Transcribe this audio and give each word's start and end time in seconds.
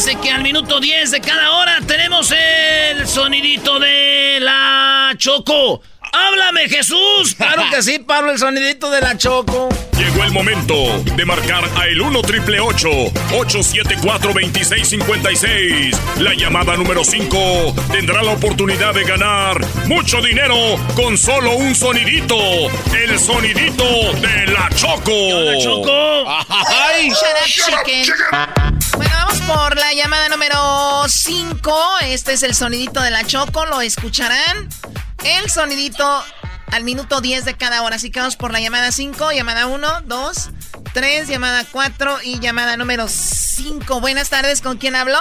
Acuérdense 0.00 0.20
que 0.22 0.30
al 0.30 0.42
minuto 0.42 0.80
10 0.80 1.10
de 1.10 1.20
cada 1.20 1.52
hora 1.52 1.78
tenemos 1.86 2.32
el 2.32 3.06
sonidito 3.06 3.78
de 3.78 4.38
la 4.40 5.12
Choco. 5.16 5.82
¡Háblame, 6.12 6.68
Jesús! 6.68 7.34
Claro 7.36 7.64
que 7.70 7.82
sí, 7.82 7.98
Pablo, 7.98 8.32
el 8.32 8.38
sonidito 8.38 8.90
de 8.90 9.00
la 9.00 9.16
Choco. 9.18 9.68
Llegó 10.00 10.24
el 10.24 10.32
momento 10.32 10.74
de 11.14 11.26
marcar 11.26 11.62
a 11.76 11.84
el 11.84 12.00
1 12.00 12.22
triple 12.22 12.58
874 12.58 14.32
2656. 14.32 15.94
La 16.20 16.32
llamada 16.32 16.74
número 16.74 17.04
5 17.04 17.74
tendrá 17.92 18.22
la 18.22 18.32
oportunidad 18.32 18.94
de 18.94 19.04
ganar 19.04 19.60
mucho 19.88 20.22
dinero 20.22 20.56
con 20.96 21.18
solo 21.18 21.52
un 21.52 21.74
sonidito. 21.74 22.34
El 22.96 23.20
sonidito 23.20 23.84
de 24.22 24.46
la 24.46 24.70
Choco. 24.74 25.42
¡La 25.44 25.58
Choco! 25.58 26.24
¡Ay! 26.48 27.10
Shut 27.10 27.20
up, 27.20 27.84
chicken. 27.84 28.14
Bueno, 28.96 29.12
vamos 29.12 29.40
por 29.42 29.76
la 29.76 29.92
llamada 29.92 30.30
número 30.30 31.04
5. 31.06 31.98
Este 32.06 32.32
es 32.32 32.42
el 32.42 32.54
sonidito 32.54 33.02
de 33.02 33.10
la 33.10 33.26
Choco, 33.26 33.66
lo 33.66 33.82
escucharán. 33.82 34.66
El 35.22 35.50
sonidito 35.50 36.24
al 36.70 36.84
minuto 36.84 37.20
10 37.20 37.44
de 37.44 37.54
cada 37.54 37.82
hora. 37.82 37.96
Así 37.96 38.10
que 38.10 38.20
vamos 38.20 38.36
por 38.36 38.52
la 38.52 38.60
llamada 38.60 38.92
5, 38.92 39.32
llamada 39.32 39.66
1, 39.66 40.02
2, 40.04 40.50
3, 40.92 41.28
llamada 41.28 41.64
4 41.70 42.18
y 42.24 42.40
llamada 42.40 42.76
número 42.76 43.08
5. 43.08 44.00
Buenas 44.00 44.30
tardes, 44.30 44.60
¿con 44.60 44.78
quién 44.78 44.96
habló? 44.96 45.18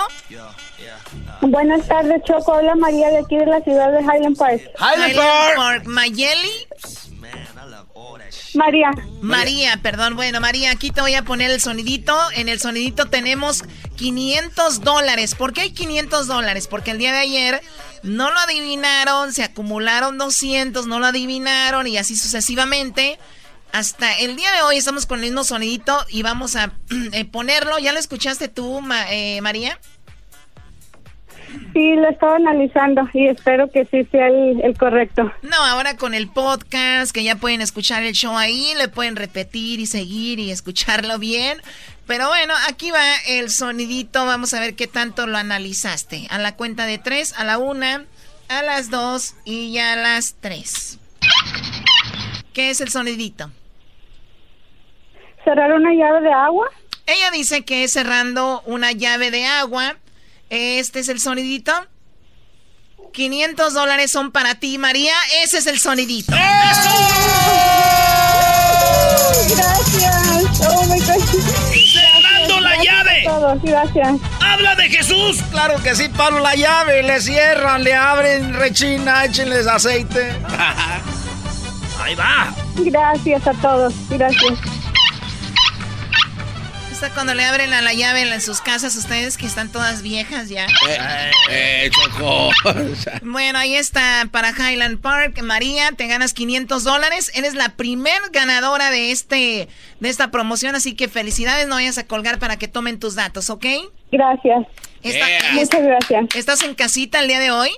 Buenas 1.41 1.87
tardes, 1.87 2.21
Choco. 2.23 2.53
Hola 2.53 2.75
María 2.75 3.09
de 3.09 3.19
aquí 3.19 3.37
de 3.37 3.45
la 3.45 3.61
ciudad 3.61 3.91
de 3.91 4.01
Highland 4.01 4.37
Park. 4.37 4.61
Highland 4.77 5.15
Park. 5.55 5.85
Mayeli. 5.85 6.67
María. 8.55 8.91
María, 9.21 9.79
perdón. 9.81 10.15
Bueno, 10.15 10.41
María, 10.41 10.71
aquí 10.71 10.91
te 10.91 11.01
voy 11.01 11.15
a 11.15 11.23
poner 11.23 11.51
el 11.51 11.61
sonidito. 11.61 12.17
En 12.35 12.49
el 12.49 12.59
sonidito 12.59 13.05
tenemos 13.05 13.63
500 13.95 14.81
dólares. 14.81 15.35
¿Por 15.35 15.53
qué 15.53 15.61
hay 15.61 15.71
500 15.71 16.27
dólares? 16.27 16.67
Porque 16.67 16.91
el 16.91 16.97
día 16.97 17.11
de 17.11 17.19
ayer 17.19 17.61
no 18.03 18.31
lo 18.31 18.39
adivinaron, 18.39 19.33
se 19.33 19.43
acumularon 19.43 20.17
200, 20.17 20.87
no 20.87 20.99
lo 20.99 21.07
adivinaron 21.07 21.87
y 21.87 21.97
así 21.97 22.15
sucesivamente. 22.15 23.17
Hasta 23.71 24.17
el 24.17 24.35
día 24.35 24.51
de 24.51 24.61
hoy 24.63 24.77
estamos 24.77 25.05
con 25.05 25.19
el 25.19 25.25
mismo 25.25 25.43
sonidito 25.43 25.95
y 26.09 26.23
vamos 26.23 26.55
a 26.55 26.71
eh, 27.13 27.25
ponerlo. 27.25 27.77
¿Ya 27.79 27.93
lo 27.93 27.99
escuchaste 27.99 28.47
tú, 28.47 28.81
Ma- 28.81 29.11
eh, 29.11 29.41
María? 29.41 29.79
Sí, 31.73 31.95
lo 31.95 32.09
estaba 32.09 32.35
analizando 32.35 33.07
y 33.13 33.27
espero 33.27 33.71
que 33.71 33.85
sí 33.85 34.03
sea 34.11 34.27
el, 34.27 34.61
el 34.63 34.77
correcto. 34.77 35.31
No, 35.41 35.55
ahora 35.57 35.97
con 35.97 36.13
el 36.13 36.27
podcast, 36.29 37.11
que 37.11 37.23
ya 37.23 37.35
pueden 37.37 37.61
escuchar 37.61 38.03
el 38.03 38.13
show 38.13 38.37
ahí, 38.37 38.73
le 38.77 38.87
pueden 38.87 39.15
repetir 39.15 39.79
y 39.79 39.85
seguir 39.87 40.39
y 40.39 40.51
escucharlo 40.51 41.17
bien. 41.17 41.59
Pero 42.09 42.27
bueno, 42.27 42.55
aquí 42.67 42.89
va 42.89 43.17
el 43.27 43.51
sonidito. 43.51 44.25
Vamos 44.25 44.55
a 44.55 44.59
ver 44.59 44.75
qué 44.75 44.87
tanto 44.87 45.27
lo 45.27 45.37
analizaste. 45.37 46.25
A 46.31 46.39
la 46.39 46.55
cuenta 46.55 46.87
de 46.87 46.97
tres, 46.97 47.35
a 47.37 47.43
la 47.43 47.59
una, 47.59 48.03
a 48.47 48.63
las 48.63 48.89
dos 48.89 49.35
y 49.45 49.73
ya 49.73 49.93
a 49.93 49.95
las 49.95 50.33
tres. 50.39 50.97
¿Qué 52.51 52.71
es 52.71 52.81
el 52.81 52.89
sonidito? 52.89 53.51
¿Cerrar 55.43 55.71
una 55.71 55.93
llave 55.93 56.21
de 56.21 56.33
agua? 56.33 56.67
Ella 57.05 57.29
dice 57.29 57.63
que 57.63 57.83
es 57.83 57.93
cerrando 57.93 58.63
una 58.65 58.91
llave 58.91 59.29
de 59.29 59.45
agua. 59.45 59.95
Este 60.49 61.01
es 61.01 61.09
el 61.09 61.19
sonidito. 61.19 61.73
500 63.13 63.71
dólares 63.71 64.09
son 64.09 64.31
para 64.31 64.55
ti, 64.55 64.79
María. 64.79 65.13
Ese 65.43 65.59
es 65.59 65.67
el 65.67 65.77
sonidito. 65.77 66.33
Gracias. 69.49 70.61
Oh 70.67 70.83
my 70.85 70.99
God. 70.99 71.23
¡Cerrando 71.93 72.59
la 72.61 72.83
llave! 72.83 73.23
Todos, 73.25 73.61
gracias. 73.61 74.17
¡Habla 74.39 74.75
de 74.75 74.89
Jesús! 74.89 75.41
Claro 75.51 75.81
que 75.81 75.95
sí, 75.95 76.09
Pablo, 76.09 76.39
la 76.39 76.55
llave. 76.55 77.03
Le 77.03 77.19
cierran, 77.21 77.83
le 77.83 77.93
abren, 77.93 78.53
rechina, 78.53 79.25
échenles 79.25 79.67
aceite. 79.67 80.31
Ahí 82.01 82.15
va. 82.15 82.53
Gracias 82.77 83.47
a 83.47 83.53
todos. 83.53 83.93
Gracias. 84.09 84.78
Cuando 87.13 87.33
le 87.33 87.43
abren 87.45 87.73
a 87.73 87.81
la 87.81 87.93
llave 87.93 88.21
en 88.21 88.41
sus 88.41 88.59
casas, 88.61 88.95
ustedes 88.95 89.37
que 89.37 89.45
están 89.45 89.71
todas 89.71 90.01
viejas 90.01 90.49
ya. 90.49 90.67
Eh, 91.49 91.89
Choco. 91.91 92.49
Bueno, 93.23 93.57
ahí 93.59 93.75
está 93.75 94.27
para 94.31 94.49
Highland 94.51 94.99
Park. 95.01 95.41
María, 95.41 95.91
te 95.95 96.07
ganas 96.07 96.33
500 96.33 96.83
dólares. 96.83 97.31
Eres 97.35 97.55
la 97.55 97.69
primer 97.69 98.19
ganadora 98.31 98.91
de, 98.91 99.11
este, 99.11 99.67
de 99.99 100.09
esta 100.09 100.29
promoción, 100.31 100.75
así 100.75 100.93
que 100.95 101.07
felicidades. 101.07 101.67
No 101.67 101.75
vayas 101.75 101.97
a 101.97 102.05
colgar 102.07 102.37
para 102.39 102.57
que 102.57 102.67
tomen 102.67 102.99
tus 102.99 103.15
datos, 103.15 103.49
¿ok? 103.49 103.65
Gracias. 104.11 104.65
Está- 105.03 105.25
Muchas 105.53 105.81
gracias. 105.83 106.35
¿Estás 106.35 106.63
en 106.63 106.75
casita 106.75 107.19
el 107.21 107.27
día 107.27 107.39
de 107.39 107.51
hoy? 107.51 107.69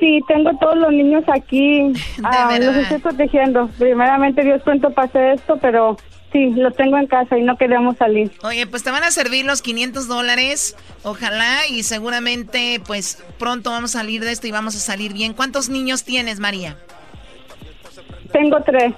Sí, 0.00 0.20
tengo 0.28 0.50
todos 0.58 0.76
los 0.76 0.92
niños 0.92 1.24
aquí. 1.34 1.92
Ah, 2.24 2.56
los 2.60 2.76
estoy 2.76 2.98
protegiendo. 2.98 3.68
Primeramente, 3.78 4.42
Dios 4.42 4.60
pronto 4.62 4.90
pase 4.92 5.32
esto, 5.32 5.58
pero 5.60 5.96
sí, 6.32 6.50
los 6.50 6.74
tengo 6.76 6.98
en 6.98 7.06
casa 7.06 7.36
y 7.38 7.42
no 7.42 7.56
queremos 7.56 7.96
salir. 7.96 8.30
Oye, 8.42 8.66
pues 8.66 8.82
te 8.82 8.90
van 8.90 9.04
a 9.04 9.10
servir 9.10 9.44
los 9.44 9.62
500 9.62 10.08
dólares, 10.08 10.76
ojalá, 11.02 11.66
y 11.68 11.82
seguramente, 11.82 12.80
pues 12.86 13.18
pronto 13.38 13.70
vamos 13.70 13.94
a 13.94 13.98
salir 14.00 14.24
de 14.24 14.32
esto 14.32 14.46
y 14.46 14.50
vamos 14.50 14.76
a 14.76 14.78
salir 14.78 15.12
bien. 15.12 15.32
¿Cuántos 15.34 15.68
niños 15.68 16.04
tienes, 16.04 16.38
María? 16.40 16.76
Tengo 18.32 18.60
tres. 18.62 18.94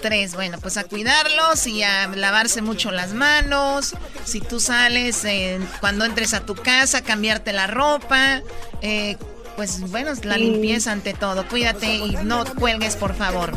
Tres, 0.00 0.34
bueno, 0.34 0.58
pues 0.60 0.76
a 0.76 0.84
cuidarlos 0.84 1.66
y 1.66 1.82
a 1.82 2.08
lavarse 2.08 2.60
mucho 2.60 2.90
las 2.90 3.14
manos. 3.14 3.94
Si 4.24 4.40
tú 4.40 4.60
sales, 4.60 5.24
eh, 5.24 5.58
cuando 5.80 6.04
entres 6.04 6.34
a 6.34 6.44
tu 6.44 6.54
casa, 6.54 7.02
cambiarte 7.02 7.52
la 7.54 7.66
ropa. 7.66 8.42
eh, 8.82 9.16
pues 9.56 9.80
bueno, 9.80 10.12
la 10.22 10.36
limpieza 10.36 10.92
ante 10.92 11.14
todo. 11.14 11.46
Cuídate 11.48 11.96
y 11.96 12.12
no 12.24 12.44
cuelgues, 12.44 12.96
por 12.96 13.16
favor. 13.16 13.52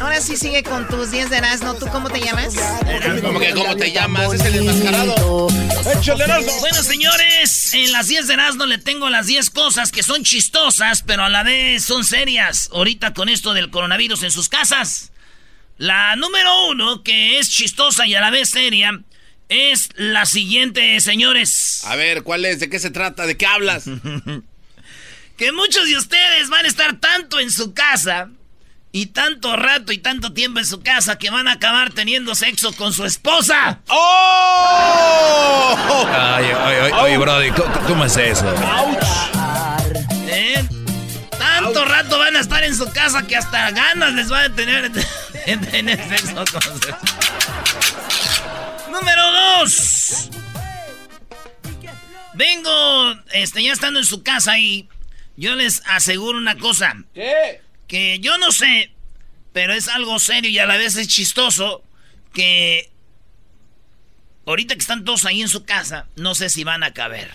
Ahora 0.00 0.20
sí 0.20 0.36
sigue 0.36 0.62
con 0.62 0.86
tus 0.88 1.10
10 1.10 1.30
de 1.30 1.36
Erasmo. 1.36 1.74
¿Tú 1.74 1.86
cómo 1.88 2.10
te 2.10 2.20
llamas? 2.20 2.54
¿Cómo 3.22 3.38
que 3.38 3.52
cómo 3.52 3.76
te 3.76 3.92
llamas? 3.92 4.32
Es 4.34 4.40
el 4.44 4.56
enmascarado. 4.56 5.48
¡Échale 5.98 6.24
Erasmo! 6.24 6.52
Bueno, 6.60 6.82
señores, 6.82 7.74
en 7.74 7.92
las 7.92 8.08
10 8.08 8.26
de 8.26 8.34
Erasmo 8.34 8.66
le 8.66 8.78
tengo 8.78 9.08
las 9.08 9.26
10 9.26 9.50
cosas 9.50 9.92
que 9.92 10.02
son 10.02 10.24
chistosas, 10.24 11.02
pero 11.02 11.24
a 11.24 11.28
la 11.28 11.42
vez 11.42 11.84
son 11.84 12.04
serias. 12.04 12.68
Ahorita 12.72 13.14
con 13.14 13.28
esto 13.28 13.54
del 13.54 13.70
coronavirus 13.70 14.24
en 14.24 14.30
sus 14.30 14.48
casas. 14.48 15.12
La 15.78 16.16
número 16.16 16.68
uno, 16.68 17.02
que 17.02 17.38
es 17.38 17.50
chistosa 17.50 18.06
y 18.06 18.14
a 18.14 18.20
la 18.20 18.30
vez 18.30 18.48
seria, 18.48 19.02
es 19.48 19.90
la 19.96 20.24
siguiente, 20.24 20.98
señores. 21.00 21.82
A 21.84 21.96
ver, 21.96 22.22
¿cuál 22.22 22.44
es? 22.46 22.60
¿De 22.60 22.70
qué 22.70 22.78
se 22.78 22.90
trata? 22.90 23.26
¿De 23.26 23.36
qué 23.36 23.46
hablas? 23.46 23.84
que 25.36 25.52
muchos 25.52 25.86
de 25.86 25.96
ustedes 25.96 26.48
van 26.48 26.64
a 26.64 26.68
estar 26.68 26.98
tanto 26.98 27.38
en 27.38 27.50
su 27.50 27.74
casa 27.74 28.30
y 28.92 29.06
tanto 29.06 29.56
rato 29.56 29.92
y 29.92 29.98
tanto 29.98 30.32
tiempo 30.32 30.58
en 30.58 30.64
su 30.66 30.80
casa 30.80 31.18
que 31.18 31.28
van 31.28 31.48
a 31.48 31.52
acabar 31.52 31.92
teniendo 31.92 32.34
sexo 32.34 32.72
con 32.72 32.94
su 32.94 33.04
esposa. 33.04 33.80
¡Oh! 33.88 35.76
Ay, 36.08 36.46
ay, 36.46 36.76
ay, 36.82 36.92
oye, 36.92 37.18
Brody, 37.18 37.50
¿cómo, 37.86 38.06
es 38.06 38.16
eso? 38.16 38.46
¿Eh? 40.28 40.66
Tanto 41.38 41.84
rato 41.84 42.18
van 42.18 42.36
a 42.36 42.40
estar 42.40 42.64
en 42.64 42.74
su 42.74 42.90
casa 42.90 43.26
que 43.26 43.36
hasta 43.36 43.70
ganas 43.72 44.14
les 44.14 44.30
van 44.30 44.50
a 44.50 44.54
tener 44.56 44.90
en 45.46 45.60
tener 45.60 46.08
sexo 46.08 46.34
con 46.50 46.62
su 46.62 46.70
Número 48.90 49.32
dos. 49.32 50.30
Vengo, 52.32 53.14
este, 53.32 53.62
ya 53.62 53.74
estando 53.74 54.00
en 54.00 54.06
su 54.06 54.22
casa 54.22 54.58
y 54.58 54.88
yo 55.36 55.54
les 55.54 55.82
aseguro 55.86 56.38
una 56.38 56.56
cosa. 56.56 56.96
¿Qué? 57.14 57.60
Que 57.86 58.18
yo 58.18 58.36
no 58.38 58.52
sé, 58.52 58.90
pero 59.52 59.72
es 59.74 59.88
algo 59.88 60.18
serio 60.18 60.50
y 60.50 60.58
a 60.58 60.66
la 60.66 60.76
vez 60.76 60.96
es 60.96 61.08
chistoso 61.08 61.82
que 62.32 62.90
ahorita 64.46 64.74
que 64.74 64.80
están 64.80 65.04
todos 65.04 65.24
ahí 65.24 65.42
en 65.42 65.48
su 65.48 65.64
casa, 65.64 66.06
no 66.16 66.34
sé 66.34 66.48
si 66.50 66.64
van 66.64 66.82
a 66.82 66.92
caber. 66.92 67.30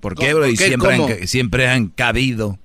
¿Por 0.00 0.14
qué, 0.14 0.32
bro? 0.34 0.46
Y 0.46 0.56
siempre 0.56 0.94
han, 0.94 1.28
siempre 1.28 1.68
han 1.68 1.88
cabido. 1.88 2.58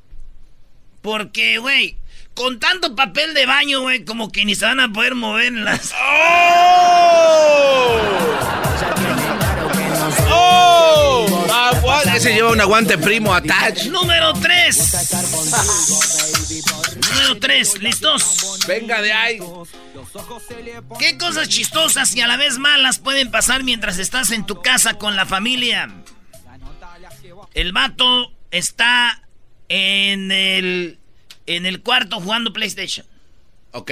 Porque, 1.02 1.58
güey, 1.60 1.98
con 2.34 2.60
tanto 2.60 2.96
papel 2.96 3.34
de 3.34 3.46
baño, 3.46 3.82
güey, 3.82 4.06
como 4.06 4.32
que 4.32 4.46
ni 4.46 4.56
se 4.56 4.66
van 4.66 4.80
a 4.80 4.92
poder 4.92 5.16
mover 5.16 5.48
en 5.48 5.66
las... 5.66 5.94
¡Oh! 5.94 6.96
¡Oh! 11.58 12.02
Ese 12.14 12.34
lleva 12.34 12.52
un 12.52 12.60
aguante 12.60 12.98
primo 12.98 13.34
attach. 13.34 13.86
Número 13.86 14.34
3. 14.34 15.12
Número 17.12 17.40
3, 17.40 17.82
¿listos? 17.82 18.66
Venga 18.68 19.02
de 19.02 19.14
ahí. 19.14 19.40
¿Qué 21.00 21.18
cosas 21.18 21.48
chistosas 21.48 22.14
y 22.16 22.22
a 22.22 22.28
la 22.28 22.38
vez 22.38 22.58
malas 22.58 23.00
pueden 23.00 23.32
pasar 23.32 23.64
mientras 23.64 24.00
estás 24.00 24.32
en 24.32 24.46
tu 24.46 24.62
casa 24.62 24.96
con 24.96 25.16
la 25.16 25.26
familia? 25.26 25.90
El 27.54 27.72
vato 27.72 28.34
está 28.52 29.22
en 29.70 30.32
el 30.32 31.00
en 31.48 31.66
el 31.66 31.82
cuarto 31.82 32.20
jugando 32.20 32.52
PlayStation. 32.52 33.06
Ok. 33.72 33.92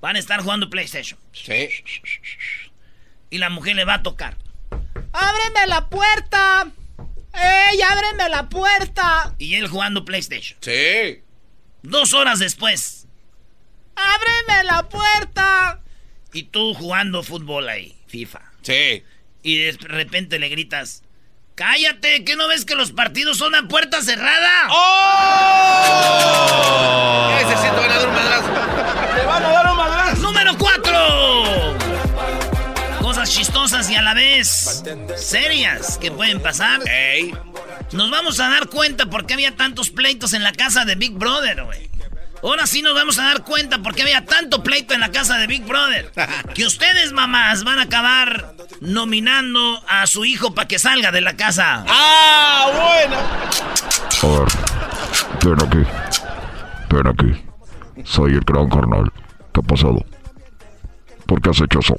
Van 0.00 0.16
a 0.16 0.18
estar 0.18 0.40
jugando 0.42 0.70
PlayStation. 0.70 1.18
Sí. 1.32 1.68
Y 3.30 3.38
la 3.38 3.50
mujer 3.50 3.76
le 3.76 3.84
va 3.84 3.94
a 3.94 4.02
tocar. 4.02 4.36
¡Ábreme 5.12 5.66
la 5.66 5.88
puerta! 5.88 6.68
¡Ey, 7.40 7.80
ábreme 7.82 8.28
la 8.28 8.48
puerta! 8.48 9.34
Y 9.38 9.54
él 9.54 9.68
jugando 9.68 10.04
PlayStation. 10.04 10.58
Sí. 10.60 11.22
Dos 11.82 12.12
horas 12.12 12.38
después. 12.38 13.06
¡Ábreme 13.94 14.64
la 14.64 14.88
puerta! 14.88 15.80
Y 16.32 16.44
tú 16.44 16.74
jugando 16.74 17.22
fútbol 17.22 17.68
ahí, 17.68 17.96
FIFA. 18.06 18.40
Sí. 18.62 19.04
Y 19.42 19.58
de 19.58 19.76
repente 19.80 20.38
le 20.38 20.48
gritas, 20.48 21.02
¡Cállate! 21.58 22.24
¿Qué 22.24 22.36
no 22.36 22.46
ves 22.46 22.64
que 22.64 22.76
los 22.76 22.92
partidos 22.92 23.38
son 23.38 23.56
a 23.56 23.66
puerta 23.66 24.00
cerrada? 24.00 24.68
¡Oh! 24.70 26.08
Ese 27.40 27.56
sí 27.56 27.68
te 27.68 27.80
van 27.80 27.90
a 27.90 27.98
dar 27.98 28.06
un 28.06 28.14
madrazo. 28.14 28.46
¡Te 29.16 29.26
van 29.26 29.44
a 29.44 29.48
dar 29.48 29.67
Y 33.86 33.94
a 33.94 34.02
la 34.02 34.12
vez 34.12 34.82
serias 35.16 35.98
que 35.98 36.10
pueden 36.10 36.42
pasar. 36.42 36.80
Ey. 36.88 37.32
Nos 37.92 38.10
vamos 38.10 38.40
a 38.40 38.48
dar 38.48 38.68
cuenta 38.68 39.06
por 39.06 39.24
qué 39.24 39.34
había 39.34 39.54
tantos 39.54 39.90
pleitos 39.90 40.32
en 40.32 40.42
la 40.42 40.52
casa 40.52 40.84
de 40.84 40.96
Big 40.96 41.12
Brother, 41.12 41.62
güey. 41.62 41.88
Ahora 42.42 42.66
sí 42.66 42.82
nos 42.82 42.94
vamos 42.94 43.18
a 43.20 43.24
dar 43.24 43.44
cuenta 43.44 43.78
por 43.78 43.94
qué 43.94 44.02
había 44.02 44.24
tanto 44.24 44.62
pleito 44.64 44.94
en 44.94 45.00
la 45.00 45.10
casa 45.10 45.38
de 45.38 45.46
Big 45.46 45.64
Brother. 45.64 46.12
Que 46.54 46.66
ustedes, 46.66 47.12
mamás, 47.12 47.62
van 47.62 47.78
a 47.78 47.82
acabar 47.82 48.54
nominando 48.80 49.80
a 49.88 50.06
su 50.08 50.24
hijo 50.24 50.54
para 50.54 50.66
que 50.66 50.80
salga 50.80 51.12
de 51.12 51.20
la 51.20 51.36
casa. 51.36 51.84
¡Ah, 51.88 52.66
bueno! 52.74 53.16
A 54.22 54.38
ver, 54.38 55.56
ven 55.56 55.66
aquí. 55.66 55.90
Ven 56.90 57.06
aquí. 57.06 58.02
Soy 58.04 58.32
el 58.32 58.40
gran 58.40 58.68
carnal. 58.68 59.12
¿Qué 59.52 59.60
ha 59.60 59.62
pasado? 59.62 60.04
¿Por 61.26 61.40
qué 61.40 61.50
has 61.50 61.60
hecho 61.60 61.78
eso? 61.78 61.96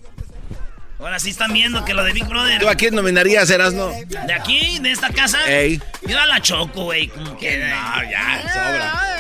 Ahora 1.00 1.18
sí 1.18 1.30
están 1.30 1.54
viendo 1.54 1.86
que 1.86 1.94
lo 1.94 2.04
de 2.04 2.12
Big 2.12 2.26
Brother. 2.26 2.60
¿Tú 2.60 2.68
a 2.68 2.76
quién 2.76 2.94
nominarías, 2.94 3.50
Erasno? 3.50 3.88
¿De 3.88 4.34
aquí? 4.34 4.80
¿De 4.80 4.92
esta 4.92 5.10
casa? 5.10 5.40
Ey. 5.50 5.82
Yo 6.06 6.20
a 6.20 6.26
la 6.26 6.42
Choco, 6.42 6.84
güey. 6.84 7.08
Como 7.08 7.38
que... 7.38 7.58
No, 7.58 8.04
ya, 8.04 8.42
sobra. 8.54 9.18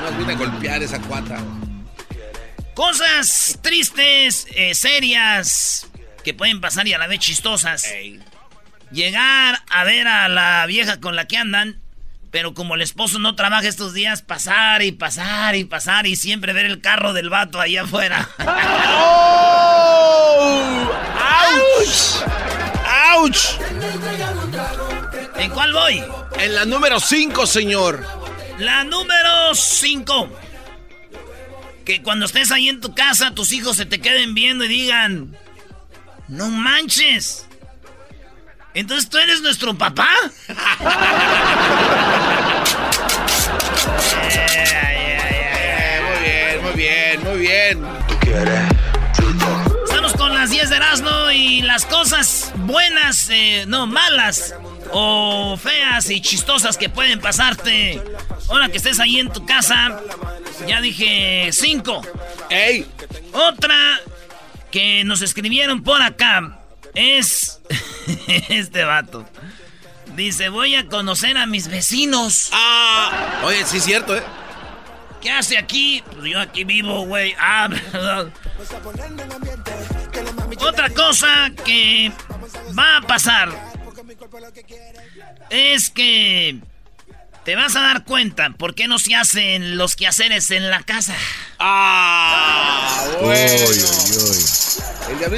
No 0.00 0.16
viene 0.16 0.32
a 0.32 0.36
golpear 0.36 0.82
esa 0.82 0.98
cuata. 1.00 1.38
Cosas 2.74 3.58
tristes, 3.60 4.46
eh, 4.54 4.74
serias, 4.74 5.88
que 6.24 6.32
pueden 6.32 6.62
pasar 6.62 6.88
y 6.88 6.94
a 6.94 6.98
la 6.98 7.06
vez 7.06 7.18
chistosas. 7.18 7.84
Llegar 8.90 9.62
a 9.68 9.84
ver 9.84 10.08
a 10.08 10.28
la 10.28 10.64
vieja 10.66 10.98
con 10.98 11.14
la 11.14 11.26
que 11.26 11.36
andan, 11.36 11.81
pero 12.32 12.54
como 12.54 12.74
el 12.74 12.82
esposo 12.82 13.20
no 13.20 13.36
trabaja 13.36 13.68
estos 13.68 13.92
días, 13.92 14.22
pasar 14.22 14.82
y 14.82 14.90
pasar 14.90 15.54
y 15.54 15.64
pasar 15.64 16.06
y 16.06 16.16
siempre 16.16 16.54
ver 16.54 16.64
el 16.64 16.80
carro 16.80 17.12
del 17.12 17.28
vato 17.28 17.60
allá 17.60 17.82
afuera. 17.82 18.26
¡Oh! 18.88 19.70
¡Auch! 21.20 22.24
¡Auch! 23.12 23.36
¿En 25.36 25.50
cuál 25.50 25.74
voy? 25.74 26.02
En 26.38 26.54
la 26.54 26.64
número 26.64 26.98
5, 27.00 27.46
señor. 27.46 28.02
La 28.58 28.82
número 28.84 29.54
5. 29.54 30.30
Que 31.84 32.02
cuando 32.02 32.24
estés 32.24 32.50
ahí 32.50 32.70
en 32.70 32.80
tu 32.80 32.94
casa, 32.94 33.32
tus 33.32 33.52
hijos 33.52 33.76
se 33.76 33.84
te 33.84 34.00
queden 34.00 34.32
viendo 34.32 34.64
y 34.64 34.68
digan, 34.68 35.36
no 36.28 36.48
manches. 36.48 37.46
Entonces 38.74 39.08
tú 39.08 39.18
eres 39.18 39.42
nuestro 39.42 39.74
papá. 39.74 40.08
muy 46.62 46.72
bien, 46.74 47.22
muy 47.22 47.38
bien, 47.38 47.82
muy 47.82 47.86
bien. 48.26 48.68
Estamos 49.84 50.14
con 50.14 50.34
las 50.34 50.50
10 50.50 50.70
de 50.70 50.76
Erasmo 50.76 51.30
y 51.30 51.60
las 51.62 51.84
cosas 51.84 52.52
buenas, 52.56 53.28
eh, 53.30 53.64
no 53.68 53.86
malas 53.86 54.54
o 54.90 55.58
feas 55.58 56.08
y 56.10 56.22
chistosas 56.22 56.78
que 56.78 56.88
pueden 56.88 57.20
pasarte. 57.20 58.02
Ahora 58.48 58.70
que 58.70 58.78
estés 58.78 59.00
ahí 59.00 59.18
en 59.18 59.30
tu 59.30 59.44
casa, 59.44 60.00
ya 60.66 60.80
dije 60.80 61.50
5. 61.52 62.02
¡Ey! 62.48 62.86
Otra 63.32 64.00
que 64.70 65.04
nos 65.04 65.20
escribieron 65.20 65.82
por 65.82 66.00
acá 66.00 66.61
es 66.94 67.60
este 68.48 68.84
vato. 68.84 69.26
Dice, 70.16 70.48
voy 70.50 70.74
a 70.74 70.86
conocer 70.86 71.38
a 71.38 71.46
mis 71.46 71.68
vecinos. 71.68 72.50
Ah, 72.52 73.40
oye, 73.44 73.64
sí 73.64 73.78
es 73.78 73.84
cierto, 73.84 74.16
¿eh? 74.16 74.22
¿Qué 75.22 75.30
hace 75.30 75.56
aquí? 75.56 76.02
Pues 76.12 76.30
yo 76.30 76.40
aquí 76.40 76.64
vivo, 76.64 77.06
güey. 77.06 77.34
Ah, 77.38 77.68
perdón. 77.70 78.32
Otra 80.58 80.90
cosa 80.90 81.50
que 81.64 82.12
va 82.78 82.98
a 82.98 83.00
pasar 83.02 83.48
es 85.50 85.90
que 85.90 86.60
te 87.44 87.56
vas 87.56 87.74
a 87.76 87.80
dar 87.80 88.04
cuenta 88.04 88.50
por 88.50 88.74
qué 88.74 88.86
no 88.88 88.98
se 88.98 89.14
hacen 89.14 89.76
los 89.76 89.96
quehaceres 89.96 90.50
en 90.50 90.70
la 90.70 90.82
casa. 90.82 91.14
¡Ah! 91.58 93.04
Uy, 93.20 93.30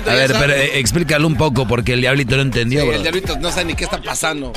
a 0.06 0.14
ver, 0.14 0.32
pero 0.38 0.52
eh, 0.52 0.78
explícalo 0.78 1.26
un 1.26 1.36
poco 1.36 1.66
porque 1.66 1.94
el 1.94 2.00
diablito 2.00 2.36
no 2.36 2.42
entendió. 2.42 2.82
Sí, 2.82 2.88
el 2.88 3.02
diablito 3.02 3.38
no 3.38 3.50
sabe 3.50 3.64
ni 3.66 3.74
qué 3.74 3.84
está 3.84 4.00
pasando. 4.00 4.52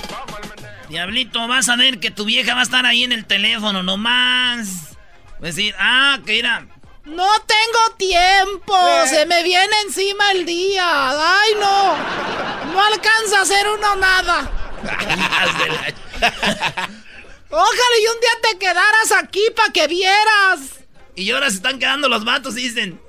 Diablito, 0.89 1.47
vas 1.47 1.69
a 1.69 1.75
ver 1.75 1.99
que 1.99 2.11
tu 2.11 2.25
vieja 2.25 2.53
va 2.53 2.61
a 2.61 2.63
estar 2.63 2.85
ahí 2.85 3.03
en 3.03 3.11
el 3.11 3.25
teléfono 3.25 3.83
nomás. 3.83 4.95
Va 5.33 5.43
a 5.43 5.47
decir, 5.47 5.73
ah, 5.79 6.19
que 6.25 6.39
era. 6.39 6.67
No 7.05 7.27
tengo 7.45 7.95
tiempo, 7.97 8.75
se 9.07 9.25
me 9.25 9.43
viene 9.43 9.73
encima 9.85 10.31
el 10.31 10.45
día. 10.45 11.09
Ay, 11.09 11.51
no. 11.59 11.95
No 12.73 12.83
alcanza 12.83 13.39
a 13.39 13.41
hacer 13.43 13.65
uno 13.69 13.95
nada. 13.95 14.51
Ojalá 17.49 17.99
y 18.01 18.07
un 18.07 18.19
día 18.19 18.29
te 18.51 18.57
quedaras 18.59 19.11
aquí 19.19 19.41
para 19.55 19.71
que 19.71 19.87
vieras. 19.87 20.81
Y 21.15 21.31
ahora 21.31 21.49
se 21.49 21.57
están 21.57 21.79
quedando 21.79 22.09
los 22.09 22.25
vatos 22.25 22.57
y 22.57 22.63
dicen. 22.63 23.01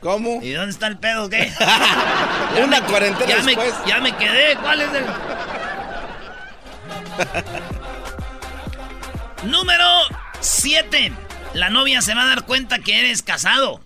¿Cómo? 0.00 0.40
¿Y 0.42 0.52
dónde 0.52 0.70
está 0.72 0.86
el 0.86 0.98
pedo 0.98 1.28
qué? 1.28 1.52
Una 2.62 2.84
cuarentena 2.84 3.28
ya 3.28 3.42
después. 3.42 3.74
Me, 3.84 3.88
ya 3.88 4.00
me 4.00 4.16
quedé. 4.16 4.56
¿Cuál 4.56 4.80
es 4.80 4.88
el...? 4.94 5.04
Número 9.50 9.84
7. 10.40 11.12
La 11.54 11.70
novia 11.70 12.02
se 12.02 12.14
va 12.14 12.22
a 12.22 12.26
dar 12.26 12.44
cuenta 12.44 12.78
que 12.78 13.00
eres 13.00 13.22
casado. 13.22 13.80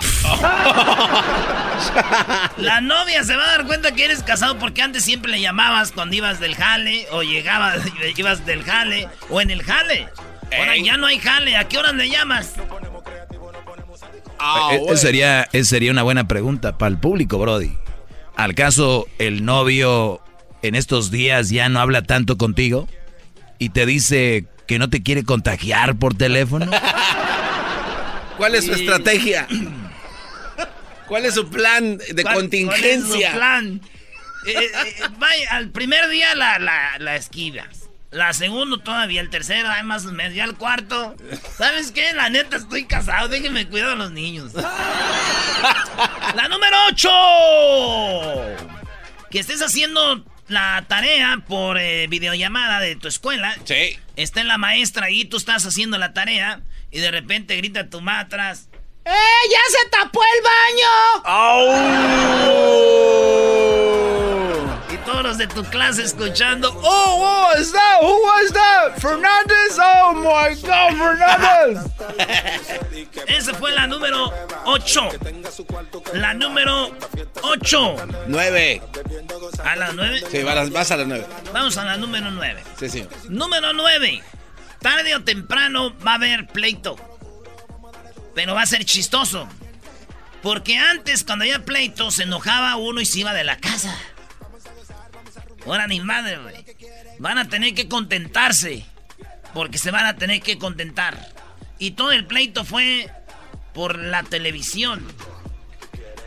La 2.56 2.80
novia 2.80 3.24
se 3.24 3.36
va 3.36 3.44
a 3.44 3.48
dar 3.48 3.66
cuenta 3.66 3.92
que 3.92 4.04
eres 4.04 4.22
casado 4.22 4.58
porque 4.58 4.82
antes 4.82 5.04
siempre 5.04 5.30
le 5.30 5.40
llamabas 5.40 5.92
cuando 5.92 6.16
ibas 6.16 6.40
del 6.40 6.54
jale 6.54 7.06
o 7.10 7.22
llegabas, 7.22 7.82
ibas 8.16 8.46
del 8.46 8.64
jale 8.64 9.08
o 9.28 9.40
en 9.40 9.50
el 9.50 9.62
jale. 9.62 10.08
Ahora 10.56 10.76
ya 10.76 10.96
no 10.96 11.06
hay 11.06 11.18
jale. 11.18 11.56
¿A 11.56 11.68
qué 11.68 11.78
horas 11.78 11.94
le 11.94 12.10
llamas? 12.10 12.54
Ah, 14.38 14.74
esa 14.74 14.96
sería, 14.96 15.48
esa 15.52 15.70
sería 15.70 15.90
una 15.90 16.02
buena 16.02 16.28
pregunta 16.28 16.76
para 16.76 16.90
el 16.90 16.98
público, 16.98 17.38
Brody. 17.38 17.72
¿Al 18.36 18.54
caso 18.54 19.06
el 19.18 19.44
novio 19.44 20.20
en 20.62 20.74
estos 20.74 21.10
días 21.10 21.50
ya 21.50 21.68
no 21.68 21.80
habla 21.80 22.02
tanto 22.02 22.36
contigo 22.36 22.88
y 23.58 23.70
te 23.70 23.86
dice 23.86 24.46
que 24.66 24.78
no 24.78 24.90
te 24.90 25.02
quiere 25.02 25.24
contagiar 25.24 25.96
por 25.96 26.14
teléfono? 26.14 26.70
¿Cuál 28.36 28.56
es 28.56 28.66
su 28.66 28.72
estrategia? 28.72 29.46
¿Cuál 31.12 31.26
es 31.26 31.34
su 31.34 31.50
plan 31.50 31.98
de 31.98 32.22
¿Cuál- 32.22 32.34
contingencia? 32.36 32.88
cuál 32.88 32.90
es 32.90 33.02
su 33.04 33.36
plan? 33.36 33.80
Eh, 34.46 34.54
eh, 34.56 35.02
vaya, 35.18 35.50
al 35.50 35.68
primer 35.68 36.08
día 36.08 36.34
la, 36.34 36.58
la, 36.58 36.98
la 36.98 37.16
esquivas. 37.16 37.90
La 38.10 38.32
segundo 38.32 38.78
todavía, 38.78 39.20
el 39.20 39.28
tercero, 39.28 39.68
además 39.68 40.04
me 40.06 40.32
ya 40.32 40.44
el 40.44 40.54
cuarto. 40.54 41.14
¿Sabes 41.58 41.92
qué? 41.92 42.14
La 42.14 42.30
neta 42.30 42.56
estoy 42.56 42.86
casado, 42.86 43.28
déjenme 43.28 43.68
cuidar 43.68 43.90
a 43.90 43.94
los 43.94 44.10
niños. 44.10 44.52
La 46.34 46.48
número 46.48 46.76
8. 46.92 47.10
Que 49.30 49.38
estés 49.40 49.60
haciendo 49.60 50.24
la 50.48 50.82
tarea 50.88 51.44
por 51.46 51.78
eh, 51.78 52.06
videollamada 52.08 52.80
de 52.80 52.96
tu 52.96 53.06
escuela. 53.08 53.54
Sí. 53.64 53.98
Está 54.16 54.44
la 54.44 54.56
maestra 54.56 55.06
ahí, 55.08 55.26
tú 55.26 55.36
estás 55.36 55.66
haciendo 55.66 55.98
la 55.98 56.14
tarea 56.14 56.62
y 56.90 57.00
de 57.00 57.10
repente 57.10 57.54
grita 57.56 57.90
tu 57.90 58.00
mamá 58.00 58.20
atrás. 58.20 58.70
¡Eh, 59.04 59.48
ya 59.50 59.58
se 59.68 59.88
tapó 59.90 60.20
el 60.22 60.42
baño! 60.42 60.92
Y 64.90 64.96
todos 64.98 65.22
los 65.24 65.38
de 65.38 65.46
tu 65.48 65.64
clase 65.64 66.02
escuchando. 66.04 66.72
Oh, 66.84 67.20
what 67.20 67.58
is 67.58 67.72
that? 67.72 68.00
Who 68.00 68.22
was 68.22 68.52
that? 68.52 69.00
Fernandez? 69.00 69.76
Oh 69.80 70.14
my 70.14 70.54
God, 70.54 70.96
Fernandez! 70.96 71.78
Esa 73.26 73.54
fue 73.54 73.72
la 73.72 73.86
número 73.88 74.32
8. 74.66 75.08
La 76.14 76.34
número 76.34 76.90
8. 77.42 77.96
Nueve. 78.28 78.82
¿A 79.64 79.76
las 79.76 79.94
9? 79.94 80.24
Sí, 80.30 80.42
vas 80.42 80.90
a, 80.90 80.96
las 80.96 81.06
nueve. 81.08 81.26
Vamos 81.52 81.76
a 81.76 81.84
la 81.84 81.96
número 81.96 82.30
9. 82.30 82.62
Sí, 82.78 82.88
sí. 82.88 83.08
Número 83.28 83.72
9. 83.72 84.22
Tarde 84.80 85.14
o 85.16 85.22
temprano 85.24 85.92
va 86.06 86.12
a 86.12 86.14
haber 86.14 86.46
pleito. 86.46 86.96
Pero 88.34 88.54
va 88.54 88.62
a 88.62 88.66
ser 88.66 88.84
chistoso. 88.84 89.48
Porque 90.42 90.76
antes, 90.76 91.24
cuando 91.24 91.44
había 91.44 91.64
pleito, 91.64 92.10
se 92.10 92.24
enojaba 92.24 92.76
uno 92.76 93.00
y 93.00 93.06
se 93.06 93.20
iba 93.20 93.32
de 93.32 93.44
la 93.44 93.58
casa. 93.58 93.96
Ahora 95.64 95.86
ni 95.86 96.00
madre, 96.00 96.38
güey. 96.38 96.54
Van 97.18 97.38
a 97.38 97.48
tener 97.48 97.74
que 97.74 97.88
contentarse. 97.88 98.84
Porque 99.54 99.78
se 99.78 99.90
van 99.90 100.06
a 100.06 100.16
tener 100.16 100.40
que 100.42 100.58
contentar. 100.58 101.28
Y 101.78 101.92
todo 101.92 102.12
el 102.12 102.26
pleito 102.26 102.64
fue 102.64 103.10
por 103.72 103.98
la 103.98 104.22
televisión. 104.22 105.06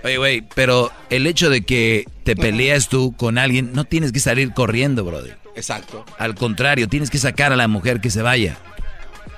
Oye, 0.03 0.17
güey, 0.17 0.41
pero 0.53 0.91
el 1.09 1.25
hecho 1.25 1.49
de 1.49 1.63
que 1.63 2.05
te 2.23 2.35
peleas 2.35 2.89
tú 2.89 3.15
con 3.17 3.37
alguien, 3.37 3.73
no 3.73 3.85
tienes 3.85 4.11
que 4.11 4.19
salir 4.19 4.53
corriendo, 4.53 5.03
Brody. 5.03 5.31
Exacto. 5.55 6.05
Al 6.19 6.35
contrario, 6.35 6.87
tienes 6.87 7.09
que 7.09 7.17
sacar 7.17 7.51
a 7.51 7.55
la 7.55 7.67
mujer 7.67 8.01
que 8.01 8.11
se 8.11 8.21
vaya. 8.21 8.57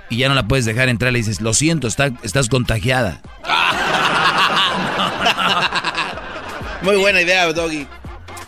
Y 0.10 0.18
ya 0.18 0.30
no 0.30 0.36
la 0.36 0.48
puedes 0.48 0.66
dejar 0.66 0.90
entrar. 0.90 1.12
Le 1.12 1.20
dices, 1.20 1.42
lo 1.42 1.54
siento, 1.54 1.88
está- 1.88 2.12
estás 2.24 2.50
contagiada. 2.50 3.22
Muy 6.82 6.96
buena 6.98 7.22
idea, 7.22 7.52
Doggy. 7.52 7.88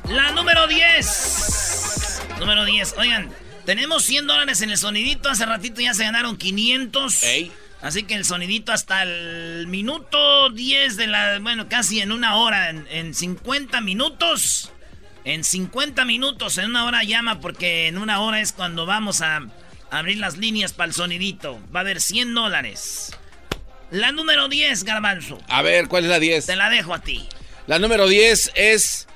La 0.07 0.31
número 0.31 0.67
10. 0.67 2.21
Número 2.39 2.65
10. 2.65 2.95
Oigan, 2.97 3.29
tenemos 3.65 4.03
100 4.03 4.27
dólares 4.27 4.61
en 4.61 4.69
el 4.71 4.77
sonidito. 4.77 5.29
Hace 5.29 5.45
ratito 5.45 5.81
ya 5.81 5.93
se 5.93 6.03
ganaron 6.03 6.37
500. 6.37 7.23
Así 7.81 8.03
que 8.03 8.15
el 8.15 8.25
sonidito 8.25 8.73
hasta 8.73 9.03
el 9.03 9.67
minuto 9.67 10.49
10 10.49 10.97
de 10.97 11.07
la... 11.07 11.39
Bueno, 11.39 11.67
casi 11.69 12.01
en 12.01 12.11
una 12.11 12.35
hora. 12.35 12.69
En, 12.69 12.85
en 12.89 13.13
50 13.13 13.81
minutos. 13.81 14.71
En 15.25 15.43
50 15.43 16.05
minutos, 16.05 16.57
en 16.57 16.65
una 16.67 16.85
hora 16.85 17.03
llama 17.03 17.41
porque 17.41 17.87
en 17.87 17.97
una 17.97 18.21
hora 18.21 18.39
es 18.39 18.53
cuando 18.53 18.85
vamos 18.85 19.21
a 19.21 19.41
abrir 19.91 20.17
las 20.17 20.37
líneas 20.37 20.73
para 20.73 20.87
el 20.89 20.93
sonidito. 20.93 21.59
Va 21.75 21.79
a 21.79 21.81
haber 21.81 22.01
100 22.01 22.33
dólares. 22.33 23.11
La 23.91 24.11
número 24.11 24.47
10, 24.49 24.83
Garbanzo. 24.83 25.39
A 25.47 25.61
ver, 25.61 25.87
¿cuál 25.87 26.03
es 26.05 26.09
la 26.09 26.19
10? 26.19 26.45
Te 26.45 26.55
la 26.55 26.69
dejo 26.69 26.93
a 26.93 26.99
ti. 26.99 27.27
La 27.67 27.79
número 27.79 28.07
10 28.07 28.51
es... 28.55 29.07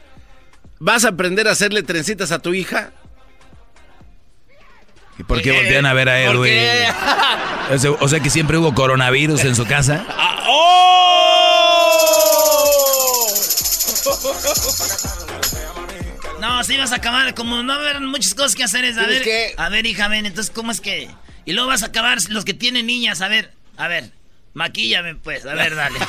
¿Vas 0.80 1.06
a 1.06 1.10
aprender 1.10 1.48
a 1.48 1.52
hacerle 1.52 1.84
trencitas 1.84 2.32
a 2.32 2.40
tu 2.40 2.54
hija? 2.54 2.92
¿Y 5.18 5.24
por 5.24 5.42
qué 5.42 5.52
Eh, 5.52 5.54
voltean 5.54 5.86
a 5.86 5.94
ver 5.94 6.10
a 6.10 6.26
¿por 6.26 6.36
Edwin? 6.36 6.52
qué? 6.54 6.88
O 7.74 7.78
sea, 7.78 7.92
o 7.92 8.08
sea 8.10 8.20
que 8.20 8.30
siempre 8.30 8.58
hubo 8.58 8.74
coronavirus 8.74 9.44
en 9.46 9.56
su 9.56 9.66
casa. 9.66 10.06
Ah, 10.18 10.44
¡Oh! 10.48 11.03
No, 16.44 16.62
sí 16.66 16.76
vas 16.76 16.92
a 16.92 16.96
acabar, 16.98 17.34
como 17.36 17.64
no 17.64 17.72
haber 17.72 18.02
muchas 18.02 18.36
cosas 18.36 18.54
que 18.54 18.66
hacer 18.66 18.84
es, 18.84 18.98
a 18.98 19.06
¿Tienes 19.06 19.20
ver, 19.20 19.24
que? 19.24 19.54
a 19.56 19.70
ver, 19.70 19.86
hija, 19.86 20.10
ven, 20.10 20.26
entonces, 20.26 20.52
¿cómo 20.54 20.74
es 20.74 20.82
que...? 20.82 21.10
Y 21.46 21.54
luego 21.54 21.70
vas 21.70 21.84
a 21.84 21.86
acabar 21.86 22.18
los 22.28 22.44
que 22.44 22.54
tienen 22.54 22.86
niñas, 22.86 23.22
a 23.22 23.30
ver, 23.30 23.54
a 23.78 23.88
ver, 23.88 24.12
maquíllame, 24.54 25.16
pues, 25.16 25.46
a 25.46 25.54
ver, 25.54 25.74
dale. 25.74 25.98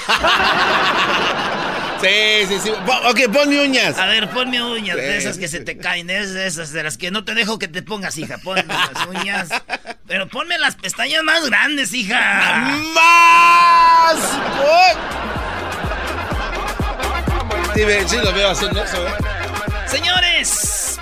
Sí, 2.00 2.46
sí, 2.48 2.58
sí. 2.64 2.70
Ok, 3.06 3.32
ponme 3.32 3.62
uñas. 3.62 3.96
A 3.96 4.06
ver, 4.06 4.28
ponme 4.28 4.60
uñas, 4.62 4.96
de 4.96 5.16
esas 5.16 5.38
que 5.38 5.48
se 5.48 5.60
te 5.60 5.78
caen, 5.78 6.08
de 6.08 6.18
esas, 6.18 6.34
de 6.34 6.46
esas, 6.48 6.72
de 6.72 6.82
las 6.82 6.98
que 6.98 7.10
no 7.10 7.24
te 7.24 7.34
dejo 7.34 7.58
que 7.58 7.68
te 7.68 7.80
pongas, 7.82 8.18
hija, 8.18 8.36
ponme 8.38 8.64
las 8.66 9.06
uñas. 9.08 9.48
Pero 10.06 10.28
ponme 10.28 10.58
las 10.58 10.74
pestañas 10.74 11.22
más 11.22 11.46
grandes, 11.46 11.94
hija. 11.94 12.76
¡Más! 12.92 14.18
Sí, 17.74 17.82
sí, 18.06 18.16
lo 18.22 18.32
veo 18.34 18.50
haciendo 18.50 18.84
eso, 18.84 19.06
¿eh? 19.06 19.33
Señores, 19.86 20.98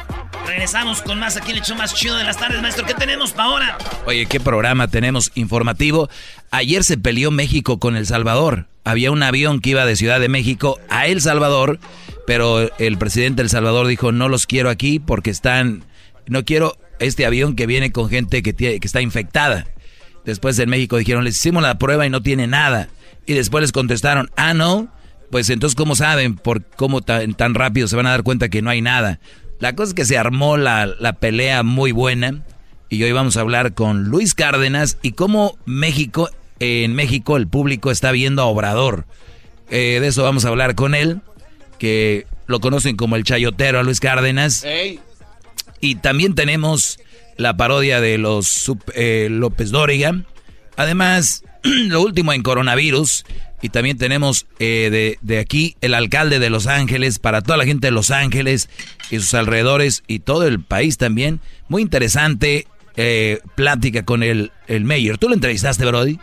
regresamos 0.47 1.03
con 1.03 1.19
más 1.19 1.37
aquí 1.37 1.51
en 1.51 1.59
el 1.59 1.63
show 1.63 1.77
más 1.77 1.95
chido 1.95 2.17
de 2.17 2.25
las 2.25 2.37
tardes, 2.37 2.61
maestro. 2.61 2.85
¿Qué 2.85 2.95
tenemos 2.95 3.33
para 3.33 3.45
ahora? 3.45 3.79
Oye, 4.07 4.27
¿qué 4.27 4.41
programa 4.41 4.89
tenemos 4.89 5.31
informativo? 5.35 6.09
Ayer 6.51 6.85
se 6.85 6.99
peleó 6.99 7.31
México 7.31 7.79
con 7.79 7.97
El 7.97 8.07
Salvador. 8.07 8.67
Había 8.85 9.11
un 9.11 9.23
avión 9.23 9.61
que 9.61 9.71
iba 9.71 9.87
de 9.87 9.97
Ciudad 9.97 10.21
de 10.21 10.29
México 10.29 10.79
a 10.89 11.07
El 11.07 11.21
Salvador, 11.21 11.79
pero 12.27 12.71
el 12.79 12.99
presidente 12.99 13.43
de 13.43 13.45
El 13.45 13.51
Salvador 13.51 13.87
dijo, 13.87 14.13
no 14.13 14.29
los 14.29 14.47
quiero 14.47 14.71
aquí 14.71 14.99
porque 14.99 15.31
están... 15.31 15.85
No 16.27 16.45
quiero 16.45 16.77
este 16.99 17.27
avión 17.27 17.57
que 17.57 17.67
viene 17.67 17.91
con 17.91 18.09
gente 18.09 18.43
que, 18.43 18.53
tiene, 18.53 18.81
que 18.81 18.87
está 18.87 19.01
infectada. 19.01 19.67
Después 20.25 20.59
en 20.59 20.71
México 20.71 20.97
dijeron, 20.97 21.25
les 21.25 21.37
hicimos 21.37 21.63
la 21.63 21.79
prueba 21.79 22.07
y 22.07 22.11
no 22.11 22.23
tiene 22.23 22.47
nada. 22.47 22.89
Y 23.27 23.35
después 23.35 23.63
les 23.63 23.73
contestaron, 23.73 24.31
ah, 24.37 24.55
no. 24.55 24.89
Pues 25.33 25.49
entonces, 25.49 25.75
¿cómo 25.75 25.97
saben? 25.97 26.35
¿Por 26.35 26.63
cómo 26.63 27.01
tan, 27.01 27.33
tan 27.33 27.55
rápido 27.55 27.89
se 27.89 27.97
van 27.97 28.07
a 28.07 28.11
dar 28.11 28.23
cuenta 28.23 28.51
que 28.51 28.61
no 28.61 28.69
hay 28.69 28.83
nada? 28.83 29.19
La 29.61 29.75
cosa 29.75 29.89
es 29.89 29.95
que 29.95 30.05
se 30.05 30.19
armó 30.19 30.59
la, 30.59 30.85
la 30.85 31.15
pelea 31.15 31.63
muy 31.63 31.91
buena. 31.91 32.43
Y 32.91 33.03
hoy 33.03 33.13
vamos 33.13 33.39
a 33.39 33.41
hablar 33.41 33.73
con 33.73 34.05
Luis 34.05 34.35
Cárdenas 34.35 34.99
y 35.01 35.13
cómo 35.13 35.57
México, 35.65 36.29
en 36.61 36.93
México 36.93 37.39
el 37.39 37.49
público 37.49 37.91
está 37.91 38.13
viendo 38.13 38.43
a 38.43 38.45
Obrador. 38.45 39.07
Eh, 39.71 40.01
de 40.03 40.09
eso 40.09 40.23
vamos 40.23 40.45
a 40.45 40.49
hablar 40.49 40.75
con 40.75 40.95
él, 40.95 41.23
que 41.79 42.27
lo 42.47 42.61
conocen 42.61 42.97
como 42.97 43.17
el 43.17 43.25
chayotero 43.25 43.81
a 43.81 43.83
Luis 43.85 44.01
Cárdenas. 44.01 44.67
Y 45.81 45.95
también 45.95 46.35
tenemos 46.35 47.01
la 47.39 47.57
parodia 47.57 48.03
de 48.03 48.19
los 48.19 48.71
eh, 48.95 49.29
López 49.31 49.71
Dóriga. 49.71 50.15
Además, 50.77 51.43
lo 51.63 52.03
último 52.03 52.35
en 52.35 52.43
coronavirus. 52.43 53.25
Y 53.63 53.69
también 53.69 53.97
tenemos 53.97 54.47
eh, 54.59 54.89
de, 54.91 55.19
de 55.23 55.39
aquí 55.39 55.77
el 55.81 55.95
alcalde 55.95 56.41
de 56.41 56.51
Los 56.51 56.67
Ángeles, 56.67 57.21
para 57.21 57.41
toda 57.43 57.57
la 57.57 57.65
gente 57.65 57.87
de 57.87 57.93
Los 57.93 58.11
Ángeles 58.11 58.69
y 59.11 59.21
sus 59.21 59.33
alrededores 59.35 60.03
y 60.09 60.19
todo 60.19 60.47
el 60.47 60.61
país 60.61 60.99
también. 60.99 61.41
Muy 61.69 61.81
interesante 61.81 62.67
eh, 62.97 63.41
plática 63.55 64.05
con 64.05 64.25
el, 64.25 64.51
el 64.67 64.85
mayor. 64.85 65.17
¿Tú 65.17 65.29
lo 65.29 65.35
entrevistaste, 65.35 65.87
Brody? 65.87 66.19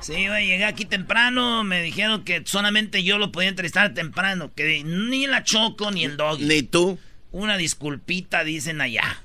Sí, 0.00 0.26
güey, 0.26 0.48
llegué 0.48 0.64
aquí 0.64 0.84
temprano, 0.84 1.62
me 1.62 1.80
dijeron 1.80 2.24
que 2.24 2.42
solamente 2.44 3.04
yo 3.04 3.18
lo 3.18 3.30
podía 3.30 3.50
entrevistar 3.50 3.94
temprano, 3.94 4.50
que 4.52 4.82
ni 4.82 5.28
la 5.28 5.44
Choco 5.44 5.92
ni 5.92 6.04
el 6.04 6.16
Doggy. 6.16 6.44
Ni 6.44 6.62
tú. 6.62 6.98
Una 7.30 7.56
disculpita, 7.56 8.44
dicen 8.44 8.80
allá. 8.80 9.22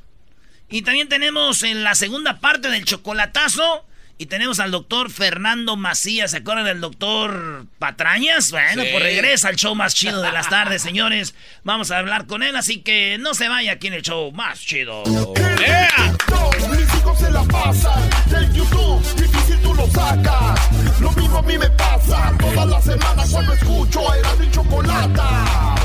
Y 0.70 0.84
también 0.84 1.10
tenemos 1.10 1.64
en 1.64 1.84
la 1.84 1.96
segunda 1.96 2.40
parte 2.40 2.70
del 2.70 2.86
chocolatazo. 2.86 3.86
Y 4.20 4.26
tenemos 4.26 4.60
al 4.60 4.72
doctor 4.72 5.12
Fernando 5.12 5.76
Macías. 5.76 6.32
¿Se 6.32 6.38
acuerdan 6.38 6.66
del 6.66 6.82
doctor 6.82 7.68
Patrañas? 7.78 8.50
Bueno, 8.50 8.84
pues 8.92 9.04
regresa 9.04 9.50
al 9.50 9.58
show 9.58 9.76
más 9.76 9.94
chido 9.94 10.22
de 10.24 10.32
las 10.32 10.50
tardes, 10.50 10.82
señores. 10.88 11.36
Vamos 11.64 11.92
a 11.92 12.00
hablar 12.00 12.26
con 12.26 12.42
él, 12.42 12.56
así 12.56 12.82
que 12.82 13.18
no 13.20 13.36
se 13.36 13.48
vaya 13.48 13.74
aquí 13.74 13.88
en 13.88 13.94
el 13.94 14.02
show 14.02 14.32
más 14.32 14.60
chido. 14.60 15.04
Mis 15.06 16.96
hijos 16.96 17.20
se 17.20 17.30
la 17.30 17.44
pasan 17.44 18.10
del 18.32 18.52
YouTube, 18.54 19.16
difícil 19.16 19.60
tú 19.62 19.74
lo 19.76 19.88
sacas. 19.88 20.60
Lo 21.00 21.12
mismo 21.12 21.38
a 21.38 21.42
mí 21.44 21.58
me 21.58 21.70
pasa 21.72 22.34
toda 22.40 22.66
la 22.66 22.82
semana 22.82 23.24
cuando 23.32 23.54
escucho 23.54 24.14
era 24.16 24.36
mi 24.36 24.50
chocolata. 24.50 25.77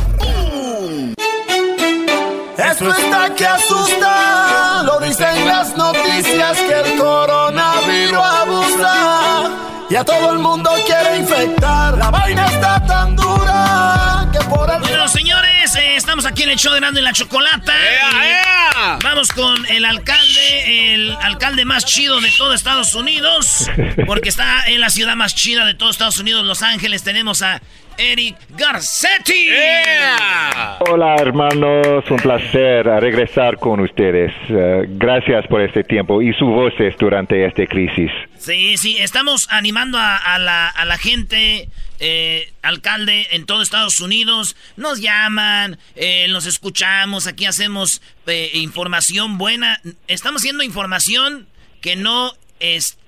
Esto 2.57 2.91
está 2.91 3.35
que 3.35 3.47
asusta, 3.47 4.83
lo 4.85 5.01
dicen 5.01 5.47
las 5.47 5.77
noticias 5.77 6.59
que 6.59 6.81
el 6.81 6.99
coronavirus 6.99 8.19
abusa. 8.19 9.51
Y 9.89 9.97
a 9.97 10.05
todo 10.05 10.33
el 10.33 10.39
mundo 10.39 10.71
quiere 10.87 11.19
infectar. 11.19 11.97
La 11.97 12.11
vaina 12.11 12.47
está 12.47 12.81
tan 12.87 13.17
dura 13.17 14.02
aquí 16.33 16.45
en 16.45 16.51
el 16.51 16.57
show 16.57 16.73
de 16.73 16.81
Nando 16.81 16.99
y 16.99 17.03
la 17.03 17.13
Chocolata. 17.13 17.75
Y 17.75 19.05
Vamos 19.05 19.31
con 19.33 19.67
el 19.67 19.85
alcalde, 19.85 20.95
el 20.95 21.15
alcalde 21.21 21.67
más 21.67 21.85
chido 21.85 22.23
de 22.23 22.31
todo 22.39 22.55
Estados 22.55 22.95
Unidos. 22.95 23.71
Porque 24.07 24.31
está 24.31 24.65
en 24.67 24.81
la 24.81 24.89
ciudad 24.89 25.15
más 25.15 25.35
chida 25.35 25.67
de 25.67 25.75
todo 25.75 25.91
Estados 25.91 26.19
Unidos, 26.19 26.47
Los 26.47 26.63
Ángeles. 26.63 27.03
Tenemos 27.03 27.43
a 27.43 27.61
Eric 27.99 28.37
Garcetti. 28.57 29.49
Hola 30.81 31.17
hermanos, 31.17 32.05
un 32.11 32.17
placer 32.17 32.87
regresar 32.87 33.59
con 33.59 33.81
ustedes. 33.81 34.33
Uh, 34.49 34.85
gracias 34.89 35.47
por 35.49 35.61
este 35.61 35.85
tiempo 35.85 36.23
y 36.23 36.33
sus 36.33 36.49
voces 36.49 36.97
durante 36.99 37.45
esta 37.45 37.67
crisis. 37.67 38.11
Sí, 38.39 38.79
sí, 38.79 38.97
estamos 38.99 39.49
animando 39.51 39.99
a, 39.99 40.17
a 40.17 40.39
la, 40.39 40.69
a 40.69 40.85
la 40.87 40.97
gente, 40.97 41.69
eh, 42.05 42.53
alcalde, 42.63 43.29
en 43.31 43.47
todo 43.47 43.63
Estados 43.63 44.01
Unidos. 44.01 44.57
Nos 44.77 45.01
llaman, 45.01 45.79
eh, 45.95 46.27
nos 46.31 46.47
escuchamos, 46.47 47.29
aquí 47.29 47.47
hacemos 47.47 48.03
eh, 48.27 48.51
información 48.55 49.39
buena. 49.39 49.81
Estamos 50.09 50.43
haciendo 50.43 50.65
información 50.65 51.47
que 51.81 51.95
no 51.95 52.37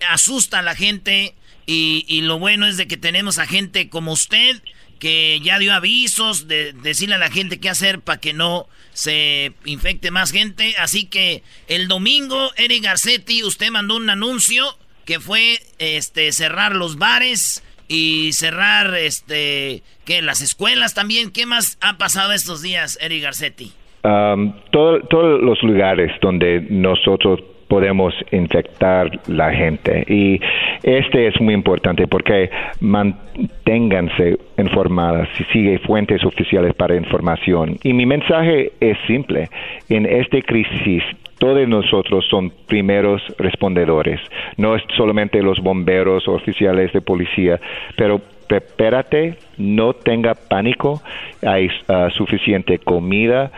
asusta 0.09 0.61
a 0.61 0.63
la 0.63 0.77
gente. 0.77 1.35
Y, 1.67 2.21
lo 2.21 2.39
bueno 2.39 2.69
es 2.69 2.77
de 2.77 2.87
que 2.87 2.97
tenemos 2.97 3.39
a 3.39 3.47
gente 3.47 3.89
como 3.89 4.13
usted 4.13 4.63
que 5.01 5.41
ya 5.43 5.59
dio 5.59 5.75
avisos 5.75 6.47
de 6.47 6.73
decirle 6.73 7.17
a 7.17 7.19
la 7.19 7.33
gente 7.33 7.59
qué 7.59 7.71
hacer 7.71 8.01
para 8.01 8.21
que 8.21 8.33
no 8.33 8.69
se 8.93 9.55
infecte 9.65 10.13
más 10.13 10.31
gente. 10.31 10.77
Así 10.79 11.07
que 11.07 11.43
el 11.67 11.89
domingo, 11.89 12.53
Eric 12.57 12.85
Garcetti, 12.85 13.43
usted 13.43 13.71
mandó 13.71 13.97
un 13.97 14.09
anuncio 14.09 14.79
que 15.05 15.19
fue 15.19 15.61
este 15.79 16.31
cerrar 16.31 16.77
los 16.77 16.97
bares 16.97 17.63
y 17.89 18.31
cerrar 18.33 18.95
este 18.95 19.83
que 20.05 20.23
las 20.23 20.41
escuelas 20.41 20.95
también. 20.95 21.31
¿Qué 21.33 21.47
más 21.47 21.79
ha 21.81 21.97
pasado 21.99 22.33
estos 22.33 22.63
días, 22.63 22.99
Eric 23.01 23.23
Garcetti? 23.23 23.73
Um, 24.03 24.53
todo- 24.71 25.01
todos 25.09 25.41
los 25.43 25.63
lugares 25.63 26.13
donde 26.21 26.67
nosotros 26.69 27.41
podemos 27.69 28.13
infectar 28.31 29.11
la 29.27 29.51
gente 29.53 30.05
y 30.07 30.39
este 30.83 31.27
es 31.29 31.41
muy 31.41 31.55
importante 31.55 32.07
porque 32.07 32.51
manténganse 32.81 34.39
informadas 34.59 35.29
y 35.41 35.45
sigue 35.45 35.79
fuentes 35.79 36.23
oficiales 36.25 36.75
para 36.75 36.95
información 36.97 37.79
y 37.83 37.93
mi 37.93 38.07
mensaje 38.07 38.73
es 38.81 38.97
simple 39.07 39.49
en 39.89 40.07
esta 40.07 40.41
crisis 40.43 41.03
todos 41.45 41.69
nosotros 41.69 42.25
son 42.31 42.51
primeros 42.67 43.21
respondedores. 43.39 44.19
No 44.57 44.75
es 44.77 44.83
solamente 44.97 45.43
los 45.43 45.59
bomberos 45.61 46.27
oficiales 46.27 46.91
de 46.93 47.01
policía 47.03 47.61
pero 47.97 48.21
prepárate 48.49 49.37
no 49.59 49.93
tenga 49.93 50.35
pánico 50.35 51.03
hay 51.47 51.69
ah, 51.89 52.09
suficiente 52.17 52.79
comida 52.79 53.51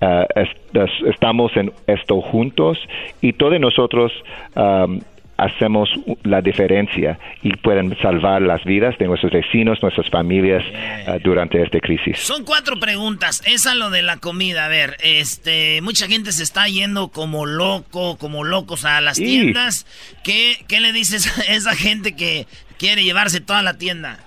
Ah, 0.00 0.26
es- 0.34 0.48
es- 0.74 1.08
estamos 1.14 1.56
en 1.56 1.70
esto 1.86 2.20
juntos 2.20 2.76
y 3.22 3.32
todos 3.32 3.58
nosotros 3.60 4.12
am, 4.56 4.98
hacemos 5.36 5.88
la 6.22 6.40
diferencia 6.40 7.18
y 7.42 7.54
pueden 7.56 7.96
salvar 8.00 8.42
las 8.42 8.64
vidas 8.64 8.96
de 8.98 9.06
nuestros 9.06 9.32
vecinos, 9.32 9.78
nuestras 9.82 10.08
familias 10.10 10.62
ah, 11.06 11.18
durante 11.22 11.62
esta 11.62 11.80
crisis. 11.80 12.18
Son 12.18 12.44
cuatro 12.44 12.78
preguntas. 12.78 13.42
Esa 13.44 13.74
lo 13.74 13.90
de 13.90 14.02
la 14.02 14.18
comida. 14.18 14.66
A 14.66 14.68
ver, 14.68 14.96
este, 15.02 15.80
mucha 15.82 16.06
gente 16.06 16.32
se 16.32 16.42
está 16.42 16.66
yendo 16.68 17.08
como 17.08 17.46
loco, 17.46 18.16
como 18.18 18.44
locos 18.44 18.84
a 18.84 19.00
las 19.00 19.16
tiendas. 19.16 19.86
¿Qué, 20.22 20.56
¿Qué 20.68 20.80
le 20.80 20.92
dices 20.92 21.38
a 21.38 21.52
esa 21.52 21.74
gente 21.74 22.14
que 22.14 22.46
quiere 22.78 23.04
llevarse 23.04 23.40
toda 23.40 23.62
la 23.62 23.78
tienda? 23.78 24.18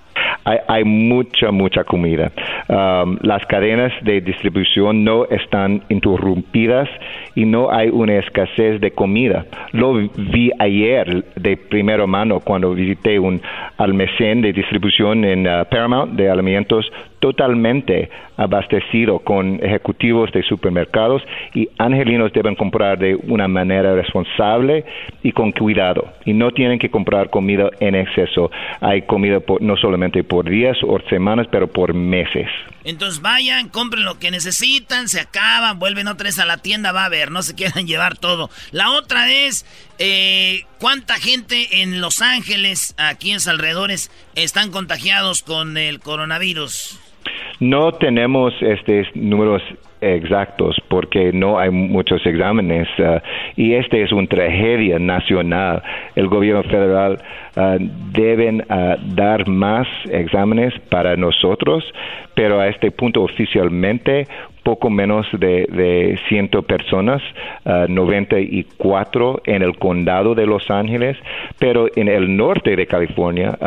Hay, 0.47 0.59
hay 0.67 0.83
mucha, 0.85 1.51
mucha 1.51 1.83
comida. 1.83 2.31
Um, 2.69 3.17
las 3.21 3.45
cadenas 3.47 3.91
de 4.01 4.21
distribución 4.21 5.03
no 5.03 5.25
están 5.25 5.83
interrumpidas 5.89 6.87
y 7.35 7.43
no 7.43 7.69
hay 7.69 7.89
una 7.89 8.15
escasez 8.15 8.79
de 8.79 8.91
comida. 8.91 9.45
Lo 9.73 9.93
vi 9.93 10.51
ayer 10.57 11.25
de 11.35 11.57
primera 11.57 12.07
mano 12.07 12.39
cuando 12.39 12.73
visité 12.73 13.19
un 13.19 13.41
almacén 13.77 14.41
de 14.41 14.53
distribución 14.53 15.25
en 15.25 15.45
uh, 15.45 15.65
Paramount 15.69 16.13
de 16.13 16.29
alimentos 16.29 16.89
totalmente 17.19 18.09
abastecido 18.37 19.19
con 19.19 19.63
ejecutivos 19.63 20.31
de 20.31 20.43
supermercados 20.43 21.21
y 21.53 21.67
angelinos 21.77 22.31
deben 22.33 22.55
comprar 22.55 22.99
de 22.99 23.15
una 23.15 23.47
manera 23.47 23.95
responsable 23.95 24.85
y 25.23 25.31
con 25.31 25.51
cuidado 25.51 26.13
y 26.25 26.33
no 26.33 26.51
tienen 26.51 26.77
que 26.79 26.89
comprar 26.89 27.29
comida 27.29 27.69
en 27.79 27.95
exceso. 27.95 28.51
Hay 28.81 29.01
comida 29.03 29.39
por- 29.39 29.61
no 29.61 29.75
solamente 29.77 30.23
por 30.23 30.49
días 30.49 30.77
o 30.83 30.99
semanas, 31.09 31.47
pero 31.51 31.67
por 31.67 31.93
meses. 31.93 32.47
Entonces 32.83 33.21
vayan, 33.21 33.69
compren 33.69 34.05
lo 34.05 34.17
que 34.19 34.31
necesitan, 34.31 35.07
se 35.09 35.19
acaban, 35.19 35.79
vuelven 35.79 36.07
otra 36.07 36.25
vez 36.25 36.39
a 36.39 36.45
la 36.45 36.57
tienda, 36.57 36.91
va 36.91 37.05
a 37.05 37.09
ver, 37.09 37.31
no 37.31 37.41
se 37.41 37.55
quieran 37.55 37.85
llevar 37.87 38.17
todo. 38.17 38.49
La 38.71 38.91
otra 38.91 39.29
es, 39.31 39.65
eh, 39.99 40.61
¿cuánta 40.79 41.15
gente 41.15 41.81
en 41.81 41.99
Los 42.01 42.21
Ángeles, 42.21 42.93
aquí 42.97 43.31
en 43.31 43.39
sus 43.39 43.49
alrededores, 43.49 44.11
están 44.35 44.71
contagiados 44.71 45.41
con 45.41 45.75
el 45.77 45.99
coronavirus? 45.99 46.99
No 47.59 47.91
tenemos 47.93 48.53
estos 48.61 49.07
números 49.15 49.61
exactos 50.01 50.75
porque 50.89 51.31
no 51.33 51.57
hay 51.57 51.69
muchos 51.69 52.25
exámenes 52.25 52.87
ah, 52.99 53.21
y 53.55 53.73
este 53.73 54.03
es 54.03 54.11
una 54.11 54.27
tragedia 54.27 54.99
nacional. 54.99 55.81
El 56.15 56.27
gobierno 56.27 56.63
federal 56.63 57.19
ah, 57.55 57.77
deben 57.79 58.63
ah, 58.69 58.97
dar 59.15 59.47
más 59.47 59.87
exámenes 60.11 60.73
para 60.89 61.15
nosotros, 61.15 61.83
pero 62.35 62.59
a 62.59 62.67
este 62.67 62.91
punto 62.91 63.23
oficialmente 63.23 64.27
poco 64.63 64.89
menos 64.89 65.25
de, 65.31 65.65
de 65.71 66.19
100 66.27 66.49
personas, 66.67 67.21
ah, 67.65 67.85
94 67.87 69.41
en 69.45 69.61
el 69.61 69.77
condado 69.77 70.35
de 70.35 70.45
Los 70.45 70.69
Ángeles, 70.69 71.17
pero 71.57 71.87
en 71.95 72.07
el 72.07 72.35
norte 72.35 72.75
de 72.75 72.85
California 72.85 73.57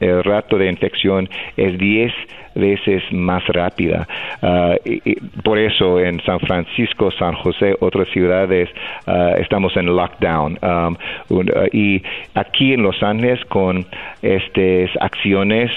el 0.00 0.24
rato 0.24 0.58
de 0.58 0.68
infección 0.68 1.28
es 1.56 1.78
10 1.78 2.12
veces 2.58 3.02
más 3.12 3.46
rápida. 3.46 4.06
Ah, 4.42 4.74
y- 4.84 5.14
por 5.42 5.58
eso 5.58 5.98
en 6.00 6.20
San 6.24 6.40
Francisco, 6.40 7.10
San 7.12 7.34
José, 7.34 7.74
otras 7.80 8.08
ciudades, 8.08 8.68
ah, 9.06 9.32
estamos 9.38 9.76
en 9.76 9.86
lockdown. 9.86 10.58
Um, 10.62 10.96
ah, 11.56 11.66
y 11.72 12.02
aquí 12.34 12.74
en 12.74 12.82
Los 12.82 13.02
Ángeles, 13.02 13.42
con 13.46 13.86
estas 14.20 14.90
acciones 15.00 15.70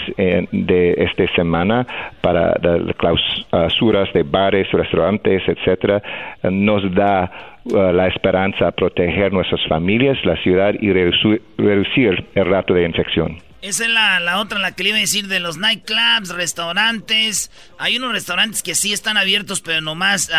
de 0.51 0.93
esta 0.97 1.25
semana 1.35 1.85
para 2.21 2.55
las 2.61 2.95
clausuras 2.95 4.11
de 4.13 4.23
bares, 4.23 4.69
restaurantes, 4.71 5.43
etcétera, 5.47 6.01
nos 6.43 6.93
da 6.93 7.31
la 7.65 8.07
esperanza 8.07 8.67
a 8.67 8.71
proteger 8.71 9.31
nuestras 9.31 9.63
familias, 9.67 10.17
la 10.25 10.35
ciudad 10.37 10.73
y 10.79 10.91
reducir 10.91 12.25
el 12.35 12.45
rato 12.45 12.73
de 12.73 12.85
infección. 12.85 13.50
Esa 13.61 13.85
es 13.85 13.91
la, 13.91 14.19
la 14.19 14.39
otra, 14.39 14.57
la 14.59 14.75
que 14.75 14.83
le 14.83 14.89
iba 14.89 14.97
a 14.97 15.01
decir 15.01 15.27
de 15.27 15.39
los 15.39 15.57
nightclubs, 15.57 16.29
restaurantes. 16.29 17.51
Hay 17.77 17.97
unos 17.97 18.11
restaurantes 18.11 18.63
que 18.63 18.73
sí 18.73 18.91
están 18.91 19.17
abiertos, 19.17 19.61
pero 19.61 19.81
nomás 19.81 20.31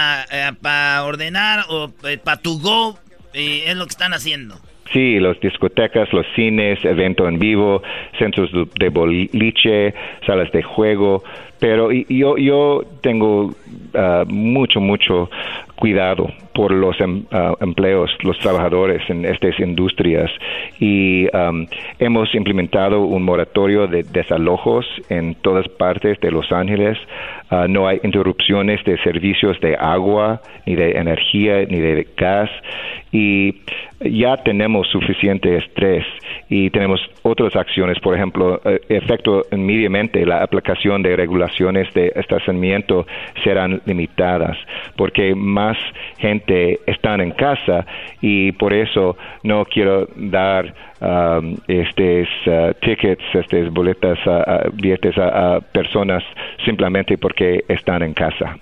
para 0.61 1.05
ordenar 1.05 1.65
o 1.69 1.93
para 2.25 2.37
to 2.39 2.59
go. 2.59 2.99
eh, 3.35 3.65
es 3.67 3.77
lo 3.77 3.85
que 3.87 3.91
están 3.91 4.13
haciendo. 4.13 4.57
Sí, 4.93 5.19
las 5.19 5.41
discotecas, 5.41 6.13
los 6.13 6.27
cines, 6.35 6.85
evento 6.85 7.27
en 7.27 7.39
vivo, 7.39 7.83
centros 8.19 8.51
de 8.79 8.89
boliche, 8.91 9.95
salas 10.27 10.53
de 10.53 10.63
juego, 10.63 11.25
pero 11.59 11.91
yo, 11.93 12.37
yo 12.37 12.83
tengo 13.01 13.55
ah, 13.95 14.25
mucho, 14.27 14.81
mucho 14.81 15.31
cuidado 15.77 16.29
por 16.55 16.73
los 16.73 17.01
em- 17.01 17.25
ah, 17.31 17.55
empleos, 17.61 18.11
los 18.23 18.39
trabajadores 18.39 19.03
en 19.09 19.25
estas 19.25 19.59
industrias. 19.61 20.31
Y 20.81 21.27
am, 21.35 21.67
hemos 21.99 22.35
implementado 22.35 23.03
un 23.03 23.23
moratorio 23.23 23.87
de 23.87 24.03
desalojos 24.03 24.87
en 25.09 25.35
todas 25.37 25.69
partes 25.69 26.19
de 26.21 26.31
Los 26.31 26.51
Ángeles. 26.53 26.99
Ah, 27.51 27.67
no 27.69 27.87
hay 27.87 28.01
interrupciones 28.03 28.83
de 28.85 28.99
servicios 28.99 29.61
de 29.61 29.77
agua, 29.77 30.41
ni 30.67 30.75
de 30.75 30.93
energía, 30.93 31.65
ni 31.69 31.81
de 31.81 32.07
gas. 32.17 32.51
Y 33.13 33.61
ya 34.01 34.37
tenemos 34.39 34.89
suficiente 34.89 35.57
estrés 35.57 36.05
y 36.49 36.71
tenemos 36.71 37.01
otras 37.23 37.55
acciones, 37.57 37.99
por 38.01 38.15
ejemplo, 38.17 38.61
eh, 38.65 38.81
efecto 38.89 39.45
inmediatamente 39.53 40.25
la 40.27 40.43
aplicación 40.43 41.03
de 41.03 41.15
regulaciones 41.17 41.93
de 41.95 42.13
estacionamiento 42.17 43.07
serán 43.45 43.81
limitadas 43.87 44.57
porque 44.97 45.35
más 45.35 45.77
gente 46.19 46.42
están 46.87 47.21
en 47.21 47.31
casa 47.33 47.87
y 48.21 48.53
por 48.53 48.73
eso 48.73 49.17
no 49.43 49.65
quiero 49.65 50.09
dar 50.17 50.75
um, 51.01 51.57
estos 51.69 52.29
uh, 52.47 52.73
tickets, 52.81 53.23
estas 53.35 53.71
boletas, 53.71 54.19
a- 54.27 54.69
billetes 54.73 55.17
a, 55.19 55.61
personas 55.73 56.23
simplemente 56.65 57.19
porque 57.19 57.65
están 57.69 58.03
en 58.03 58.15
casa. 58.15 58.59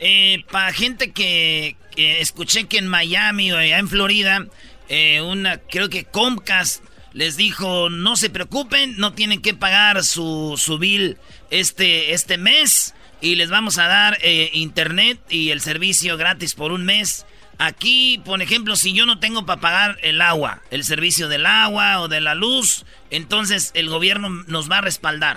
Eh, 0.00 0.42
para 0.50 0.72
gente 0.72 1.12
que, 1.12 1.76
que 1.94 2.20
escuché 2.20 2.66
que 2.66 2.78
en 2.78 2.88
Miami 2.88 3.52
o 3.52 3.58
allá 3.58 3.78
en 3.78 3.88
Florida, 3.88 4.46
eh, 4.88 5.20
una, 5.20 5.58
creo 5.58 5.88
que 5.88 6.04
Comcast 6.04 6.84
les 7.12 7.36
dijo, 7.36 7.90
no 7.90 8.16
se 8.16 8.30
preocupen, 8.30 8.96
no 8.96 9.12
tienen 9.12 9.42
que 9.42 9.54
pagar 9.54 10.02
su, 10.02 10.54
su 10.56 10.78
bill 10.78 11.18
este, 11.50 12.12
este 12.14 12.38
mes 12.38 12.94
y 13.22 13.36
les 13.36 13.50
vamos 13.50 13.78
a 13.78 13.86
dar 13.86 14.18
eh, 14.22 14.50
internet 14.52 15.18
y 15.30 15.50
el 15.50 15.60
servicio 15.60 16.18
gratis 16.18 16.54
por 16.54 16.72
un 16.72 16.84
mes. 16.84 17.24
Aquí, 17.58 18.20
por 18.24 18.42
ejemplo, 18.42 18.74
si 18.76 18.92
yo 18.92 19.06
no 19.06 19.20
tengo 19.20 19.46
para 19.46 19.60
pagar 19.60 19.96
el 20.02 20.20
agua, 20.20 20.58
el 20.70 20.82
servicio 20.82 21.28
del 21.28 21.46
agua 21.46 22.00
o 22.00 22.08
de 22.08 22.20
la 22.20 22.34
luz, 22.34 22.84
entonces 23.10 23.70
el 23.74 23.88
gobierno 23.88 24.28
nos 24.48 24.70
va 24.70 24.78
a 24.78 24.80
respaldar. 24.80 25.36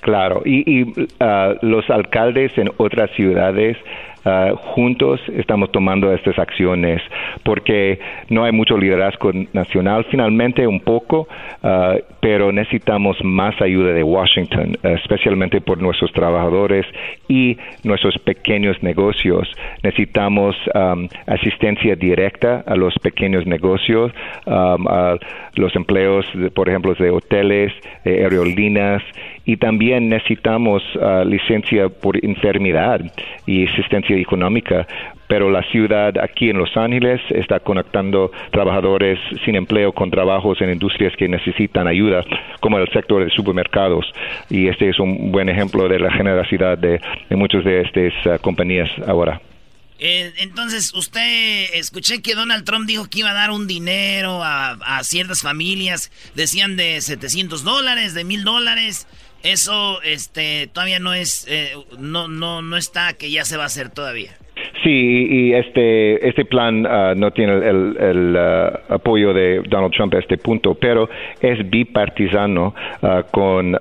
Claro, 0.00 0.42
y, 0.44 0.80
y, 0.80 0.92
ah, 1.20 1.54
los 1.62 1.88
alcaldes 1.88 2.52
en 2.58 2.70
otras 2.76 3.10
ciudades 3.12 3.78
ah, 4.24 4.52
juntos 4.56 5.20
estamos 5.36 5.70
tomando 5.72 6.12
estas 6.12 6.38
acciones 6.38 7.02
porque 7.42 7.98
no 8.28 8.44
hay 8.44 8.52
mucho 8.52 8.76
liderazgo 8.76 9.32
nacional, 9.52 10.06
finalmente 10.10 10.66
un 10.66 10.80
poco, 10.80 11.28
ah, 11.62 11.96
pero 12.20 12.52
necesitamos 12.52 13.16
más 13.22 13.60
ayuda 13.60 13.92
de 13.92 14.02
Washington, 14.02 14.76
eh, 14.82 14.96
especialmente 15.02 15.60
por 15.60 15.80
nuestros 15.80 16.12
trabajadores 16.12 16.86
y 17.28 17.56
nuestros 17.82 18.18
pequeños 18.18 18.82
negocios. 18.82 19.48
Necesitamos 19.82 20.56
am, 20.74 21.08
asistencia 21.26 21.96
directa 21.96 22.64
a 22.66 22.74
los 22.76 22.94
pequeños 23.02 23.46
negocios, 23.46 24.12
am, 24.46 24.86
a 24.88 25.16
los 25.56 25.74
empleos, 25.76 26.26
por 26.54 26.68
ejemplo, 26.68 26.94
de 26.94 27.10
hoteles, 27.10 27.72
de 28.04 28.24
aerolíneas 28.24 29.02
y 29.44 29.56
también 29.56 30.08
necesitamos 30.08 30.82
ah, 31.00 31.24
licencia 31.26 31.88
por 31.88 32.22
enfermedad 32.24 33.00
y 33.46 33.66
asistencia 33.68 34.13
económica. 34.20 34.86
Pero 35.26 35.50
la 35.50 35.62
ciudad 35.70 36.16
aquí 36.22 36.50
en 36.50 36.58
Los 36.58 36.76
Ángeles 36.76 37.20
está 37.30 37.60
conectando 37.60 38.30
trabajadores 38.52 39.18
sin 39.44 39.56
empleo 39.56 39.92
con 39.92 40.10
trabajos 40.10 40.60
en 40.60 40.70
industrias 40.70 41.14
que 41.16 41.28
necesitan 41.28 41.86
ayuda, 41.86 42.24
como 42.60 42.78
el 42.78 42.88
sector 42.92 43.24
de 43.24 43.30
supermercados. 43.30 44.06
Y 44.50 44.68
este 44.68 44.90
es 44.90 44.98
un 44.98 45.32
buen 45.32 45.48
ejemplo 45.48 45.88
de 45.88 45.98
la 45.98 46.12
generosidad 46.12 46.76
de, 46.78 47.00
de 47.28 47.36
muchas 47.36 47.64
de 47.64 47.80
estas 47.80 48.12
ah, 48.26 48.38
compañías 48.38 48.90
ahora. 49.06 49.40
Eh, 49.98 50.32
entonces, 50.38 50.92
usted, 50.94 51.72
escuché 51.74 52.20
que 52.20 52.34
Donald 52.34 52.64
Trump 52.64 52.86
dijo 52.86 53.08
que 53.08 53.20
iba 53.20 53.30
a 53.30 53.34
dar 53.34 53.50
un 53.50 53.66
dinero 53.66 54.42
a, 54.42 54.72
a 54.72 55.04
ciertas 55.04 55.40
familias. 55.40 56.10
Decían 56.34 56.76
de 56.76 57.00
700 57.00 57.62
dólares, 57.64 58.12
de 58.12 58.24
1000 58.24 58.44
dólares. 58.44 59.06
Eso, 59.44 60.00
este, 60.00 60.70
todavía 60.72 60.98
no 61.00 61.12
es, 61.12 61.44
eh, 61.48 61.74
no, 61.98 62.28
no, 62.28 62.62
no 62.62 62.76
está 62.78 63.12
que 63.12 63.30
ya 63.30 63.44
se 63.44 63.58
va 63.58 63.64
a 63.64 63.66
hacer 63.66 63.90
todavía. 63.90 64.36
Sí, 64.82 65.26
y 65.30 65.52
este, 65.54 66.28
este 66.28 66.44
plan 66.44 66.86
ah, 66.86 67.14
no 67.16 67.30
tiene 67.32 67.54
el, 67.54 67.96
el, 67.98 68.36
ah, 68.36 68.80
apoyo 68.88 69.32
de 69.32 69.62
Donald 69.68 69.92
Trump 69.92 70.14
a 70.14 70.18
este 70.18 70.38
punto, 70.38 70.74
pero 70.74 71.08
es 71.40 71.68
bipartisano 71.68 72.74
ah, 73.02 73.24
con 73.30 73.78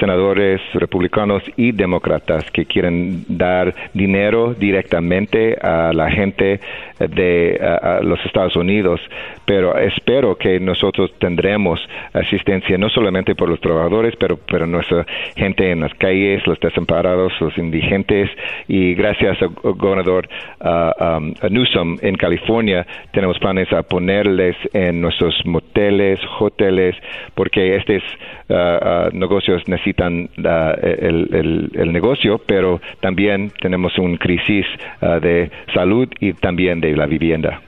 senadores 0.00 0.60
republicanos 0.74 1.42
y 1.56 1.72
demócratas 1.72 2.50
que 2.50 2.66
quieren 2.66 3.24
dar 3.28 3.74
dinero 3.94 4.54
directamente 4.54 5.56
a 5.60 5.92
la 5.92 6.10
gente 6.10 6.60
de 6.98 7.58
a 7.60 8.00
los 8.02 8.24
Estados 8.24 8.56
Unidos. 8.56 9.00
Pero 9.44 9.76
espero 9.78 10.36
que 10.36 10.60
nosotros 10.60 11.12
tendremos 11.18 11.80
asistencia 12.12 12.76
no 12.78 12.88
solamente 12.88 13.34
por 13.34 13.48
los 13.48 13.60
trabajadores, 13.60 14.14
pero, 14.16 14.38
pero 14.50 14.66
nuestra 14.66 15.06
gente 15.36 15.70
en 15.70 15.80
las 15.80 15.94
calles, 15.94 16.46
los 16.46 16.58
desamparados, 16.60 17.32
los 17.40 17.56
indigentes, 17.56 18.30
y 18.66 18.94
gracias 18.94 19.38
gobernador 19.62 20.28
ah, 20.60 21.16
um, 21.18 21.34
Newsom 21.50 21.96
en 22.02 22.16
California, 22.16 22.86
tenemos 23.12 23.38
planes 23.38 23.72
a 23.72 23.82
ponerles 23.82 24.56
en 24.72 25.00
nuestros 25.00 25.34
moteles, 25.44 26.18
hoteles, 26.40 26.94
porque 27.34 27.76
estos 27.76 28.02
ah, 28.50 28.78
ah, 28.82 29.08
negocios 29.12 29.62
necesitan 29.68 30.28
ah, 30.44 30.74
el, 30.82 31.28
el- 31.34 31.70
el 31.74 31.92
negocio, 31.92 32.40
pero 32.46 32.80
también 33.00 33.50
tenemos 33.60 33.96
una 33.98 34.16
crisis 34.18 34.66
ah, 35.00 35.18
de 35.20 35.50
salud 35.74 36.08
y 36.20 36.32
también 36.34 36.80
de 36.80 36.96
la 36.96 37.06
vivienda. 37.06 37.60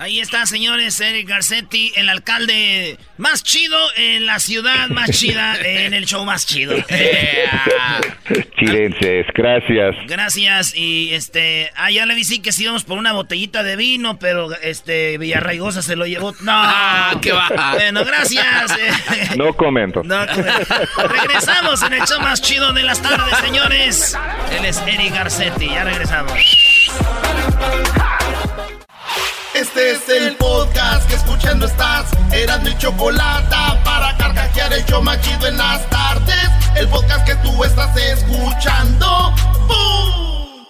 Ahí 0.00 0.18
está, 0.18 0.46
señores, 0.46 0.98
Eric 0.98 1.28
Garcetti, 1.28 1.92
el 1.94 2.08
alcalde 2.08 2.96
más 3.18 3.42
chido 3.42 3.76
en 3.98 4.24
la 4.24 4.38
ciudad 4.38 4.88
más 4.88 5.10
chida, 5.10 5.58
en 5.62 5.92
el 5.92 6.06
show 6.06 6.24
más 6.24 6.46
chido. 6.46 6.74
Chilenses, 8.58 9.26
gracias. 9.34 9.94
Gracias 10.06 10.74
y 10.74 11.12
este, 11.12 11.70
ah, 11.76 11.90
ya 11.90 12.06
le 12.06 12.14
dije 12.14 12.40
que 12.40 12.50
sí 12.50 12.62
íbamos 12.62 12.84
por 12.84 12.96
una 12.96 13.12
botellita 13.12 13.62
de 13.62 13.76
vino, 13.76 14.18
pero 14.18 14.50
este 14.62 15.18
Villarraigosa 15.18 15.82
se 15.82 15.96
lo 15.96 16.06
llevó. 16.06 16.32
No, 16.40 16.62
qué 17.20 17.32
va. 17.32 17.74
Bueno, 17.74 18.02
gracias. 18.02 18.70
eh. 18.78 19.34
No 19.36 19.52
comento. 19.52 20.02
No, 20.02 20.24
regresamos 20.24 21.82
en 21.82 21.92
el 21.92 22.06
show 22.06 22.22
más 22.22 22.40
chido 22.40 22.72
de 22.72 22.84
las 22.84 23.02
tardes, 23.02 23.36
señores. 23.40 24.16
Él 24.50 24.64
es 24.64 24.78
Eric 24.86 25.12
Garcetti, 25.12 25.68
ya 25.68 25.84
regresamos. 25.84 26.32
Este 29.60 29.92
es 29.92 30.08
el 30.08 30.36
podcast 30.36 31.06
que 31.08 31.16
escuchando 31.16 31.66
estás. 31.66 32.06
Eran 32.32 32.62
mi 32.62 32.76
chocolate 32.78 33.54
para 33.84 34.16
carcajear 34.16 34.72
el 34.72 34.84
show 34.86 35.02
más 35.02 35.20
chido 35.20 35.46
en 35.48 35.58
las 35.58 35.88
tardes. 35.90 36.36
El 36.76 36.88
podcast 36.88 37.26
que 37.26 37.34
tú 37.36 37.62
estás 37.64 37.94
escuchando. 37.96 39.34
¡Bum! 39.68 40.66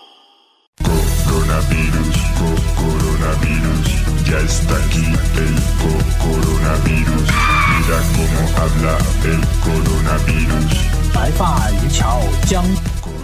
Coronavirus, 1.25 2.17
co- 2.39 2.83
coronavirus, 2.83 4.25
ya 4.25 4.39
está 4.39 4.75
aquí 4.77 5.05
el 5.37 5.55
co- 5.79 6.25
coronavirus. 6.25 7.23
Mira 7.23 7.99
cómo 8.17 8.41
habla 8.65 8.99
el 9.25 9.41
coronavirus. 9.61 10.67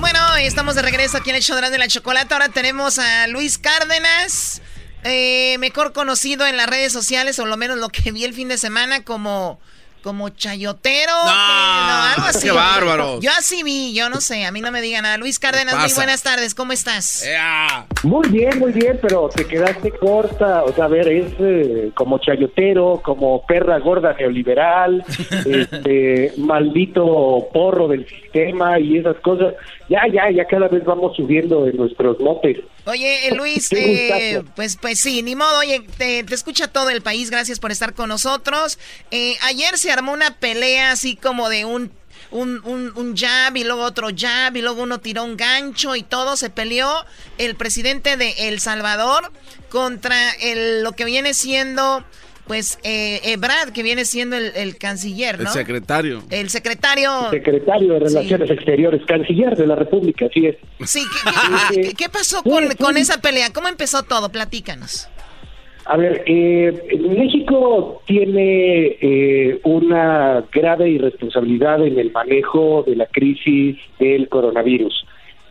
Bueno, 0.01 0.37
estamos 0.37 0.75
de 0.77 0.83
regreso 0.83 1.17
aquí 1.17 1.31
en 1.31 1.37
el 1.37 1.43
show 1.43 1.57
de 1.59 1.79
la 1.79 1.89
chocolate. 1.89 2.33
Ahora 2.35 2.49
tenemos 2.51 2.99
a 2.99 3.27
Luis 3.27 3.59
Cárdenas, 3.59 4.61
eh, 5.07 5.57
mejor 5.59 5.93
conocido 5.93 6.47
en 6.47 6.57
las 6.57 6.69
redes 6.69 6.93
sociales, 6.93 7.39
o 7.39 7.47
lo 7.47 7.57
menos 7.57 7.79
lo 7.79 7.89
que 7.89 8.13
vi 8.13 8.25
el 8.25 8.35
fin 8.35 8.49
de 8.49 8.59
semana 8.59 9.05
como 9.05 9.61
como 10.07 10.29
chayotero, 10.29 11.11
No, 11.13 11.23
que- 11.25 11.27
no, 11.27 12.03
algo 12.15 12.23
así. 12.29 12.47
qué 12.47 12.53
bárbaro. 12.53 13.21
Yo 13.21 13.31
así 13.37 13.65
vi, 13.65 13.93
yo 13.93 14.09
no 14.09 14.21
sé, 14.21 14.45
a 14.45 14.53
mí 14.53 14.61
no 14.61 14.71
me 14.71 14.81
digan 14.81 15.03
nada. 15.03 15.17
Luis 15.19 15.41
Cárdenas, 15.41 15.77
muy 15.77 15.93
buenas 15.95 16.23
tardes, 16.23 16.55
¿cómo 16.55 16.71
estás? 16.73 17.25
Muy 18.05 18.29
bien, 18.29 18.57
muy 18.61 18.71
bien, 18.71 19.01
pero 19.03 19.29
te 19.29 19.45
quedaste 19.45 19.91
corta. 19.91 20.63
O 20.63 20.73
sea, 20.73 20.85
a 20.85 20.89
ver, 20.89 21.09
es 21.09 21.33
eh, 21.41 21.91
como 21.95 22.19
chayotero, 22.19 23.01
como 23.05 23.45
perra 23.47 23.81
gorda 23.81 24.13
neoliberal, 24.13 25.05
este 25.45 26.33
maldito 26.37 27.49
porro 27.53 27.89
del 27.89 28.09
sistema 28.09 28.79
y 28.79 28.99
esas 28.99 29.17
cosas. 29.17 29.55
Ya, 29.89 30.03
ya, 30.13 30.31
ya 30.31 30.45
cada 30.47 30.69
vez 30.69 30.85
vamos 30.85 31.17
subiendo 31.17 31.67
en 31.67 31.77
nuestros 31.77 32.19
motes. 32.21 32.59
Oye, 32.87 33.29
eh, 33.29 33.35
Luis, 33.35 33.69
eh, 33.73 34.43
pues, 34.55 34.77
pues 34.77 34.99
sí, 35.01 35.23
ni 35.23 35.35
modo, 35.35 35.59
oye, 35.61 35.83
te, 35.97 36.23
te 36.25 36.35
escucha 36.35 36.69
todo 36.69 36.91
el 36.91 37.03
país, 37.03 37.31
gracias 37.31 37.59
por 37.61 37.71
estar 37.73 37.95
con 37.95 38.09
nosotros. 38.09 38.79
Eh, 39.11 39.37
ayer 39.43 39.77
se 39.79 39.91
armó 39.97 40.13
una 40.13 40.33
pelea 40.33 40.93
así 40.93 41.17
como 41.17 41.49
de 41.49 41.65
un, 41.65 41.91
un, 42.31 42.61
un, 42.65 42.93
un 42.97 43.17
jab 43.17 43.57
y 43.57 43.65
luego 43.65 43.83
otro 43.83 44.09
jab 44.17 44.57
y 44.57 44.63
luego 44.63 44.83
uno 44.83 45.01
tiró 45.01 45.25
un 45.25 45.37
gancho 45.37 45.97
y 45.97 46.03
todo, 46.03 46.37
se 46.37 46.51
peleó 46.51 46.89
el 47.39 47.57
presidente 47.57 48.17
de 48.17 48.49
El 48.49 48.61
Salvador 48.61 49.33
contra 49.69 50.33
el, 50.41 50.83
lo 50.83 50.93
que 50.93 51.05
viene 51.05 51.35
siendo 51.35 52.05
pues 52.47 52.79
eh, 52.85 53.21
Ebrard, 53.25 53.73
que 53.73 53.83
viene 53.83 54.05
siendo 54.05 54.37
el, 54.37 54.77
canciller, 54.79 55.39
¿no? 55.39 55.47
El 55.47 55.49
secretario. 55.49 56.23
El 56.31 56.49
secretario. 56.49 57.31
Secretario 57.31 57.95
de 57.95 57.99
Relaciones 57.99 58.51
Exteriores, 58.51 59.03
canciller 59.07 59.57
de 59.57 59.67
la 59.67 59.75
República, 59.75 60.27
así 60.27 60.47
es. 60.47 60.57
Sí, 60.89 61.03
¿qué, 61.97 62.09
pasó 62.09 62.43
con, 62.45 62.97
esa 62.97 63.21
pelea? 63.21 63.53
¿Cómo 63.53 63.69
empezó 63.69 64.05
todo? 64.05 64.29
Platícanos. 64.31 65.09
A 65.89 65.97
ver, 65.97 66.25
eh, 66.27 66.99
México 67.17 68.03
tiene 68.07 68.97
eh, 69.01 69.61
una 69.63 70.45
grave 70.53 70.91
irresponsabilidad 70.91 71.85
en 71.87 71.99
el 71.99 72.11
manejo 72.11 72.83
de 72.87 72.97
la 72.97 73.07
crisis 73.07 73.77
del 73.99 74.29
coronavirus. 74.29 75.07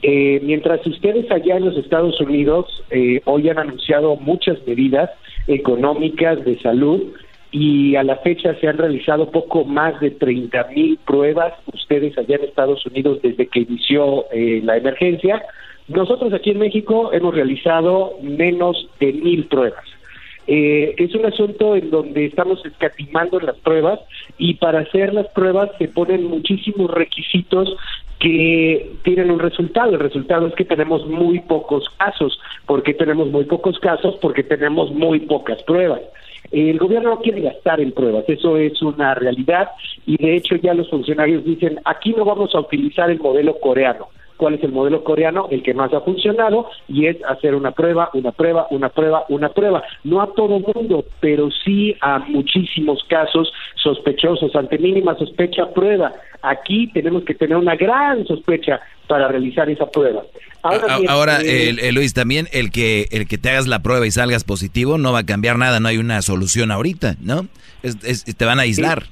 Eh, 0.07 0.39
mientras 0.43 0.85
ustedes 0.85 1.31
allá 1.31 1.57
en 1.57 1.65
los 1.65 1.77
Estados 1.77 2.19
Unidos 2.21 2.83
eh, 2.91 3.21
hoy 3.25 3.49
han 3.49 3.57
anunciado 3.57 4.15
muchas 4.17 4.57
medidas 4.67 5.09
económicas 5.47 6.45
de 6.45 6.59
salud 6.59 7.01
y 7.51 7.95
a 7.95 8.03
la 8.03 8.17
fecha 8.17 8.53
se 8.59 8.67
han 8.67 8.77
realizado 8.77 9.31
poco 9.31 9.63
más 9.63 9.99
de 10.01 10.11
30 10.11 10.67
mil 10.75 10.99
pruebas 11.07 11.53
ustedes 11.73 12.15
allá 12.19 12.35
en 12.35 12.43
Estados 12.43 12.85
Unidos 12.85 13.19
desde 13.23 13.47
que 13.47 13.61
inició 13.61 14.25
eh, 14.31 14.61
la 14.63 14.77
emergencia. 14.77 15.41
Nosotros 15.87 16.33
aquí 16.33 16.51
en 16.51 16.59
México 16.59 17.11
hemos 17.13 17.33
realizado 17.33 18.13
menos 18.21 18.87
de 18.99 19.11
mil 19.13 19.45
pruebas. 19.45 19.94
Es 20.47 21.15
un 21.15 21.25
asunto 21.25 21.75
en 21.75 21.89
donde 21.89 22.25
estamos 22.25 22.63
escatimando 22.65 23.39
las 23.39 23.57
pruebas 23.57 23.99
y 24.37 24.55
para 24.55 24.79
hacer 24.79 25.13
las 25.13 25.27
pruebas 25.29 25.71
se 25.79 25.87
ponen 25.87 26.25
muchísimos 26.25 26.91
requisitos 26.91 27.75
que 28.19 28.91
tienen 29.03 29.31
un 29.31 29.39
resultado. 29.39 29.91
El 29.91 29.99
resultado 29.99 30.47
es 30.47 30.55
que 30.55 30.65
tenemos 30.65 31.05
muy 31.07 31.39
pocos 31.39 31.89
casos. 31.97 32.39
¿Por 32.65 32.83
qué 32.83 32.93
tenemos 32.93 33.27
muy 33.29 33.45
pocos 33.45 33.79
casos? 33.79 34.15
Porque 34.21 34.43
tenemos 34.43 34.91
muy 34.91 35.19
pocas 35.21 35.61
pruebas. 35.63 36.01
El 36.51 36.77
gobierno 36.77 37.09
no 37.09 37.19
quiere 37.21 37.41
gastar 37.41 37.81
en 37.81 37.91
pruebas, 37.91 38.23
eso 38.27 38.57
es 38.57 38.79
una 38.81 39.15
realidad 39.15 39.69
y 40.05 40.15
de 40.17 40.35
hecho 40.35 40.55
ya 40.55 40.75
los 40.75 40.89
funcionarios 40.89 41.43
dicen, 41.43 41.79
aquí 41.85 42.13
no 42.15 42.23
vamos 42.23 42.53
a 42.53 42.59
utilizar 42.59 43.09
el 43.09 43.19
modelo 43.19 43.59
coreano 43.59 44.09
cuál 44.37 44.55
es 44.55 44.63
el 44.63 44.71
modelo 44.71 45.03
coreano, 45.03 45.47
el 45.51 45.63
que 45.63 45.73
más 45.73 45.93
ha 45.93 46.01
funcionado, 46.01 46.69
y 46.87 47.07
es 47.07 47.17
hacer 47.25 47.55
una 47.55 47.71
prueba, 47.71 48.09
una 48.13 48.31
prueba, 48.31 48.67
una 48.69 48.89
prueba, 48.89 49.25
una 49.29 49.49
prueba. 49.49 49.83
No 50.03 50.21
a 50.21 50.33
todo 50.33 50.59
mundo, 50.59 51.05
pero 51.19 51.49
sí 51.63 51.95
a 52.01 52.19
muchísimos 52.19 53.03
casos 53.07 53.51
sospechosos. 53.81 54.55
Ante 54.55 54.77
mínima 54.77 55.15
sospecha, 55.15 55.69
prueba. 55.73 56.13
Aquí 56.41 56.87
tenemos 56.93 57.23
que 57.23 57.33
tener 57.33 57.57
una 57.57 57.75
gran 57.75 58.25
sospecha 58.25 58.79
para 59.07 59.27
realizar 59.27 59.69
esa 59.69 59.85
prueba. 59.85 60.23
Ahora, 61.07 61.39
eh, 61.43 61.91
Luis, 61.91 62.13
también 62.13 62.47
el 62.51 62.71
que 62.71 63.07
el 63.11 63.27
que 63.27 63.37
te 63.37 63.49
hagas 63.49 63.67
la 63.67 63.83
prueba 63.83 64.07
y 64.07 64.11
salgas 64.11 64.43
positivo 64.43 64.97
no 64.97 65.11
va 65.11 65.19
a 65.19 65.25
cambiar 65.25 65.57
nada, 65.57 65.79
no 65.79 65.87
hay 65.87 65.97
una 65.97 66.21
solución 66.21 66.71
ahorita, 66.71 67.15
¿no? 67.21 67.47
te 68.37 68.45
van 68.45 68.59
a 68.59 68.63
aislar. 68.63 69.03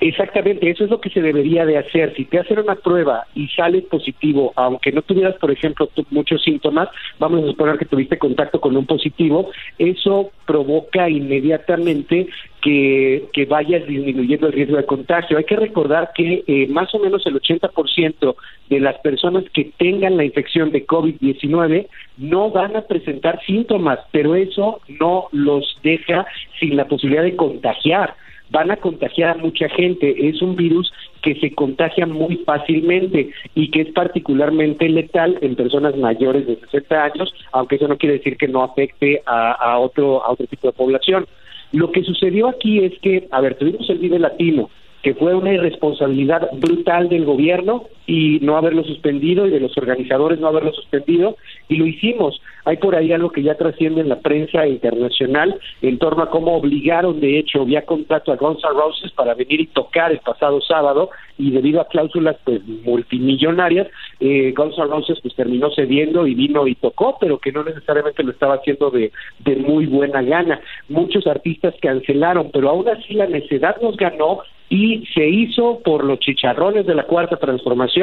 Exactamente, 0.00 0.68
eso 0.68 0.84
es 0.84 0.90
lo 0.90 1.00
que 1.00 1.10
se 1.10 1.22
debería 1.22 1.64
de 1.64 1.78
hacer. 1.78 2.14
Si 2.16 2.24
te 2.24 2.38
hacen 2.38 2.58
una 2.58 2.74
prueba 2.74 3.26
y 3.34 3.48
sales 3.48 3.84
positivo, 3.84 4.52
aunque 4.56 4.92
no 4.92 5.02
tuvieras, 5.02 5.36
por 5.36 5.50
ejemplo, 5.50 5.88
muchos 6.10 6.42
síntomas, 6.42 6.88
vamos 7.18 7.42
a 7.42 7.46
suponer 7.46 7.78
que 7.78 7.84
tuviste 7.84 8.18
contacto 8.18 8.60
con 8.60 8.76
un 8.76 8.86
positivo, 8.86 9.50
eso 9.78 10.32
provoca 10.46 11.08
inmediatamente 11.08 12.28
que, 12.60 13.28
que 13.32 13.44
vayas 13.46 13.86
disminuyendo 13.86 14.48
el 14.48 14.52
riesgo 14.52 14.76
de 14.76 14.86
contagio. 14.86 15.38
Hay 15.38 15.44
que 15.44 15.56
recordar 15.56 16.10
que 16.14 16.42
eh, 16.46 16.66
más 16.68 16.94
o 16.94 16.98
menos 16.98 17.24
el 17.26 17.40
80% 17.40 18.34
de 18.70 18.80
las 18.80 18.98
personas 18.98 19.44
que 19.52 19.72
tengan 19.78 20.16
la 20.16 20.24
infección 20.24 20.70
de 20.70 20.86
COVID-19 20.86 21.86
no 22.18 22.50
van 22.50 22.76
a 22.76 22.82
presentar 22.82 23.40
síntomas, 23.44 24.00
pero 24.10 24.34
eso 24.34 24.80
no 24.88 25.28
los 25.32 25.78
deja 25.82 26.26
sin 26.58 26.76
la 26.76 26.86
posibilidad 26.86 27.22
de 27.22 27.36
contagiar 27.36 28.14
van 28.54 28.70
a 28.70 28.76
contagiar 28.76 29.30
a 29.30 29.42
mucha 29.42 29.68
gente. 29.68 30.28
Es 30.28 30.40
un 30.40 30.54
virus 30.54 30.90
que 31.22 31.34
se 31.40 31.52
contagia 31.54 32.06
muy 32.06 32.36
fácilmente 32.46 33.30
y 33.54 33.70
que 33.70 33.80
es 33.82 33.92
particularmente 33.92 34.88
letal 34.88 35.36
en 35.40 35.56
personas 35.56 35.96
mayores 35.96 36.46
de 36.46 36.56
60 36.56 37.04
años, 37.04 37.34
aunque 37.52 37.76
eso 37.76 37.88
no 37.88 37.98
quiere 37.98 38.18
decir 38.18 38.36
que 38.36 38.46
no 38.46 38.62
afecte 38.62 39.22
a, 39.26 39.78
otro, 39.78 40.24
a 40.24 40.30
otro 40.30 40.46
tipo 40.46 40.68
de 40.68 40.72
población. 40.72 41.26
Lo 41.72 41.90
que 41.90 42.04
sucedió 42.04 42.48
aquí 42.48 42.78
es 42.84 42.96
que, 43.00 43.26
a 43.32 43.40
ver, 43.40 43.56
tuvimos 43.56 43.90
el 43.90 43.98
Vive 43.98 44.20
Latino, 44.20 44.70
que 45.02 45.14
fue 45.14 45.34
una 45.34 45.52
irresponsabilidad 45.52 46.48
brutal 46.52 47.08
del 47.08 47.24
gobierno 47.24 47.84
y 48.06 48.38
no 48.40 48.56
haberlo 48.56 48.84
suspendido 48.84 49.46
y 49.46 49.50
de 49.50 49.60
los 49.60 49.76
organizadores 49.78 50.38
no 50.38 50.48
haberlo 50.48 50.72
suspendido 50.72 51.36
y 51.68 51.76
lo 51.76 51.86
hicimos. 51.86 52.40
Hay 52.66 52.78
por 52.78 52.94
ahí 52.94 53.12
algo 53.12 53.30
que 53.30 53.42
ya 53.42 53.56
trasciende 53.56 54.00
en 54.00 54.08
la 54.08 54.20
prensa 54.20 54.66
internacional 54.66 55.58
en 55.82 55.98
torno 55.98 56.22
a 56.22 56.30
cómo 56.30 56.56
obligaron, 56.56 57.20
de 57.20 57.38
hecho, 57.38 57.64
vía 57.64 57.84
contrato 57.84 58.32
a 58.32 58.36
Guns 58.36 58.62
N' 58.64 58.78
Roses 58.78 59.12
para 59.12 59.34
venir 59.34 59.60
y 59.60 59.66
tocar 59.66 60.12
el 60.12 60.18
pasado 60.18 60.60
sábado 60.60 61.10
y 61.38 61.50
debido 61.50 61.80
a 61.80 61.88
cláusulas 61.88 62.36
pues 62.44 62.60
multimillonarias, 62.84 63.88
eh, 64.20 64.52
Guns 64.56 64.78
N' 64.78 64.86
Roses 64.86 65.18
pues 65.22 65.34
terminó 65.34 65.70
cediendo 65.70 66.26
y 66.26 66.34
vino 66.34 66.66
y 66.66 66.74
tocó, 66.74 67.16
pero 67.20 67.38
que 67.38 67.52
no 67.52 67.64
necesariamente 67.64 68.22
lo 68.22 68.32
estaba 68.32 68.54
haciendo 68.54 68.90
de, 68.90 69.12
de 69.40 69.56
muy 69.56 69.86
buena 69.86 70.22
gana. 70.22 70.60
Muchos 70.88 71.26
artistas 71.26 71.74
cancelaron, 71.80 72.50
pero 72.52 72.70
aún 72.70 72.88
así 72.88 73.14
la 73.14 73.26
necedad 73.26 73.76
nos 73.82 73.96
ganó 73.96 74.40
y 74.70 75.04
se 75.14 75.28
hizo 75.28 75.80
por 75.84 76.04
los 76.04 76.18
chicharrones 76.20 76.86
de 76.86 76.94
la 76.94 77.04
cuarta 77.04 77.36
transformación 77.36 77.93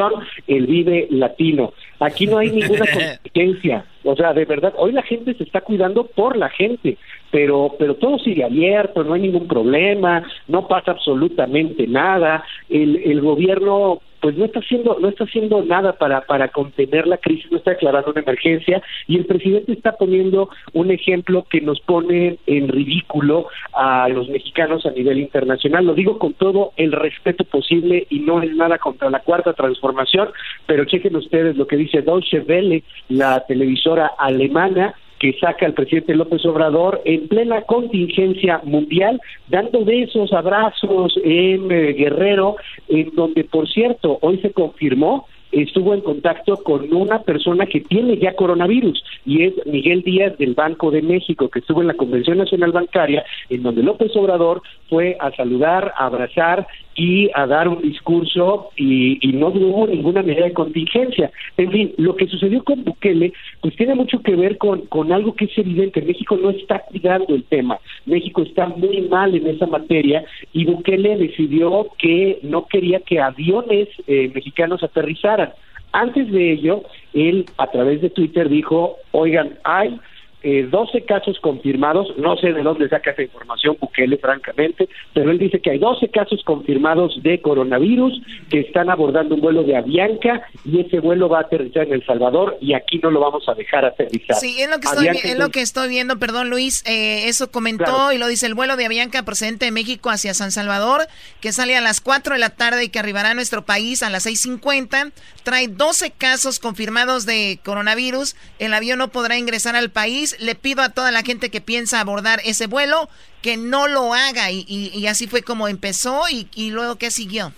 el 0.48 0.68
Vive 0.68 1.08
Latino. 1.10 1.74
Aquí 2.00 2.28
no 2.28 2.38
hay 2.38 2.52
ninguna 2.52 2.86
competencia. 2.94 3.86
O 4.04 4.16
sea, 4.16 4.34
de 4.34 4.46
verdad, 4.46 4.74
hoy 4.78 4.92
la 4.92 5.04
gente 5.04 5.34
se 5.34 5.44
está 5.44 5.62
cuidando 5.62 6.06
por 6.06 6.38
la 6.38 6.50
gente, 6.50 6.98
pero 7.32 7.76
pero 7.80 7.96
todo 7.96 8.20
sigue 8.20 8.44
abierto, 8.44 9.04
no 9.04 9.14
hay 9.14 9.22
ningún 9.22 9.48
problema, 9.48 10.24
no 10.48 10.68
pasa 10.68 10.92
absolutamente 10.92 11.88
nada. 11.88 12.44
El, 12.70 13.22
gobierno 13.22 14.00
pues 14.20 14.36
no 14.36 14.46
está 14.46 14.60
haciendo 14.60 14.98
no 15.00 15.08
está 15.08 15.24
haciendo 15.24 15.64
nada 15.64 15.94
para 15.94 16.22
para 16.22 16.50
contener 16.50 17.08
la 17.08 17.18
crisis, 17.18 17.50
no 17.52 17.58
está 17.58 17.72
declarando 17.72 18.12
una 18.12 18.22
emergencia 18.22 18.82
y 19.08 19.18
el 19.18 19.26
presidente 19.26 19.72
está 19.72 19.94
poniendo 19.94 20.50
un 20.74 20.92
ejemplo 20.92 21.46
que 21.50 21.62
nos 21.62 21.80
pone 21.82 22.38
en 22.46 22.68
ridículo 22.68 23.48
a 23.74 24.10
los 24.10 24.28
mexicanos 24.30 24.86
a 24.86 24.92
nivel 24.92 25.20
internacional. 25.20 25.86
Lo 25.86 25.94
digo 25.94 26.20
con 26.20 26.34
todo 26.34 26.74
el 26.78 26.92
respeto 26.92 27.46
posible 27.46 28.08
y 28.10 28.20
no 28.20 28.42
es 28.42 28.54
nada 28.56 28.78
contra 28.78 29.10
la 29.10 29.20
cuarta 29.22 29.54
transformación, 29.54 30.30
pero 30.66 30.86
chequen 30.86 31.16
ustedes 31.16 31.56
lo 31.56 31.68
que 31.68 31.78
dice 31.78 32.02
Deutsche 32.02 32.42
Welle, 32.42 32.84
la 33.10 33.46
televisora 33.46 34.12
alemana 34.18 34.96
que 35.22 35.34
saca 35.34 35.68
el 35.68 35.76
presidente 35.76 36.16
López 36.16 36.44
Obrador 36.48 37.00
en 37.06 37.28
plena 37.28 37.62
contingencia 37.62 38.60
mundial, 38.64 39.22
dando 39.50 39.86
besos, 39.86 40.34
abrazos 40.34 41.14
en 41.24 41.72
eh, 41.72 41.94
Guerrero, 41.94 42.56
en 42.90 43.12
donde, 43.14 43.44
por 43.44 43.70
cierto, 43.70 44.18
hoy 44.22 44.40
se 44.40 44.52
confirmó 44.52 45.28
estuvo 45.52 45.94
en 45.94 46.02
contacto 46.02 46.58
con 46.64 46.94
una 46.94 47.24
persona 47.24 47.66
que 47.66 47.82
tiene 47.82 48.18
ya 48.18 48.36
coronavirus 48.36 49.04
y 49.26 49.44
es 49.44 49.54
Miguel 49.66 50.02
Díaz 50.02 50.38
del 50.38 50.54
Banco 50.54 50.92
de 50.92 51.02
México, 51.02 51.50
que 51.50 51.60
estuvo 51.60 51.82
en 51.82 51.88
la 51.88 51.94
Convención 51.94 52.38
Nacional 52.38 52.72
Bancaria, 52.72 53.26
en 53.50 53.62
donde 53.62 53.84
López 53.84 54.16
Obrador 54.16 54.62
fue 54.90 55.18
a 55.20 55.30
saludar, 55.32 55.94
a 55.98 56.06
abrazar 56.06 56.68
y 56.96 57.30
a 57.36 57.46
dar 57.48 57.68
un 57.68 57.82
discurso 57.82 58.70
y, 58.76 59.20
no 59.34 59.48
hubo 59.48 59.88
ninguna 59.88 60.22
medida 60.22 60.46
de 60.46 60.54
contingencia. 60.54 61.32
En 61.58 61.72
fin, 61.72 61.94
lo 61.98 62.16
que 62.16 62.28
sucedió 62.28 62.64
con 62.64 62.84
Bukele, 62.84 63.34
pues 63.62 63.76
tiene 63.76 63.96
mucho 63.96 64.22
que 64.22 64.36
ver 64.36 64.58
con, 64.58 64.82
con 64.88 65.12
algo 65.12 65.34
que 65.34 65.46
es 65.46 65.58
evidente. 65.58 66.02
México 66.02 66.38
no 66.38 66.50
está 66.50 66.80
cuidando 66.80 67.34
el 67.34 67.44
tema. 67.46 67.80
México 68.06 68.42
está 68.42 68.68
muy 68.68 69.02
mal 69.02 69.34
en 69.34 69.48
esa 69.48 69.68
materia 69.68 70.26
y 70.54 70.66
Bukele 70.66 71.18
decidió 71.18 71.88
que 71.98 72.40
no 72.44 72.68
quería 72.68 73.00
que 73.00 73.20
aviones 73.20 73.88
eh, 74.08 74.32
mexicanos 74.34 74.84
aterrizaran. 74.84 75.54
Antes 75.94 76.32
de 76.32 76.54
ello, 76.54 76.84
él 77.14 77.46
a 77.58 77.68
través 77.68 78.02
de 78.02 78.10
Twitter 78.10 78.48
dijo, 78.48 78.98
oigan, 79.12 79.58
hay 79.64 80.00
eh, 80.44 80.68
12 80.70 81.06
casos 81.06 81.40
confirmados, 81.40 82.08
no 82.18 82.36
sé 82.38 82.54
de 82.54 82.64
dónde 82.64 82.90
saca 82.90 83.12
esa 83.12 83.22
información 83.22 83.78
Bukele, 83.80 84.18
francamente, 84.18 84.90
pero 85.14 85.32
él 85.32 85.38
dice 85.38 85.60
que 85.60 85.72
hay 85.72 85.80
12 85.80 86.10
casos 86.10 86.42
confirmados 86.44 87.22
de 87.22 87.42
coronavirus 87.42 88.22
que 88.50 88.62
están 88.62 88.90
abordando 88.90 89.36
un 89.36 89.42
vuelo 89.42 89.64
de 89.64 89.78
Avianca 89.78 90.44
y 90.66 90.80
ese 90.80 91.00
vuelo 91.00 91.30
va 91.30 91.40
a 91.40 91.42
aterrizar 91.42 91.88
en 91.88 91.94
El 91.94 92.06
Salvador 92.06 92.58
y 92.60 92.74
aquí 92.74 93.00
no 93.00 93.12
lo 93.12 93.20
vamos 93.20 93.48
a 93.48 93.54
dejar 93.54 93.86
aterrizar. 93.86 94.38
Sí, 94.38 94.60
es 94.60 94.70
lo 94.70 94.80
que 94.80 94.88
estoy, 94.88 95.08
es 95.08 95.38
lo 95.38 95.50
que 95.50 95.62
estoy 95.62 95.90
viendo, 95.90 96.18
perdón 96.18 96.50
Luis, 96.50 96.84
eh, 96.88 97.28
eso 97.28 97.52
comentó 97.52 98.12
y 98.12 98.18
lo 98.18 98.28
dice 98.28 98.46
el 98.48 98.56
vuelo 98.56 98.78
de 98.78 98.86
Avianca 98.86 99.24
procedente 99.24 99.66
de 99.66 99.72
México 99.72 100.10
hacia 100.10 100.34
San 100.34 100.52
Salvador, 100.52 101.02
que 101.40 101.52
sale 101.52 101.76
a 101.76 101.82
las 101.82 102.02
4 102.02 102.34
de 102.34 102.40
la 102.40 102.50
tarde 102.50 102.86
y 102.86 102.90
que 102.90 103.00
arribará 103.00 103.32
a 103.32 103.34
nuestro 103.34 103.64
país 103.64 104.04
a 104.04 104.10
las 104.10 104.26
6.50, 104.26 105.12
trae 105.44 105.68
12 105.68 106.12
casos 106.12 106.60
confirmados 106.60 107.26
de 107.26 107.60
coronavirus, 107.64 108.36
el 108.60 108.74
avión 108.74 109.00
no 109.00 109.10
podrá 109.10 109.38
ingresar 109.38 109.76
al 109.76 109.90
país 109.90 110.38
le 110.40 110.56
pido 110.56 110.82
a 110.82 110.90
toda 110.90 111.12
la 111.12 111.22
gente 111.22 111.50
que 111.50 111.62
piensa 111.62 112.00
abordar 112.00 112.40
ese 112.46 112.68
vuelo 112.68 113.10
que 113.42 113.58
no 113.58 113.88
lo 113.88 114.14
haga. 114.14 114.52
Y, 114.52 115.06
así 115.08 115.28
fue 115.28 115.42
como 115.42 115.68
empezó 115.68 116.22
y, 116.30 116.72
luego 116.72 116.98
qué 116.98 117.12
siguió. 117.12 117.52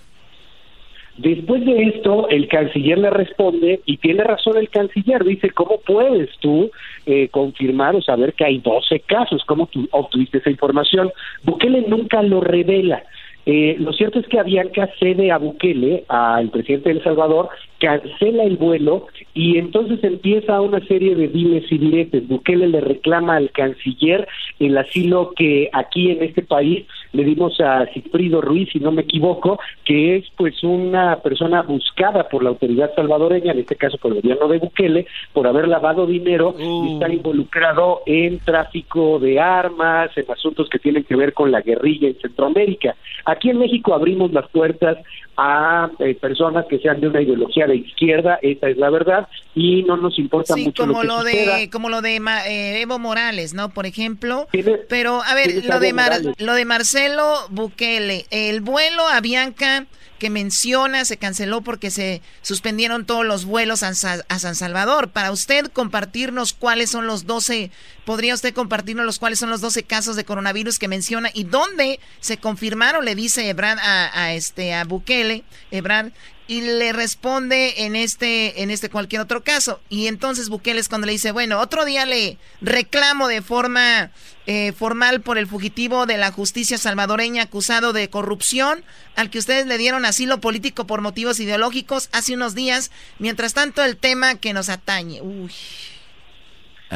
Después 1.18 1.64
de 1.64 1.84
esto, 1.90 2.28
el 2.30 2.48
canciller 2.48 2.98
le 2.98 3.12
responde 3.12 3.82
y 3.86 3.98
tiene 3.98 4.24
razón 4.24 4.58
el 4.58 4.70
canciller. 4.70 5.24
Dice, 5.24 5.52
¿cómo 5.52 5.80
puedes 5.86 6.30
tú 6.40 6.72
eh, 7.06 7.28
confirmar 7.30 7.96
o 7.96 8.02
saber 8.02 8.34
que 8.34 8.46
hay 8.46 8.58
12 8.58 9.02
casos? 9.02 9.44
¿Cómo 9.46 9.68
tú 9.68 9.88
obtuviste 9.92 10.40
esa 10.40 10.50
información? 10.50 11.12
Bukele 11.44 11.82
nunca 11.88 12.24
lo 12.24 12.42
revela. 12.42 13.04
Eh, 13.46 13.76
lo 13.80 13.92
cierto 13.92 14.20
es 14.20 14.28
que 14.28 14.40
Avianca 14.40 14.90
cede 15.00 15.32
a 15.32 15.38
Bukele, 15.38 16.06
al 16.08 16.50
presidente 16.50 16.90
de 16.90 16.96
El 16.96 17.04
Salvador, 17.04 17.50
cancela 17.80 18.44
el 18.44 18.56
vuelo 18.56 19.08
y 19.34 19.58
entonces 19.58 20.02
empieza 20.04 20.62
una 20.62 20.80
serie 20.88 21.16
de 21.16 21.28
dimes 21.28 21.70
y 21.70 21.78
diretes. 21.78 22.28
Bukele 22.28 22.68
le 22.68 22.80
reclama 22.80 23.36
al 23.36 23.52
canciller 23.52 24.28
el 24.60 24.78
asilo 24.78 25.34
que 25.36 25.70
aquí 25.74 26.12
en 26.12 26.24
este 26.24 26.42
país 26.42 26.86
le 27.14 27.24
dimos 27.24 27.60
a 27.62 27.86
Sigfrido 27.94 28.42
Ruiz, 28.42 28.70
si 28.74 28.80
no 28.80 28.92
me 28.92 29.04
equivoco, 29.04 29.60
que 29.86 30.18
es 30.18 30.26
pues 30.36 30.64
una 30.64 31.18
persona 31.18 31.62
buscada 31.62 32.28
por 32.28 32.44
la 32.44 32.50
autoridad 32.50 32.92
salvadoreña, 32.96 33.52
en 33.54 33.60
este 33.60 33.76
caso 33.76 33.98
por 34.00 34.12
el 34.12 34.22
gobierno 34.22 34.48
de 34.48 34.58
Bukele, 34.58 35.06
por 35.32 35.48
haber 35.48 35.68
lavado 35.68 36.06
dinero 36.08 36.56
y 36.60 36.94
estar 36.94 37.14
involucrado 37.14 38.02
en 38.08 38.40
tráfico 38.40 39.20
de 39.20 39.40
armas, 39.40 40.10
en 40.18 40.26
asuntos 40.32 40.68
que 40.70 40.80
tienen 40.80 41.04
que 41.04 41.16
ver 41.16 41.34
con 41.34 41.52
la 41.52 41.62
guerrilla 41.62 42.08
en 42.08 42.20
Centroamérica. 42.20 42.96
Aquí 43.26 43.52
en 43.52 43.60
México 43.60 43.94
abrimos 43.94 44.34
las 44.34 44.48
puertas 44.50 44.98
a 45.38 45.90
eh, 46.00 46.16
personas 46.16 46.66
que 46.68 46.80
sean 46.80 47.00
de 47.00 47.08
una 47.08 47.22
ideología 47.22 47.66
de 47.68 47.78
izquierda, 47.78 48.38
esa 48.42 48.70
es 48.70 48.78
la 48.78 48.90
verdad, 48.90 49.28
y 49.56 49.84
no 49.84 49.98
nos 49.98 50.18
importa 50.20 50.54
sí, 50.56 50.66
mucho 50.66 50.86
como 50.86 51.04
lo 51.04 51.24
que 51.24 51.46
lo 51.46 51.54
de 51.56 51.70
como 51.72 51.90
lo 51.90 52.02
de 52.02 52.20
Ma- 52.20 52.48
eh, 52.48 52.82
Evo 52.82 53.00
Morales, 53.00 53.54
¿no? 53.54 53.70
Por 53.70 53.86
ejemplo. 53.86 54.48
Pero 54.90 55.22
a 55.24 55.34
ver, 55.36 55.64
lo 55.66 55.80
de 55.80 55.94
Mar- 55.94 56.22
lo 56.38 56.54
de 56.54 56.66
Marcelo 56.66 57.03
Bukele, 57.50 58.26
el 58.30 58.62
vuelo 58.62 59.08
a 59.08 59.20
Bianca 59.22 59.86
que 60.20 60.30
menciona 60.30 61.04
se 61.04 61.18
canceló 61.18 61.62
porque 61.62 61.92
se 61.92 62.22
suspendieron 62.44 63.06
todos 63.06 63.26
los 63.26 63.44
vuelos 63.44 63.84
a, 63.84 63.94
Sa- 63.94 64.24
a 64.30 64.40
San 64.40 64.56
Salvador. 64.56 65.10
Para 65.12 65.32
usted 65.34 65.66
compartirnos 65.68 66.54
cuáles 66.54 66.90
son 66.92 67.08
los 67.08 67.26
12, 67.26 67.72
podría 68.06 68.34
usted 68.34 68.54
compartirnos 68.54 69.06
los 69.06 69.20
cuáles 69.20 69.40
son 69.40 69.50
los 69.50 69.60
12 69.60 69.84
casos 69.84 70.16
de 70.16 70.24
coronavirus 70.24 70.80
que 70.80 70.88
menciona 70.88 71.30
y 71.34 71.44
dónde 71.44 72.00
se 72.22 72.38
confirmaron, 72.38 73.04
le 73.04 73.16
dice 73.16 73.50
Ebrard 73.50 73.80
a, 73.80 74.18
a 74.18 74.34
este 74.34 74.74
a 74.74 74.86
Bukele, 74.86 75.44
Ebrard 75.72 76.14
y 76.48 76.62
le 76.62 76.92
responde 76.92 77.86
en 77.86 77.96
este 77.96 78.62
en 78.64 78.70
este 78.70 78.90
cualquier 78.90 79.22
otro 79.22 79.44
caso 79.44 79.80
y 79.90 80.08
entonces 80.08 80.50
Bukele 80.50 80.80
es 80.80 80.90
cuando 80.90 81.08
le 81.08 81.14
dice 81.14 81.32
bueno 81.32 81.60
otro 81.60 81.86
día 81.86 82.06
le 82.06 82.38
reclamo 82.62 83.28
de 83.28 83.42
forma 83.42 84.12
eh, 84.46 84.74
formal 84.74 85.22
por 85.22 85.38
el 85.38 85.48
fugitivo 85.48 86.06
de 86.06 86.18
la 86.18 86.32
justicia 86.32 86.78
salvadoreña 86.78 87.44
acusado 87.44 87.94
de 87.94 88.10
corrupción 88.10 88.84
al 89.16 89.30
que 89.30 89.40
ustedes 89.40 89.68
le 89.68 89.78
dieron 89.78 90.06
asilo 90.06 90.42
político 90.42 90.86
por 90.86 91.02
motivos 91.02 91.40
ideológicos 91.40 92.10
hace 92.12 92.34
unos 92.34 92.56
días 92.56 92.92
mientras 93.20 93.54
tanto 93.54 93.84
el 93.84 93.96
tema 93.96 94.36
que 94.36 94.54
nos 94.54 94.68
atañe 94.68 95.22
Uy. 95.22 95.52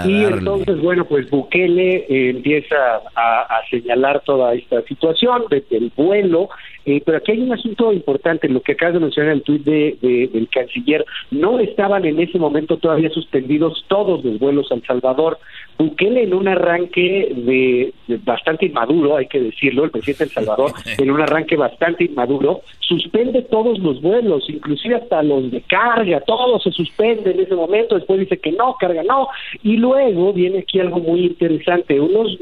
Y 0.05 0.23
entonces, 0.39 0.81
bueno, 0.81 1.05
pues 1.05 1.29
Bukele 1.29 2.05
eh, 2.09 2.29
empieza 2.31 2.75
a, 3.15 3.41
a 3.41 3.67
señalar 3.69 4.21
toda 4.25 4.53
esta 4.53 4.81
situación 4.83 5.43
desde 5.49 5.77
el 5.77 5.91
vuelo, 5.95 6.49
eh, 6.85 7.01
pero 7.05 7.17
aquí 7.17 7.31
hay 7.33 7.41
un 7.41 7.51
asunto 7.53 7.91
importante, 7.91 8.47
lo 8.49 8.61
que 8.61 8.73
acabas 8.73 8.93
de 8.95 8.99
mencionar 9.01 9.31
en 9.31 9.37
el 9.37 9.43
tuit 9.43 9.63
de, 9.63 9.97
de- 10.01 10.27
del 10.33 10.47
canciller, 10.49 11.05
no 11.31 11.59
estaban 11.59 12.05
en 12.05 12.19
ese 12.19 12.37
momento 12.39 12.77
todavía 12.77 13.09
suspendidos 13.09 13.83
todos 13.87 14.23
los 14.23 14.39
vuelos 14.39 14.71
a 14.71 14.75
El 14.75 14.83
Salvador. 14.83 15.37
Bukele 15.77 16.23
en 16.23 16.33
un 16.33 16.47
arranque 16.47 17.31
de, 17.35 17.93
de 18.07 18.17
bastante 18.23 18.65
inmaduro, 18.67 19.17
hay 19.17 19.27
que 19.27 19.39
decirlo, 19.39 19.83
el 19.83 19.91
presidente 19.91 20.23
de 20.23 20.29
El 20.29 20.33
Salvador, 20.33 20.71
en 20.97 21.11
un 21.11 21.21
arranque 21.21 21.55
bastante 21.55 22.05
inmaduro, 22.05 22.61
suspende 22.79 23.41
todos 23.43 23.77
los 23.79 24.01
vuelos, 24.01 24.49
inclusive 24.49 24.95
hasta 24.95 25.21
los 25.23 25.51
de 25.51 25.61
carga, 25.61 26.21
todo 26.21 26.59
se 26.59 26.71
suspende 26.71 27.31
en 27.31 27.41
ese 27.41 27.53
momento, 27.55 27.95
después 27.95 28.19
dice 28.21 28.37
que 28.37 28.51
no, 28.53 28.75
carga 28.79 29.03
no, 29.03 29.27
y 29.61 29.75
luego 29.77 29.86
viene 30.33 30.59
aquí 30.59 30.79
algo 30.79 30.99
muy 30.99 31.25
interesante, 31.25 31.99
unos 31.99 32.37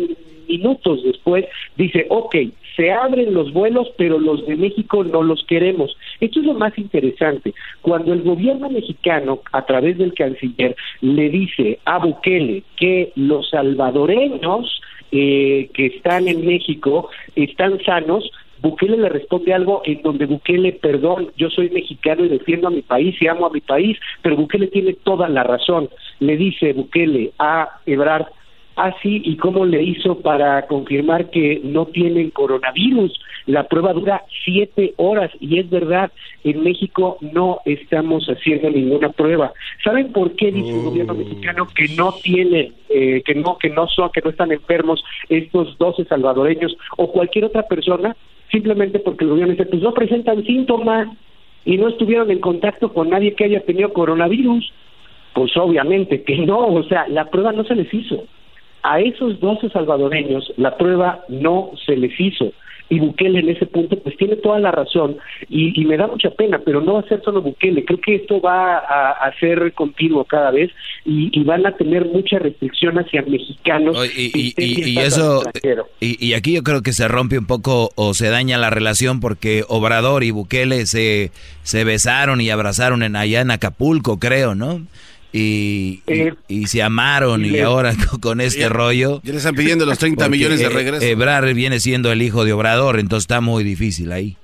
minutos 0.47 1.03
después 1.03 1.45
dice, 1.75 2.05
ok, 2.09 2.35
se 2.75 2.91
abren 2.91 3.33
los 3.33 3.53
vuelos, 3.53 3.87
pero 3.97 4.19
los 4.19 4.45
de 4.45 4.55
México 4.55 5.03
no 5.03 5.23
los 5.23 5.43
queremos. 5.45 5.95
Esto 6.19 6.41
es 6.41 6.45
lo 6.45 6.53
más 6.53 6.77
interesante. 6.77 7.53
Cuando 7.81 8.13
el 8.13 8.21
gobierno 8.21 8.69
mexicano, 8.69 9.39
a 9.51 9.65
través 9.65 9.97
del 9.97 10.13
canciller, 10.13 10.75
le 11.01 11.29
dice 11.29 11.79
a 11.85 11.99
Bukele 11.99 12.63
que 12.75 13.11
los 13.15 13.49
salvadoreños 13.49 14.81
eh, 15.11 15.69
que 15.73 15.85
están 15.85 16.27
en 16.27 16.45
México 16.45 17.09
están 17.35 17.79
sanos, 17.85 18.29
Bukele 18.65 18.97
le 18.97 19.09
responde 19.09 19.53
algo 19.53 19.83
en 19.85 20.01
donde 20.01 20.25
Bukele, 20.25 20.71
perdón, 20.73 21.29
yo 21.37 21.51
soy 21.51 21.69
mexicano 21.69 22.25
y 22.25 22.29
defiendo 22.29 22.67
a 22.67 22.71
mi 22.71 22.81
país 22.81 23.15
y 23.21 23.27
amo 23.27 23.45
a 23.45 23.51
mi 23.51 23.61
país, 23.61 23.95
pero 24.23 24.35
Bukele 24.35 24.65
tiene 24.67 24.93
toda 24.93 25.29
la 25.29 25.43
razón. 25.43 25.87
Le 26.19 26.35
dice 26.35 26.73
Bukele 26.73 27.31
a 27.37 27.79
Ebrard, 27.85 28.25
así 28.75 29.21
y 29.23 29.37
cómo 29.37 29.67
le 29.67 29.83
hizo 29.83 30.19
para 30.19 30.65
confirmar 30.65 31.29
que 31.29 31.61
no 31.63 31.85
tienen 31.85 32.31
coronavirus. 32.31 33.19
La 33.45 33.67
prueba 33.67 33.93
dura 33.93 34.23
siete 34.43 34.95
horas 34.97 35.29
y 35.39 35.59
es 35.59 35.69
verdad, 35.69 36.11
en 36.43 36.63
México 36.63 37.19
no 37.21 37.59
estamos 37.65 38.25
haciendo 38.25 38.71
ninguna 38.71 39.09
prueba. 39.09 39.53
¿Saben 39.83 40.11
por 40.11 40.35
qué 40.35 40.51
dice 40.51 40.71
el 40.71 40.85
gobierno 40.85 41.13
mexicano 41.13 41.67
que 41.67 41.87
no 41.89 42.13
tienen, 42.23 42.73
eh, 42.89 43.21
que 43.23 43.35
no, 43.35 43.59
que 43.59 43.69
no 43.69 43.87
son, 43.89 44.09
que 44.09 44.21
no 44.21 44.31
están 44.31 44.51
enfermos 44.51 45.03
estos 45.29 45.77
12 45.77 46.05
salvadoreños 46.05 46.75
o 46.97 47.11
cualquier 47.11 47.45
otra 47.45 47.61
persona? 47.67 48.15
Simplemente 48.51 48.99
porque 48.99 49.23
el 49.23 49.31
gobierno 49.31 49.53
dice, 49.53 49.65
pues 49.65 49.81
no 49.81 49.93
presentan 49.93 50.43
síntomas 50.45 51.07
y 51.65 51.77
no 51.77 51.89
estuvieron 51.89 52.29
en 52.31 52.39
contacto 52.39 52.93
con 52.93 53.09
nadie 53.09 53.33
que 53.33 53.45
haya 53.45 53.61
tenido 53.61 53.91
coronavirus. 53.93 54.71
Pues 55.33 55.55
obviamente 55.57 56.23
que 56.23 56.37
no, 56.37 56.67
o 56.67 56.83
sea, 56.83 57.07
la 57.09 57.29
prueba 57.29 57.51
no 57.51 57.63
se 57.65 57.75
les 57.75 57.93
hizo. 57.93 58.23
A 58.83 58.99
esos 58.99 59.39
12 59.39 59.69
salvadoreños 59.69 60.53
la 60.57 60.77
prueba 60.77 61.25
no 61.27 61.71
se 61.85 61.97
les 61.97 62.17
hizo. 62.19 62.51
Y 62.87 62.99
Bukele 62.99 63.39
en 63.39 63.49
ese 63.49 63.65
punto 63.65 63.97
pues 63.99 64.15
tiene 64.17 64.35
toda 64.35 64.59
la 64.59 64.69
razón 64.71 65.17
y, 65.49 65.79
y 65.81 65.85
me 65.85 65.97
da 65.97 66.05
mucha 66.05 66.29
pena, 66.29 66.59
pero 66.63 66.81
no 66.81 66.93
va 66.93 66.99
a 66.99 67.07
ser 67.07 67.21
solo 67.23 67.41
Bukele. 67.41 67.83
Creo 67.83 67.99
que 67.99 68.15
esto 68.15 68.39
va 68.39 68.77
a, 68.77 69.11
a 69.11 69.33
ser 69.39 69.73
continuo 69.73 70.23
cada 70.25 70.51
vez 70.51 70.69
y, 71.03 71.31
y 71.37 71.43
van 71.43 71.65
a 71.65 71.75
tener 71.75 72.05
mucha 72.05 72.37
restricción 72.37 72.97
hacia 72.99 73.23
mexicanos. 73.23 73.97
Y, 74.15 74.53
que 74.53 74.63
y- 74.63 74.89
y- 74.91 74.99
eso, 74.99 75.41
y 75.99 76.33
aquí 76.33 76.53
yo 76.53 76.63
creo 76.63 76.83
que 76.83 76.93
se 76.93 77.07
rompe 77.07 77.39
un 77.39 77.47
poco 77.47 77.89
o 77.95 78.13
se 78.13 78.29
daña 78.29 78.57
la 78.59 78.69
relación 78.69 79.19
porque 79.19 79.63
Obrador 79.67 80.23
y 80.23 80.29
Bukele 80.31 80.85
se, 80.85 81.31
se 81.63 81.83
besaron 81.85 82.39
y 82.39 82.49
abrazaron 82.51 83.01
en, 83.01 83.15
allá 83.15 83.41
en 83.41 83.49
Acapulco, 83.51 84.19
creo, 84.19 84.53
¿no? 84.53 84.81
Y, 85.37 86.01
y- 86.07 86.31
y 86.47 86.67
se 86.67 86.81
amaron 86.81 87.43
y, 87.43 87.49
y 87.49 87.59
ahora 87.59 87.93
con, 88.09 88.21
con 88.21 88.41
este 88.41 88.61
Ya- 88.61 88.69
rollo... 88.69 89.19
ya 89.23 89.31
le 89.33 89.37
están 89.39 89.53
pidiendo 89.55 89.85
los 89.85 89.97
30 89.97 90.23
porque, 90.23 90.29
millones 90.37 90.59
de 90.59 90.65
eh, 90.65 90.69
regreso. 90.69 91.05
Ebrard 91.05 91.53
viene 91.53 91.79
siendo 91.81 92.09
el 92.11 92.21
hijo 92.21 92.45
de 92.45 92.53
Obrador, 92.53 92.99
entonces 92.99 93.23
está 93.25 93.41
muy 93.41 93.63
difícil 93.65 94.13
ahí. 94.13 94.37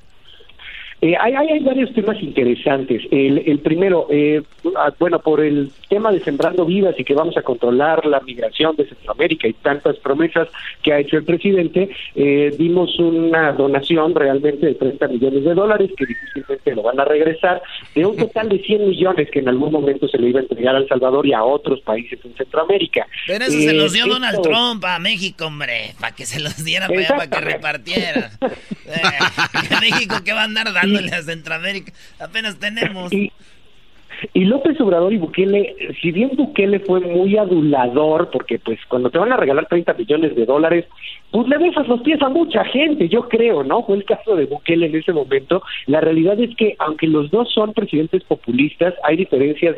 Eh, 1.03 1.15
hay, 1.19 1.33
hay, 1.33 1.59
varios 1.61 1.91
temas 1.93 2.21
interesantes. 2.21 3.01
El, 3.09 3.39
el 3.47 3.57
primero, 3.59 4.05
eh, 4.11 4.43
ah, 4.77 4.93
bueno, 4.99 5.17
por 5.19 5.41
el 5.41 5.71
tema 5.89 6.11
de 6.11 6.19
Sembrando 6.23 6.63
Vidas 6.63 6.93
y 6.99 7.03
que 7.03 7.15
vamos 7.15 7.35
a 7.37 7.41
controlar 7.41 8.05
la 8.05 8.19
migración 8.19 8.75
de 8.75 8.87
Centroamérica 8.87 9.47
y 9.47 9.53
tantas 9.53 9.97
promesas 9.97 10.47
que 10.83 10.93
ha 10.93 10.99
hecho 10.99 11.17
el 11.17 11.23
presidente, 11.23 11.89
eh, 12.15 12.53
dimos 12.57 12.99
una 12.99 13.51
donación 13.53 14.13
realmente 14.13 14.67
de 14.67 14.75
30 14.75 15.07
millones 15.07 15.43
de 15.43 15.53
dólares 15.55 15.89
que 15.97 16.05
difícilmente 16.05 16.75
lo 16.75 16.83
van 16.83 16.99
a 16.99 17.05
regresar, 17.05 17.63
de 17.95 18.05
un 18.05 18.15
total 18.15 18.49
de 18.49 18.59
100 18.59 18.87
millones 18.89 19.29
que 19.31 19.39
en 19.39 19.49
algún 19.49 19.71
momento 19.71 20.07
se 20.07 20.19
le 20.19 20.29
iba 20.29 20.39
a 20.39 20.43
entregar 20.43 20.75
a 20.75 20.79
El 20.79 20.87
Salvador 20.87 21.25
y 21.25 21.33
a 21.33 21.43
otros 21.43 21.81
países 21.81 22.19
en 22.23 22.35
Centroamérica. 22.35 23.07
Pero 23.25 23.45
eso 23.45 23.57
se 23.59 23.71
Eh, 23.71 23.73
los 23.73 23.91
dio 23.93 24.03
esto- 24.03 24.13
Donald 24.13 24.41
Trump 24.43 24.85
a 24.85 24.99
México, 24.99 25.45
hombre, 25.47 25.95
para 25.99 26.13
que 26.15 26.27
se 26.27 26.39
los 26.39 26.63
diera 26.63 26.87
para 26.87 26.99
allá, 26.99 27.09
para 27.09 27.27
que 27.27 27.41
repartiera. 27.41 28.29
Eh, 28.91 29.75
México 29.79 30.15
que 30.25 30.33
va 30.33 30.41
a 30.41 30.43
andar 30.43 30.67
dándole 30.91 31.15
a 31.15 31.23
Centroamérica, 31.23 31.93
apenas 32.19 32.57
tenemos. 32.57 33.11
Y, 33.13 33.31
y 34.33 34.45
López 34.45 34.79
Obrador 34.81 35.13
y 35.13 35.17
Bukele, 35.17 35.75
si 36.01 36.11
bien 36.11 36.31
Bukele 36.35 36.79
fue 36.79 36.99
muy 36.99 37.37
adulador, 37.37 38.29
porque 38.31 38.59
pues 38.59 38.79
cuando 38.87 39.09
te 39.09 39.17
van 39.17 39.31
a 39.31 39.37
regalar 39.37 39.67
30 39.67 39.93
millones 39.93 40.35
de 40.35 40.45
dólares, 40.45 40.85
pues 41.31 41.47
le 41.47 41.57
besas 41.57 41.87
los 41.87 42.01
pies 42.01 42.21
a 42.21 42.29
mucha 42.29 42.63
gente, 42.65 43.07
yo 43.07 43.29
creo, 43.29 43.63
¿no? 43.63 43.83
Fue 43.83 43.95
el 43.95 44.03
caso 44.03 44.35
de 44.35 44.45
Bukele 44.45 44.87
en 44.87 44.95
ese 44.95 45.13
momento. 45.13 45.61
La 45.87 46.01
realidad 46.01 46.39
es 46.39 46.53
que 46.57 46.75
aunque 46.79 47.07
los 47.07 47.31
dos 47.31 47.49
son 47.53 47.73
presidentes 47.73 48.23
populistas, 48.25 48.93
hay 49.03 49.15
diferencias 49.15 49.77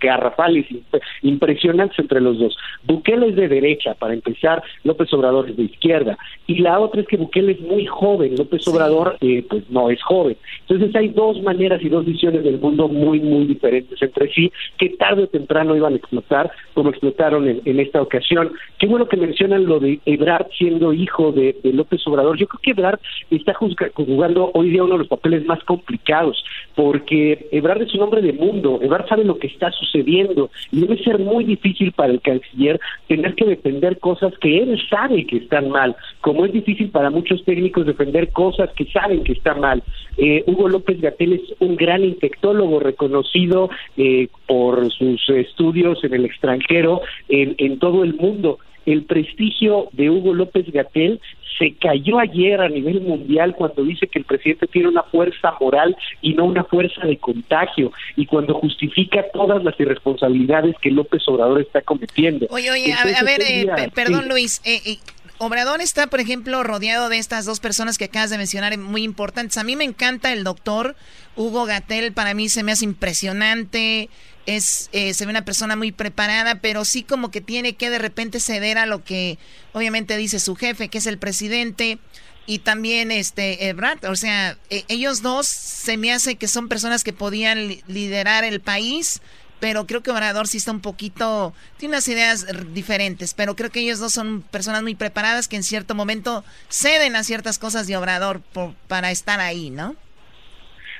garrafales, 0.00 0.66
imp- 0.70 1.00
impresionantes 1.22 1.98
entre 1.98 2.20
los 2.20 2.38
dos. 2.38 2.56
Bukele 2.84 3.28
es 3.28 3.36
de 3.36 3.48
derecha, 3.48 3.94
para 3.94 4.14
empezar, 4.14 4.62
López 4.84 5.12
Obrador 5.12 5.50
es 5.50 5.56
de 5.56 5.64
izquierda. 5.64 6.16
Y 6.46 6.58
la 6.58 6.78
otra 6.78 7.00
es 7.00 7.06
que 7.08 7.16
Bukele 7.16 7.52
es 7.52 7.60
muy 7.60 7.86
joven, 7.86 8.36
López 8.36 8.66
Obrador 8.68 9.16
eh, 9.20 9.44
pues 9.48 9.68
no 9.70 9.90
es 9.90 10.02
joven. 10.02 10.36
Entonces 10.68 10.94
hay 10.94 11.08
dos 11.08 11.40
maneras 11.42 11.82
y 11.82 11.88
dos 11.88 12.04
visiones 12.04 12.44
del 12.44 12.58
mundo 12.60 12.88
muy, 12.88 13.20
muy 13.20 13.40
diferentes. 13.44 13.65
Entre 13.74 14.32
sí, 14.32 14.52
que 14.78 14.90
tarde 14.90 15.24
o 15.24 15.28
temprano 15.28 15.76
iban 15.76 15.94
a 15.94 15.96
explotar, 15.96 16.50
como 16.74 16.90
explotaron 16.90 17.48
en, 17.48 17.62
en 17.64 17.80
esta 17.80 18.00
ocasión. 18.00 18.52
Qué 18.78 18.86
bueno 18.86 19.08
que 19.08 19.16
mencionan 19.16 19.66
lo 19.66 19.80
de 19.80 20.00
Ebrard 20.06 20.46
siendo 20.56 20.92
hijo 20.92 21.32
de, 21.32 21.56
López 21.64 22.06
Obrador. 22.06 22.36
Yo 22.38 22.46
creo 22.46 22.60
que 22.62 22.70
Ebrard 22.70 23.00
está 23.30 23.54
jugando 23.54 24.50
hoy 24.54 24.70
día 24.70 24.84
uno 24.84 24.94
de 24.94 25.00
los 25.00 25.08
papeles 25.08 25.44
más 25.46 25.62
complicados, 25.64 26.42
porque 26.74 27.48
Ebrard 27.50 27.82
es 27.82 27.94
un 27.94 28.02
hombre 28.02 28.22
de 28.22 28.32
mundo, 28.32 28.78
Ebrard 28.82 29.08
sabe 29.08 29.24
lo 29.24 29.38
que 29.38 29.46
está 29.46 29.70
sucediendo, 29.72 30.50
y 30.70 30.80
debe 30.80 31.02
ser 31.02 31.18
muy 31.18 31.44
difícil 31.44 31.92
para 31.92 32.12
el 32.12 32.20
canciller 32.20 32.80
tener 33.08 33.34
que 33.34 33.44
defender 33.44 33.98
cosas 33.98 34.32
que 34.38 34.58
él 34.58 34.80
sabe 34.88 35.26
que 35.26 35.38
están 35.38 35.70
mal, 35.70 35.96
como 36.20 36.44
es 36.44 36.52
difícil 36.52 36.90
para 36.90 37.10
muchos 37.10 37.44
técnicos 37.44 37.86
defender 37.86 38.30
cosas 38.32 38.70
que 38.72 38.84
saben 38.86 39.24
que 39.24 39.32
están 39.32 39.60
mal. 39.60 39.82
Eh, 40.16 40.44
Hugo 40.46 40.68
López 40.68 41.00
Gatel 41.00 41.34
es 41.34 41.42
un 41.60 41.76
gran 41.76 42.04
infectólogo 42.04 42.80
reconocido 42.80 43.55
eh, 43.96 44.28
por 44.46 44.90
sus 44.92 45.28
estudios 45.28 46.02
en 46.04 46.14
el 46.14 46.24
extranjero, 46.24 47.02
en, 47.28 47.54
en 47.58 47.78
todo 47.78 48.04
el 48.04 48.14
mundo. 48.14 48.58
El 48.84 49.04
prestigio 49.04 49.88
de 49.92 50.10
Hugo 50.10 50.32
López 50.32 50.70
Gatel 50.70 51.20
se 51.58 51.74
cayó 51.74 52.18
ayer 52.18 52.60
a 52.60 52.68
nivel 52.68 53.00
mundial 53.00 53.54
cuando 53.56 53.82
dice 53.82 54.06
que 54.06 54.18
el 54.18 54.24
presidente 54.24 54.66
tiene 54.66 54.88
una 54.88 55.02
fuerza 55.04 55.54
moral 55.60 55.96
y 56.20 56.34
no 56.34 56.44
una 56.44 56.64
fuerza 56.64 57.06
de 57.06 57.16
contagio 57.16 57.92
y 58.16 58.26
cuando 58.26 58.54
justifica 58.54 59.24
todas 59.32 59.62
las 59.64 59.78
irresponsabilidades 59.80 60.76
que 60.80 60.90
López 60.90 61.22
Obrador 61.26 61.60
está 61.60 61.80
cometiendo. 61.82 62.46
Oye, 62.50 62.70
oye, 62.70 62.92
a, 62.92 62.96
Entonces, 62.96 63.20
a 63.20 63.24
ver, 63.24 63.40
eh, 63.42 63.60
día, 63.62 63.90
perdón 63.94 64.24
sí. 64.24 64.28
Luis, 64.28 64.62
eh, 64.64 64.80
eh, 64.84 64.98
Obrador 65.38 65.82
está, 65.82 66.06
por 66.06 66.20
ejemplo, 66.20 66.62
rodeado 66.62 67.10
de 67.10 67.18
estas 67.18 67.44
dos 67.44 67.60
personas 67.60 67.98
que 67.98 68.06
acabas 68.06 68.30
de 68.30 68.38
mencionar, 68.38 68.76
muy 68.78 69.02
importantes. 69.02 69.58
A 69.58 69.64
mí 69.64 69.76
me 69.76 69.84
encanta 69.84 70.32
el 70.32 70.44
doctor 70.44 70.96
Hugo 71.36 71.66
Gatel, 71.66 72.12
para 72.14 72.32
mí 72.32 72.48
se 72.48 72.62
me 72.62 72.72
hace 72.72 72.86
impresionante, 72.86 74.08
es, 74.46 74.88
eh, 74.92 75.12
se 75.12 75.26
ve 75.26 75.30
una 75.30 75.44
persona 75.44 75.76
muy 75.76 75.92
preparada, 75.92 76.60
pero 76.60 76.86
sí 76.86 77.02
como 77.02 77.30
que 77.30 77.42
tiene 77.42 77.74
que 77.74 77.90
de 77.90 77.98
repente 77.98 78.40
ceder 78.40 78.78
a 78.78 78.86
lo 78.86 79.04
que 79.04 79.38
obviamente 79.74 80.16
dice 80.16 80.40
su 80.40 80.56
jefe, 80.56 80.88
que 80.88 80.98
es 80.98 81.06
el 81.06 81.18
presidente. 81.18 81.98
Y 82.46 82.60
también 82.60 83.10
este 83.10 83.68
Ebrard, 83.68 84.04
o 84.04 84.14
sea, 84.14 84.56
eh, 84.70 84.84
ellos 84.88 85.20
dos 85.20 85.48
se 85.48 85.96
me 85.96 86.12
hace 86.12 86.36
que 86.36 86.46
son 86.48 86.68
personas 86.68 87.02
que 87.02 87.12
podían 87.12 87.66
li- 87.66 87.82
liderar 87.88 88.44
el 88.44 88.60
país, 88.60 89.20
pero 89.60 89.86
creo 89.86 90.02
que 90.02 90.10
Obrador 90.10 90.48
sí 90.48 90.58
está 90.58 90.70
un 90.70 90.80
poquito, 90.80 91.54
tiene 91.78 91.94
unas 91.94 92.08
ideas 92.08 92.46
diferentes, 92.72 93.34
pero 93.34 93.56
creo 93.56 93.70
que 93.70 93.80
ellos 93.80 93.98
dos 93.98 94.12
son 94.12 94.42
personas 94.42 94.82
muy 94.82 94.94
preparadas 94.94 95.48
que 95.48 95.56
en 95.56 95.62
cierto 95.62 95.94
momento 95.94 96.44
ceden 96.68 97.16
a 97.16 97.24
ciertas 97.24 97.58
cosas 97.58 97.86
de 97.86 97.96
Obrador 97.96 98.40
por- 98.40 98.74
para 98.88 99.10
estar 99.10 99.40
ahí, 99.40 99.70
¿no? 99.70 99.96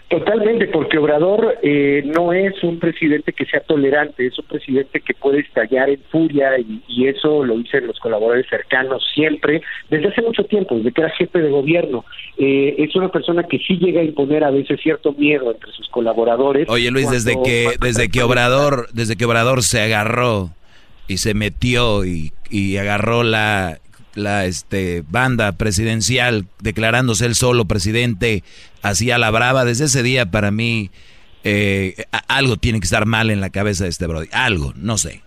Totalmente, 0.09 0.69
porque 0.69 0.99
Obrador 0.99 1.59
eh, 1.63 2.05
no 2.07 2.33
es 2.33 2.63
un 2.63 2.79
presidente 2.79 3.33
que 3.33 3.45
sea 3.45 3.59
tolerante, 3.59 4.25
es 4.25 4.39
un 4.39 4.45
presidente 4.45 5.01
que 5.01 5.15
puede 5.15 5.41
estallar 5.41 5.91
en 5.91 6.01
furia 6.13 6.61
y, 6.61 6.81
y 6.87 7.09
eso 7.09 7.45
lo 7.45 7.57
dicen 7.59 7.89
los 7.89 7.99
colaboradores 7.99 8.47
cercanos 8.49 9.03
siempre, 9.13 9.63
desde 9.91 10.07
hace 10.07 10.23
mucho 10.23 10.45
tiempo, 10.45 10.77
desde 10.77 10.93
que 10.93 11.01
era 11.01 11.11
jefe 11.11 11.41
de 11.41 11.51
gobierno. 11.51 12.05
Eh, 12.39 12.77
es 12.79 12.95
una 12.95 13.09
persona 13.09 13.43
que 13.43 13.59
sí 13.59 13.79
llega 13.79 14.01
a 14.01 14.05
imponer 14.05 14.45
a 14.45 14.51
veces 14.51 14.79
cierto 14.81 15.13
miedo 15.13 15.51
entre 15.51 15.73
sus 15.73 15.89
colaboradores. 15.89 16.69
Oye 16.69 16.93
Luis, 16.93 17.11
desde 17.11 17.35
que, 17.43 17.71
desde 17.81 18.09
que 18.09 18.23
Obrador, 18.23 18.87
desde 18.93 19.17
que 19.17 19.25
Obrador 19.25 19.65
se 19.65 19.81
agarró 19.81 20.51
y 21.09 21.17
se 21.17 21.35
metió 21.35 22.05
y, 22.05 22.31
y 22.49 22.77
agarró 22.77 23.25
la, 23.25 23.81
la 24.17 24.45
este 24.47 25.05
banda 25.09 25.53
presidencial 25.53 26.47
declarándose 26.61 27.27
él 27.27 27.35
solo 27.35 27.67
presidente, 27.67 28.43
hacía 28.83 29.19
la 29.19 29.31
brava, 29.31 29.65
desde 29.65 29.85
ese 29.85 30.03
día 30.03 30.27
para 30.27 30.51
mí 30.51 30.91
eh, 31.45 31.95
algo 32.29 32.57
tiene 32.57 32.81
que 32.81 32.85
estar 32.85 33.07
mal 33.07 33.31
en 33.31 33.41
la 33.41 33.51
cabeza 33.51 33.85
de 33.85 33.91
este 33.91 34.07
Brody, 34.07 34.29
algo, 34.33 34.73
no 34.77 34.99
sé. 34.99 35.23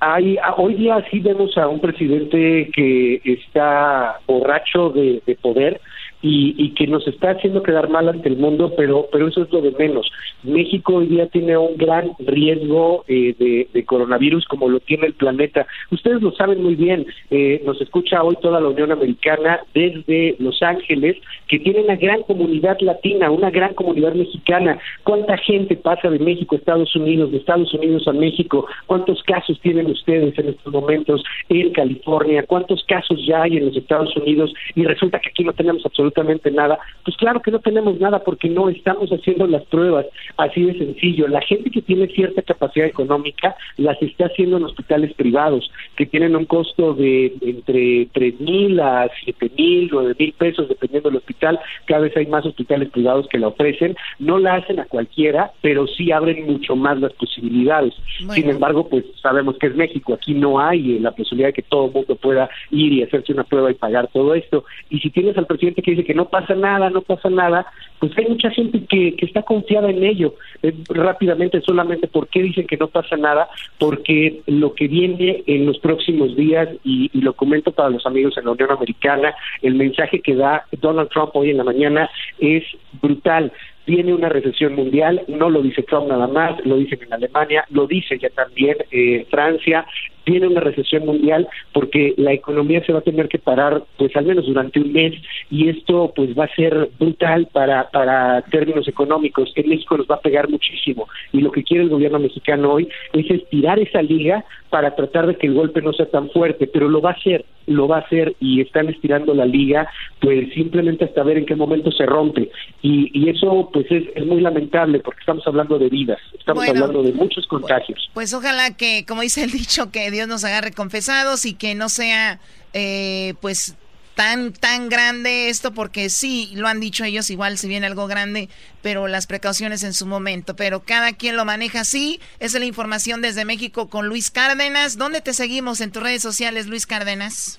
Hay, 0.00 0.36
hoy 0.56 0.74
día 0.74 0.96
sí 1.10 1.20
vemos 1.20 1.56
a 1.56 1.68
un 1.68 1.80
presidente 1.80 2.70
que 2.74 3.20
está 3.24 4.18
borracho 4.26 4.90
de 4.90 5.38
poder 5.40 5.80
y, 6.22 6.54
y 6.56 6.70
que 6.70 6.86
nos 6.86 7.06
está 7.08 7.30
haciendo 7.30 7.62
quedar 7.62 7.88
mal 7.90 8.08
ante 8.08 8.28
el 8.28 8.36
mundo, 8.36 8.72
pero, 8.76 9.08
pero 9.10 9.28
eso 9.28 9.42
es 9.42 9.52
lo 9.52 9.60
de 9.60 9.72
menos. 9.72 10.10
México 10.44 10.94
hoy 10.94 11.06
día 11.06 11.26
tiene 11.26 11.56
un 11.56 11.76
gran 11.76 12.12
riesgo 12.20 13.04
eh, 13.08 13.66
de, 13.72 13.84
coronavirus 13.84 14.46
como 14.46 14.68
lo 14.68 14.78
tiene 14.80 15.08
el 15.08 15.14
planeta. 15.14 15.66
Ustedes 15.90 16.22
lo 16.22 16.32
saben 16.32 16.62
muy 16.62 16.76
bien, 16.76 17.04
eh, 17.30 17.60
nos 17.66 17.80
escucha 17.80 18.22
hoy 18.22 18.36
toda 18.40 18.60
la 18.60 18.68
Unión 18.68 18.92
Americana 18.92 19.60
desde 19.74 20.36
Los 20.38 20.62
Ángeles, 20.62 21.16
que 21.48 21.58
tiene 21.58 21.80
una 21.80 21.96
gran 21.96 22.22
comunidad 22.22 22.78
latina, 22.80 23.30
una 23.30 23.50
gran 23.50 23.74
comunidad 23.74 24.14
mexicana. 24.14 24.78
¿Cuánta 25.02 25.36
gente 25.38 25.76
pasa 25.76 26.08
de 26.08 26.20
México 26.20 26.54
a 26.54 26.58
Estados 26.58 26.94
Unidos, 26.94 27.32
de 27.32 27.38
Estados 27.38 27.74
Unidos 27.74 28.06
a 28.06 28.12
México? 28.12 28.66
¿Cuántos 28.86 29.22
casos 29.24 29.60
tienen 29.60 29.86
ustedes 29.86 30.38
en 30.38 30.50
estos 30.50 30.72
momentos 30.72 31.22
en 31.48 31.72
California? 31.72 32.44
¿Cuántos 32.46 32.84
casos 32.84 33.20
ya 33.26 33.42
hay 33.42 33.56
en 33.56 33.66
los 33.66 33.76
Estados 33.76 34.16
Unidos? 34.16 34.54
Y 34.76 34.84
resulta 34.84 35.18
que 35.18 35.30
aquí 35.30 35.44
no 35.44 35.52
tenemos 35.52 35.84
absolutamente 35.84 36.11
nada. 36.52 36.78
Pues 37.04 37.16
claro 37.16 37.40
que 37.40 37.50
no 37.50 37.58
tenemos 37.58 37.98
nada 38.00 38.20
porque 38.20 38.48
no 38.48 38.68
estamos 38.68 39.10
haciendo 39.10 39.46
las 39.46 39.64
pruebas. 39.64 40.06
Así 40.36 40.62
de 40.64 40.78
sencillo. 40.78 41.28
La 41.28 41.40
gente 41.42 41.70
que 41.70 41.82
tiene 41.82 42.06
cierta 42.08 42.42
capacidad 42.42 42.86
económica 42.86 43.54
las 43.76 44.00
está 44.02 44.26
haciendo 44.26 44.56
en 44.56 44.64
hospitales 44.64 45.12
privados, 45.14 45.70
que 45.96 46.06
tienen 46.06 46.36
un 46.36 46.44
costo 46.44 46.94
de 46.94 47.32
entre 47.40 48.06
tres 48.12 48.40
mil 48.40 48.80
a 48.80 49.10
siete 49.24 49.50
mil, 49.56 49.88
nueve 49.92 50.14
mil 50.18 50.32
pesos, 50.32 50.68
dependiendo 50.68 51.08
del 51.08 51.18
hospital. 51.18 51.58
Cada 51.86 52.02
vez 52.02 52.16
hay 52.16 52.26
más 52.26 52.44
hospitales 52.46 52.90
privados 52.90 53.28
que 53.28 53.38
la 53.38 53.48
ofrecen. 53.48 53.96
No 54.18 54.38
la 54.38 54.54
hacen 54.54 54.80
a 54.80 54.86
cualquiera, 54.86 55.52
pero 55.60 55.86
sí 55.86 56.12
abren 56.12 56.46
mucho 56.46 56.76
más 56.76 57.00
las 57.00 57.12
posibilidades. 57.14 57.94
Sin 58.30 58.48
embargo, 58.48 58.88
pues 58.88 59.04
sabemos 59.20 59.56
que 59.58 59.68
es 59.68 59.76
México. 59.76 60.14
Aquí 60.14 60.34
no 60.34 60.60
hay 60.60 60.96
eh, 60.96 61.00
la 61.00 61.12
posibilidad 61.12 61.48
de 61.48 61.54
que 61.54 61.62
todo 61.62 61.86
el 61.86 61.92
mundo 61.92 62.16
pueda 62.16 62.48
ir 62.70 62.92
y 62.92 63.02
hacerse 63.02 63.32
una 63.32 63.44
prueba 63.44 63.70
y 63.70 63.74
pagar 63.74 64.08
todo 64.08 64.34
esto. 64.34 64.64
Y 64.90 64.98
si 65.00 65.10
tienes 65.10 65.36
al 65.36 65.46
presidente 65.46 65.82
que 65.82 65.92
dice 65.92 66.01
que 66.04 66.14
no 66.14 66.26
pasa 66.28 66.54
nada, 66.54 66.90
no 66.90 67.02
pasa 67.02 67.30
nada, 67.30 67.66
pues 67.98 68.16
hay 68.16 68.26
mucha 68.26 68.50
gente 68.50 68.84
que, 68.84 69.14
que 69.16 69.26
está 69.26 69.42
confiada 69.42 69.90
en 69.90 70.02
ello. 70.02 70.34
Eh, 70.62 70.74
rápidamente, 70.88 71.60
solamente, 71.60 72.08
¿por 72.08 72.28
qué 72.28 72.42
dicen 72.42 72.66
que 72.66 72.76
no 72.76 72.88
pasa 72.88 73.16
nada? 73.16 73.48
Porque 73.78 74.42
lo 74.46 74.74
que 74.74 74.88
viene 74.88 75.42
en 75.46 75.66
los 75.66 75.78
próximos 75.78 76.36
días, 76.36 76.68
y, 76.84 77.10
y 77.12 77.20
lo 77.20 77.34
comento 77.34 77.72
para 77.72 77.90
los 77.90 78.04
amigos 78.06 78.36
en 78.38 78.44
la 78.44 78.52
Unión 78.52 78.70
Americana, 78.70 79.34
el 79.62 79.74
mensaje 79.74 80.20
que 80.20 80.34
da 80.34 80.64
Donald 80.80 81.10
Trump 81.10 81.30
hoy 81.34 81.50
en 81.50 81.58
la 81.58 81.64
mañana 81.64 82.10
es 82.38 82.64
brutal 83.00 83.52
viene 83.86 84.14
una 84.14 84.28
recesión 84.28 84.74
mundial, 84.74 85.22
no 85.28 85.50
lo 85.50 85.62
dice 85.62 85.82
Trump 85.82 86.08
nada 86.08 86.26
más, 86.26 86.64
lo 86.64 86.76
dicen 86.76 87.00
en 87.02 87.12
Alemania, 87.12 87.64
lo 87.70 87.86
dice 87.86 88.18
ya 88.18 88.30
también 88.30 88.76
eh, 88.90 89.26
Francia, 89.30 89.84
viene 90.24 90.46
una 90.48 90.60
recesión 90.60 91.06
mundial 91.06 91.48
porque 91.72 92.14
la 92.16 92.32
economía 92.32 92.84
se 92.84 92.92
va 92.92 93.00
a 93.00 93.02
tener 93.02 93.28
que 93.28 93.38
parar 93.38 93.82
pues 93.98 94.14
al 94.16 94.24
menos 94.26 94.46
durante 94.46 94.80
un 94.80 94.92
mes 94.92 95.14
y 95.50 95.68
esto 95.68 96.12
pues 96.14 96.36
va 96.38 96.44
a 96.44 96.54
ser 96.54 96.90
brutal 96.98 97.48
para, 97.52 97.90
para 97.90 98.42
términos 98.42 98.86
económicos. 98.88 99.52
En 99.56 99.68
México 99.68 99.96
nos 99.96 100.06
va 100.06 100.16
a 100.16 100.20
pegar 100.20 100.48
muchísimo 100.48 101.08
y 101.32 101.40
lo 101.40 101.50
que 101.50 101.64
quiere 101.64 101.84
el 101.84 101.90
gobierno 101.90 102.18
mexicano 102.18 102.72
hoy 102.72 102.88
es 103.12 103.30
estirar 103.30 103.78
esa 103.78 104.02
liga 104.02 104.44
para 104.70 104.94
tratar 104.94 105.26
de 105.26 105.36
que 105.36 105.46
el 105.46 105.54
golpe 105.54 105.82
no 105.82 105.92
sea 105.92 106.06
tan 106.06 106.30
fuerte, 106.30 106.66
pero 106.66 106.88
lo 106.88 107.02
va 107.02 107.10
a 107.10 107.12
hacer, 107.12 107.44
lo 107.66 107.86
va 107.88 107.98
a 107.98 108.00
hacer 108.00 108.34
y 108.40 108.62
están 108.62 108.88
estirando 108.88 109.34
la 109.34 109.44
liga 109.44 109.86
pues 110.20 110.52
simplemente 110.54 111.04
hasta 111.04 111.22
ver 111.22 111.36
en 111.36 111.44
qué 111.46 111.54
momento 111.54 111.90
se 111.92 112.06
rompe 112.06 112.50
y, 112.80 113.10
y 113.12 113.28
eso 113.28 113.68
pues 113.72 113.84
es, 113.90 114.04
es 114.14 114.24
muy 114.26 114.40
lamentable 114.40 115.00
porque 115.00 115.20
estamos 115.20 115.46
hablando 115.46 115.78
de 115.78 115.88
vidas, 115.90 116.18
estamos 116.38 116.64
Bueno. 116.64 116.84
hablando 116.84 117.02
de 117.02 117.12
muchos 117.12 117.46
contagios. 117.46 118.08
Pues 118.14 118.32
ojalá 118.32 118.76
que, 118.76 119.04
como 119.06 119.20
dice 119.22 119.44
el 119.44 119.50
dicho, 119.50 119.90
que 119.90 120.10
Dios 120.12 120.28
nos 120.28 120.44
agarre 120.44 120.70
confesados 120.70 121.44
y 121.44 121.54
que 121.54 121.74
no 121.74 121.88
sea, 121.88 122.38
eh, 122.72 123.34
pues, 123.40 123.76
tan, 124.14 124.52
tan 124.52 124.88
grande 124.88 125.48
esto, 125.48 125.72
porque 125.72 126.08
sí, 126.08 126.52
lo 126.54 126.68
han 126.68 126.80
dicho 126.80 127.04
ellos, 127.04 127.30
igual 127.30 127.58
si 127.58 127.68
viene 127.68 127.86
algo 127.86 128.06
grande, 128.06 128.48
pero 128.82 129.08
las 129.08 129.26
precauciones 129.26 129.82
en 129.82 129.94
su 129.94 130.06
momento. 130.06 130.54
Pero 130.56 130.80
cada 130.80 131.12
quien 131.12 131.36
lo 131.36 131.44
maneja 131.44 131.80
así. 131.80 132.20
Esa 132.38 132.58
es 132.58 132.60
la 132.60 132.66
información 132.66 133.22
desde 133.22 133.44
México 133.44 133.88
con 133.88 134.08
Luis 134.08 134.30
Cárdenas. 134.30 134.98
¿Dónde 134.98 135.20
te 135.20 135.32
seguimos 135.32 135.80
en 135.80 135.92
tus 135.92 136.02
redes 136.02 136.22
sociales, 136.22 136.66
Luis 136.66 136.86
Cárdenas? 136.86 137.58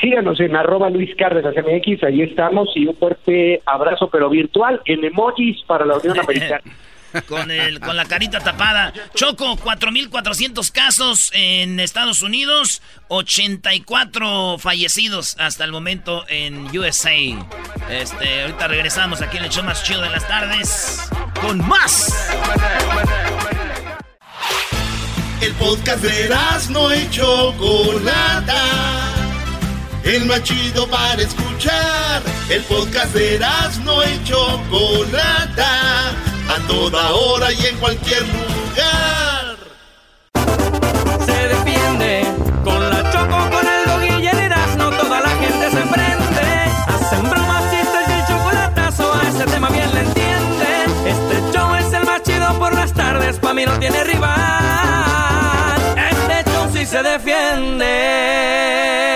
Síganos 0.00 0.38
en 0.38 0.54
arroba 0.54 0.90
Luis 0.90 1.10
Cárdenas 1.16 1.54
MX, 1.56 2.04
ahí 2.04 2.22
estamos 2.22 2.68
y 2.76 2.86
un 2.86 2.96
fuerte 2.96 3.62
abrazo 3.66 4.08
pero 4.10 4.30
virtual 4.30 4.80
en 4.84 5.04
emojis 5.04 5.60
para 5.66 5.84
la 5.84 5.96
Unión 5.96 6.18
Americana. 6.20 6.62
Con, 7.26 7.50
el, 7.50 7.80
con 7.80 7.96
la 7.96 8.04
carita 8.04 8.40
tapada. 8.40 8.92
Choco, 9.14 9.56
4.400 9.56 10.70
casos 10.72 11.30
en 11.32 11.80
Estados 11.80 12.22
Unidos, 12.22 12.82
84 13.08 14.58
fallecidos 14.58 15.36
hasta 15.38 15.64
el 15.64 15.72
momento 15.72 16.24
en 16.28 16.66
USA. 16.76 17.16
Este, 17.90 18.42
ahorita 18.42 18.68
regresamos 18.68 19.22
aquí 19.22 19.38
en 19.38 19.44
el 19.44 19.50
show 19.50 19.64
más 19.64 19.82
chido 19.82 20.02
de 20.02 20.10
las 20.10 20.26
tardes 20.28 21.08
con 21.40 21.66
más. 21.66 22.30
El 25.40 25.52
podcast 25.54 26.02
de 26.02 26.34
no 26.70 26.94
y 26.94 27.08
Chocolata. 27.10 28.64
El 30.02 30.24
más 30.26 30.42
chido 30.42 30.88
para 30.88 31.22
escuchar. 31.22 32.22
El 32.48 32.62
podcast 32.64 33.14
de 33.14 33.38
no 33.84 34.02
y 34.02 34.24
Chocolata. 34.24 36.12
A 36.48 36.56
toda 36.66 37.12
hora 37.12 37.52
y 37.52 37.66
en 37.66 37.76
cualquier 37.76 38.22
lugar. 38.22 39.58
Se 41.26 41.48
defiende 41.48 42.24
con 42.64 42.88
la 42.88 43.12
choco, 43.12 43.50
con 43.50 43.66
el 43.66 43.84
dog 43.86 44.02
y 44.02 44.26
el 44.26 44.50
toda 44.96 45.20
la 45.20 45.28
gente 45.28 45.70
se 45.70 45.82
prende. 45.94 46.70
Hacen 46.86 47.30
bromas, 47.30 47.70
chistes 47.70 48.08
y 48.08 48.12
el 48.12 48.26
chocolatazo, 48.26 49.12
a 49.12 49.28
ese 49.28 49.44
tema 49.44 49.68
bien 49.68 49.92
le 49.94 50.00
entienden. 50.00 50.90
Este 51.06 51.42
show 51.52 51.74
es 51.74 51.92
el 51.92 52.04
más 52.04 52.22
chido 52.22 52.58
por 52.58 52.74
las 52.74 52.94
tardes, 52.94 53.38
pa' 53.38 53.52
mí 53.52 53.66
no 53.66 53.78
tiene 53.78 54.02
rival. 54.04 55.82
Este 56.10 56.50
show 56.50 56.66
sí 56.72 56.86
se 56.86 57.02
defiende. 57.02 59.07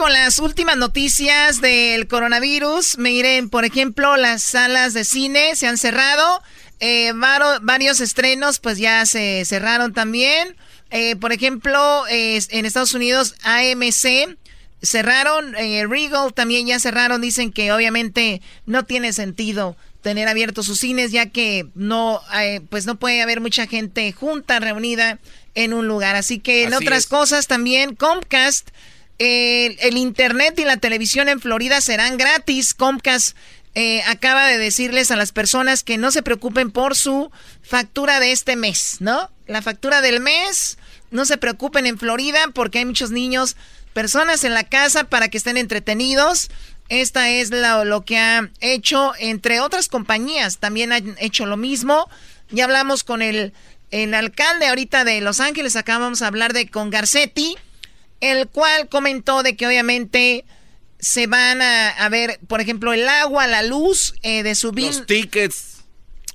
Con 0.00 0.14
las 0.14 0.38
últimas 0.38 0.78
noticias 0.78 1.60
del 1.60 2.08
coronavirus. 2.08 2.96
Miren, 2.96 3.50
por 3.50 3.66
ejemplo, 3.66 4.16
las 4.16 4.42
salas 4.42 4.94
de 4.94 5.04
cine 5.04 5.54
se 5.56 5.66
han 5.66 5.76
cerrado. 5.76 6.42
Eh, 6.80 7.12
varios 7.60 8.00
estrenos 8.00 8.60
pues 8.60 8.78
ya 8.78 9.04
se 9.04 9.44
cerraron 9.44 9.92
también. 9.92 10.56
Eh, 10.90 11.16
por 11.16 11.34
ejemplo, 11.34 12.06
eh, 12.08 12.40
en 12.48 12.64
Estados 12.64 12.94
Unidos, 12.94 13.34
AMC 13.42 14.38
cerraron, 14.80 15.54
eh, 15.56 15.84
Regal 15.86 16.32
también 16.32 16.66
ya 16.66 16.80
cerraron. 16.80 17.20
Dicen 17.20 17.52
que 17.52 17.70
obviamente 17.70 18.40
no 18.64 18.86
tiene 18.86 19.12
sentido 19.12 19.76
tener 20.00 20.28
abiertos 20.28 20.64
sus 20.64 20.78
cines 20.78 21.12
ya 21.12 21.26
que 21.26 21.66
no, 21.74 22.22
pues 22.70 22.86
no 22.86 22.98
puede 22.98 23.20
haber 23.20 23.42
mucha 23.42 23.66
gente 23.66 24.10
junta, 24.12 24.60
reunida 24.60 25.18
en 25.54 25.74
un 25.74 25.86
lugar. 25.86 26.16
Así 26.16 26.38
que 26.38 26.62
en 26.62 26.72
Así 26.72 26.84
otras 26.86 27.00
es. 27.00 27.06
cosas 27.06 27.46
también, 27.48 27.94
Comcast 27.96 28.70
el, 29.20 29.76
el 29.80 29.98
internet 29.98 30.58
y 30.58 30.64
la 30.64 30.78
televisión 30.78 31.28
en 31.28 31.40
Florida 31.40 31.80
serán 31.82 32.16
gratis. 32.16 32.72
Comcast 32.72 33.36
eh, 33.74 34.02
acaba 34.08 34.46
de 34.46 34.56
decirles 34.56 35.10
a 35.10 35.16
las 35.16 35.30
personas 35.30 35.84
que 35.84 35.98
no 35.98 36.10
se 36.10 36.22
preocupen 36.22 36.72
por 36.72 36.96
su 36.96 37.30
factura 37.62 38.18
de 38.18 38.32
este 38.32 38.56
mes, 38.56 38.96
¿no? 39.00 39.30
La 39.46 39.60
factura 39.60 40.00
del 40.00 40.20
mes, 40.20 40.78
no 41.10 41.26
se 41.26 41.36
preocupen 41.36 41.86
en 41.86 41.98
Florida 41.98 42.48
porque 42.54 42.78
hay 42.78 42.86
muchos 42.86 43.10
niños, 43.10 43.56
personas 43.92 44.42
en 44.44 44.54
la 44.54 44.64
casa 44.64 45.04
para 45.04 45.28
que 45.28 45.36
estén 45.36 45.58
entretenidos. 45.58 46.48
Esta 46.88 47.28
es 47.28 47.50
lo 47.50 48.04
que 48.06 48.18
ha 48.18 48.50
hecho, 48.60 49.12
entre 49.18 49.60
otras 49.60 49.88
compañías, 49.88 50.58
también 50.58 50.92
han 50.92 51.14
hecho 51.18 51.44
lo 51.44 51.58
mismo. 51.58 52.08
Ya 52.48 52.64
hablamos 52.64 53.04
con 53.04 53.20
el, 53.20 53.52
el 53.90 54.14
alcalde 54.14 54.66
ahorita 54.66 55.04
de 55.04 55.20
Los 55.20 55.40
Ángeles, 55.40 55.76
acabamos 55.76 56.20
de 56.20 56.26
hablar 56.26 56.54
de 56.54 56.68
con 56.68 56.88
Garcetti 56.88 57.56
el 58.20 58.48
cual 58.48 58.88
comentó 58.88 59.42
de 59.42 59.56
que 59.56 59.66
obviamente 59.66 60.44
se 60.98 61.26
van 61.26 61.62
a, 61.62 61.88
a 61.90 62.08
ver, 62.08 62.38
por 62.46 62.60
ejemplo, 62.60 62.92
el 62.92 63.08
agua, 63.08 63.46
la 63.46 63.62
luz 63.62 64.14
eh, 64.22 64.42
de 64.42 64.54
subir. 64.54 64.86
Los 64.86 65.06
tickets. 65.06 65.66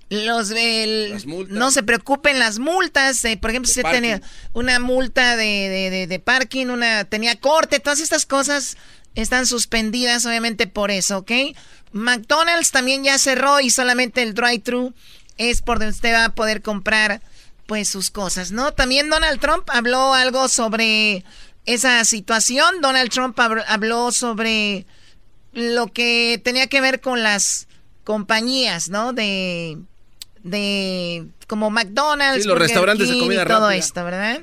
Los, 0.09 0.51
el- 0.51 1.15
no 1.49 1.71
se 1.71 1.81
preocupen 1.83 2.38
las 2.39 2.59
multas, 2.59 3.23
eh, 3.25 3.38
por 3.38 3.49
ejemplo, 3.49 3.71
si 3.71 3.79
usted 3.79 3.91
tenía 3.91 4.21
una 4.53 4.79
multa 4.79 5.36
de, 5.36 5.43
de- 5.69 5.89
de- 5.89 6.07
de 6.07 6.19
parking, 6.19 6.67
una 6.67 7.05
tenía 7.05 7.39
corte, 7.39 7.79
todas 7.79 7.99
estas 7.99 8.25
cosas 8.27 8.77
están 9.15 9.47
suspendidas 9.47 10.25
obviamente 10.27 10.67
por 10.67 10.91
eso, 10.91 11.19
¿ok? 11.19 11.31
McDonald's 11.91 12.71
también 12.71 13.03
ya 13.03 13.17
cerró 13.17 13.59
y 13.61 13.69
solamente 13.71 14.21
el 14.21 14.33
drive-thru 14.33 14.93
es 15.38 15.61
por 15.61 15.79
donde 15.79 15.93
usted 15.95 16.13
va 16.13 16.25
a 16.25 16.36
poder 16.36 16.61
comprar 16.61 17.21
pues 17.65 17.88
sus 17.89 18.11
cosas, 18.11 18.51
¿no? 18.51 18.73
También 18.73 19.09
Donald 19.09 19.39
Trump 19.39 19.67
habló 19.71 20.13
algo 20.13 20.47
sobre 20.49 21.23
esa 21.66 22.03
situación. 22.05 22.82
Donald 22.82 23.09
Trump 23.09 23.38
habl- 23.39 23.63
habló 23.68 24.11
sobre 24.11 24.86
lo 25.53 25.88
que 25.88 26.39
tenía 26.43 26.68
que 26.68 26.82
ver 26.82 27.01
con 27.01 27.24
las 27.24 27.68
compañías, 28.03 28.89
¿no? 28.89 29.13
De, 29.13 29.78
de 30.43 31.26
como 31.47 31.70
McDonald's, 31.70 32.43
Sí, 32.43 32.47
los 32.49 32.57
restaurantes 32.59 33.09
de 33.09 33.18
comida 33.20 33.43
y 33.43 33.47
todo 33.47 33.61
rápida. 33.68 33.76
esto, 33.76 34.03
¿verdad? 34.03 34.41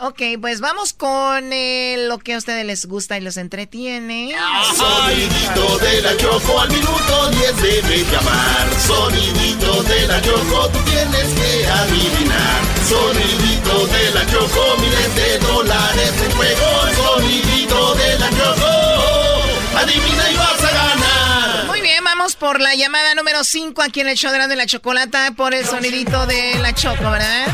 Ok, 0.00 0.20
pues 0.40 0.60
vamos 0.60 0.92
con 0.92 1.52
eh, 1.52 1.94
lo 2.08 2.18
que 2.18 2.34
a 2.34 2.38
ustedes 2.38 2.66
les 2.66 2.86
gusta 2.86 3.16
y 3.16 3.20
los 3.20 3.36
entretiene. 3.36 4.34
Sonidito 4.76 5.78
de 5.78 6.02
la 6.02 6.16
Choco 6.16 6.60
al 6.60 6.68
minuto 6.68 7.30
10 7.30 7.62
debe 7.62 8.04
llamar. 8.10 8.80
Sonidito 8.84 9.82
de 9.84 10.06
la 10.08 10.20
Choco, 10.20 10.68
tú 10.70 10.78
tienes 10.80 11.32
que 11.34 11.66
adivinar. 11.66 12.60
Sonidito 12.88 13.86
de 13.86 14.10
la 14.10 14.26
Choco, 14.26 14.76
miles 14.80 15.14
de 15.14 15.38
dólares 15.38 16.12
en 16.24 16.30
juego. 16.32 16.66
Sonidito 16.96 17.94
de 17.94 18.18
la 18.18 18.30
Choco, 18.30 19.78
adivina 19.78 20.30
y 20.32 20.36
vas 20.36 20.64
a 20.64 20.72
ganar. 20.72 21.66
Muy 21.66 21.80
bien, 21.82 22.02
vamos 22.02 22.34
por 22.34 22.60
la 22.60 22.74
llamada 22.74 23.14
número 23.14 23.44
5 23.44 23.80
aquí 23.80 24.00
en 24.00 24.08
el 24.08 24.16
show 24.16 24.32
de 24.32 24.38
la, 24.38 24.48
de 24.48 24.56
la 24.56 24.66
chocolata 24.66 25.30
por 25.36 25.54
el 25.54 25.64
sonidito 25.64 26.26
de 26.26 26.58
la 26.58 26.74
choco, 26.74 27.10
¿verdad? 27.12 27.46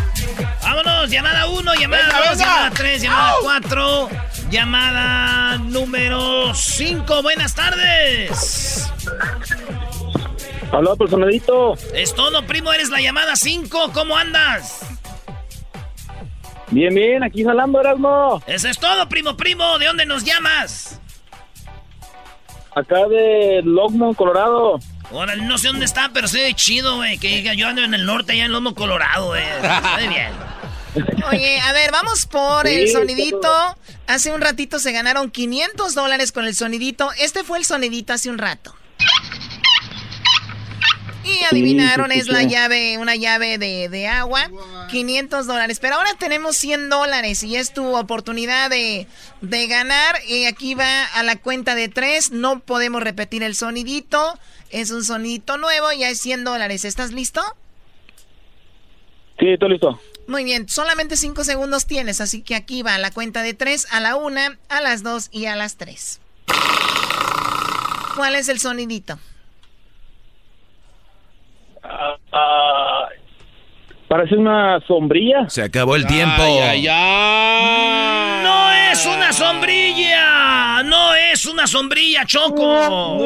Vámonos, 0.72 1.10
llamada 1.10 1.46
1, 1.48 1.74
llamada 1.74 2.04
Venga, 2.04 2.18
2, 2.18 2.38
venga. 2.38 2.44
llamada 2.44 2.70
3, 2.70 3.02
llamada 3.02 3.34
4, 3.42 4.08
llamada 4.50 5.58
número 5.58 6.54
5. 6.54 7.22
Buenas 7.24 7.56
tardes. 7.56 8.88
Hola, 10.70 10.94
personadito. 10.94 11.74
Es 11.92 12.14
todo, 12.14 12.46
primo, 12.46 12.72
eres 12.72 12.88
la 12.88 13.00
llamada 13.00 13.34
5. 13.34 13.90
¿Cómo 13.92 14.16
andas? 14.16 14.86
Bien, 16.70 16.94
bien, 16.94 17.24
aquí 17.24 17.42
jalando, 17.42 17.80
Erasmo. 17.80 18.40
Eso 18.46 18.68
es 18.68 18.78
todo, 18.78 19.08
primo, 19.08 19.36
primo. 19.36 19.76
¿De 19.80 19.86
dónde 19.86 20.06
nos 20.06 20.22
llamas? 20.22 21.00
Acá 22.76 23.08
de 23.08 23.60
Longmont, 23.64 24.16
Colorado. 24.16 24.78
Ahora, 25.10 25.34
no 25.34 25.58
sé 25.58 25.66
dónde 25.66 25.84
está, 25.84 26.10
pero 26.14 26.28
se 26.28 26.38
ve 26.44 26.54
chido, 26.54 26.94
güey. 26.94 27.18
Que 27.18 27.26
diga, 27.26 27.54
yo 27.54 27.66
ando 27.66 27.82
en 27.82 27.92
el 27.92 28.06
norte, 28.06 28.34
allá 28.34 28.44
en 28.44 28.52
Lomo, 28.52 28.76
Colorado, 28.76 29.26
güey. 29.26 29.42
Ve 29.98 30.06
bien. 30.06 30.49
Oye, 31.30 31.60
a 31.60 31.72
ver, 31.72 31.90
vamos 31.92 32.26
por 32.26 32.66
Sí, 32.66 32.74
el 32.74 32.88
sonidito. 32.88 33.52
Hace 34.06 34.32
un 34.32 34.40
ratito 34.40 34.78
se 34.78 34.92
ganaron 34.92 35.30
500 35.30 35.94
dólares 35.94 36.32
con 36.32 36.46
el 36.46 36.54
sonidito. 36.54 37.10
Este 37.20 37.44
fue 37.44 37.58
el 37.58 37.64
sonidito 37.64 38.12
hace 38.12 38.30
un 38.30 38.38
rato. 38.38 38.74
Y 41.22 41.44
adivinaron, 41.44 42.10
es 42.10 42.28
la 42.28 42.42
llave, 42.42 42.98
una 42.98 43.14
llave 43.14 43.58
de, 43.58 43.88
de 43.88 44.08
agua, 44.08 44.50
500 44.90 45.46
dólares. 45.46 45.78
Pero 45.78 45.96
ahora 45.96 46.14
tenemos 46.18 46.56
100 46.56 46.88
dólares 46.88 47.42
y 47.44 47.56
es 47.56 47.72
tu 47.72 47.94
oportunidad 47.94 48.70
de, 48.70 49.06
de 49.40 49.66
ganar. 49.68 50.16
Y 50.26 50.46
aquí 50.46 50.74
va 50.74 51.04
a 51.04 51.22
la 51.22 51.36
cuenta 51.36 51.74
de 51.74 51.88
tres. 51.88 52.32
No 52.32 52.60
podemos 52.60 53.02
repetir 53.02 53.42
el 53.42 53.54
sonidito. 53.54 54.38
Es 54.70 54.90
un 54.90 55.04
sonidito 55.04 55.56
nuevo, 55.56 55.92
ya 55.92 56.08
es 56.08 56.20
100 56.20 56.42
dólares. 56.42 56.84
¿Estás 56.84 57.12
listo? 57.12 57.42
Sí, 59.38 59.48
estoy 59.50 59.70
listo. 59.70 60.00
Muy 60.30 60.44
bien, 60.44 60.68
solamente 60.68 61.16
cinco 61.16 61.42
segundos 61.42 61.86
tienes, 61.86 62.20
así 62.20 62.42
que 62.42 62.54
aquí 62.54 62.82
va 62.82 62.96
la 62.98 63.10
cuenta 63.10 63.42
de 63.42 63.52
tres, 63.52 63.88
a 63.90 63.98
la 63.98 64.14
una, 64.14 64.60
a 64.68 64.80
las 64.80 65.02
dos 65.02 65.28
y 65.32 65.46
a 65.46 65.56
las 65.56 65.74
tres. 65.76 66.20
¿Cuál 68.14 68.36
es 68.36 68.48
el 68.48 68.60
sonidito? 68.60 69.18
Ah, 71.82 73.08
parece 74.10 74.34
una 74.34 74.80
sombrilla. 74.88 75.48
Se 75.48 75.62
acabó 75.62 75.94
el 75.94 76.04
tiempo. 76.04 76.42
No 78.42 78.72
es 78.72 79.06
una 79.06 79.32
sombrilla. 79.32 80.82
No 80.82 81.14
es 81.14 81.46
una 81.46 81.68
sombrilla, 81.68 82.26
Choco. 82.26 83.18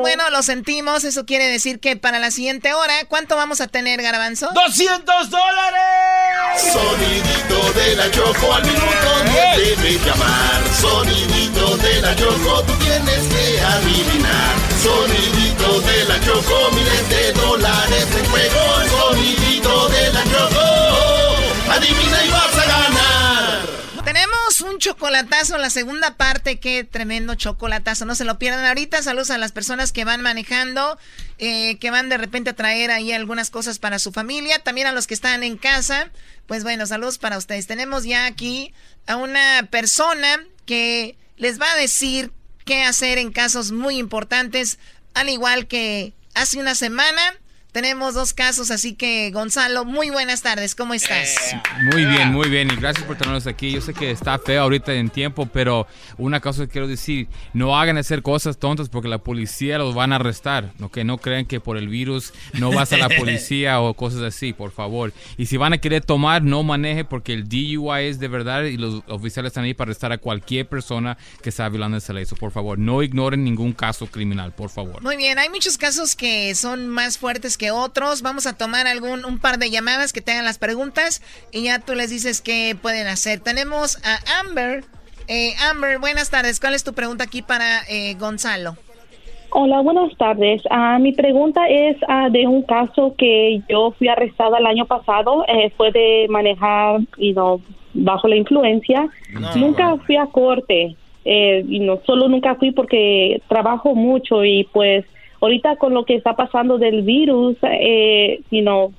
Bueno, 0.00 0.30
lo 0.30 0.42
sentimos, 0.42 1.04
eso 1.04 1.24
quiere 1.24 1.46
decir 1.46 1.78
que 1.78 1.96
para 1.96 2.18
la 2.18 2.32
siguiente 2.32 2.74
hora, 2.74 3.04
¿cuánto 3.08 3.36
vamos 3.36 3.60
a 3.60 3.68
tener, 3.68 4.02
Garbanzo? 4.02 4.48
¡200 4.50 5.28
dólares! 5.28 6.72
Sonidito 6.72 7.72
de 7.78 7.94
la 7.94 8.10
Choco 8.10 8.52
al 8.52 8.64
minuto 8.64 9.22
10 9.56 9.80
debe 9.82 9.98
llamar. 10.04 10.66
Sonidito 10.80 11.76
de 11.76 12.00
la 12.00 12.16
Choco, 12.16 12.64
tú 12.66 12.72
tienes 12.78 13.28
que 13.28 13.60
adivinar. 13.60 14.56
Sonidito 14.88 15.80
de 15.82 16.04
la 16.06 16.18
Choco, 16.20 16.70
miles 16.72 17.08
de 17.10 17.32
dólares 17.34 18.06
en 18.18 18.24
juego. 18.24 18.60
Sonidito 18.88 19.88
de 19.90 20.12
la 20.14 20.24
Choco, 20.24 21.70
adivina 21.70 22.24
y 22.24 22.30
vas 22.30 22.56
a 22.56 22.66
ganar. 22.66 23.68
Tenemos 24.02 24.62
un 24.62 24.78
chocolatazo, 24.78 25.58
la 25.58 25.68
segunda 25.68 26.16
parte, 26.16 26.58
qué 26.58 26.84
tremendo 26.84 27.34
chocolatazo, 27.34 28.06
no 28.06 28.14
se 28.14 28.24
lo 28.24 28.38
pierdan 28.38 28.64
ahorita. 28.64 29.02
Saludos 29.02 29.30
a 29.30 29.36
las 29.36 29.52
personas 29.52 29.92
que 29.92 30.06
van 30.06 30.22
manejando, 30.22 30.98
eh, 31.36 31.76
que 31.78 31.90
van 31.90 32.08
de 32.08 32.16
repente 32.16 32.50
a 32.50 32.56
traer 32.56 32.90
ahí 32.90 33.12
algunas 33.12 33.50
cosas 33.50 33.78
para 33.78 33.98
su 33.98 34.10
familia, 34.10 34.60
también 34.60 34.86
a 34.86 34.92
los 34.92 35.06
que 35.06 35.12
están 35.12 35.42
en 35.42 35.58
casa. 35.58 36.10
Pues 36.46 36.62
bueno, 36.62 36.86
saludos 36.86 37.18
para 37.18 37.36
ustedes. 37.36 37.66
Tenemos 37.66 38.04
ya 38.04 38.24
aquí 38.24 38.72
a 39.06 39.16
una 39.16 39.68
persona 39.70 40.42
que 40.64 41.18
les 41.36 41.60
va 41.60 41.70
a 41.70 41.76
decir 41.76 42.32
qué 42.68 42.82
hacer 42.82 43.16
en 43.16 43.32
casos 43.32 43.72
muy 43.72 43.96
importantes, 43.96 44.78
al 45.14 45.30
igual 45.30 45.66
que 45.68 46.12
hace 46.34 46.60
una 46.60 46.74
semana 46.74 47.34
Tenemos 47.72 48.14
dos 48.14 48.32
casos, 48.32 48.70
así 48.70 48.94
que 48.94 49.30
Gonzalo, 49.30 49.84
muy 49.84 50.08
buenas 50.08 50.40
tardes, 50.40 50.74
¿cómo 50.74 50.94
estás? 50.94 51.36
Muy 51.92 52.06
bien, 52.06 52.32
muy 52.32 52.48
bien, 52.48 52.70
y 52.72 52.76
gracias 52.76 53.04
por 53.04 53.16
tenernos 53.16 53.46
aquí. 53.46 53.70
Yo 53.72 53.82
sé 53.82 53.92
que 53.92 54.10
está 54.10 54.38
feo 54.38 54.62
ahorita 54.62 54.94
en 54.94 55.10
tiempo, 55.10 55.46
pero 55.52 55.86
una 56.16 56.40
cosa 56.40 56.62
que 56.62 56.68
quiero 56.68 56.88
decir, 56.88 57.28
no 57.52 57.78
hagan 57.78 57.98
hacer 57.98 58.22
cosas 58.22 58.58
tontas 58.58 58.88
porque 58.88 59.08
la 59.08 59.18
policía 59.18 59.76
los 59.76 59.94
van 59.94 60.14
a 60.14 60.16
arrestar, 60.16 60.72
¿no? 60.78 60.90
que 60.90 61.04
no 61.04 61.18
crean 61.18 61.44
que 61.44 61.60
por 61.60 61.76
el 61.76 61.88
virus 61.88 62.32
no 62.54 62.72
vas 62.72 62.90
a 62.94 62.96
la 62.96 63.10
policía 63.10 63.80
o 63.80 63.92
cosas 63.92 64.22
así, 64.22 64.54
por 64.54 64.70
favor. 64.70 65.12
Y 65.36 65.44
si 65.44 65.58
van 65.58 65.74
a 65.74 65.78
querer 65.78 66.02
tomar, 66.02 66.42
no 66.42 66.62
maneje 66.62 67.04
porque 67.04 67.34
el 67.34 67.50
DUI 67.50 68.06
es 68.06 68.18
de 68.18 68.28
verdad 68.28 68.64
y 68.64 68.78
los 68.78 69.02
oficiales 69.08 69.50
están 69.50 69.64
ahí 69.64 69.74
para 69.74 69.90
arrestar 69.90 70.10
a 70.12 70.18
cualquier 70.18 70.66
persona 70.66 71.18
que 71.42 71.50
está 71.50 71.68
violando 71.68 71.98
esa 71.98 72.14
ley. 72.14 72.24
So, 72.24 72.34
por 72.34 72.50
favor, 72.50 72.78
no 72.78 73.02
ignoren 73.02 73.44
ningún 73.44 73.74
caso 73.74 74.06
criminal, 74.06 74.52
por 74.52 74.70
favor. 74.70 75.02
Muy 75.02 75.18
bien, 75.18 75.38
hay 75.38 75.50
muchos 75.50 75.76
casos 75.76 76.16
que 76.16 76.54
son 76.54 76.88
más 76.88 77.18
fuertes 77.18 77.57
que 77.58 77.70
otros. 77.70 78.22
Vamos 78.22 78.46
a 78.46 78.56
tomar 78.56 78.86
algún 78.86 79.24
un 79.24 79.38
par 79.38 79.58
de 79.58 79.70
llamadas 79.70 80.12
que 80.12 80.22
te 80.22 80.32
hagan 80.32 80.44
las 80.44 80.58
preguntas 80.58 81.22
y 81.52 81.64
ya 81.64 81.80
tú 81.80 81.94
les 81.94 82.10
dices 82.10 82.40
qué 82.40 82.76
pueden 82.80 83.06
hacer. 83.06 83.40
Tenemos 83.40 83.98
a 84.04 84.40
Amber. 84.40 84.84
Eh, 85.26 85.52
Amber, 85.70 85.98
buenas 85.98 86.30
tardes. 86.30 86.60
¿Cuál 86.60 86.74
es 86.74 86.84
tu 86.84 86.94
pregunta 86.94 87.24
aquí 87.24 87.42
para 87.42 87.80
eh, 87.90 88.14
Gonzalo? 88.14 88.76
Hola, 89.50 89.80
buenas 89.80 90.14
tardes. 90.16 90.62
Ah, 90.70 90.98
mi 91.00 91.12
pregunta 91.12 91.66
es 91.68 91.96
ah, 92.06 92.28
de 92.30 92.46
un 92.46 92.62
caso 92.62 93.14
que 93.16 93.62
yo 93.68 93.92
fui 93.98 94.08
arrestada 94.08 94.58
el 94.58 94.66
año 94.66 94.86
pasado. 94.86 95.44
Eh, 95.48 95.72
fue 95.76 95.90
de 95.90 96.26
manejar 96.28 97.00
y 97.16 97.32
no 97.32 97.60
bajo 97.94 98.28
la 98.28 98.36
influencia. 98.36 99.08
Nunca 99.56 99.96
fui 100.06 100.16
a 100.16 100.26
corte. 100.26 100.96
Eh, 101.24 101.64
y 101.68 101.80
no 101.80 102.00
solo 102.06 102.28
nunca 102.28 102.54
fui 102.54 102.72
porque 102.72 103.42
trabajo 103.48 103.94
mucho 103.94 104.44
y 104.44 104.64
pues 104.72 105.04
ahorita 105.40 105.76
con 105.76 105.94
lo 105.94 106.04
que 106.04 106.14
está 106.16 106.34
pasando 106.36 106.78
del 106.78 107.02
virus, 107.02 107.56
eh, 107.62 108.40
you 108.50 108.62
know, 108.62 108.92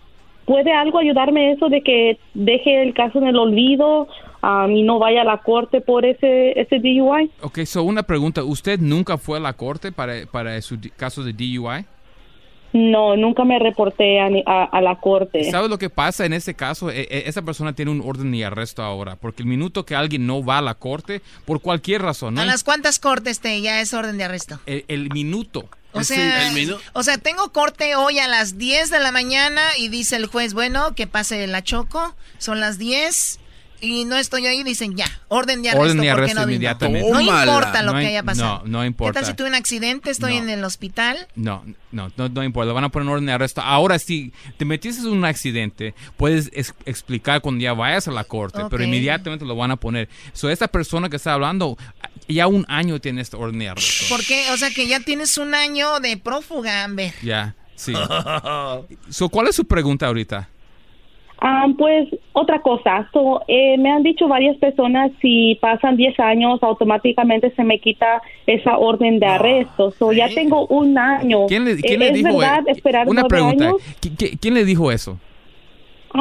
¿puede 0.46 0.72
algo 0.74 1.00
ayudarme 1.00 1.52
eso 1.52 1.70
de 1.70 1.82
que 1.82 2.18
deje 2.34 2.82
el 2.82 2.94
caso 2.94 3.20
en 3.20 3.28
el 3.28 3.36
olvido 3.38 4.08
um, 4.42 4.72
y 4.72 4.84
no 4.84 4.98
vaya 5.00 5.22
a 5.22 5.26
la 5.26 5.38
corte 5.40 5.82
por 5.82 6.06
ese, 6.06 6.60
ese 6.60 6.80
DUI? 6.80 7.30
Ok, 7.42 7.60
so 7.66 7.84
una 7.84 8.04
pregunta. 8.04 8.44
¿Usted 8.44 8.80
nunca 8.80 9.18
fue 9.18 9.38
a 9.38 9.42
la 9.42 9.54
corte 9.54 9.92
para, 9.92 10.26
para 10.32 10.60
su 10.62 10.78
caso 10.98 11.24
de 11.24 11.34
DUI? 11.34 11.86
No, 12.72 13.16
nunca 13.18 13.44
me 13.46 13.58
reporté 13.58 14.20
a, 14.20 14.30
ni- 14.30 14.44
a- 14.46 14.66
a 14.66 14.80
la 14.82 14.96
corte. 15.00 15.44
¿Sabes 15.50 15.72
lo 15.72 15.80
que 15.80 15.90
pasa 15.90 16.28
en 16.28 16.34
ese 16.34 16.54
caso? 16.54 16.92
E- 16.92 17.02
e- 17.10 17.24
esa 17.26 17.42
persona 17.42 17.74
tiene 17.74 17.90
un 17.90 18.00
orden 18.06 18.32
de 18.32 18.46
arresto 18.46 18.84
ahora, 18.84 19.16
porque 19.16 19.42
el 19.42 19.50
minuto 19.50 19.86
que 19.88 19.96
alguien 19.96 20.28
no 20.28 20.46
va 20.46 20.60
a 20.60 20.62
la 20.62 20.76
corte, 20.76 21.22
por 21.46 21.62
cualquier 21.62 22.04
razón, 22.04 22.36
¿no? 22.36 22.42
¿A 22.42 22.46
las 22.46 22.64
cuántas 22.64 23.00
cortes 23.00 23.40
te 23.40 23.60
ya 23.62 23.82
es 23.82 23.92
orden 23.96 24.20
de 24.20 24.24
arresto? 24.26 24.60
El, 24.68 24.86
el 24.88 25.10
minuto. 25.12 25.66
O 25.92 26.04
sea, 26.04 26.52
o 26.94 27.04
sea, 27.04 27.18
tengo 27.18 27.52
corte 27.52 27.96
hoy 27.96 28.20
a 28.20 28.28
las 28.28 28.58
10 28.58 28.92
de 28.92 29.00
la 29.00 29.12
mañana 29.12 29.62
y 29.78 29.90
dice 29.90 30.18
el 30.18 30.28
juez, 30.28 30.54
bueno, 30.54 30.94
que 30.94 31.08
pase 31.08 31.46
la 31.48 31.64
choco, 31.64 32.16
son 32.38 32.60
las 32.60 32.78
10 32.78 33.40
y 33.82 34.04
no 34.04 34.18
estoy 34.18 34.46
ahí, 34.46 34.62
dicen 34.64 34.98
ya, 34.98 35.06
orden 35.30 35.62
de 35.62 35.70
arresto, 35.70 35.84
Orden 35.84 35.98
de 35.98 36.02
¿por 36.02 36.06
qué 36.06 36.12
arresto 36.12 36.40
no 36.42 36.46
vino? 36.48 36.56
inmediatamente. 36.58 37.10
No 37.12 37.22
importa 37.22 37.82
lo 37.82 37.94
No 37.94 38.00
que 38.00 38.08
haya 38.08 38.24
pasado. 38.24 38.62
no, 38.66 38.68
no 38.68 38.80
¿Qué 38.82 38.88
importa. 38.88 39.20
tal 39.22 39.26
si 39.30 39.34
tuve 39.36 39.48
un 39.48 39.56
accidente, 39.56 40.12
estoy 40.12 40.34
No. 40.36 40.44
en 40.44 40.50
el 40.50 40.64
hospital? 40.66 41.28
No, 41.36 41.64
no, 41.94 42.12
no, 42.18 42.28
no 42.28 42.44
importa. 42.44 42.74
Van 42.74 42.84
a 42.84 42.90
poner 42.90 43.08
orden 43.10 43.26
de 43.26 43.32
arresto. 43.32 43.62
Ahora, 43.62 43.98
si 43.98 44.34
te 44.58 44.66
metiste 44.66 45.02
en 45.02 45.08
un 45.08 45.24
accidente, 45.24 45.96
puedes 46.18 46.50
es- 46.54 46.74
explicar 46.86 47.40
cuando 47.40 47.64
ya 47.64 47.72
vayas 47.74 48.08
a 48.10 48.12
la 48.12 48.26
corte, 48.26 48.60
pero 48.70 48.84
Ok. 48.84 48.88
inmediatamente 48.88 49.46
lo 49.46 49.56
van 49.56 49.72
a 49.72 49.78
poner. 49.78 50.10
So, 50.34 50.50
esta 50.50 50.68
persona 50.68 51.10
que 51.10 51.16
está 51.16 51.32
hablando, 51.34 51.78
ya 52.28 52.48
un 52.48 52.66
año 52.68 53.00
tiene 53.00 53.22
esta 53.22 53.38
orden 53.38 53.60
de 53.60 53.70
arresto. 53.70 54.06
¿Por 54.10 54.26
qué? 54.26 54.44
O 54.54 54.58
sea, 54.58 54.70
que 54.70 54.88
ya 54.88 55.00
tienes 55.00 55.38
un 55.38 55.54
año 55.56 56.00
de 56.00 56.18
prófuga, 56.18 56.84
Amber. 56.84 57.14
Ya, 57.24 57.56
sí. 57.76 57.94
so, 59.10 59.30
¿Cuál 59.30 59.48
es 59.48 59.56
su 59.56 59.66
pregunta 59.66 60.08
ahorita? 60.08 60.50
Ah, 61.42 61.68
pues 61.78 62.10
otra 62.34 62.62
cosa, 62.62 63.10
so, 63.14 63.42
eh, 63.48 63.78
me 63.78 63.90
han 63.90 64.04
dicho 64.04 64.28
varias 64.28 64.58
personas 64.58 65.10
si 65.22 65.58
pasan 65.62 65.96
10 65.96 66.20
años 66.20 66.62
automáticamente 66.62 67.54
se 67.56 67.64
me 67.64 67.80
quita 67.80 68.22
esa 68.46 68.78
orden 68.78 69.20
de 69.20 69.26
arresto. 69.26 69.92
So, 69.98 70.12
ya 70.12 70.28
tengo 70.28 70.68
un 70.68 70.98
año. 70.98 71.46
¿Quién 71.48 71.64
le, 71.64 71.78
quién 71.78 71.94
Eh, 72.02 72.06
le 72.06 72.08
¿Es 72.10 72.14
dijo 72.16 72.38
verdad 72.40 72.64
esperar 72.68 73.08
Una 73.08 73.24
pregunta. 73.24 73.68
años? 73.70 73.78
¿Qui- 74.02 74.18
qui- 74.18 74.38
¿Quién 74.42 74.54
le 74.54 74.66
dijo 74.66 74.92
eso? 74.92 75.18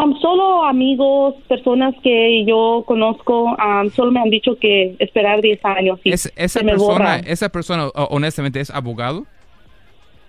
Um, 0.04 0.16
solo 0.20 0.64
amigos, 0.64 1.34
personas 1.48 1.94
que 2.02 2.44
yo 2.46 2.84
conozco, 2.86 3.44
um, 3.56 3.90
solo 3.90 4.12
me 4.12 4.20
han 4.20 4.30
dicho 4.30 4.56
que 4.60 4.94
esperar 4.98 5.40
10 5.40 5.64
años. 5.64 5.98
y 6.04 6.12
Es- 6.12 6.32
esa 6.36 6.60
se 6.60 6.64
me 6.64 6.72
persona, 6.72 6.92
borra. 6.92 7.16
esa 7.20 7.48
persona, 7.48 7.88
honestamente, 7.94 8.60
es 8.60 8.70
abogado. 8.70 9.24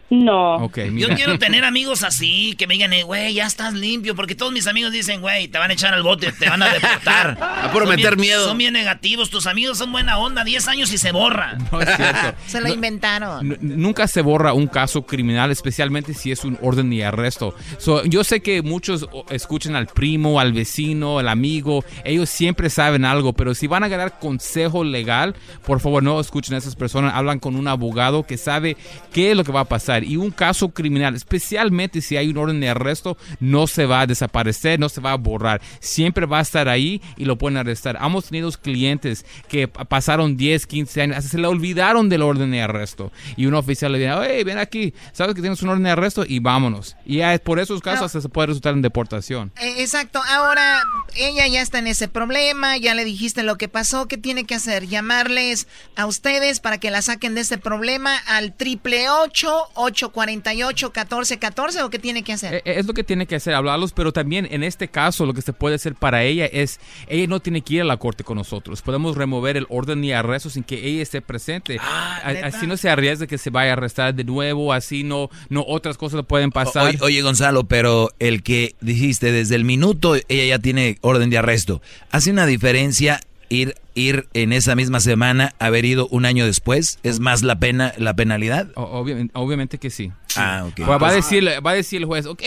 No. 0.10 0.56
Ok, 0.56 0.80
Yo 0.94 1.10
quiero 1.10 1.38
tener 1.38 1.64
amigos 1.66 2.04
así, 2.04 2.56
que 2.58 2.66
me 2.66 2.74
digan, 2.74 2.94
eh, 2.94 3.04
güey, 3.04 3.34
ya 3.36 3.46
estás 3.46 3.74
limpio, 3.74 4.16
porque 4.16 4.34
todos 4.36 4.52
mis 4.52 4.66
amigos 4.66 4.92
dicen, 4.92 5.22
güey, 5.22 5.48
te 5.48 5.58
van 5.60 5.70
a 5.70 5.74
echar 5.74 5.94
al 5.94 6.02
bote, 6.02 6.32
te 6.32 6.50
van 6.50 6.64
a 6.64 6.70
deportar. 6.74 7.38
A 7.42 7.72
Son 7.72 7.88
meter 7.90 8.16
bien- 8.16 8.20
miedo. 8.30 8.46
Son 8.48 8.58
bien 8.58 8.74
negativos, 8.74 9.30
tus 9.30 9.46
amigos 9.46 9.78
son 9.78 9.92
buena 9.92 10.18
onda, 10.18 10.44
10 10.44 10.68
años 10.68 10.92
y 10.94 10.98
se 10.98 11.12
borran. 11.12 11.60
No 11.72 11.80
es 11.82 11.96
cierto. 11.96 12.38
Se 12.48 12.60
lo 12.62 12.70
inventaron. 12.70 13.58
Nunca 13.62 14.08
se 14.08 14.22
borra 14.22 14.54
un 14.54 14.66
caso 14.68 15.04
criminal, 15.06 15.52
especialmente 15.52 16.14
si 16.16 16.32
es 16.32 16.44
un 16.44 16.58
orden 16.62 16.90
de 16.90 17.06
arresto. 17.06 17.54
So, 17.78 18.04
yo 18.06 18.24
sé 18.24 18.42
que 18.42 18.62
muchos 18.64 19.08
escuchan 19.30 19.76
al 19.76 19.86
primo, 19.88 20.40
al 20.40 20.54
vecino, 20.54 21.20
al 21.20 21.28
amigo. 21.30 21.86
Ellos 22.04 22.30
siempre 22.30 22.70
saben 22.72 23.06
algo, 23.06 23.34
pero 23.34 23.54
si 23.54 23.68
van 23.68 23.84
a 23.84 23.88
ganar 23.88 24.18
consejo 24.20 24.84
legal, 24.84 25.36
por 25.66 25.80
favor 25.80 26.02
no 26.02 26.20
escuchen 26.20 26.56
a 26.56 26.58
esas 26.58 26.76
personas. 26.76 27.14
Hablan 27.14 27.40
con 27.40 27.56
un 27.56 27.68
abogado 27.68 28.24
que 28.24 28.38
sabe 28.38 28.76
qué 29.14 29.32
es 29.32 29.38
lo 29.38 29.44
que 29.44 29.52
va 29.52 29.62
a 29.62 29.66
pasar. 30.00 30.12
Y 30.12 30.18
un 30.18 30.32
caso 30.32 30.70
criminal, 30.70 31.16
especialmente 31.16 32.02
si 32.02 32.18
hay 32.18 32.30
un 32.30 32.38
orden 32.38 32.60
de 32.60 32.70
arresto, 32.70 33.18
no 33.40 33.68
se 33.68 33.86
va 33.86 34.02
a 34.02 34.08
desaparecer, 34.08 34.80
no 34.80 34.90
se 34.90 35.02
va 35.02 35.12
a 35.14 35.18
borrar. 35.18 35.62
Siempre 35.80 36.26
va 36.26 36.40
a 36.40 36.42
estar 36.42 36.68
ahí 36.70 37.02
y 37.18 37.26
lo 37.26 37.38
pueden 37.38 37.58
arrestar. 37.58 37.98
Hemos 38.02 38.26
tenido 38.26 38.50
clientes 38.52 39.26
que 39.48 39.68
pa- 39.68 39.86
pasaron 39.86 40.38
10, 40.38 40.66
15 40.68 41.02
años, 41.02 41.24
se 41.26 41.38
le 41.38 41.48
olvidaron 41.48 42.10
del 42.10 42.22
orden 42.22 42.52
de 42.52 42.62
arresto. 42.62 43.12
Y 43.38 43.46
un 43.46 43.54
oficial 43.54 43.92
le 43.92 44.00
dice, 44.00 44.12
hey, 44.28 44.44
ven 44.44 44.58
aquí, 44.58 44.94
sabes 45.14 45.36
que 45.36 45.42
tienes 45.42 45.62
un 45.62 45.70
orden 45.70 45.84
de 45.84 45.92
arresto 45.92 46.26
y 46.28 46.40
vámonos. 46.40 46.96
Y 47.06 47.18
ya 47.18 47.38
por 47.40 47.60
esos 47.60 47.82
casos 47.82 48.06
hasta 48.06 48.22
se 48.22 48.30
puede 48.30 48.48
resultar 48.48 48.74
en 48.74 48.82
deportación. 48.82 49.52
Eh, 49.62 49.76
exacto. 49.80 50.22
Ahora, 50.30 50.84
ella 51.16 51.48
ya 51.48 51.62
está 51.62 51.80
en 51.80 51.88
ese 51.88 52.08
problema, 52.08 52.78
ya 52.78 52.96
le 52.96 53.06
dijiste 53.06 53.44
lo 53.44 53.58
que 53.58 53.68
pasó. 53.68 54.08
¿Qué 54.08 54.18
tiene 54.18 54.46
que 54.46 54.56
hacer? 54.56 54.88
Llamarles 54.88 55.68
a 55.96 56.06
ustedes 56.06 56.60
para 56.60 56.78
que 56.78 56.92
la 56.92 57.02
saquen 57.02 57.36
de 57.36 57.42
ese 57.42 57.58
problema 57.58 58.18
al 58.28 58.54
triple 58.56 59.10
ocho 59.10 59.64
ocho 59.90 60.12
cuarenta 60.12 60.54
y 60.54 60.64
ocho 60.64 60.92
catorce 60.92 61.38
catorce 61.40 61.82
o 61.84 61.90
qué 61.90 62.00
tiene 62.00 62.24
que 62.24 62.34
hacer? 62.34 62.56
Eh, 62.56 62.62
Es 62.66 62.86
lo 62.86 62.94
que 62.94 63.04
tiene 63.04 63.26
que 63.26 63.36
hacer, 63.36 63.54
hablarlos, 63.54 63.92
pero 63.92 64.12
también 64.14 64.48
en 64.50 64.64
este 64.64 64.88
caso 64.88 65.26
lo 65.26 65.34
que 65.34 65.42
se 65.42 65.54
puede 65.54 65.76
hacer 65.76 65.96
para 65.96 66.24
ella 66.24 66.46
es, 66.46 66.80
ella 67.08 67.28
no 67.28 67.40
tiene 67.40 67.62
que 67.62 67.76
ir 67.76 67.82
a 67.82 67.86
la 67.86 67.98
corte 67.98 68.24
con 68.24 68.38
nosotros. 68.38 68.82
Podemos 68.82 69.18
remover 69.18 69.58
el 69.58 69.66
orden 69.70 70.02
de 70.02 70.16
arresto 70.16 70.50
sin 70.50 70.64
que 70.64 70.76
ella 70.88 71.02
esté 71.02 71.22
presente. 71.22 71.78
A- 71.80 72.18
así 72.44 72.68
no 72.68 72.78
se 72.78 72.90
arriesga 72.90 73.28
que 73.28 73.38
se 73.38 73.50
vaya 73.50 73.72
a 73.72 73.74
arrestar 73.74 74.14
de 74.14 74.24
nuevo, 74.24 74.72
así 74.74 75.04
no, 75.04 75.30
no 75.50 75.64
otras 75.68 75.98
cosas 75.98 76.24
pueden 76.26 76.52
pasar. 76.52 76.88
Oye, 76.88 76.98
oye, 77.02 77.22
Gonzalo, 77.22 77.66
pero 77.66 78.10
el 78.20 78.44
que 78.44 78.76
dijiste 78.82 79.32
desde 79.32 79.56
el 79.56 79.66
minuto 79.66 80.16
ella 80.28 80.46
ya 80.46 80.60
tiene 80.60 80.98
orden 81.02 81.30
de 81.30 81.38
arresto. 81.38 81.82
¿Hace 82.12 82.32
una 82.32 82.46
diferencia 82.46 83.20
ir 83.50 83.76
ir 83.96 84.30
en 84.34 84.54
esa 84.54 84.76
misma 84.76 85.02
semana 85.02 85.54
haber 85.60 85.84
ido 85.84 86.08
un 86.08 86.26
año 86.26 86.46
después? 86.46 87.00
¿Es 87.04 87.20
más 87.20 87.42
la 87.44 87.60
pena 87.60 87.94
la 87.98 88.14
penalidad? 88.16 88.70
O- 88.76 88.84
obviamente, 88.84 89.32
obviamente 89.36 89.78
que 89.78 89.90
sí. 89.90 90.12
Ah, 90.38 90.66
ok. 90.68 90.88
Va, 90.88 90.98
va 90.98 91.10
a 91.10 91.14
decir, 91.14 91.44
va 91.66 91.72
a 91.72 91.74
decir 91.74 92.00
el 92.02 92.06
juez, 92.06 92.26
ok, 92.26 92.42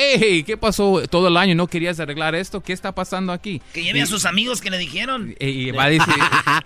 ¿qué 0.47 0.57
pasó 0.59 1.03
todo 1.11 1.29
el 1.29 1.37
año? 1.37 1.55
¿No 1.55 1.67
querías 1.67 2.01
arreglar 2.01 2.35
esto? 2.35 2.63
¿Qué 2.63 2.73
está 2.73 2.95
pasando 2.95 3.33
aquí? 3.33 3.61
Que 3.75 3.83
lleve 3.83 4.01
a 4.01 4.07
sus 4.07 4.25
amigos 4.25 4.61
que 4.61 4.71
le 4.71 4.79
dijeron. 4.79 5.35
Y, 5.39 5.47
y 5.47 5.71
va 5.73 5.85
a 5.85 5.91
decir, 5.91 6.15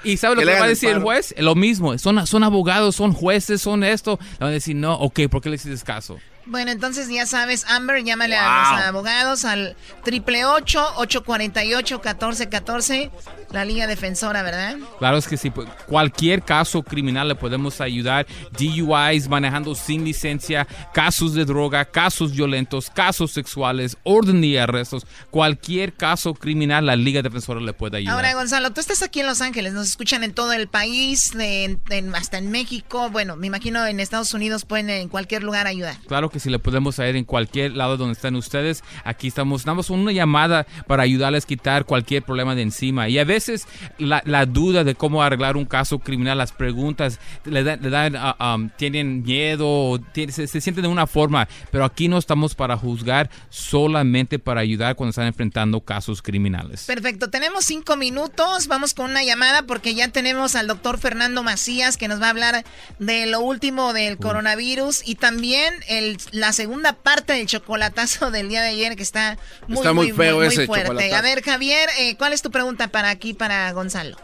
¿y 0.05 0.17
sabe 0.19 0.37
lo 0.37 0.43
Que 0.43 0.47
va 0.59 0.65
a 0.65 0.69
decir 0.69 0.91
el 0.91 1.01
juez? 1.03 1.35
Lo 1.39 1.55
mismo, 1.55 1.97
son, 1.99 2.25
son 2.27 2.45
abogados, 2.45 2.95
son 2.97 3.13
jueces, 3.13 3.61
son 3.63 3.83
esto. 3.83 4.19
Le 4.33 4.39
van 4.41 4.49
a 4.51 4.53
decir, 4.53 4.77
no, 4.77 4.95
ok, 4.95 5.21
¿por 5.31 5.41
qué 5.41 5.49
le 5.49 5.57
hiciste 5.57 5.85
caso? 5.85 6.19
Bueno, 6.47 6.71
entonces 6.71 7.09
ya 7.09 7.27
sabes, 7.27 7.65
Amber, 7.69 8.05
llámale 8.05 8.37
a 8.37 8.73
los 8.77 8.85
abogados 8.85 9.45
al 9.45 9.77
triple 10.05 10.45
ocho 10.45 10.85
ocho 10.97 11.25
cuarenta 11.25 11.65
y 11.65 11.75
ocho 11.75 12.01
catorce 12.01 12.49
catorce, 12.49 13.11
la 13.51 13.65
Liga 13.65 13.87
Defensora, 13.89 14.43
¿verdad? 14.43 14.77
Claro 14.99 15.17
es 15.17 15.27
que 15.27 15.37
sí, 15.37 15.51
pues, 15.51 15.69
cualquier 15.87 16.43
caso 16.43 16.83
criminal 16.85 17.29
le 17.29 17.35
podemos 17.35 17.81
ayudar. 17.81 18.27
DUIs, 18.57 19.29
manejando 19.29 19.75
sin 19.75 20.05
licencia, 20.05 20.67
casos 20.95 21.35
de 21.35 21.45
droga, 21.45 21.85
casos 21.85 22.33
violentos, 22.33 22.91
casos 22.91 23.33
sexuales, 23.33 23.97
orden 24.05 24.41
de 24.41 24.61
arrestos, 24.61 25.05
cualquier 25.31 25.95
caso 25.95 26.35
criminal, 26.35 26.87
la 26.87 26.95
Liga 26.97 27.23
Defensora 27.23 27.61
le 27.61 27.73
puede 27.73 27.99
ayudar. 27.99 28.15
Ahora, 28.15 28.35
Gonzalo, 28.35 28.73
tú 28.73 28.81
estás 28.81 29.03
aquí 29.03 29.21
en 29.21 29.27
Los 29.27 29.41
Ángeles, 29.41 29.73
nos 29.73 29.89
escuchan 29.89 30.23
en 30.23 30.33
todo 30.33 30.53
el 30.53 30.69
país, 30.69 31.33
de- 31.37 31.65
en- 31.65 31.81
en- 31.91 32.15
hasta 32.15 32.39
en 32.39 32.51
México, 32.51 33.11
bueno, 33.11 33.37
me 33.37 33.47
imagino 33.49 33.85
en 33.87 33.99
Estados 34.01 34.33
Unidos 34.35 34.65
pueden 34.65 34.91
en 34.91 35.09
cualquier 35.09 35.43
lugar 35.43 35.67
ayudar. 35.67 35.97
Claro 36.07 36.31
que 36.31 36.36
que 36.37 36.41
si 36.41 36.51
le 36.51 36.59
podemos 36.59 36.99
ayudar 36.99 37.17
en 37.17 37.25
cualquier 37.25 37.73
lado 37.73 37.97
donde 37.97 38.13
están 38.13 38.37
ustedes, 38.37 38.85
aquí 39.05 39.29
estamos. 39.29 39.65
Damos 39.65 39.91
una 39.91 40.13
llamada 40.13 40.67
para 40.87 41.03
ayudarles 41.03 41.45
a 41.45 41.47
quitar 41.47 41.85
cualquier 41.87 42.23
problema 42.23 42.55
de 42.55 42.63
encima. 42.63 43.09
Y 43.09 43.19
a 43.19 43.25
veces 43.25 43.67
la, 43.99 44.23
la 44.27 44.45
duda 44.47 44.85
de 44.85 44.95
cómo 44.95 45.23
arreglar 45.23 45.57
un 45.57 45.65
caso 45.65 45.99
criminal, 45.99 46.39
las 46.39 46.53
preguntas, 46.53 47.19
le, 47.45 47.65
da- 47.65 47.77
le 47.77 47.91
dan, 47.91 48.17
um, 48.41 48.69
tienen 48.77 49.23
miedo, 49.23 49.67
o 49.67 49.99
tiene- 49.99 50.33
se, 50.33 50.47
se 50.47 50.61
sienten 50.61 50.83
de 50.83 50.89
una 50.89 51.07
forma, 51.07 51.49
pero 51.71 51.85
aquí 51.85 52.09
no 52.09 52.19
estamos 52.19 52.55
para 52.55 52.77
juzgar, 52.77 53.31
solamente 53.49 54.39
para 54.39 54.61
ayudar 54.61 54.95
cuando 54.97 55.11
están 55.11 55.27
enfrentando 55.27 55.81
casos 55.81 56.23
criminales. 56.23 56.85
Perfecto, 56.85 57.31
tenemos 57.31 57.65
cinco 57.65 57.97
minutos, 57.97 58.67
vamos 58.69 58.95
con 58.95 59.11
una 59.11 59.25
llamada 59.25 59.63
porque 59.63 59.95
ya 59.95 60.09
tenemos 60.09 60.55
al 60.55 60.67
doctor 60.67 60.99
Fernando 60.99 61.43
Macías 61.43 61.97
que 61.97 62.09
nos 62.09 62.21
va 62.21 62.27
a 62.27 62.31
hablar 62.31 62.65
de 62.99 63.27
lo 63.27 63.41
último 63.41 63.93
del 63.93 64.19
coronavirus 64.19 65.03
y 65.07 65.15
también 65.17 65.73
el, 65.89 66.19
la 66.33 66.53
segunda 66.53 66.93
parte 66.93 67.33
del 67.35 67.47
chocolatazo 67.47 68.31
del 68.33 68.49
día 68.49 68.63
de 68.63 68.69
ayer 68.69 68.97
que 68.97 69.03
está 69.03 69.37
muy, 69.69 69.79
Está 69.79 69.93
muy 69.93 70.11
feo 70.13 70.43
ese 70.43 70.67
fuerte. 70.67 70.87
chocolatazo. 70.89 71.17
A 71.17 71.23
ver, 71.23 71.43
Javier, 71.43 71.89
eh, 72.01 72.17
¿cuál 72.17 72.33
es 72.33 72.43
tu 72.43 72.51
pregunta 72.51 72.89
para 72.89 73.11
aquí, 73.11 73.35
para 73.35 73.71
Gonzalo? 73.73 74.17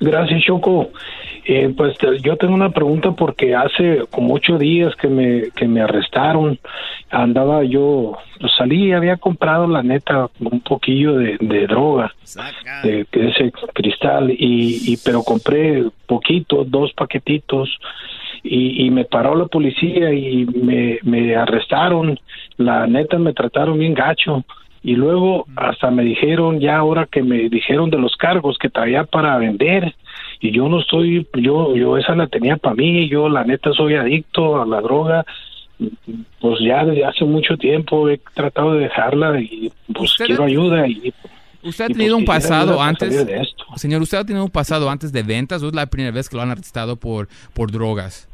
Gracias, 0.00 0.42
Choco. 0.44 0.90
Eh, 1.48 1.72
pues 1.76 1.96
te- 1.98 2.18
yo 2.22 2.36
tengo 2.36 2.54
una 2.54 2.70
pregunta 2.70 3.12
porque 3.12 3.54
hace 3.54 4.00
como 4.10 4.34
ocho 4.34 4.58
días 4.58 4.94
que 4.96 5.06
me, 5.06 5.50
que 5.54 5.68
me 5.68 5.80
arrestaron, 5.80 6.58
andaba 7.10 7.62
yo, 7.62 8.16
salí 8.58 8.88
y 8.88 8.92
había 8.92 9.16
comprado 9.16 9.68
la 9.68 9.82
neta 9.84 10.28
un 10.40 10.60
poquillo 10.60 11.14
de, 11.18 11.36
de 11.40 11.66
droga, 11.68 12.12
de, 12.82 13.06
de 13.12 13.28
ese 13.28 13.52
cristal, 13.74 14.30
y, 14.32 14.92
y 14.92 14.96
pero 15.04 15.22
compré 15.22 15.84
poquito, 16.06 16.64
dos 16.64 16.92
paquetitos, 16.94 17.68
y, 18.48 18.86
y 18.86 18.90
me 18.90 19.04
paró 19.04 19.34
la 19.34 19.46
policía 19.46 20.12
y 20.12 20.44
me, 20.46 20.98
me 21.02 21.34
arrestaron, 21.36 22.18
la 22.56 22.86
neta 22.86 23.18
me 23.18 23.32
trataron 23.32 23.78
bien 23.78 23.94
gacho. 23.94 24.44
Y 24.82 24.94
luego 24.94 25.46
hasta 25.56 25.90
me 25.90 26.04
dijeron, 26.04 26.60
ya 26.60 26.76
ahora 26.76 27.06
que 27.10 27.22
me 27.22 27.48
dijeron 27.48 27.90
de 27.90 27.98
los 27.98 28.14
cargos 28.16 28.56
que 28.56 28.68
traía 28.70 29.02
para 29.04 29.36
vender, 29.36 29.94
y 30.40 30.52
yo 30.52 30.68
no 30.68 30.78
estoy, 30.80 31.26
yo, 31.34 31.74
yo 31.74 31.98
esa 31.98 32.14
la 32.14 32.28
tenía 32.28 32.56
para 32.56 32.76
mí, 32.76 33.08
yo 33.08 33.28
la 33.28 33.42
neta 33.42 33.72
soy 33.72 33.94
adicto 33.94 34.62
a 34.62 34.66
la 34.66 34.80
droga, 34.80 35.24
pues 36.40 36.60
ya 36.60 36.84
desde 36.84 37.04
hace 37.04 37.24
mucho 37.24 37.56
tiempo 37.56 38.08
he 38.08 38.18
tratado 38.34 38.74
de 38.74 38.80
dejarla 38.84 39.40
y 39.40 39.72
pues 39.92 40.12
¿Usted- 40.12 40.26
quiero 40.26 40.44
ayuda 40.44 40.86
y 40.88 41.12
¿Usted 41.62 41.84
ha 41.84 41.86
y, 41.86 41.88
pues, 41.88 41.98
tenido 41.98 42.16
un 42.16 42.24
pasado 42.24 42.80
antes? 42.80 43.26
de 43.26 43.36
esto. 43.40 43.64
Señor, 43.74 44.00
¿usted 44.00 44.18
ha 44.18 44.24
tenido 44.24 44.44
un 44.44 44.50
pasado 44.52 44.88
antes 44.88 45.10
de 45.12 45.22
ventas 45.24 45.60
o 45.64 45.68
es 45.68 45.74
la 45.74 45.86
primera 45.86 46.14
vez 46.14 46.28
que 46.28 46.36
lo 46.36 46.42
han 46.42 46.50
arrestado 46.50 46.94
por, 46.96 47.26
por 47.54 47.72
drogas? 47.72 48.28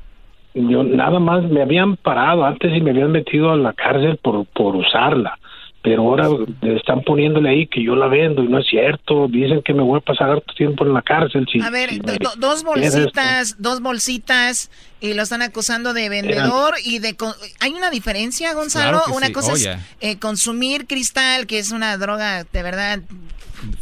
Yo 0.55 0.83
nada 0.85 1.19
más 1.19 1.43
me 1.45 1.63
habían 1.63 1.97
parado 1.97 2.45
antes 2.45 2.77
y 2.77 2.81
me 2.81 2.91
habían 2.91 3.11
metido 3.13 3.51
a 3.53 3.57
la 3.57 3.73
cárcel 3.73 4.19
por, 4.23 4.45
por 4.47 4.77
usarla. 4.77 5.39
Pero 5.85 6.03
ahora 6.03 6.29
le 6.61 6.77
están 6.77 7.03
poniéndole 7.03 7.49
ahí 7.51 7.67
que 7.67 7.83
yo 7.83 7.97
la 7.97 8.07
vendo 8.07 8.45
y 8.45 8.47
no 8.47 8.59
es 8.59 8.67
cierto. 8.69 9.27
Dicen 9.27 9.63
que 9.65 9.75
me 9.75 9.83
voy 9.83 9.99
a 9.99 10.01
pasar 10.01 10.31
harto 10.31 10.55
tiempo 10.55 10.85
en 10.87 10.95
la 10.95 11.03
cárcel. 11.03 11.45
Si, 11.51 11.61
A 11.61 11.71
ver, 11.71 11.91
si 11.91 11.99
do- 11.99 12.13
me- 12.13 12.19
do- 12.21 12.31
dos 12.37 12.63
bolsitas, 12.63 13.57
dos 13.61 13.81
bolsitas 13.81 14.71
y 15.01 15.15
lo 15.15 15.23
están 15.23 15.43
acusando 15.43 15.93
de 15.93 16.09
vendedor 16.09 16.75
y 16.85 17.01
de... 17.01 17.17
¿Hay 17.59 17.73
una 17.73 17.91
diferencia, 17.91 18.55
Gonzalo? 18.55 18.99
Claro 19.03 19.17
una 19.17 19.27
sí. 19.27 19.33
cosa 19.33 19.53
Oh, 19.53 19.57
es 19.57 19.63
yeah. 19.65 19.81
eh, 20.01 20.21
consumir 20.21 20.87
cristal, 20.87 21.49
que 21.49 21.59
es 21.59 21.73
una 21.73 21.97
droga 21.97 22.45
de 22.45 22.63
verdad 22.63 23.01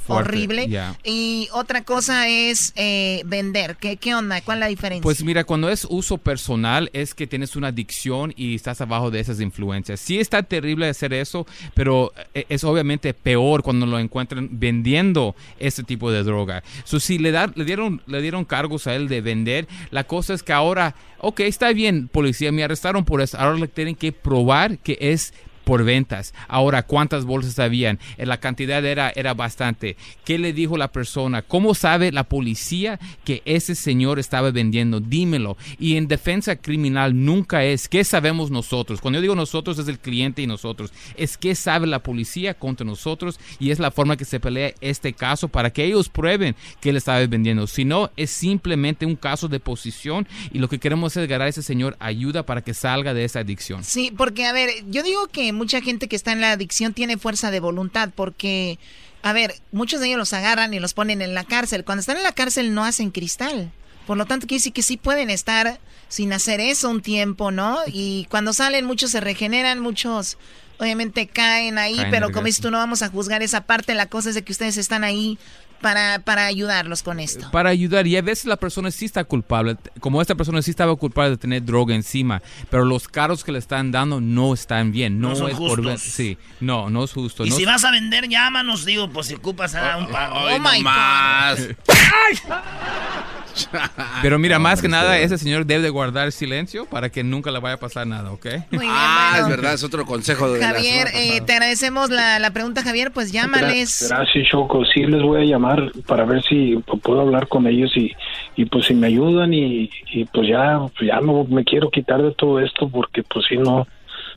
Fuerte, 0.06 0.30
horrible. 0.30 0.66
yeah. 0.68 0.96
Y 1.04 1.48
otra 1.52 1.82
cosa 1.84 2.28
es 2.28 2.72
eh, 2.76 3.22
vender. 3.26 3.76
¿Qué, 3.76 3.96
¿Qué 3.96 4.14
onda? 4.14 4.40
¿Cuál 4.40 4.58
es 4.58 4.60
la 4.60 4.66
diferencia? 4.68 5.02
Pues 5.02 5.22
mira, 5.24 5.44
cuando 5.44 5.68
es 5.68 5.86
uso 5.88 6.18
personal 6.18 6.90
es 6.92 7.14
que 7.14 7.26
tienes 7.26 7.56
una 7.56 7.68
adicción 7.68 8.32
y 8.36 8.54
estás 8.54 8.80
abajo 8.80 9.10
de 9.10 9.20
esas 9.20 9.40
influencias. 9.40 10.00
Sí 10.00 10.18
está 10.18 10.42
terrible 10.42 10.88
hacer 10.88 11.12
eso, 11.12 11.46
pero 11.74 12.12
eh, 12.34 12.44
es 12.48 12.64
obviamente 12.64 13.14
peor 13.14 13.62
cuando 13.62 13.86
lo 13.86 13.98
encuentran 13.98 14.48
vendiendo 14.52 15.34
ese 15.58 15.82
tipo 15.82 16.10
de 16.10 16.22
droga. 16.22 16.62
So, 16.84 17.00
si 17.00 17.18
le, 17.18 17.30
da- 17.32 17.52
le, 17.54 17.64
dieron, 17.64 18.02
le 18.06 18.20
dieron 18.22 18.44
cargos 18.44 18.86
a 18.86 18.94
él 18.94 19.08
de 19.08 19.20
vender, 19.20 19.66
la 19.90 20.04
cosa 20.04 20.34
es 20.34 20.42
que 20.42 20.52
ahora, 20.52 20.94
ok, 21.18 21.40
está 21.40 21.72
bien, 21.72 22.08
policía, 22.08 22.52
me 22.52 22.62
arrestaron 22.64 23.04
por 23.04 23.20
eso. 23.20 23.38
Ahora 23.38 23.58
le 23.58 23.68
tienen 23.68 23.94
que 23.96 24.12
probar 24.12 24.78
que 24.78 24.98
es 25.00 25.32
por 25.70 25.84
ventas. 25.84 26.34
Ahora, 26.48 26.82
¿cuántas 26.82 27.24
bolsas 27.24 27.60
habían? 27.60 28.00
Eh, 28.18 28.26
La 28.26 28.40
cantidad 28.40 28.84
era, 28.84 29.12
era 29.14 29.34
bastante. 29.34 29.96
¿Qué 30.24 30.36
le 30.36 30.52
dijo 30.52 30.76
la 30.76 30.90
persona? 30.90 31.42
¿Cómo 31.42 31.76
sabe 31.76 32.10
la 32.10 32.24
policía 32.24 32.98
que 33.24 33.40
ese 33.44 33.76
señor 33.76 34.18
estaba 34.18 34.50
vendiendo? 34.50 34.98
Dímelo. 34.98 35.56
Y 35.78 35.94
en 35.94 36.08
defensa 36.08 36.56
criminal 36.56 37.24
nunca 37.24 37.62
es 37.62 37.88
qué 37.88 38.02
sabemos 38.02 38.50
nosotros. 38.50 39.00
Cuando 39.00 39.18
yo 39.18 39.22
digo 39.22 39.36
nosotros 39.36 39.78
es 39.78 39.86
el 39.86 40.00
cliente 40.00 40.42
y 40.42 40.48
nosotros. 40.48 40.92
Es 41.16 41.38
qué 41.38 41.54
sabe 41.54 41.86
la 41.86 42.02
policía 42.02 42.54
contra 42.54 42.84
nosotros 42.84 43.38
y 43.60 43.70
es 43.70 43.78
la 43.78 43.92
forma 43.92 44.16
que 44.16 44.24
se 44.24 44.40
pelea 44.40 44.74
este 44.80 45.12
caso 45.12 45.46
para 45.46 45.70
que 45.72 45.84
ellos 45.84 46.08
prueben 46.08 46.56
que 46.80 46.90
él 46.90 46.96
estaba 46.96 47.24
vendiendo. 47.28 47.68
Si 47.68 47.84
no, 47.84 48.10
es 48.16 48.30
simplemente 48.30 49.06
un 49.06 49.14
caso 49.14 49.46
de 49.46 49.60
posición 49.60 50.26
y 50.52 50.58
lo 50.58 50.68
que 50.68 50.80
queremos 50.80 51.16
es 51.16 51.28
ganar 51.28 51.46
a 51.46 51.50
ese 51.50 51.62
señor 51.62 51.96
ayuda 52.00 52.44
para 52.44 52.64
que 52.64 52.74
salga 52.74 53.14
de 53.14 53.24
esa 53.24 53.38
adicción. 53.38 53.84
Sí, 53.84 54.12
porque 54.16 54.46
a 54.46 54.52
ver, 54.52 54.70
yo 54.88 55.04
digo 55.04 55.28
que 55.28 55.59
mucha 55.60 55.82
gente 55.82 56.08
que 56.08 56.16
está 56.16 56.32
en 56.32 56.40
la 56.40 56.52
adicción 56.52 56.94
tiene 56.94 57.18
fuerza 57.18 57.50
de 57.50 57.60
voluntad 57.60 58.08
porque, 58.16 58.78
a 59.22 59.34
ver, 59.34 59.54
muchos 59.72 60.00
de 60.00 60.06
ellos 60.06 60.18
los 60.18 60.32
agarran 60.32 60.72
y 60.72 60.80
los 60.80 60.94
ponen 60.94 61.20
en 61.20 61.34
la 61.34 61.44
cárcel. 61.44 61.84
Cuando 61.84 62.00
están 62.00 62.16
en 62.16 62.22
la 62.22 62.32
cárcel 62.32 62.72
no 62.72 62.82
hacen 62.82 63.10
cristal. 63.10 63.70
Por 64.06 64.16
lo 64.16 64.24
tanto, 64.24 64.46
quiere 64.46 64.60
decir 64.60 64.72
que 64.72 64.82
sí 64.82 64.96
pueden 64.96 65.28
estar 65.28 65.78
sin 66.08 66.32
hacer 66.32 66.60
eso 66.60 66.88
un 66.88 67.02
tiempo, 67.02 67.50
¿no? 67.50 67.76
Y 67.86 68.26
cuando 68.30 68.54
salen 68.54 68.86
muchos 68.86 69.10
se 69.10 69.20
regeneran, 69.20 69.80
muchos 69.80 70.38
obviamente 70.78 71.26
caen 71.26 71.76
ahí, 71.76 71.96
Caen 71.96 72.10
pero 72.10 72.32
como 72.32 72.46
dices 72.46 72.62
tú, 72.62 72.70
no 72.70 72.78
vamos 72.78 73.02
a 73.02 73.10
juzgar 73.10 73.42
esa 73.42 73.66
parte. 73.66 73.92
La 73.94 74.06
cosa 74.06 74.30
es 74.30 74.34
de 74.34 74.42
que 74.42 74.52
ustedes 74.52 74.78
están 74.78 75.04
ahí 75.04 75.38
para, 75.80 76.18
para 76.20 76.46
ayudarlos 76.46 77.02
con 77.02 77.20
esto. 77.20 77.50
para 77.50 77.70
ayudar 77.70 78.06
y 78.06 78.16
a 78.16 78.22
veces 78.22 78.44
la 78.46 78.56
persona 78.56 78.90
sí 78.90 79.04
está 79.06 79.24
culpable 79.24 79.76
como 80.00 80.20
esta 80.20 80.34
persona 80.34 80.60
sí 80.62 80.70
estaba 80.70 80.94
culpable 80.96 81.30
de 81.30 81.36
tener 81.36 81.64
droga 81.64 81.94
encima 81.94 82.42
pero 82.70 82.84
los 82.84 83.08
cargos 83.08 83.44
que 83.44 83.52
le 83.52 83.58
están 83.58 83.90
dando 83.90 84.20
no 84.20 84.52
están 84.54 84.92
bien 84.92 85.20
no, 85.20 85.30
No 85.30 85.36
son 85.36 85.50
es 85.50 85.56
por 85.56 85.82
ver- 85.82 85.92
justos. 85.94 86.12
sí 86.12 86.38
no 86.60 86.90
no 86.90 87.04
es 87.04 87.12
justo 87.12 87.44
Y 87.46 87.50
no 87.50 87.56
si 87.56 87.62
es- 87.62 87.68
vas 87.68 87.84
a 87.84 87.90
vender, 87.90 88.28
llámanos, 88.28 88.84
digo, 88.84 89.08
pues 89.10 89.26
si 89.28 89.34
ocupas 89.34 89.74
a 89.74 89.96
un 89.96 90.08
pago. 90.08 90.36
Ay, 90.38 90.56
Oh 90.56 90.58
my 90.60 90.78
no 90.78 90.84
más. 90.84 91.58
pero 94.22 94.38
mira 94.38 94.58
más 94.58 94.80
que 94.82 94.88
nada 94.88 95.18
ese 95.18 95.38
señor 95.38 95.66
debe 95.66 95.82
de 95.82 95.90
guardar 95.90 96.32
silencio 96.32 96.86
para 96.86 97.10
que 97.10 97.22
nunca 97.24 97.50
le 97.50 97.58
vaya 97.58 97.74
a 97.74 97.78
pasar 97.78 98.06
nada 98.06 98.32
¿ok? 98.32 98.46
Muy 98.70 98.80
bien, 98.80 98.92
Ah, 98.92 99.30
bueno. 99.32 99.44
es 99.46 99.50
verdad, 99.56 99.74
es 99.74 99.84
otro 99.84 100.04
consejo 100.04 100.52
de 100.52 100.60
Javier, 100.64 101.08
eh, 101.14 101.40
te 101.40 101.52
agradecemos 101.52 102.10
la, 102.10 102.38
la 102.38 102.50
pregunta, 102.52 102.82
Javier. 102.82 103.10
Pues 103.12 103.32
llámales. 103.32 104.06
Gracias, 104.08 104.48
Choco. 104.50 104.84
Sí, 104.84 105.04
les 105.04 105.22
voy 105.22 105.42
a 105.42 105.44
llamar 105.44 105.90
para 106.06 106.24
ver 106.24 106.42
si 106.42 106.76
puedo 107.02 107.20
hablar 107.20 107.48
con 107.48 107.66
ellos 107.66 107.90
y, 107.96 108.12
y 108.56 108.64
pues 108.66 108.86
si 108.86 108.94
me 108.94 109.06
ayudan 109.08 109.52
y, 109.54 109.90
y 110.12 110.24
pues 110.26 110.48
ya, 110.48 110.78
pues, 110.96 111.08
ya 111.08 111.20
no 111.20 111.44
me 111.44 111.64
quiero 111.64 111.90
quitar 111.90 112.22
de 112.22 112.32
todo 112.32 112.60
esto 112.60 112.88
porque 112.88 113.22
pues 113.22 113.46
si 113.48 113.56
no, 113.56 113.86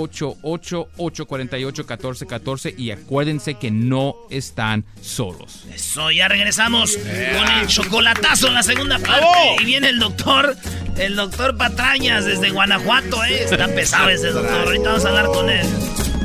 888-848-1414 0.09 2.77
y 2.77 2.91
acuérdense 2.91 3.55
que 3.55 3.71
no 3.71 4.15
están 4.29 4.85
solos. 5.01 5.65
Eso, 5.73 6.11
ya 6.11 6.27
regresamos 6.27 6.97
con 6.97 7.47
el 7.59 7.65
chocolatazo 7.67 8.47
en 8.47 8.55
la 8.55 8.63
segunda 8.63 8.99
parte. 8.99 9.25
Y 9.61 9.65
viene 9.65 9.89
el 9.89 9.99
doctor, 9.99 10.55
el 10.97 11.15
doctor 11.15 11.55
Patrañas 11.57 12.25
desde 12.25 12.49
Guanajuato, 12.51 13.23
¿eh? 13.25 13.43
Está 13.43 13.67
pesado 13.67 14.09
ese 14.09 14.29
doctor. 14.29 14.65
Ahorita 14.65 14.89
vamos 14.89 15.05
a 15.05 15.09
hablar 15.09 15.27
con 15.27 15.49
él. 15.49 15.65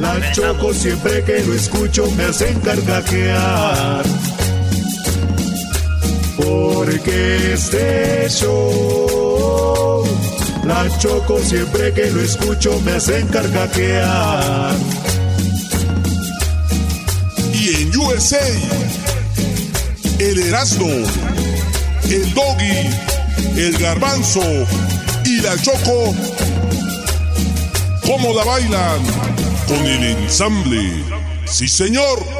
La 0.00 0.32
Choco 0.32 0.72
siempre 0.72 1.22
que 1.24 1.44
lo 1.44 1.52
escucho 1.52 2.10
me 2.12 2.24
hacen 2.24 2.58
carcajear. 2.60 4.02
Porque 6.42 7.52
este 7.52 8.26
show, 8.30 9.29
la 10.70 10.98
choco 10.98 11.40
siempre 11.42 11.92
que 11.92 12.06
lo 12.10 12.20
escucho 12.20 12.80
me 12.84 12.92
hacen 12.92 13.26
carcajear. 13.26 14.76
Y 17.52 17.82
en 17.82 17.96
USA, 17.96 18.46
el 20.20 20.38
Erasmo, 20.38 20.86
el 22.08 22.34
Doggy, 22.34 22.88
el 23.56 23.76
Garbanzo 23.78 24.42
y 25.24 25.40
la 25.40 25.60
Choco, 25.60 26.14
¿cómo 28.06 28.32
la 28.32 28.44
bailan? 28.44 29.02
Con 29.66 29.84
el 29.84 30.04
ensamble. 30.04 31.04
Sí, 31.46 31.66
señor. 31.66 32.39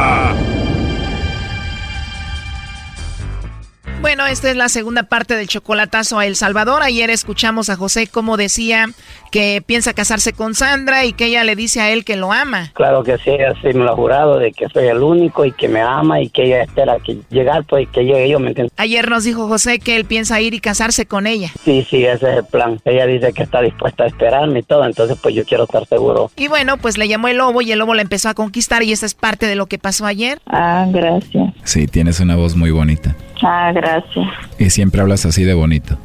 esta 4.31 4.49
es 4.49 4.55
la 4.55 4.69
segunda 4.69 5.03
parte 5.03 5.35
del 5.35 5.47
chocolatazo 5.47 6.17
a 6.17 6.25
El 6.25 6.37
Salvador. 6.37 6.83
Ayer 6.83 7.09
escuchamos 7.09 7.69
a 7.69 7.75
José 7.75 8.07
como 8.07 8.37
decía 8.37 8.87
que 9.29 9.61
piensa 9.65 9.93
casarse 9.93 10.31
con 10.31 10.55
Sandra 10.55 11.03
y 11.03 11.11
que 11.11 11.25
ella 11.25 11.43
le 11.43 11.57
dice 11.57 11.81
a 11.81 11.91
él 11.91 12.05
que 12.05 12.15
lo 12.15 12.31
ama. 12.31 12.71
Claro 12.73 13.03
que 13.03 13.17
sí, 13.17 13.31
así 13.31 13.77
me 13.77 13.83
lo 13.83 13.91
ha 13.91 13.95
jurado 13.95 14.39
de 14.39 14.53
que 14.53 14.69
soy 14.69 14.87
el 14.87 14.99
único 14.99 15.43
y 15.43 15.51
que 15.51 15.67
me 15.67 15.81
ama 15.81 16.21
y 16.21 16.29
que 16.29 16.43
ella 16.43 16.63
espera 16.63 16.97
que 16.99 17.17
llegar, 17.29 17.65
pues 17.65 17.89
que 17.89 18.05
llegue 18.05 18.29
yo, 18.29 18.39
¿me 18.39 18.49
entiendes? 18.49 18.73
Ayer 18.77 19.09
nos 19.09 19.25
dijo 19.25 19.49
José 19.49 19.79
que 19.79 19.97
él 19.97 20.05
piensa 20.05 20.39
ir 20.39 20.53
y 20.53 20.61
casarse 20.61 21.05
con 21.05 21.27
ella. 21.27 21.51
Sí, 21.65 21.85
sí, 21.89 22.05
ese 22.05 22.31
es 22.31 22.37
el 22.37 22.45
plan. 22.45 22.79
Ella 22.85 23.05
dice 23.07 23.33
que 23.33 23.43
está 23.43 23.61
dispuesta 23.61 24.05
a 24.05 24.07
esperarme 24.07 24.59
y 24.59 24.63
todo, 24.63 24.85
entonces 24.85 25.17
pues 25.21 25.35
yo 25.35 25.43
quiero 25.43 25.65
estar 25.65 25.85
seguro. 25.87 26.31
Y 26.37 26.47
bueno, 26.47 26.77
pues 26.77 26.97
le 26.97 27.09
llamó 27.09 27.27
el 27.27 27.37
lobo 27.37 27.61
y 27.61 27.73
el 27.73 27.79
lobo 27.79 27.95
la 27.95 28.01
empezó 28.01 28.29
a 28.29 28.33
conquistar 28.33 28.81
y 28.83 28.93
esa 28.93 29.05
es 29.05 29.13
parte 29.13 29.45
de 29.45 29.55
lo 29.55 29.65
que 29.65 29.77
pasó 29.77 30.05
ayer. 30.05 30.39
Ah, 30.45 30.85
gracias. 30.89 31.53
Sí, 31.65 31.87
tienes 31.87 32.21
una 32.21 32.37
voz 32.37 32.55
muy 32.55 32.71
bonita. 32.71 33.13
Ah, 33.41 33.71
gracias. 33.73 34.27
Y 34.59 34.69
siempre 34.69 35.01
hablas 35.01 35.25
así 35.25 35.43
de 35.43 35.53
bonito. 35.53 35.97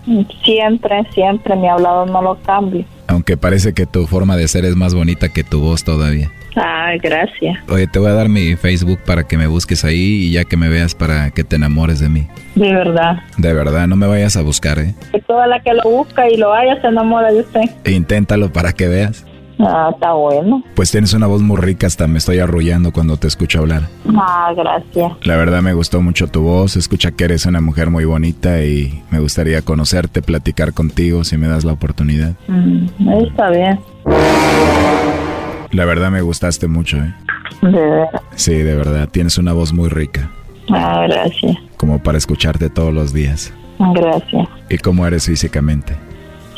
Siempre, 0.44 1.04
siempre 1.12 1.56
mi 1.56 1.68
hablado 1.68 2.06
no 2.06 2.22
lo 2.22 2.36
cambio. 2.42 2.84
Aunque 3.08 3.36
parece 3.36 3.72
que 3.74 3.86
tu 3.86 4.06
forma 4.06 4.36
de 4.36 4.48
ser 4.48 4.64
es 4.64 4.74
más 4.74 4.94
bonita 4.94 5.28
que 5.28 5.44
tu 5.44 5.60
voz 5.60 5.84
todavía. 5.84 6.30
Ah, 6.56 6.92
gracias. 7.02 7.58
Oye, 7.68 7.86
te 7.86 7.98
voy 7.98 8.08
a 8.08 8.14
dar 8.14 8.30
mi 8.30 8.56
Facebook 8.56 8.98
para 9.04 9.24
que 9.24 9.36
me 9.36 9.46
busques 9.46 9.84
ahí 9.84 10.24
y 10.24 10.32
ya 10.32 10.44
que 10.44 10.56
me 10.56 10.70
veas 10.70 10.94
para 10.94 11.30
que 11.30 11.44
te 11.44 11.56
enamores 11.56 12.00
de 12.00 12.08
mí. 12.08 12.26
De 12.54 12.72
verdad. 12.72 13.18
De 13.36 13.52
verdad, 13.52 13.86
no 13.86 13.96
me 13.96 14.06
vayas 14.06 14.36
a 14.36 14.42
buscar, 14.42 14.78
¿eh? 14.78 14.94
Que 15.12 15.20
toda 15.20 15.46
la 15.46 15.60
que 15.60 15.74
lo 15.74 15.82
busca 15.82 16.28
y 16.30 16.38
lo 16.38 16.54
haya 16.54 16.80
se 16.80 16.86
enamora 16.86 17.30
de 17.30 17.40
usted. 17.40 17.60
E 17.84 17.92
inténtalo 17.92 18.50
para 18.50 18.72
que 18.72 18.88
veas. 18.88 19.26
Ah, 19.58 19.90
está 19.92 20.12
bueno. 20.12 20.62
Pues 20.74 20.90
tienes 20.90 21.14
una 21.14 21.26
voz 21.26 21.40
muy 21.40 21.56
rica, 21.56 21.86
hasta 21.86 22.06
me 22.06 22.18
estoy 22.18 22.38
arrullando 22.40 22.92
cuando 22.92 23.16
te 23.16 23.26
escucho 23.26 23.60
hablar. 23.60 23.88
Ah, 24.14 24.52
gracias. 24.54 25.12
La 25.22 25.36
verdad 25.36 25.62
me 25.62 25.72
gustó 25.72 26.02
mucho 26.02 26.26
tu 26.28 26.42
voz, 26.42 26.76
escucha 26.76 27.10
que 27.12 27.24
eres 27.24 27.46
una 27.46 27.60
mujer 27.62 27.88
muy 27.90 28.04
bonita 28.04 28.62
y 28.62 29.02
me 29.10 29.18
gustaría 29.18 29.62
conocerte, 29.62 30.20
platicar 30.20 30.74
contigo 30.74 31.24
si 31.24 31.38
me 31.38 31.48
das 31.48 31.64
la 31.64 31.72
oportunidad. 31.72 32.34
Mm, 32.48 32.86
está 33.24 33.50
bien. 33.50 33.80
La 35.72 35.84
verdad 35.84 36.10
me 36.10 36.20
gustaste 36.20 36.68
mucho, 36.68 36.98
¿eh? 36.98 37.14
De 37.62 37.70
verdad. 37.70 38.20
Sí, 38.34 38.52
de 38.54 38.76
verdad, 38.76 39.08
tienes 39.10 39.38
una 39.38 39.52
voz 39.52 39.72
muy 39.72 39.88
rica, 39.88 40.30
Ah, 40.70 41.04
gracias. 41.08 41.56
como 41.76 42.02
para 42.02 42.18
escucharte 42.18 42.68
todos 42.70 42.92
los 42.92 43.12
días. 43.12 43.52
Gracias. 43.78 44.48
¿Y 44.68 44.78
cómo 44.78 45.06
eres 45.06 45.26
físicamente? 45.26 45.94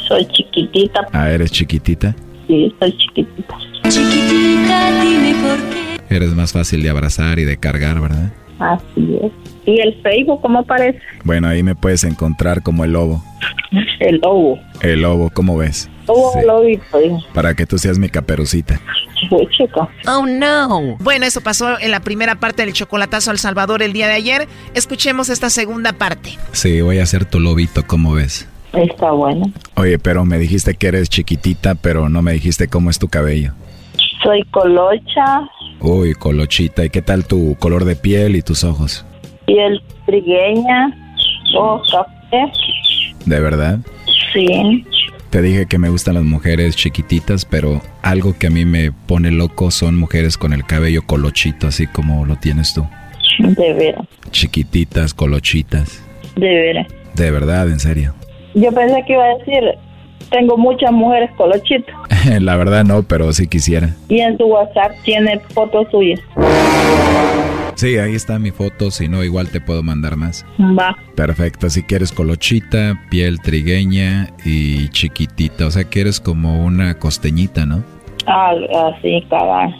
Soy 0.08 0.26
chiquitita. 0.26 1.06
Ah, 1.12 1.30
eres 1.30 1.50
chiquitita. 1.52 2.14
Sí, 2.48 2.74
soy 2.80 2.96
chiquitita. 2.98 3.54
Chiquitita, 3.88 5.02
dime 5.04 5.34
por 5.42 5.58
qué. 5.70 6.14
Eres 6.16 6.34
más 6.34 6.52
fácil 6.52 6.82
de 6.82 6.90
abrazar 6.90 7.38
y 7.38 7.44
de 7.44 7.56
cargar, 7.58 8.00
¿verdad? 8.00 8.32
Así 8.58 9.18
es. 9.22 9.30
¿Y 9.66 9.80
el 9.80 10.00
Facebook 10.02 10.40
cómo 10.40 10.60
aparece? 10.60 10.98
Bueno, 11.22 11.46
ahí 11.48 11.62
me 11.62 11.74
puedes 11.76 12.02
encontrar 12.04 12.62
como 12.62 12.84
el 12.84 12.92
lobo. 12.92 13.22
El 14.00 14.16
lobo. 14.22 14.58
El 14.80 15.02
lobo, 15.02 15.30
¿cómo 15.30 15.56
ves? 15.58 15.88
Lobo, 16.08 16.32
Sí. 16.32 16.38
lobito, 16.46 17.00
hijo. 17.00 17.20
Para 17.34 17.54
que 17.54 17.66
tú 17.66 17.78
seas 17.78 17.98
mi 17.98 18.08
caperucita. 18.08 18.80
Oh 20.06 20.26
no. 20.26 20.96
Bueno, 21.00 21.26
eso 21.26 21.40
pasó 21.42 21.78
en 21.78 21.90
la 21.90 22.00
primera 22.00 22.36
parte 22.36 22.64
del 22.64 22.72
chocolatazo 22.72 23.30
al 23.30 23.38
Salvador 23.38 23.82
el 23.82 23.92
día 23.92 24.06
de 24.06 24.14
ayer. 24.14 24.48
Escuchemos 24.74 25.28
esta 25.28 25.50
segunda 25.50 25.92
parte. 25.92 26.38
Sí, 26.52 26.80
voy 26.80 26.98
a 26.98 27.06
ser 27.06 27.24
tu 27.26 27.40
lobito, 27.40 27.86
¿cómo 27.86 28.14
ves? 28.14 28.48
Está 28.72 29.10
bueno. 29.12 29.50
Oye, 29.76 29.98
pero 29.98 30.24
me 30.24 30.38
dijiste 30.38 30.74
que 30.74 30.88
eres 30.88 31.08
chiquitita, 31.08 31.74
pero 31.74 32.08
no 32.08 32.22
me 32.22 32.32
dijiste 32.32 32.68
cómo 32.68 32.90
es 32.90 32.98
tu 32.98 33.08
cabello. 33.08 33.52
Soy 34.22 34.42
colocha, 34.50 35.48
Uy, 35.80 36.12
colochita, 36.14 36.84
¿y 36.84 36.90
qué 36.90 37.02
tal 37.02 37.24
tu 37.24 37.54
color 37.60 37.84
de 37.84 37.94
piel 37.96 38.34
y 38.36 38.42
tus 38.42 38.64
ojos? 38.64 39.04
piel 39.46 39.80
trigueña, 40.06 40.92
ojos 41.56 41.88
café. 41.92 42.52
¿De 43.24 43.40
verdad? 43.40 43.78
Sí. 44.32 44.84
Te 45.30 45.40
dije 45.42 45.66
que 45.66 45.78
me 45.78 45.88
gustan 45.90 46.14
las 46.14 46.24
mujeres 46.24 46.74
chiquititas, 46.76 47.44
pero 47.44 47.80
algo 48.02 48.34
que 48.38 48.46
a 48.48 48.50
mí 48.50 48.64
me 48.64 48.92
pone 48.92 49.30
loco 49.30 49.70
son 49.70 49.96
mujeres 49.96 50.36
con 50.36 50.52
el 50.52 50.64
cabello 50.64 51.02
colochito, 51.02 51.66
así 51.68 51.86
como 51.86 52.24
lo 52.26 52.36
tienes 52.36 52.74
tú. 52.74 52.86
De 53.38 53.72
veras, 53.74 54.06
Chiquititas, 54.32 55.14
colochitas. 55.14 56.02
de 56.36 56.48
veras. 56.48 56.86
De 57.14 57.30
verdad, 57.30 57.68
en 57.68 57.78
serio. 57.78 58.14
Yo 58.54 58.72
pensé 58.72 59.04
que 59.06 59.12
iba 59.12 59.24
a 59.24 59.36
decir, 59.38 59.78
tengo 60.30 60.56
muchas 60.56 60.92
mujeres 60.92 61.30
colochitas. 61.36 61.94
La 62.40 62.56
verdad 62.56 62.84
no, 62.84 63.02
pero 63.02 63.32
sí 63.32 63.46
quisiera. 63.46 63.90
Y 64.08 64.20
en 64.20 64.36
su 64.38 64.44
WhatsApp 64.44 64.92
tiene 65.04 65.40
fotos 65.54 65.86
suyas. 65.90 66.20
Sí, 67.74 67.96
ahí 67.96 68.16
está 68.16 68.40
mi 68.40 68.50
foto, 68.50 68.90
si 68.90 69.06
no 69.06 69.22
igual 69.22 69.50
te 69.50 69.60
puedo 69.60 69.84
mandar 69.84 70.16
más. 70.16 70.44
Va. 70.58 70.96
Perfecto, 71.14 71.70
si 71.70 71.84
quieres 71.84 72.10
colochita, 72.10 73.00
piel 73.08 73.40
trigueña 73.40 74.30
y 74.44 74.88
chiquitita, 74.88 75.66
o 75.66 75.70
sea 75.70 75.84
que 75.84 76.00
eres 76.00 76.18
como 76.18 76.64
una 76.64 76.94
costeñita, 76.94 77.66
¿no? 77.66 77.84
Ah, 78.28 78.52
así, 78.94 79.24
cabal. 79.30 79.74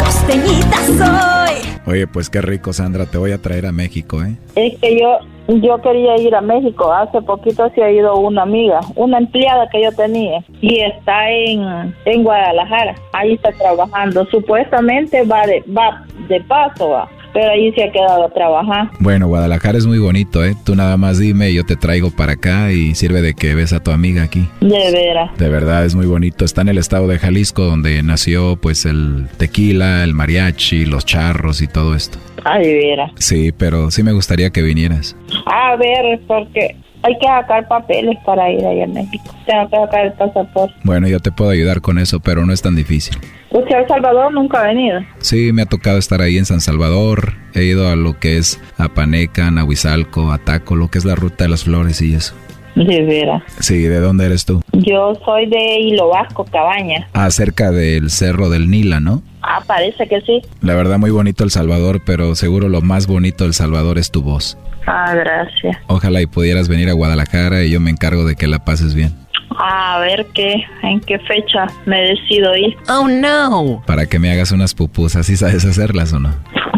Costeñita 0.00 0.76
soy. 0.98 1.78
Oye, 1.86 2.06
pues 2.06 2.28
qué 2.28 2.42
rico, 2.42 2.72
Sandra, 2.72 3.06
te 3.06 3.18
voy 3.18 3.32
a 3.32 3.40
traer 3.40 3.66
a 3.66 3.72
México, 3.72 4.22
¿eh? 4.22 4.36
Es 4.56 4.78
que 4.80 5.00
yo 5.00 5.18
yo 5.48 5.80
quería 5.80 6.16
ir 6.18 6.34
a 6.34 6.40
México. 6.40 6.92
Hace 6.92 7.22
poquito 7.22 7.70
se 7.74 7.82
ha 7.82 7.90
ido 7.90 8.16
una 8.16 8.42
amiga, 8.42 8.80
una 8.96 9.18
empleada 9.18 9.68
que 9.70 9.82
yo 9.82 9.92
tenía. 9.92 10.44
Y 10.60 10.80
está 10.80 11.30
en, 11.30 11.94
en 12.04 12.22
Guadalajara. 12.22 12.94
Ahí 13.12 13.32
está 13.34 13.52
trabajando. 13.52 14.26
Supuestamente 14.26 15.24
va 15.24 15.46
de, 15.46 15.64
va 15.74 16.04
de 16.28 16.40
paso, 16.42 16.90
va. 16.90 17.08
Pero 17.32 17.50
ahí 17.50 17.72
se 17.72 17.84
ha 17.84 17.92
quedado 17.92 18.26
a 18.26 18.30
trabajar. 18.30 18.90
Bueno, 18.98 19.28
Guadalajara 19.28 19.78
es 19.78 19.86
muy 19.86 19.98
bonito, 19.98 20.44
¿eh? 20.44 20.54
Tú 20.64 20.74
nada 20.74 20.96
más 20.96 21.18
dime, 21.18 21.52
yo 21.52 21.64
te 21.64 21.76
traigo 21.76 22.10
para 22.10 22.32
acá 22.32 22.72
y 22.72 22.94
sirve 22.94 23.22
de 23.22 23.34
que 23.34 23.54
ves 23.54 23.72
a 23.72 23.82
tu 23.82 23.90
amiga 23.90 24.22
aquí. 24.22 24.48
De 24.60 24.90
veras. 24.92 25.36
De 25.38 25.48
verdad 25.48 25.84
es 25.84 25.94
muy 25.94 26.06
bonito. 26.06 26.44
Está 26.44 26.62
en 26.62 26.68
el 26.68 26.78
estado 26.78 27.06
de 27.06 27.18
Jalisco 27.18 27.64
donde 27.64 28.02
nació 28.02 28.56
pues 28.56 28.86
el 28.86 29.28
tequila, 29.36 30.04
el 30.04 30.14
mariachi, 30.14 30.86
los 30.86 31.04
charros 31.04 31.60
y 31.62 31.68
todo 31.68 31.94
esto. 31.94 32.18
Ay, 32.44 32.66
de 32.66 32.74
veras. 32.74 33.12
Sí, 33.16 33.52
pero 33.56 33.90
sí 33.90 34.02
me 34.02 34.12
gustaría 34.12 34.50
que 34.50 34.62
vinieras. 34.62 35.16
A 35.46 35.76
ver, 35.76 36.20
porque 36.26 36.76
hay 37.02 37.18
que 37.18 37.26
sacar 37.26 37.66
papeles 37.68 38.16
para 38.24 38.50
ir 38.50 38.64
allá 38.64 38.84
a 38.84 38.88
México. 38.88 39.34
Tengo 39.46 39.68
que 39.68 39.76
sacar 39.76 40.06
el 40.06 40.12
pasaporte. 40.12 40.74
Bueno, 40.84 41.08
yo 41.08 41.20
te 41.20 41.32
puedo 41.32 41.50
ayudar 41.50 41.80
con 41.80 41.98
eso, 41.98 42.20
pero 42.20 42.44
no 42.44 42.52
es 42.52 42.62
tan 42.62 42.76
difícil. 42.76 43.16
Usted 43.50 43.74
a 43.74 43.78
El 43.80 43.88
Salvador 43.88 44.32
nunca 44.32 44.60
ha 44.60 44.66
venido. 44.66 45.00
Sí, 45.18 45.52
me 45.52 45.62
ha 45.62 45.66
tocado 45.66 45.98
estar 45.98 46.20
ahí 46.20 46.36
en 46.38 46.44
San 46.44 46.60
Salvador. 46.60 47.34
He 47.54 47.64
ido 47.64 47.88
a 47.88 47.96
lo 47.96 48.18
que 48.18 48.36
es 48.36 48.60
Apaneca, 48.76 49.50
Nahuizalco, 49.50 50.32
Ataco, 50.32 50.76
lo 50.76 50.88
que 50.88 50.98
es 50.98 51.04
la 51.04 51.14
ruta 51.14 51.44
de 51.44 51.50
las 51.50 51.64
flores 51.64 52.02
y 52.02 52.14
eso. 52.14 52.34
De 52.74 53.02
veras. 53.02 53.42
Sí, 53.58 53.82
¿de 53.82 53.98
dónde 53.98 54.26
eres 54.26 54.44
tú? 54.44 54.62
Yo 54.72 55.14
soy 55.24 55.46
de 55.46 55.80
Hilo 55.80 56.10
Vasco, 56.10 56.44
Cabaña. 56.44 57.08
Ah, 57.12 57.30
cerca 57.30 57.72
del 57.72 58.10
Cerro 58.10 58.50
del 58.50 58.70
Nila, 58.70 59.00
¿no? 59.00 59.22
Ah, 59.50 59.62
parece 59.66 60.06
que 60.06 60.20
sí. 60.20 60.42
La 60.60 60.74
verdad 60.74 60.98
muy 60.98 61.10
bonito 61.10 61.42
El 61.42 61.50
Salvador, 61.50 62.02
pero 62.04 62.34
seguro 62.34 62.68
lo 62.68 62.82
más 62.82 63.06
bonito 63.06 63.44
del 63.44 63.54
Salvador 63.54 63.96
es 63.96 64.10
tu 64.10 64.22
voz. 64.22 64.58
Ah, 64.86 65.14
gracias. 65.14 65.74
Ojalá 65.86 66.20
y 66.20 66.26
pudieras 66.26 66.68
venir 66.68 66.90
a 66.90 66.92
Guadalajara 66.92 67.62
y 67.64 67.70
yo 67.70 67.80
me 67.80 67.90
encargo 67.90 68.26
de 68.26 68.36
que 68.36 68.46
la 68.46 68.64
pases 68.64 68.94
bien. 68.94 69.14
A 69.58 69.98
ver 70.00 70.26
qué, 70.34 70.54
en 70.82 71.00
qué 71.00 71.18
fecha 71.20 71.66
me 71.86 71.98
decido 72.02 72.54
ir. 72.56 72.76
Oh 72.90 73.08
no. 73.08 73.82
Para 73.86 74.04
que 74.04 74.18
me 74.18 74.30
hagas 74.30 74.52
unas 74.52 74.74
pupusas, 74.74 75.24
¿sí 75.26 75.36
sabes 75.36 75.64
hacerlas 75.64 76.12
o 76.12 76.18
no? 76.20 76.34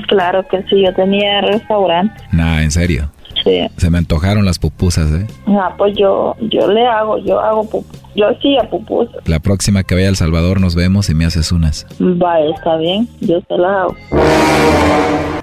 Claro 0.07 0.47
que 0.49 0.63
sí, 0.71 0.85
yo 0.85 0.95
tenía 0.95 1.41
restaurante. 1.41 2.15
Nah, 2.31 2.63
en 2.63 2.71
serio. 2.71 3.11
Sí. 3.45 3.61
Se 3.77 3.91
me 3.91 3.99
antojaron 3.99 4.45
las 4.45 4.59
pupusas, 4.59 5.11
¿eh? 5.13 5.27
Ah, 5.47 5.75
pues 5.79 5.97
yo, 5.97 6.37
yo 6.51 6.71
le 6.71 6.87
hago, 6.87 7.19
yo 7.19 7.41
hago 7.41 7.69
yo 8.15 8.29
hacía 8.29 8.69
pupusas. 8.69 9.17
La 9.27 9.39
próxima 9.39 9.85
que 9.85 9.95
vaya 9.95 10.09
a 10.09 10.11
El 10.11 10.17
Salvador 10.17 10.61
nos 10.61 10.75
vemos 10.75 11.09
y 11.11 11.15
me 11.15 11.25
haces 11.25 11.53
unas. 11.53 11.87
Va, 12.01 12.41
está 12.41 12.77
bien, 12.77 13.09
yo 13.21 13.41
se 13.49 13.57
las 13.57 13.71
hago. 13.71 13.97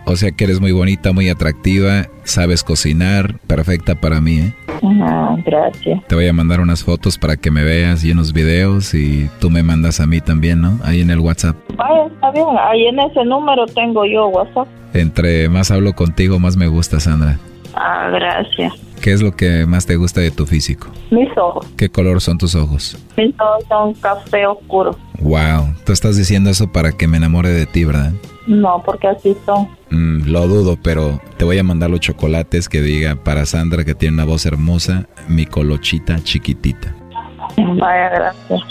O 0.05 0.15
sea 0.15 0.31
que 0.31 0.45
eres 0.45 0.61
muy 0.61 0.71
bonita, 0.71 1.11
muy 1.11 1.29
atractiva, 1.29 2.07
sabes 2.23 2.63
cocinar, 2.63 3.39
perfecta 3.47 3.95
para 3.95 4.21
mí, 4.21 4.39
¿eh? 4.39 4.53
Ah, 4.83 5.35
gracias. 5.45 6.05
Te 6.07 6.15
voy 6.15 6.27
a 6.27 6.33
mandar 6.33 6.61
unas 6.61 6.83
fotos 6.83 7.17
para 7.17 7.35
que 7.35 7.51
me 7.51 7.63
veas 7.63 8.03
y 8.03 8.11
unos 8.11 8.31
videos 8.31 8.93
y 8.93 9.29
tú 9.39 9.49
me 9.49 9.63
mandas 9.63 9.99
a 9.99 10.05
mí 10.05 10.21
también, 10.21 10.61
¿no? 10.61 10.79
Ahí 10.83 11.01
en 11.01 11.09
el 11.09 11.19
WhatsApp. 11.19 11.55
Vaya, 11.75 12.05
está 12.05 12.31
bien, 12.31 12.45
ahí 12.59 12.85
en 12.87 12.99
ese 12.99 13.25
número 13.25 13.65
tengo 13.67 14.05
yo 14.05 14.27
WhatsApp. 14.27 14.67
Entre 14.93 15.49
más 15.49 15.71
hablo 15.71 15.93
contigo, 15.93 16.39
más 16.39 16.55
me 16.57 16.67
gusta, 16.67 16.99
Sandra. 16.99 17.37
Ah, 17.79 18.09
gracias. 18.09 18.73
¿Qué 19.01 19.13
es 19.13 19.21
lo 19.21 19.31
que 19.31 19.65
más 19.67 19.85
te 19.85 19.95
gusta 19.95 20.21
de 20.21 20.31
tu 20.31 20.45
físico? 20.45 20.87
Mis 21.11 21.29
ojos. 21.37 21.67
¿Qué 21.77 21.89
color 21.89 22.19
son 22.21 22.37
tus 22.37 22.55
ojos? 22.55 22.97
Mis 23.15 23.33
ojos 23.39 23.63
son 23.69 23.93
café 23.93 24.47
oscuro. 24.47 24.97
Wow, 25.19 25.75
tú 25.85 25.93
estás 25.93 26.17
diciendo 26.17 26.49
eso 26.49 26.71
para 26.71 26.91
que 26.91 27.07
me 27.07 27.17
enamore 27.17 27.49
de 27.49 27.67
ti, 27.67 27.85
¿verdad? 27.85 28.11
No, 28.47 28.81
porque 28.83 29.07
así 29.07 29.37
son. 29.45 29.67
Mm, 29.91 30.29
lo 30.29 30.47
dudo, 30.47 30.77
pero 30.81 31.21
te 31.37 31.45
voy 31.45 31.59
a 31.59 31.63
mandar 31.63 31.89
los 31.91 31.99
chocolates 31.99 32.67
que 32.67 32.81
diga 32.81 33.15
para 33.15 33.45
Sandra 33.45 33.85
que 33.85 33.93
tiene 33.93 34.15
una 34.15 34.25
voz 34.25 34.45
hermosa, 34.45 35.07
mi 35.27 35.45
colochita 35.45 36.19
chiquitita. 36.23 36.95
Vaya, 37.57 38.09
gracias. 38.09 38.61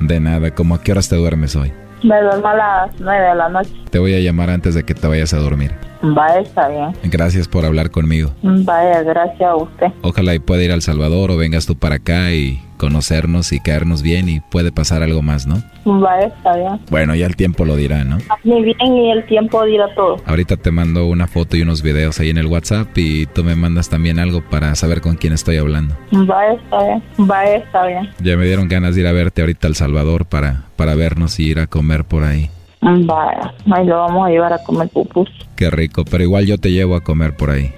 De 0.00 0.20
nada, 0.20 0.52
¿cómo 0.52 0.74
a 0.76 0.82
qué 0.82 0.92
horas 0.92 1.08
te 1.08 1.16
duermes 1.16 1.56
hoy? 1.56 1.72
Me 2.02 2.20
duermo 2.20 2.46
a 2.48 2.54
las 2.54 3.00
nueve 3.00 3.28
de 3.28 3.34
la 3.34 3.48
noche. 3.48 3.72
Te 3.90 3.98
voy 3.98 4.14
a 4.14 4.20
llamar 4.20 4.50
antes 4.50 4.74
de 4.74 4.84
que 4.84 4.94
te 4.94 5.06
vayas 5.06 5.34
a 5.34 5.38
dormir. 5.38 5.72
Vaya, 6.02 6.40
está 6.40 6.68
bien. 6.68 6.92
Gracias 7.04 7.48
por 7.48 7.64
hablar 7.64 7.90
conmigo. 7.90 8.32
Vaya, 8.42 9.02
gracias 9.02 9.42
a 9.48 9.56
usted. 9.56 9.86
Ojalá 10.02 10.34
y 10.34 10.38
pueda 10.40 10.62
ir 10.62 10.72
al 10.72 10.82
Salvador 10.82 11.30
o 11.30 11.36
vengas 11.36 11.66
tú 11.66 11.76
para 11.76 11.96
acá 11.96 12.32
y 12.32 12.60
conocernos 12.76 13.52
y 13.52 13.60
caernos 13.60 14.02
bien 14.02 14.28
y 14.28 14.40
puede 14.40 14.72
pasar 14.72 15.04
algo 15.04 15.22
más, 15.22 15.46
¿no? 15.46 15.62
Vaya, 15.84 16.26
está 16.26 16.56
bien. 16.56 16.80
Bueno, 16.90 17.14
ya 17.14 17.26
el 17.26 17.36
tiempo 17.36 17.64
lo 17.64 17.76
dirá, 17.76 18.02
¿no? 18.02 18.18
Muy 18.42 18.64
bien 18.64 18.96
y 18.96 19.12
el 19.12 19.24
tiempo 19.26 19.64
dirá 19.64 19.86
todo. 19.94 20.16
Ahorita 20.26 20.56
te 20.56 20.72
mando 20.72 21.06
una 21.06 21.28
foto 21.28 21.56
y 21.56 21.62
unos 21.62 21.82
videos 21.82 22.18
ahí 22.18 22.30
en 22.30 22.38
el 22.38 22.46
WhatsApp 22.46 22.88
y 22.98 23.26
tú 23.26 23.44
me 23.44 23.54
mandas 23.54 23.88
también 23.88 24.18
algo 24.18 24.42
para 24.42 24.74
saber 24.74 25.00
con 25.00 25.14
quién 25.14 25.32
estoy 25.32 25.58
hablando. 25.58 25.96
Vaya, 26.10 26.54
está 26.54 26.84
bien. 26.84 27.02
Vaya, 27.18 27.56
está 27.56 27.86
bien. 27.86 28.10
Ya 28.20 28.36
me 28.36 28.44
dieron 28.46 28.66
ganas 28.66 28.96
de 28.96 29.02
ir 29.02 29.06
a 29.06 29.12
verte 29.12 29.42
ahorita 29.42 29.68
al 29.68 29.76
Salvador 29.76 30.26
para, 30.26 30.64
para 30.74 30.96
vernos 30.96 31.38
y 31.38 31.44
ir 31.44 31.60
a 31.60 31.68
comer 31.68 32.04
por 32.04 32.24
ahí. 32.24 32.50
Vaya, 32.82 33.54
ahí 33.72 33.86
lo 33.86 33.96
vamos 33.96 34.26
a 34.26 34.30
llevar 34.30 34.52
a 34.52 34.58
comer 34.64 34.88
pupus. 34.88 35.28
Qué 35.54 35.70
rico, 35.70 36.04
pero 36.04 36.24
igual 36.24 36.46
yo 36.46 36.58
te 36.58 36.72
llevo 36.72 36.96
a 36.96 37.00
comer 37.00 37.36
por 37.36 37.50
ahí. 37.50 37.72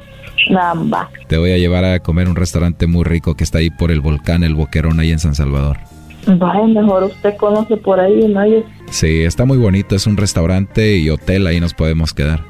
Nada, 0.50 1.08
Te 1.28 1.36
voy 1.36 1.52
a 1.52 1.58
llevar 1.58 1.84
a 1.84 2.00
comer 2.00 2.28
un 2.28 2.36
restaurante 2.36 2.86
muy 2.86 3.04
rico 3.04 3.34
que 3.34 3.44
está 3.44 3.58
ahí 3.58 3.70
por 3.70 3.90
el 3.90 4.00
volcán, 4.00 4.42
el 4.42 4.54
Boquerón, 4.54 5.00
ahí 5.00 5.10
en 5.10 5.18
San 5.18 5.34
Salvador. 5.34 5.78
Vaya, 6.26 6.66
mejor 6.66 7.04
usted 7.04 7.36
conoce 7.36 7.76
por 7.76 8.00
ahí, 8.00 8.26
¿no? 8.28 8.42
Sí, 8.90 9.22
está 9.22 9.44
muy 9.44 9.58
bonito, 9.58 9.94
es 9.94 10.06
un 10.06 10.16
restaurante 10.16 10.96
y 10.96 11.10
hotel, 11.10 11.46
ahí 11.46 11.60
nos 11.60 11.74
podemos 11.74 12.14
quedar. 12.14 12.40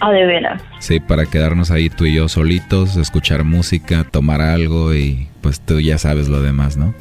Ah, 0.00 0.10
de 0.10 0.26
veras. 0.26 0.62
Sí, 0.80 1.00
para 1.00 1.26
quedarnos 1.26 1.70
ahí 1.70 1.88
tú 1.88 2.04
y 2.04 2.14
yo 2.14 2.28
solitos, 2.28 2.96
escuchar 2.96 3.44
música, 3.44 4.04
tomar 4.10 4.40
algo 4.40 4.94
y 4.94 5.28
pues 5.40 5.60
tú 5.60 5.80
ya 5.80 5.96
sabes 5.96 6.28
lo 6.28 6.42
demás, 6.42 6.76
¿no? 6.76 6.94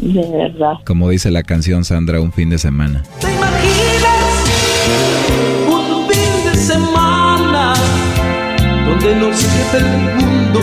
De 0.00 0.30
verdad. 0.30 0.74
Como 0.84 1.08
dice 1.10 1.30
la 1.30 1.42
canción 1.42 1.84
Sandra, 1.84 2.20
un 2.20 2.32
fin 2.32 2.50
de 2.50 2.58
semana. 2.58 3.02
Un 5.68 6.06
fin 6.08 6.44
de 6.44 6.54
semana 6.54 7.74
donde 8.86 9.16
nos 9.16 9.36
quede 9.44 9.78
el 9.78 9.86
mundo 10.14 10.60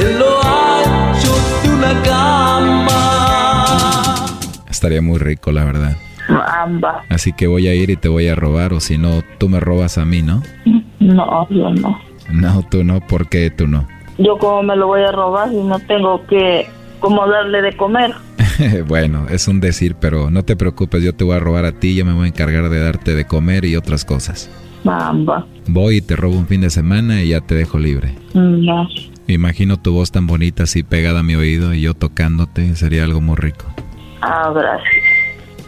en 0.00 0.18
lo 0.18 0.42
ancho 0.42 1.32
de 1.62 1.68
una 1.70 2.02
cama. 2.02 3.02
Estaría 4.68 5.02
muy 5.02 5.18
rico, 5.18 5.52
la 5.52 5.64
verdad. 5.64 5.96
Amba. 6.28 7.04
Así 7.08 7.32
que 7.32 7.46
voy 7.46 7.68
a 7.68 7.74
ir 7.74 7.90
y 7.90 7.96
te 7.96 8.08
voy 8.08 8.26
a 8.28 8.34
robar, 8.34 8.72
o 8.72 8.80
si 8.80 8.98
no, 8.98 9.22
tú 9.38 9.48
me 9.48 9.60
robas 9.60 9.96
a 9.98 10.04
mí, 10.04 10.22
¿no? 10.22 10.42
No, 10.98 11.48
yo 11.50 11.70
no. 11.70 12.00
No, 12.32 12.62
tú 12.68 12.82
no, 12.82 13.00
¿por 13.00 13.28
qué 13.28 13.50
tú 13.50 13.68
no? 13.68 13.86
Yo 14.18 14.36
como 14.38 14.62
me 14.62 14.74
lo 14.76 14.88
voy 14.88 15.02
a 15.02 15.12
robar 15.12 15.50
si 15.50 15.56
no 15.56 15.78
tengo 15.80 16.26
que 16.26 16.66
como 17.06 17.28
darle 17.28 17.62
de 17.62 17.76
comer. 17.76 18.12
bueno, 18.88 19.26
es 19.30 19.46
un 19.46 19.60
decir, 19.60 19.94
pero 20.00 20.28
no 20.28 20.44
te 20.44 20.56
preocupes, 20.56 21.04
yo 21.04 21.14
te 21.14 21.22
voy 21.22 21.36
a 21.36 21.38
robar 21.38 21.64
a 21.64 21.70
ti, 21.70 21.94
yo 21.94 22.04
me 22.04 22.12
voy 22.12 22.24
a 22.24 22.28
encargar 22.28 22.68
de 22.68 22.80
darte 22.80 23.14
de 23.14 23.24
comer 23.24 23.64
y 23.64 23.76
otras 23.76 24.04
cosas. 24.04 24.50
Amba. 24.84 25.46
Voy 25.68 25.98
y 25.98 26.00
te 26.00 26.16
robo 26.16 26.36
un 26.36 26.48
fin 26.48 26.62
de 26.62 26.70
semana 26.70 27.22
y 27.22 27.28
ya 27.28 27.40
te 27.40 27.54
dejo 27.54 27.78
libre. 27.78 28.16
No. 28.34 28.88
Me 29.28 29.34
imagino 29.34 29.76
tu 29.76 29.92
voz 29.92 30.10
tan 30.10 30.26
bonita 30.26 30.64
así 30.64 30.82
pegada 30.82 31.20
a 31.20 31.22
mi 31.22 31.36
oído 31.36 31.74
y 31.74 31.80
yo 31.80 31.94
tocándote, 31.94 32.74
sería 32.74 33.04
algo 33.04 33.20
muy 33.20 33.36
rico. 33.36 33.66
Ah, 34.22 34.52
gracias. 34.52 35.04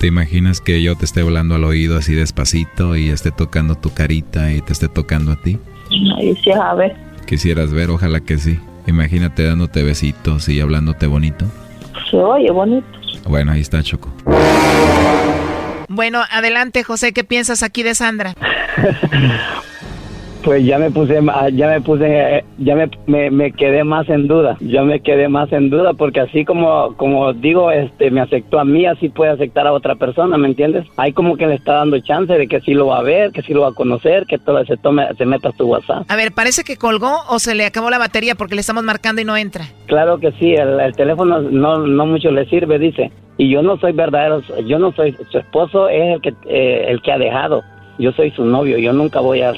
¿Te 0.00 0.08
imaginas 0.08 0.60
que 0.60 0.82
yo 0.82 0.96
te 0.96 1.04
esté 1.04 1.20
hablando 1.20 1.54
al 1.54 1.64
oído 1.64 1.96
así 1.96 2.14
despacito 2.14 2.96
y 2.96 3.10
esté 3.10 3.30
tocando 3.30 3.76
tu 3.76 3.94
carita 3.94 4.52
y 4.52 4.60
te 4.60 4.72
esté 4.72 4.88
tocando 4.88 5.30
a 5.30 5.36
ti? 5.36 5.58
Ahí 6.16 6.34
sí, 6.42 6.50
a 6.50 6.74
ver. 6.74 6.96
Quisieras 7.26 7.72
ver, 7.72 7.90
ojalá 7.90 8.20
que 8.20 8.38
sí. 8.38 8.58
Imagínate 8.88 9.44
dándote 9.44 9.82
besitos 9.82 10.48
y 10.48 10.60
hablándote 10.60 11.06
bonito. 11.06 11.44
Se 12.10 12.16
oye 12.16 12.50
bonito. 12.50 12.86
Bueno, 13.26 13.52
ahí 13.52 13.60
está 13.60 13.82
Choco. 13.82 14.10
Bueno, 15.88 16.22
adelante, 16.30 16.82
José, 16.84 17.12
¿qué 17.12 17.22
piensas 17.22 17.62
aquí 17.62 17.82
de 17.82 17.94
Sandra? 17.94 18.34
Pues 20.48 20.64
ya 20.64 20.78
me 20.78 20.90
puse, 20.90 21.20
ya 21.52 21.68
me 21.68 21.80
puse, 21.82 22.42
ya 22.56 22.74
me, 22.74 22.88
me, 23.06 23.30
me 23.30 23.52
quedé 23.52 23.84
más 23.84 24.08
en 24.08 24.28
duda. 24.28 24.56
Ya 24.60 24.82
me 24.82 25.00
quedé 25.00 25.28
más 25.28 25.52
en 25.52 25.68
duda 25.68 25.92
porque 25.92 26.20
así 26.20 26.46
como, 26.46 26.96
como 26.96 27.34
digo, 27.34 27.70
este, 27.70 28.10
me 28.10 28.22
aceptó 28.22 28.58
a 28.58 28.64
mí, 28.64 28.86
así 28.86 29.10
puede 29.10 29.32
aceptar 29.32 29.66
a 29.66 29.74
otra 29.74 29.96
persona, 29.96 30.38
¿me 30.38 30.48
entiendes? 30.48 30.86
Hay 30.96 31.12
como 31.12 31.36
que 31.36 31.46
le 31.46 31.56
está 31.56 31.74
dando 31.74 32.00
chance 32.00 32.32
de 32.32 32.48
que 32.48 32.62
sí 32.62 32.72
lo 32.72 32.86
va 32.86 33.00
a 33.00 33.02
ver, 33.02 33.30
que 33.32 33.42
sí 33.42 33.52
lo 33.52 33.60
va 33.60 33.68
a 33.68 33.74
conocer, 33.74 34.24
que 34.24 34.38
todo 34.38 34.64
se 34.64 34.78
tome, 34.78 35.06
se 35.18 35.26
meta 35.26 35.50
a 35.50 35.52
su 35.52 35.66
WhatsApp. 35.66 36.06
A 36.08 36.16
ver, 36.16 36.32
parece 36.32 36.64
que 36.64 36.78
colgó 36.78 37.14
o 37.28 37.38
se 37.40 37.54
le 37.54 37.66
acabó 37.66 37.90
la 37.90 37.98
batería 37.98 38.34
porque 38.34 38.54
le 38.54 38.62
estamos 38.62 38.84
marcando 38.84 39.20
y 39.20 39.26
no 39.26 39.36
entra. 39.36 39.66
Claro 39.84 40.16
que 40.18 40.32
sí, 40.32 40.54
el, 40.54 40.80
el 40.80 40.96
teléfono 40.96 41.42
no, 41.42 41.86
no 41.86 42.06
mucho 42.06 42.30
le 42.30 42.46
sirve, 42.46 42.78
dice. 42.78 43.12
Y 43.36 43.50
yo 43.50 43.60
no 43.60 43.76
soy 43.76 43.92
verdadero, 43.92 44.40
yo 44.66 44.78
no 44.78 44.92
soy, 44.92 45.14
su 45.30 45.36
esposo 45.36 45.90
es 45.90 46.14
el 46.14 46.22
que, 46.22 46.32
eh, 46.46 46.86
el 46.88 47.02
que 47.02 47.12
ha 47.12 47.18
dejado. 47.18 47.62
Yo 47.98 48.12
soy 48.12 48.30
su 48.30 48.44
novio, 48.44 48.78
yo 48.78 48.92
nunca 48.92 49.20
voy 49.20 49.42
a, 49.42 49.52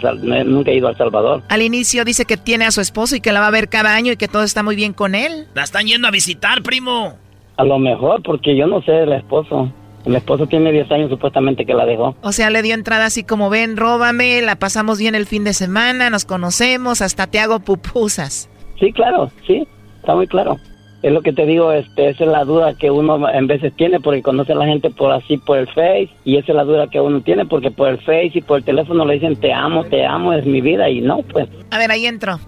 nunca 0.45 0.71
he 0.71 0.77
ido 0.77 0.89
a 0.89 0.93
El 0.93 0.97
Salvador. 0.97 1.43
Al 1.49 1.61
inicio 1.61 2.05
dice 2.05 2.25
que 2.25 2.39
tiene 2.39 2.65
a 2.65 2.71
su 2.71 2.81
esposo 2.81 3.15
y 3.17 3.21
que 3.21 3.33
la 3.33 3.41
va 3.41 3.49
a 3.49 3.51
ver 3.51 3.69
cada 3.69 3.95
año 3.95 4.13
y 4.13 4.17
que 4.17 4.29
todo 4.29 4.45
está 4.45 4.63
muy 4.63 4.77
bien 4.77 4.95
con 4.95 5.15
él. 5.15 5.47
La 5.55 5.63
están 5.63 5.87
yendo 5.87 6.09
a 6.09 6.11
visitar, 6.11 6.63
primo. 6.63 7.17
A 7.57 7.65
lo 7.65 7.79
mejor, 7.79 8.23
porque 8.23 8.57
yo 8.57 8.67
no 8.67 8.81
sé 8.83 9.01
el 9.03 9.13
esposo. 9.13 9.71
El 10.07 10.17
esposo 10.17 10.47
tiene 10.47 10.73
10 10.73 10.91
años 10.93 11.11
supuestamente 11.11 11.67
que 11.67 11.75
la 11.75 11.85
dejó. 11.85 12.17
O 12.23 12.33
sea, 12.33 12.49
le 12.49 12.63
dio 12.63 12.75
entrada 12.75 13.05
así 13.05 13.23
como 13.23 13.51
ven, 13.51 13.77
róbame, 13.77 14.41
la 14.41 14.57
pasamos 14.57 14.99
bien 14.99 15.15
el 15.15 15.27
fin 15.27 15.45
de 15.45 15.53
semana, 15.53 16.09
nos 16.09 16.25
conocemos, 16.25 17.03
hasta 17.03 17.27
te 17.27 17.39
hago 17.39 17.61
pupusas. 17.61 18.49
Sí, 18.79 18.93
claro, 18.93 19.31
sí, 19.47 19.69
está 20.01 20.15
muy 20.15 20.27
claro. 20.27 20.57
Es 21.03 21.13
lo 21.13 21.23
que 21.23 21.33
te 21.33 21.47
digo, 21.47 21.73
este, 21.73 22.11
esa 22.11 22.25
es 22.25 22.31
la 22.31 22.45
duda 22.45 22.75
que 22.75 22.91
uno 22.91 23.29
en 23.31 23.47
veces 23.47 23.73
tiene 23.75 24.01
porque 24.01 24.23
conoce 24.23 24.53
a 24.53 24.57
la 24.57 24.67
gente 24.67 24.91
por 24.91 25.13
así, 25.13 25.39
por 25.39 25.59
el 25.59 25.67
Face, 25.69 26.11
y 26.25 26.37
esa 26.37 26.53
es 26.53 26.57
la 26.57 26.65
duda 26.65 26.89
que 26.89 27.01
uno 27.01 27.23
tiene 27.23 27.47
porque 27.47 27.71
por 27.71 27.89
el 27.89 27.99
Face 27.99 28.33
y 28.35 28.41
por 28.43 28.59
el 28.59 28.65
teléfono 28.65 29.05
le 29.05 29.15
dicen 29.15 29.37
te 29.37 29.53
amo, 29.53 29.85
te 29.85 30.05
amo, 30.05 30.33
es 30.33 30.45
mi 30.45 30.61
vida, 30.61 30.91
y 30.91 31.01
no, 31.01 31.23
pues. 31.23 31.49
A 31.71 31.79
ver, 31.79 31.91
ahí 31.91 32.07
entro. 32.07 32.39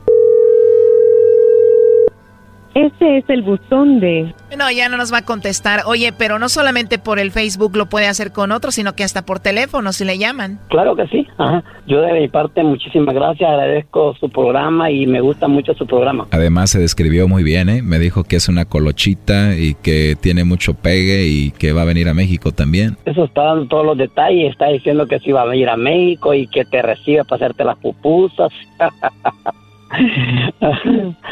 Este 2.74 3.18
es 3.18 3.24
el 3.28 3.42
buzón 3.42 4.00
de... 4.00 4.34
No, 4.56 4.70
ya 4.70 4.88
no 4.88 4.96
nos 4.96 5.12
va 5.12 5.18
a 5.18 5.24
contestar. 5.24 5.82
Oye, 5.86 6.12
pero 6.12 6.38
no 6.38 6.48
solamente 6.48 6.98
por 6.98 7.18
el 7.18 7.30
Facebook 7.30 7.76
lo 7.76 7.86
puede 7.86 8.06
hacer 8.06 8.32
con 8.32 8.50
otros, 8.50 8.74
sino 8.74 8.94
que 8.94 9.04
hasta 9.04 9.26
por 9.26 9.40
teléfono 9.40 9.92
si 9.92 10.04
le 10.04 10.18
llaman. 10.18 10.58
Claro 10.68 10.96
que 10.96 11.06
sí, 11.08 11.26
ajá. 11.38 11.62
Yo 11.86 12.00
de 12.00 12.12
mi 12.12 12.28
parte 12.28 12.62
muchísimas 12.62 13.14
gracias, 13.14 13.50
agradezco 13.50 14.14
su 14.14 14.30
programa 14.30 14.90
y 14.90 15.06
me 15.06 15.20
gusta 15.20 15.48
mucho 15.48 15.74
su 15.74 15.86
programa. 15.86 16.26
Además 16.30 16.70
se 16.70 16.78
describió 16.78 17.28
muy 17.28 17.42
bien, 17.42 17.68
¿eh? 17.68 17.82
Me 17.82 17.98
dijo 17.98 18.24
que 18.24 18.36
es 18.36 18.48
una 18.48 18.64
colochita 18.64 19.56
y 19.56 19.74
que 19.74 20.16
tiene 20.20 20.44
mucho 20.44 20.74
pegue 20.74 21.26
y 21.26 21.50
que 21.50 21.72
va 21.72 21.82
a 21.82 21.86
venir 21.86 22.08
a 22.08 22.14
México 22.14 22.52
también. 22.52 22.96
Eso 23.04 23.24
está 23.24 23.42
dando 23.42 23.66
todos 23.66 23.84
los 23.84 23.98
detalles, 23.98 24.52
está 24.52 24.68
diciendo 24.68 25.06
que 25.06 25.18
sí 25.18 25.32
va 25.32 25.42
a 25.42 25.56
ir 25.56 25.68
a 25.68 25.76
México 25.76 26.32
y 26.32 26.46
que 26.46 26.64
te 26.64 26.80
recibe 26.80 27.24
para 27.24 27.44
hacerte 27.44 27.64
las 27.64 27.76
pupusas. 27.78 28.52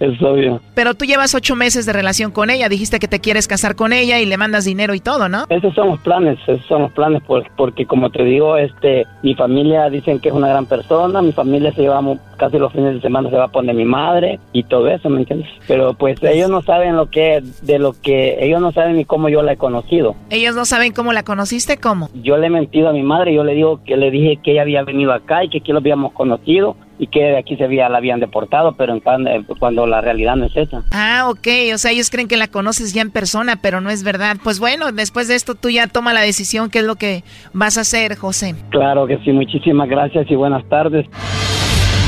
es 0.00 0.20
obvio. 0.22 0.60
Pero 0.74 0.94
tú 0.94 1.04
llevas 1.04 1.34
ocho 1.34 1.56
meses 1.56 1.86
de 1.86 1.92
relación 1.92 2.30
con 2.30 2.50
ella, 2.50 2.68
dijiste 2.68 2.98
que 2.98 3.08
te 3.08 3.20
quieres 3.20 3.48
casar 3.48 3.76
con 3.76 3.92
ella 3.92 4.20
y 4.20 4.26
le 4.26 4.36
mandas 4.36 4.64
dinero 4.64 4.94
y 4.94 5.00
todo, 5.00 5.28
¿no? 5.28 5.44
Esos 5.48 5.74
son 5.74 5.88
los 5.88 6.00
planes, 6.00 6.38
esos 6.46 6.64
son 6.66 6.82
los 6.82 6.92
planes, 6.92 7.22
por- 7.22 7.50
porque 7.56 7.86
como 7.86 8.10
te 8.10 8.24
digo, 8.24 8.56
este, 8.56 9.04
mi 9.22 9.34
familia 9.34 9.88
dicen 9.90 10.20
que 10.20 10.28
es 10.28 10.34
una 10.34 10.48
gran 10.48 10.66
persona, 10.66 11.22
mi 11.22 11.32
familia 11.32 11.72
se 11.72 11.82
lleva 11.82 12.00
casi 12.36 12.58
los 12.58 12.72
fines 12.72 12.94
de 12.94 13.00
semana 13.00 13.30
se 13.30 13.36
va 13.36 13.44
a 13.44 13.48
poner 13.48 13.74
mi 13.74 13.86
madre 13.86 14.38
y 14.52 14.62
todo 14.64 14.88
eso, 14.88 15.08
¿me 15.08 15.20
entiendes? 15.20 15.48
Pero 15.66 15.94
pues 15.94 16.22
ellos 16.22 16.50
no 16.50 16.60
saben 16.62 16.94
lo 16.96 17.10
que, 17.10 17.42
de 17.62 17.78
lo 17.78 17.94
que, 17.94 18.36
ellos 18.44 18.60
no 18.60 18.72
saben 18.72 18.96
ni 18.96 19.04
cómo 19.06 19.28
yo 19.30 19.42
la 19.42 19.52
he 19.52 19.56
conocido. 19.56 20.14
Ellos 20.30 20.54
no 20.54 20.64
saben 20.66 20.92
cómo 20.92 21.12
la 21.14 21.22
conociste, 21.22 21.78
¿cómo? 21.78 22.10
Yo 22.22 22.36
le 22.36 22.48
he 22.48 22.50
mentido 22.50 22.90
a 22.90 22.92
mi 22.92 23.02
madre, 23.02 23.32
yo 23.34 23.42
le 23.44 23.54
digo 23.54 23.80
que 23.84 23.96
le 23.96 24.10
dije 24.10 24.38
que 24.42 24.52
ella 24.52 24.62
había 24.62 24.82
venido 24.82 25.12
acá 25.12 25.44
y 25.44 25.48
que 25.48 25.58
aquí 25.58 25.72
lo 25.72 25.78
habíamos 25.78 26.12
conocido 26.12 26.76
y 26.98 27.06
que 27.08 27.20
de 27.20 27.38
aquí 27.38 27.56
se 27.56 27.64
había, 27.64 27.88
la 27.88 27.98
habían 27.98 28.20
deportado, 28.20 28.74
pero 28.76 28.92
en 28.94 29.00
pan- 29.00 29.26
eh, 29.26 29.44
cuando 29.58 29.86
la 29.86 30.00
realidad 30.00 30.36
no 30.36 30.46
es 30.46 30.56
esa. 30.56 30.82
Ah, 30.92 31.26
ok, 31.28 31.46
o 31.74 31.78
sea, 31.78 31.90
ellos 31.90 32.10
creen 32.10 32.28
que 32.28 32.36
la 32.36 32.48
conoces 32.48 32.92
ya 32.94 33.02
en 33.02 33.10
persona, 33.10 33.56
pero 33.60 33.80
no 33.80 33.90
es 33.90 34.02
verdad. 34.02 34.36
Pues 34.42 34.58
bueno, 34.60 34.90
después 34.92 35.28
de 35.28 35.34
esto 35.34 35.54
tú 35.54 35.68
ya 35.70 35.86
toma 35.86 36.12
la 36.12 36.20
decisión 36.22 36.70
qué 36.70 36.78
es 36.80 36.84
lo 36.84 36.96
que 36.96 37.22
vas 37.52 37.76
a 37.78 37.82
hacer, 37.82 38.16
José. 38.16 38.54
Claro 38.70 39.06
que 39.06 39.18
sí, 39.24 39.32
muchísimas 39.32 39.88
gracias 39.88 40.30
y 40.30 40.34
buenas 40.34 40.66
tardes. 40.68 41.06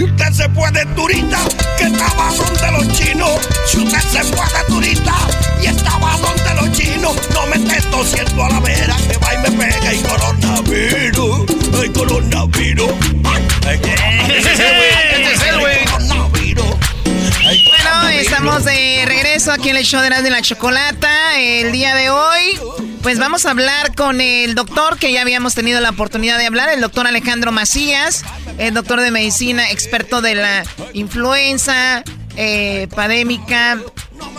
Si 0.00 0.04
usted 0.04 0.32
se 0.32 0.48
puede 0.48 0.86
turista, 0.96 1.36
que 1.76 1.84
estaba 1.84 2.32
donde 2.32 2.70
los 2.72 2.88
chinos. 2.98 3.38
Si 3.66 3.80
usted 3.80 4.00
se 4.00 4.24
puede 4.34 4.64
turista 4.66 5.12
y 5.60 5.66
estaba 5.66 6.16
donde 6.16 6.54
los 6.54 6.72
chinos, 6.72 7.14
no 7.34 7.46
me 7.48 7.56
estés 7.56 7.84
tosiendo 7.90 8.44
a 8.44 8.48
la 8.48 8.60
vera 8.60 8.96
que 8.96 9.18
va 9.18 9.34
y 9.34 9.38
me 9.42 9.50
pega 9.58 9.92
y 9.92 9.98
coronavirus. 9.98 11.44
Ay, 11.78 11.90
coronavirus. 11.90 12.92
Ay, 13.24 13.42
coronavirus. 13.76 14.56
estamos 18.20 18.64
de 18.64 19.02
regreso 19.06 19.50
aquí 19.50 19.70
en 19.70 19.76
el 19.76 19.84
show 19.84 20.02
de 20.02 20.08
y 20.08 20.30
la 20.30 20.42
Chocolata. 20.42 21.38
El 21.40 21.72
día 21.72 21.94
de 21.94 22.10
hoy, 22.10 22.58
pues 23.02 23.18
vamos 23.18 23.46
a 23.46 23.50
hablar 23.50 23.94
con 23.94 24.20
el 24.20 24.54
doctor 24.54 24.98
que 24.98 25.10
ya 25.10 25.22
habíamos 25.22 25.54
tenido 25.54 25.80
la 25.80 25.90
oportunidad 25.90 26.36
de 26.36 26.44
hablar, 26.44 26.68
el 26.68 26.82
doctor 26.82 27.06
Alejandro 27.06 27.50
Macías, 27.50 28.22
el 28.58 28.74
doctor 28.74 29.00
de 29.00 29.10
medicina, 29.10 29.70
experto 29.70 30.20
de 30.20 30.34
la 30.34 30.64
influenza, 30.92 32.04
eh, 32.36 32.88
pandémica, 32.94 33.78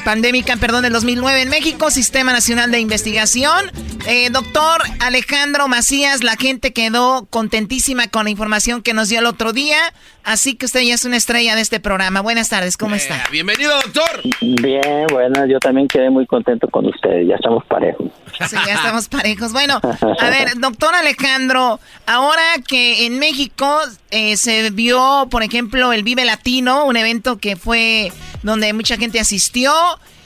pandémica, 0.06 0.58
perdón, 0.58 0.84
del 0.84 0.94
2009 0.94 1.42
en 1.42 1.50
México, 1.50 1.90
Sistema 1.90 2.34
Nacional 2.34 2.70
de 2.70 2.80
Investigación. 2.80 3.72
Eh, 4.06 4.30
doctor 4.32 4.82
Alejandro 5.00 5.68
Macías, 5.68 6.24
la 6.24 6.36
gente 6.36 6.72
quedó 6.72 7.26
contentísima 7.30 8.08
con 8.08 8.26
la 8.26 8.30
información 8.30 8.84
que 8.84 8.94
nos 8.94 9.10
dio 9.10 9.20
el 9.20 9.26
otro 9.26 9.54
día, 9.54 9.94
así 10.24 10.56
que 10.56 10.66
usted 10.66 10.82
ya 10.82 10.94
es 10.94 11.06
una 11.06 11.18
estrella 11.18 11.56
de 11.56 11.62
este 11.62 11.80
programa. 11.80 12.22
Buenas 12.22 12.50
tardes, 12.50 12.78
¿cómo 12.78 12.96
está? 12.96 13.24
Bienvenido, 13.32 13.74
doctor. 13.82 14.22
Bien, 14.42 15.08
bueno, 15.12 15.46
yo 15.46 15.60
también 15.60 15.88
quedé 15.88 16.10
muy 16.10 16.26
contento 16.26 16.68
con 16.68 16.86
ustedes, 16.86 17.28
ya 17.28 17.36
estamos 17.36 17.64
parejos. 17.66 18.08
Sí, 18.50 18.56
ya 18.66 18.74
estamos 18.74 19.08
parejos. 19.10 19.52
Bueno, 19.52 19.80
a 19.84 20.30
ver, 20.30 20.60
doctor 20.60 20.94
Alejandro, 20.96 21.80
ahora 22.06 22.44
que 22.68 23.06
en 23.06 23.20
México 23.20 23.80
eh, 24.12 24.38
se 24.38 24.70
vio, 24.72 25.28
por 25.30 25.44
ejemplo, 25.44 25.94
el 25.94 26.04
Vive 26.04 26.26
Latino, 26.26 26.86
un 26.86 26.98
evento 26.98 27.38
que 27.38 27.56
fue 27.56 28.12
donde 28.44 28.74
mucha 28.74 28.98
gente 28.98 29.20
asistió, 29.20 29.72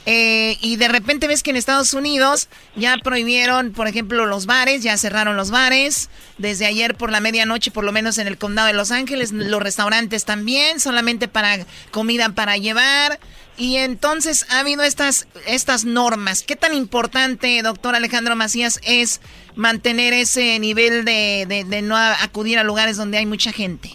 eh, 0.06 0.56
y 0.60 0.76
de 0.76 0.88
repente 0.88 1.26
ves 1.26 1.42
que 1.42 1.50
en 1.50 1.56
Estados 1.56 1.92
Unidos 1.92 2.48
ya 2.76 2.96
prohibieron, 3.02 3.72
por 3.72 3.88
ejemplo, 3.88 4.24
los 4.26 4.46
bares, 4.46 4.82
ya 4.82 4.96
cerraron 4.96 5.36
los 5.36 5.50
bares. 5.50 6.08
Desde 6.38 6.64
ayer 6.66 6.94
por 6.94 7.10
la 7.10 7.20
medianoche, 7.20 7.70
por 7.70 7.84
lo 7.84 7.92
menos 7.92 8.18
en 8.18 8.26
el 8.26 8.38
condado 8.38 8.68
de 8.68 8.74
Los 8.74 8.92
Ángeles, 8.92 9.32
los 9.32 9.62
restaurantes 9.62 10.24
también, 10.24 10.80
solamente 10.80 11.28
para 11.28 11.58
comida 11.90 12.28
para 12.30 12.56
llevar. 12.56 13.18
Y 13.58 13.76
entonces 13.76 14.46
ha 14.50 14.60
habido 14.60 14.82
estas, 14.82 15.26
estas 15.46 15.84
normas. 15.86 16.42
¿Qué 16.42 16.56
tan 16.56 16.74
importante, 16.74 17.60
doctor 17.62 17.94
Alejandro 17.96 18.36
Macías, 18.36 18.78
es 18.84 19.20
mantener 19.54 20.12
ese 20.12 20.58
nivel 20.58 21.04
de, 21.06 21.46
de- 21.48 21.64
de 21.64 21.80
no 21.82 21.96
acudir 21.96 22.58
a 22.58 22.64
lugares 22.64 22.98
donde 22.98 23.16
hay 23.16 23.24
mucha 23.26 23.52
gente? 23.52 23.88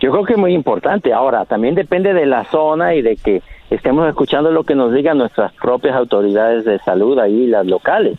Yo 0.00 0.12
creo 0.12 0.24
que 0.24 0.32
es 0.34 0.38
muy 0.38 0.54
importante. 0.54 1.12
Ahora, 1.12 1.44
también 1.44 1.74
depende 1.74 2.14
de 2.14 2.24
la 2.24 2.48
zona 2.50 2.94
y 2.94 3.02
de 3.02 3.16
que 3.16 3.42
estemos 3.70 4.08
escuchando 4.08 4.50
lo 4.50 4.64
que 4.64 4.74
nos 4.74 4.92
digan 4.92 5.18
nuestras 5.18 5.52
propias 5.54 5.94
autoridades 5.94 6.64
de 6.64 6.78
salud 6.80 7.18
ahí, 7.18 7.46
las 7.46 7.66
locales. 7.66 8.18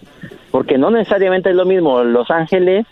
Porque 0.49 0.77
no 0.77 0.89
necesariamente 0.89 1.49
es 1.49 1.55
lo 1.55 1.65
mismo 1.65 2.03
Los 2.03 2.31
Ángeles 2.31 2.85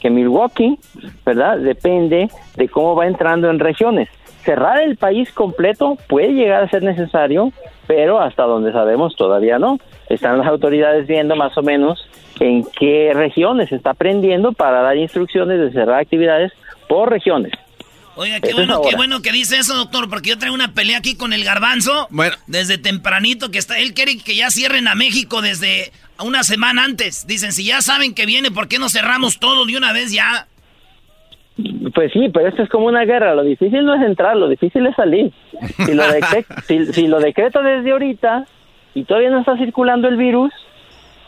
que 0.00 0.10
Milwaukee, 0.10 0.78
¿verdad? 1.24 1.58
Depende 1.58 2.28
de 2.56 2.68
cómo 2.68 2.94
va 2.94 3.06
entrando 3.06 3.50
en 3.50 3.58
regiones. 3.58 4.08
Cerrar 4.44 4.80
el 4.80 4.96
país 4.96 5.30
completo 5.32 5.98
puede 6.08 6.32
llegar 6.32 6.62
a 6.62 6.68
ser 6.68 6.82
necesario, 6.82 7.52
pero 7.86 8.18
hasta 8.20 8.44
donde 8.44 8.72
sabemos 8.72 9.14
todavía 9.14 9.58
no. 9.58 9.78
Están 10.08 10.38
las 10.38 10.46
autoridades 10.46 11.06
viendo 11.06 11.36
más 11.36 11.56
o 11.58 11.62
menos 11.62 12.08
en 12.40 12.64
qué 12.78 13.12
regiones 13.14 13.70
está 13.70 13.90
aprendiendo 13.90 14.52
para 14.52 14.80
dar 14.80 14.96
instrucciones 14.96 15.60
de 15.60 15.72
cerrar 15.72 16.00
actividades 16.00 16.52
por 16.88 17.10
regiones. 17.10 17.52
Oiga, 18.16 18.40
qué 18.40 18.52
bueno, 18.52 18.82
qué 18.82 18.96
bueno 18.96 19.22
que 19.22 19.32
dice 19.32 19.58
eso, 19.58 19.74
doctor, 19.76 20.08
porque 20.10 20.30
yo 20.30 20.38
traigo 20.38 20.54
una 20.54 20.74
pelea 20.74 20.98
aquí 20.98 21.16
con 21.16 21.32
el 21.32 21.44
garbanzo. 21.44 22.08
Bueno. 22.10 22.34
Desde 22.46 22.76
tempranito 22.76 23.50
que 23.50 23.58
está, 23.58 23.78
él 23.78 23.94
quiere 23.94 24.18
que 24.18 24.34
ya 24.34 24.50
cierren 24.50 24.88
a 24.88 24.94
México 24.94 25.42
desde 25.42 25.92
una 26.22 26.42
semana 26.42 26.84
antes. 26.84 27.26
Dicen, 27.26 27.52
si 27.52 27.64
ya 27.64 27.80
saben 27.80 28.14
que 28.14 28.26
viene, 28.26 28.50
¿por 28.50 28.68
qué 28.68 28.78
no 28.78 28.88
cerramos 28.88 29.38
todo 29.38 29.64
de 29.64 29.76
una 29.76 29.92
vez 29.92 30.12
ya? 30.12 30.46
Pues 31.94 32.12
sí, 32.12 32.28
pero 32.32 32.48
esto 32.48 32.62
es 32.62 32.68
como 32.68 32.86
una 32.86 33.04
guerra. 33.04 33.34
Lo 33.34 33.42
difícil 33.42 33.84
no 33.84 33.94
es 33.94 34.02
entrar, 34.02 34.36
lo 34.36 34.48
difícil 34.48 34.86
es 34.86 34.96
salir. 34.96 35.32
Si 35.84 35.94
lo, 35.94 36.04
si, 36.66 36.92
si 36.92 37.06
lo 37.06 37.20
decreto 37.20 37.62
desde 37.62 37.92
ahorita 37.92 38.46
y 38.94 39.04
todavía 39.04 39.30
no 39.30 39.40
está 39.40 39.56
circulando 39.56 40.08
el 40.08 40.16
virus, 40.16 40.52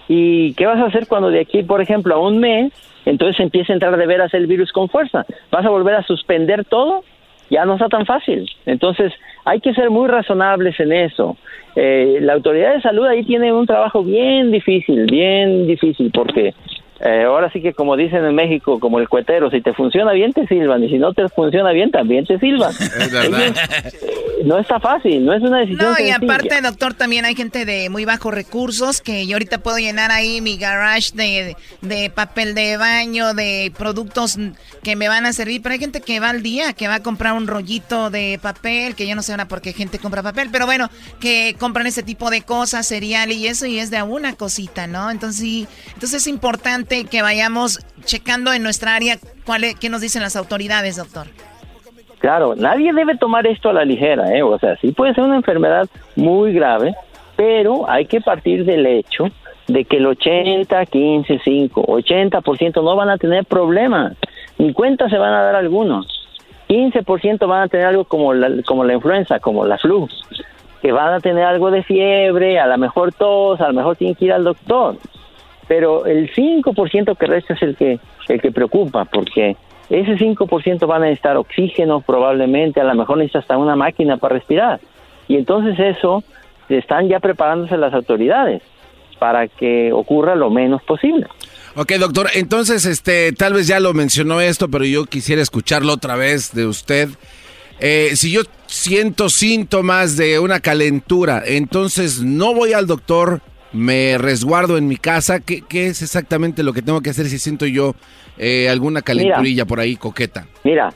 ¿y 0.09 0.55
qué 0.55 0.67
vas 0.67 0.79
a 0.79 0.87
hacer 0.87 1.07
cuando 1.07 1.31
de 1.31 1.41
aquí, 1.41 1.63
por 1.63 1.81
ejemplo, 1.81 2.15
a 2.15 2.19
un 2.19 2.39
mes, 2.39 2.73
entonces 3.05 3.41
empiece 3.41 3.73
a 3.73 3.75
entrar 3.75 3.97
de 3.97 4.07
veras 4.07 4.33
el 4.35 4.47
virus 4.47 4.73
con 4.73 4.89
fuerza? 4.89 5.25
¿Vas 5.51 5.65
a 5.65 5.71
volver 5.71 5.95
a 5.95 6.03
suspender 6.03 6.65
todo? 6.65 7.05
Ya 7.51 7.65
no 7.65 7.75
está 7.75 7.89
tan 7.89 8.07
fácil. 8.07 8.49
Entonces, 8.65 9.13
hay 9.45 9.61
que 9.61 9.75
ser 9.75 9.91
muy 9.91 10.09
razonables 10.09 10.79
en 10.81 10.93
eso. 10.93 11.37
Eh, 11.77 12.19
la 12.21 12.35
autoridad 12.35 12.75
de 12.75 12.81
salud 12.81 13.07
ahí 13.07 13.25
tiene 13.25 13.53
un 13.53 13.67
trabajo 13.67 14.03
bien 14.03 14.51
difícil, 14.51 15.07
bien 15.07 15.67
difícil, 15.67 16.11
porque 16.13 16.55
eh, 17.05 17.25
ahora 17.25 17.51
sí 17.53 17.61
que 17.61 17.75
como 17.75 17.97
dicen 17.97 18.25
en 18.25 18.35
México, 18.35 18.79
como 18.79 19.01
el 19.01 19.09
cuetero, 19.09 19.51
si 19.51 19.61
te 19.61 19.75
funciona 19.75 20.13
bien 20.13 20.33
te 20.33 20.47
silban 20.47 20.85
y 20.85 20.89
si 20.89 20.99
no 20.99 21.13
te 21.13 21.29
funciona 21.29 21.73
bien 21.73 21.91
también 21.91 22.25
te 22.25 22.39
silban. 22.39 22.73
Ellos, 23.01 23.39
eh, 23.39 23.53
no 24.45 24.59
está 24.59 24.79
fácil, 24.79 25.25
no 25.25 25.35
es 25.35 25.43
una 25.43 25.59
decisión 25.61 25.85
No, 25.85 25.93
y 25.93 26.09
sencilla. 26.09 26.17
aparte, 26.17 26.61
doctor, 26.61 26.95
también 26.95 27.25
hay 27.25 27.35
gente 27.35 27.65
de 27.65 27.91
muy 27.91 28.05
bajos 28.05 28.33
recursos 28.33 29.01
que 29.01 29.27
yo 29.27 29.35
ahorita 29.35 29.59
puedo 29.59 29.79
llenar 29.79 30.11
ahí 30.13 30.41
mi 30.41 30.57
garage 30.59 31.11
de, 31.15 31.57
de 31.81 32.11
papel 32.11 32.55
de 32.55 32.77
baño, 32.77 33.35
de 33.35 33.73
productos 33.77 34.39
que 34.83 34.95
me 34.95 35.09
van 35.09 35.27
a 35.27 35.33
servir, 35.33 35.61
pero 35.61 35.73
hay 35.73 35.81
gente 35.81 36.01
que 36.01 36.21
va 36.21 36.31
al 36.31 36.43
día, 36.43 36.73
que 36.73 36.87
va 36.87 36.97
a 36.97 37.03
comprar 37.03 37.35
un 37.35 37.47
rollito 37.47 38.11
de 38.11 38.39
papel, 38.41 38.95
que 38.95 39.07
yo 39.09 39.17
no 39.17 39.23
sé 39.23 39.33
ahora 39.33 39.49
por 39.49 39.61
qué 39.61 39.73
gente 39.73 39.99
compra 39.99 40.23
papel, 40.23 40.51
pero 40.53 40.67
bueno, 40.67 40.89
que 41.21 41.57
compran 41.59 41.87
ese 41.87 42.03
tipo 42.03 42.31
de 42.31 42.43
cosas, 42.43 42.87
cereal 42.87 43.33
y 43.33 43.49
eso, 43.49 43.67
y 43.67 43.79
es 43.79 43.91
de 43.91 43.97
a 43.99 44.05
una 44.05 44.35
cosita, 44.35 44.87
¿no? 44.87 45.11
Entonces, 45.11 45.41
sí, 45.41 45.67
entonces 45.95 46.23
es 46.23 46.27
importante 46.27 46.92
que 47.11 47.23
vayamos 47.23 47.81
checando 48.05 48.53
en 48.53 48.63
nuestra 48.63 48.95
área 48.95 49.17
cuál 49.47 49.63
qué 49.81 49.89
nos 49.89 50.01
dicen 50.03 50.23
las 50.23 50.37
autoridades, 50.37 50.97
doctor. 50.97 51.27
Claro, 52.19 52.55
nadie 52.55 52.93
debe 52.93 53.17
tomar 53.17 53.47
esto 53.47 53.71
a 53.71 53.73
la 53.73 53.85
ligera, 53.85 54.33
¿eh? 54.37 54.43
O 54.43 54.59
sea, 54.59 54.77
sí 54.77 54.93
puede 54.93 55.15
ser 55.15 55.25
una 55.25 55.37
enfermedad 55.37 55.89
muy 56.15 56.53
grave, 56.53 56.95
pero 57.35 57.89
hay 57.89 58.07
que 58.07 58.21
partir 58.21 58.65
del 58.65 58.87
hecho 58.87 59.25
de 59.67 59.85
que 59.85 59.97
el 59.97 60.07
80, 60.07 60.87
15, 60.87 61.41
5, 61.43 61.83
80% 61.87 62.85
no 62.85 62.95
van 62.95 63.09
a 63.09 63.17
tener 63.17 63.45
problemas, 63.45 64.13
ni 64.59 64.73
cuenta 64.73 65.09
se 65.09 65.19
van 65.19 65.33
a 65.33 65.43
dar 65.43 65.57
algunos. 65.57 66.07
15% 66.69 67.47
van 67.49 67.63
a 67.63 67.69
tener 67.69 67.87
algo 67.87 68.05
como 68.05 68.35
la, 68.35 68.51
como 68.65 68.85
la 68.85 68.95
influenza, 68.95 69.41
como 69.41 69.65
la 69.67 69.79
flu, 69.79 70.09
que 70.81 70.93
van 70.93 71.15
a 71.15 71.21
tener 71.21 71.45
algo 71.45 71.71
de 71.71 71.83
fiebre, 71.83 72.61
a 72.61 72.67
lo 72.67 72.79
mejor 72.79 73.13
tos, 73.13 73.61
a 73.61 73.69
lo 73.69 73.75
mejor 73.75 73.97
tienen 73.97 74.15
que 74.15 74.27
ir 74.27 74.33
al 74.33 74.45
doctor. 74.45 74.97
Pero 75.73 76.05
el 76.05 76.31
5% 76.35 77.17
que 77.17 77.27
resta 77.27 77.55
es 77.55 77.63
el 77.63 77.77
que, 77.77 77.99
el 78.29 78.43
que 78.43 78.53
preocupa, 78.53 79.07
porque 79.07 79.57
ese 79.89 80.19
5% 80.19 80.87
van 80.87 81.03
a 81.03 81.07
necesitar 81.07 81.39
oxígeno 81.39 82.03
probablemente, 82.03 82.79
a 82.83 82.85
lo 82.85 82.95
mejor 82.95 83.17
necesita 83.17 83.39
hasta 83.39 83.57
una 83.57 83.75
máquina 83.75 84.19
para 84.19 84.35
respirar. 84.35 84.81
Y 85.29 85.37
entonces 85.39 85.79
eso 85.79 86.23
están 86.69 87.09
ya 87.09 87.21
preparándose 87.21 87.79
las 87.79 87.95
autoridades 87.95 88.61
para 89.19 89.49
que 89.49 89.95
ocurra 89.95 90.35
lo 90.35 90.51
menos 90.51 90.83
posible. 90.83 91.27
Ok, 91.75 91.93
doctor, 91.93 92.29
entonces, 92.35 92.85
este, 92.85 93.33
tal 93.33 93.55
vez 93.55 93.67
ya 93.67 93.81
lo 93.81 93.95
mencionó 93.95 94.43
esto, 94.43 94.69
pero 94.69 94.85
yo 94.85 95.07
quisiera 95.07 95.41
escucharlo 95.41 95.95
otra 95.95 96.17
vez 96.17 96.53
de 96.53 96.67
usted. 96.67 97.09
Eh, 97.81 98.11
si 98.17 98.31
yo 98.31 98.43
siento 98.67 99.31
síntomas 99.31 100.19
de 100.19 100.39
una 100.39 100.61
calentura, 100.61 101.43
entonces 101.47 102.21
no 102.21 102.53
voy 102.53 102.75
al 102.75 102.87
doctor, 102.87 103.41
me 103.73 104.19
resguardo 104.19 104.77
en 104.77 104.89
mi 104.89 104.97
casa. 104.97 105.41
¿Qué, 105.41 105.63
qué 105.69 105.87
es 105.87 106.03
exactamente 106.03 106.63
lo 106.63 106.73
que 106.73 106.83
tengo 106.83 107.01
que 107.01 107.11
hacer 107.11 107.27
si 107.27 107.39
siento 107.39 107.67
yo 107.67 107.95
eh, 108.39 108.69
alguna 108.69 109.03
calenturilla 109.03 109.65
por 109.65 109.81
ahí 109.81 109.97
coqueta? 109.97 110.47
Mira, 110.65 110.93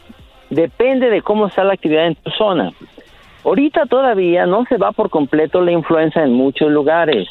depende 0.50 1.10
de 1.10 1.22
cómo 1.22 1.46
está 1.46 1.64
la 1.64 1.74
actividad 1.74 2.06
en 2.06 2.14
tu 2.16 2.30
zona. 2.30 2.72
Ahorita 3.44 3.86
todavía 3.86 4.44
no 4.46 4.64
se 4.68 4.76
va 4.76 4.92
por 4.92 5.08
completo 5.08 5.60
la 5.60 5.72
influenza 5.72 6.22
en 6.22 6.32
muchos 6.32 6.70
lugares. 6.70 7.28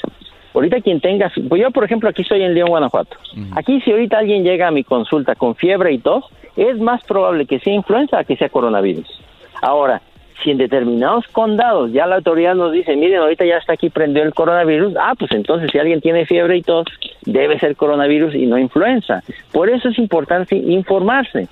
Ahorita 0.53 0.79
quien 0.79 1.01
tenga, 1.01 1.29
pues 1.49 1.61
yo 1.61 1.71
por 1.71 1.83
ejemplo 1.83 2.09
aquí 2.09 2.21
estoy 2.21 2.41
en 2.41 2.53
León, 2.53 2.69
Guanajuato. 2.69 3.17
Aquí 3.57 3.81
si 3.81 3.91
ahorita 3.91 4.19
alguien 4.19 4.43
llega 4.43 4.69
a 4.69 4.71
mi 4.71 4.85
consulta 4.85 5.35
con 5.35 5.55
fiebre 5.55 5.91
y 5.91 5.97
tos, 5.97 6.23
es 6.55 6.79
más 6.79 7.03
probable 7.03 7.45
que 7.45 7.59
sea 7.59 7.73
influenza 7.73 8.23
que 8.23 8.37
sea 8.37 8.47
coronavirus. 8.47 9.05
Ahora, 9.61 10.01
si 10.43 10.51
en 10.51 10.57
determinados 10.57 11.25
condados 11.31 11.91
ya 11.91 12.05
la 12.05 12.17
autoridad 12.17 12.55
nos 12.55 12.71
dice, 12.71 12.95
miren, 12.95 13.19
ahorita 13.19 13.45
ya 13.45 13.57
está 13.57 13.73
aquí 13.73 13.89
prendió 13.89 14.23
el 14.23 14.33
coronavirus, 14.33 14.95
ah, 14.99 15.13
pues 15.17 15.31
entonces 15.31 15.69
si 15.71 15.79
alguien 15.79 16.01
tiene 16.01 16.25
fiebre 16.25 16.57
y 16.57 16.61
tos, 16.61 16.85
debe 17.25 17.59
ser 17.59 17.75
coronavirus 17.75 18.35
y 18.35 18.45
no 18.45 18.57
influenza. 18.57 19.23
Por 19.51 19.69
eso 19.69 19.89
es 19.89 19.97
importante 19.97 20.55
informarse. 20.55 21.47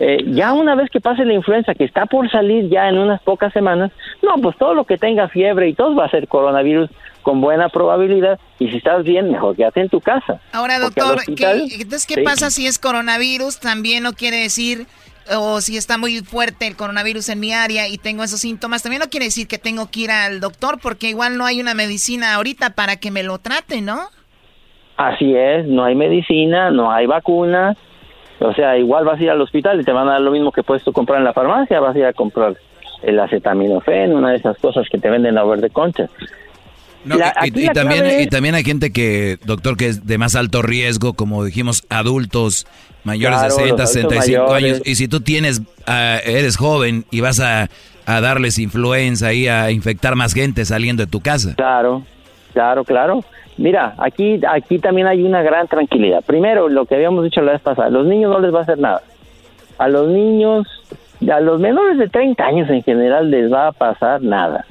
Eh, 0.00 0.24
ya 0.28 0.52
una 0.52 0.76
vez 0.76 0.90
que 0.90 1.00
pase 1.00 1.24
la 1.24 1.34
influenza, 1.34 1.74
que 1.74 1.84
está 1.84 2.06
por 2.06 2.30
salir 2.30 2.68
ya 2.68 2.88
en 2.88 2.98
unas 2.98 3.20
pocas 3.22 3.52
semanas, 3.52 3.90
no, 4.22 4.34
pues 4.40 4.56
todo 4.56 4.72
lo 4.74 4.84
que 4.84 4.96
tenga 4.96 5.28
fiebre 5.28 5.68
y 5.68 5.74
tos 5.74 5.98
va 5.98 6.04
a 6.04 6.10
ser 6.10 6.28
coronavirus 6.28 6.88
con 7.22 7.40
buena 7.40 7.68
probabilidad 7.68 8.38
y 8.60 8.68
si 8.68 8.76
estás 8.76 9.02
bien, 9.02 9.30
mejor 9.30 9.56
quédate 9.56 9.80
en 9.80 9.88
tu 9.88 10.00
casa. 10.00 10.40
Ahora, 10.52 10.78
doctor, 10.78 11.18
¿qué, 11.36 11.66
entonces, 11.80 12.06
¿qué 12.06 12.22
pasa 12.22 12.50
si 12.50 12.66
es 12.66 12.78
coronavirus? 12.78 13.58
También 13.58 14.04
no 14.04 14.12
quiere 14.12 14.36
decir 14.36 14.86
o 15.36 15.60
si 15.60 15.76
está 15.76 15.98
muy 15.98 16.20
fuerte 16.20 16.66
el 16.66 16.76
coronavirus 16.76 17.28
en 17.30 17.40
mi 17.40 17.52
área 17.52 17.88
y 17.88 17.98
tengo 17.98 18.22
esos 18.22 18.40
síntomas, 18.40 18.82
también 18.82 19.00
no 19.00 19.08
quiere 19.08 19.26
decir 19.26 19.48
que 19.48 19.58
tengo 19.58 19.90
que 19.90 20.00
ir 20.00 20.10
al 20.10 20.40
doctor 20.40 20.78
porque 20.82 21.08
igual 21.08 21.36
no 21.36 21.44
hay 21.44 21.60
una 21.60 21.74
medicina 21.74 22.34
ahorita 22.34 22.70
para 22.70 22.96
que 22.96 23.10
me 23.10 23.22
lo 23.22 23.38
trate, 23.38 23.80
¿no? 23.80 23.98
Así 24.96 25.34
es, 25.34 25.66
no 25.66 25.84
hay 25.84 25.94
medicina, 25.94 26.70
no 26.70 26.90
hay 26.90 27.06
vacuna, 27.06 27.76
o 28.40 28.52
sea, 28.54 28.76
igual 28.76 29.04
vas 29.04 29.20
a 29.20 29.22
ir 29.22 29.30
al 29.30 29.40
hospital 29.40 29.80
y 29.80 29.84
te 29.84 29.92
van 29.92 30.08
a 30.08 30.12
dar 30.12 30.20
lo 30.20 30.30
mismo 30.30 30.52
que 30.52 30.62
puedes 30.62 30.84
tú 30.84 30.92
comprar 30.92 31.18
en 31.18 31.24
la 31.24 31.32
farmacia, 31.32 31.80
vas 31.80 31.94
a 31.94 31.98
ir 31.98 32.06
a 32.06 32.12
comprar 32.12 32.54
el 33.02 33.20
acetaminofén, 33.20 34.14
una 34.14 34.30
de 34.30 34.36
esas 34.36 34.58
cosas 34.58 34.88
que 34.88 34.98
te 34.98 35.10
venden 35.10 35.38
a 35.38 35.44
verde 35.44 35.70
concha. 35.70 36.08
Y, 37.44 37.68
también, 37.68 38.20
y 38.20 38.26
también 38.26 38.54
hay 38.54 38.64
gente 38.64 38.92
que, 38.92 39.38
doctor, 39.44 39.76
que 39.76 39.86
es 39.86 40.06
de 40.06 40.18
más 40.18 40.34
alto 40.36 40.62
riesgo, 40.62 41.14
como 41.14 41.44
dijimos, 41.44 41.84
adultos 41.88 42.66
mayores 43.04 43.40
de 43.42 43.50
60, 43.50 43.86
65 43.86 44.52
años. 44.52 44.82
Y 44.84 44.94
si 44.96 45.08
tú 45.08 45.20
tienes, 45.20 45.62
ah, 45.86 46.18
eres 46.24 46.56
joven 46.56 47.04
y 47.10 47.20
vas 47.20 47.40
a, 47.40 47.68
a 48.06 48.20
darles 48.20 48.58
influenza 48.58 49.32
y 49.32 49.48
a 49.48 49.70
infectar 49.70 50.16
más 50.16 50.34
gente 50.34 50.64
saliendo 50.64 51.04
de 51.04 51.10
tu 51.10 51.20
casa. 51.20 51.54
Claro, 51.54 52.04
claro, 52.52 52.84
claro. 52.84 53.24
Mira, 53.58 53.94
aquí, 53.98 54.40
aquí 54.48 54.78
también 54.78 55.08
hay 55.08 55.22
una 55.24 55.42
gran 55.42 55.66
tranquilidad. 55.66 56.22
Primero, 56.24 56.68
lo 56.68 56.86
que 56.86 56.94
habíamos 56.94 57.24
dicho 57.24 57.40
la 57.42 57.52
vez 57.52 57.60
pasada, 57.60 57.88
a 57.88 57.90
los 57.90 58.06
niños 58.06 58.30
no 58.30 58.38
les 58.40 58.54
va 58.54 58.60
a 58.60 58.62
hacer 58.62 58.78
nada. 58.78 59.02
A 59.78 59.88
los 59.88 60.08
niños, 60.08 60.66
a 61.30 61.40
los 61.40 61.60
menores 61.60 61.98
de 61.98 62.08
30 62.08 62.44
años 62.44 62.70
en 62.70 62.82
general 62.82 63.30
les 63.30 63.52
va 63.52 63.68
a 63.68 63.72
pasar 63.72 64.22
nada. 64.22 64.64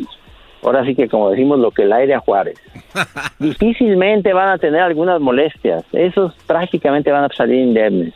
Ahora 0.63 0.85
sí 0.85 0.95
que 0.95 1.07
como 1.07 1.29
decimos 1.29 1.59
lo 1.59 1.71
que 1.71 1.83
el 1.83 1.93
aire 1.93 2.15
a 2.15 2.19
Juárez. 2.19 2.59
Difícilmente 3.39 4.33
van 4.33 4.49
a 4.49 4.57
tener 4.57 4.81
algunas 4.81 5.21
molestias. 5.21 5.83
Esos 5.93 6.33
prácticamente 6.45 7.11
van 7.11 7.25
a 7.25 7.29
salir 7.29 7.59
indemnes. 7.59 8.13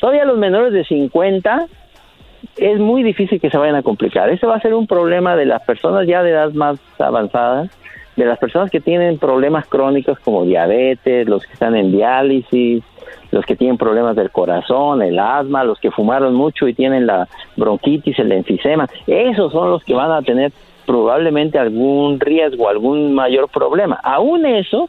Todavía 0.00 0.24
los 0.24 0.36
menores 0.36 0.72
de 0.72 0.84
50 0.84 1.66
es 2.56 2.78
muy 2.78 3.02
difícil 3.02 3.40
que 3.40 3.50
se 3.50 3.56
vayan 3.56 3.76
a 3.76 3.82
complicar. 3.82 4.28
Ese 4.28 4.46
va 4.46 4.56
a 4.56 4.60
ser 4.60 4.74
un 4.74 4.86
problema 4.86 5.34
de 5.36 5.46
las 5.46 5.62
personas 5.62 6.06
ya 6.06 6.22
de 6.22 6.30
edad 6.30 6.52
más 6.52 6.78
avanzada 6.98 7.70
de 8.16 8.24
las 8.24 8.38
personas 8.38 8.70
que 8.70 8.80
tienen 8.80 9.18
problemas 9.18 9.66
crónicos 9.66 10.18
como 10.20 10.44
diabetes, 10.44 11.28
los 11.28 11.44
que 11.44 11.52
están 11.52 11.74
en 11.74 11.90
diálisis, 11.90 12.82
los 13.30 13.44
que 13.44 13.56
tienen 13.56 13.76
problemas 13.76 14.14
del 14.14 14.30
corazón, 14.30 15.02
el 15.02 15.18
asma, 15.18 15.64
los 15.64 15.80
que 15.80 15.90
fumaron 15.90 16.34
mucho 16.34 16.68
y 16.68 16.74
tienen 16.74 17.06
la 17.06 17.28
bronquitis, 17.56 18.18
el 18.18 18.32
enfisema, 18.32 18.86
esos 19.06 19.52
son 19.52 19.70
los 19.70 19.82
que 19.84 19.94
van 19.94 20.12
a 20.12 20.22
tener 20.22 20.52
probablemente 20.86 21.58
algún 21.58 22.20
riesgo, 22.20 22.68
algún 22.68 23.14
mayor 23.14 23.48
problema. 23.48 24.00
Aún 24.02 24.46
eso, 24.46 24.88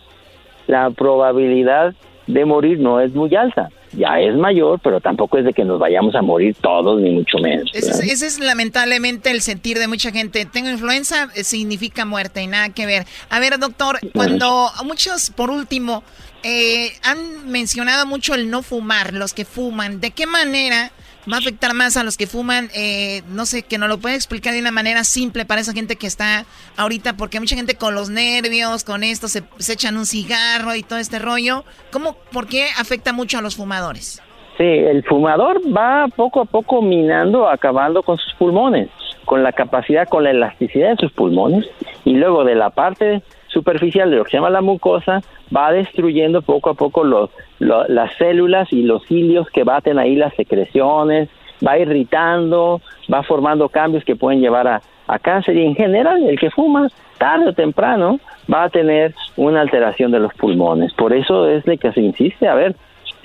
la 0.68 0.90
probabilidad 0.92 1.94
de 2.28 2.46
morir 2.46 2.80
no 2.80 3.00
es 3.00 3.14
muy 3.14 3.36
alta 3.36 3.70
ya 3.98 4.20
es 4.20 4.36
mayor, 4.36 4.80
pero 4.84 5.00
tampoco 5.00 5.38
es 5.38 5.46
de 5.46 5.54
que 5.54 5.64
nos 5.64 5.80
vayamos 5.80 6.16
a 6.16 6.22
morir 6.22 6.56
todos, 6.62 7.00
ni 7.02 7.12
mucho 7.12 7.38
menos. 7.40 7.70
Ese 7.74 8.28
es, 8.28 8.40
lamentablemente 8.40 9.32
el 9.32 9.42
sentir 9.42 9.80
de 9.80 9.88
mucha 9.88 10.12
gente. 10.12 10.46
Tengo 10.46 10.70
influenza, 10.70 11.30
eh, 11.36 11.44
significa 11.44 12.06
muerte 12.06 12.42
y 12.42 12.48
nada 12.48 12.70
que 12.70 12.86
ver. 12.86 13.06
A 13.30 13.40
ver, 13.40 13.58
doctor, 13.60 14.00
cuando 14.14 14.70
muchos, 14.84 15.30
por 15.30 15.50
último, 15.50 16.04
eh, 16.44 16.92
han 17.04 17.50
mencionado 17.50 18.06
mucho 18.06 18.36
el 18.36 18.50
no 18.50 18.62
fumar, 18.62 19.14
los 19.14 19.34
que 19.34 19.46
fuman, 19.46 20.00
¿de 20.00 20.12
qué 20.12 20.26
manera 20.26 20.92
va 21.32 21.38
a 21.38 21.40
afectar 21.40 21.74
más 21.74 21.98
a 21.98 22.04
los 22.04 22.18
que 22.18 22.28
fuman, 22.28 22.70
eh, 22.76 23.22
no 23.30 23.46
sé, 23.46 23.64
que 23.64 23.78
no 23.78 23.88
lo 23.88 23.98
puede 23.98 24.16
explicar 24.16 24.54
de 24.54 24.60
una 24.60 24.72
manera 24.72 25.04
simple 25.04 25.46
para 25.46 25.62
esa 25.62 25.74
gente 25.74 25.96
que 25.96 26.08
está 26.08 26.46
ahorita, 26.78 27.18
porque 27.18 27.40
mucha 27.40 27.56
gente 27.56 27.76
con 27.76 27.96
los 27.96 28.10
nervios, 28.10 28.84
con 28.84 29.04
esto, 29.04 29.28
se, 29.28 29.44
echan 29.72 29.98
un 29.98 30.06
cigarro 30.06 30.76
y 30.76 30.84
todo 30.84 31.00
este 31.00 31.20
rollo. 31.20 31.64
¿Cómo, 31.92 32.16
por 32.32 32.48
qué 32.48 32.68
afecta 32.80 33.14
mucho 33.14 33.38
a 33.38 33.42
los 33.42 33.56
fumadores? 33.56 34.22
Sí, 34.58 34.64
el 34.64 35.04
fumador 35.04 35.60
va 35.76 36.08
poco 36.16 36.42
a 36.42 36.46
poco 36.46 36.82
minando, 36.82 37.50
acabando 37.50 38.04
con 38.04 38.18
sus 38.18 38.34
pulmones, 38.36 38.90
con 39.26 39.44
la 39.44 39.52
capacidad, 39.52 40.08
con 40.08 40.24
la 40.24 40.32
elasticidad 40.32 40.92
de 40.92 40.98
sus 40.98 41.12
pulmones, 41.12 41.70
y 42.04 42.16
luego 42.16 42.44
de 42.44 42.56
la 42.56 42.70
parte 42.70 43.22
superficial 43.48 44.10
de 44.10 44.18
lo 44.18 44.24
que 44.24 44.32
se 44.32 44.38
llama 44.38 44.50
la 44.50 44.62
mucosa, 44.62 45.22
va 45.56 45.72
destruyendo 45.72 46.42
poco 46.42 46.70
a 46.70 46.74
poco 46.74 47.04
los, 47.04 47.30
las 47.60 48.14
células 48.18 48.72
y 48.72 48.84
los 48.84 49.06
cilios 49.06 49.50
que 49.50 49.64
baten 49.64 50.00
ahí 50.00 50.16
las 50.16 50.34
secreciones, 50.36 51.30
va 51.66 51.78
irritando, 51.78 52.82
va 53.12 53.24
formando 53.24 53.70
cambios 53.70 54.04
que 54.04 54.16
pueden 54.16 54.42
llevar 54.42 54.68
a, 54.68 54.82
a 55.08 55.20
cáncer 55.20 55.56
y 55.56 55.66
en 55.66 55.76
general 55.76 56.24
el 56.28 56.40
que 56.40 56.52
fuma 56.52 56.90
tarde 57.18 57.50
o 57.50 57.54
temprano 57.54 58.20
va 58.52 58.64
a 58.64 58.70
tener 58.70 59.14
una 59.38 59.62
alteración 59.62 60.12
de 60.12 60.20
los 60.20 60.34
pulmones. 60.34 60.94
Por 60.94 61.14
eso 61.14 61.48
es 61.48 61.64
de 61.64 61.78
que 61.78 61.92
se 61.94 62.02
insiste, 62.02 62.48
a 62.48 62.56
ver, 62.56 62.76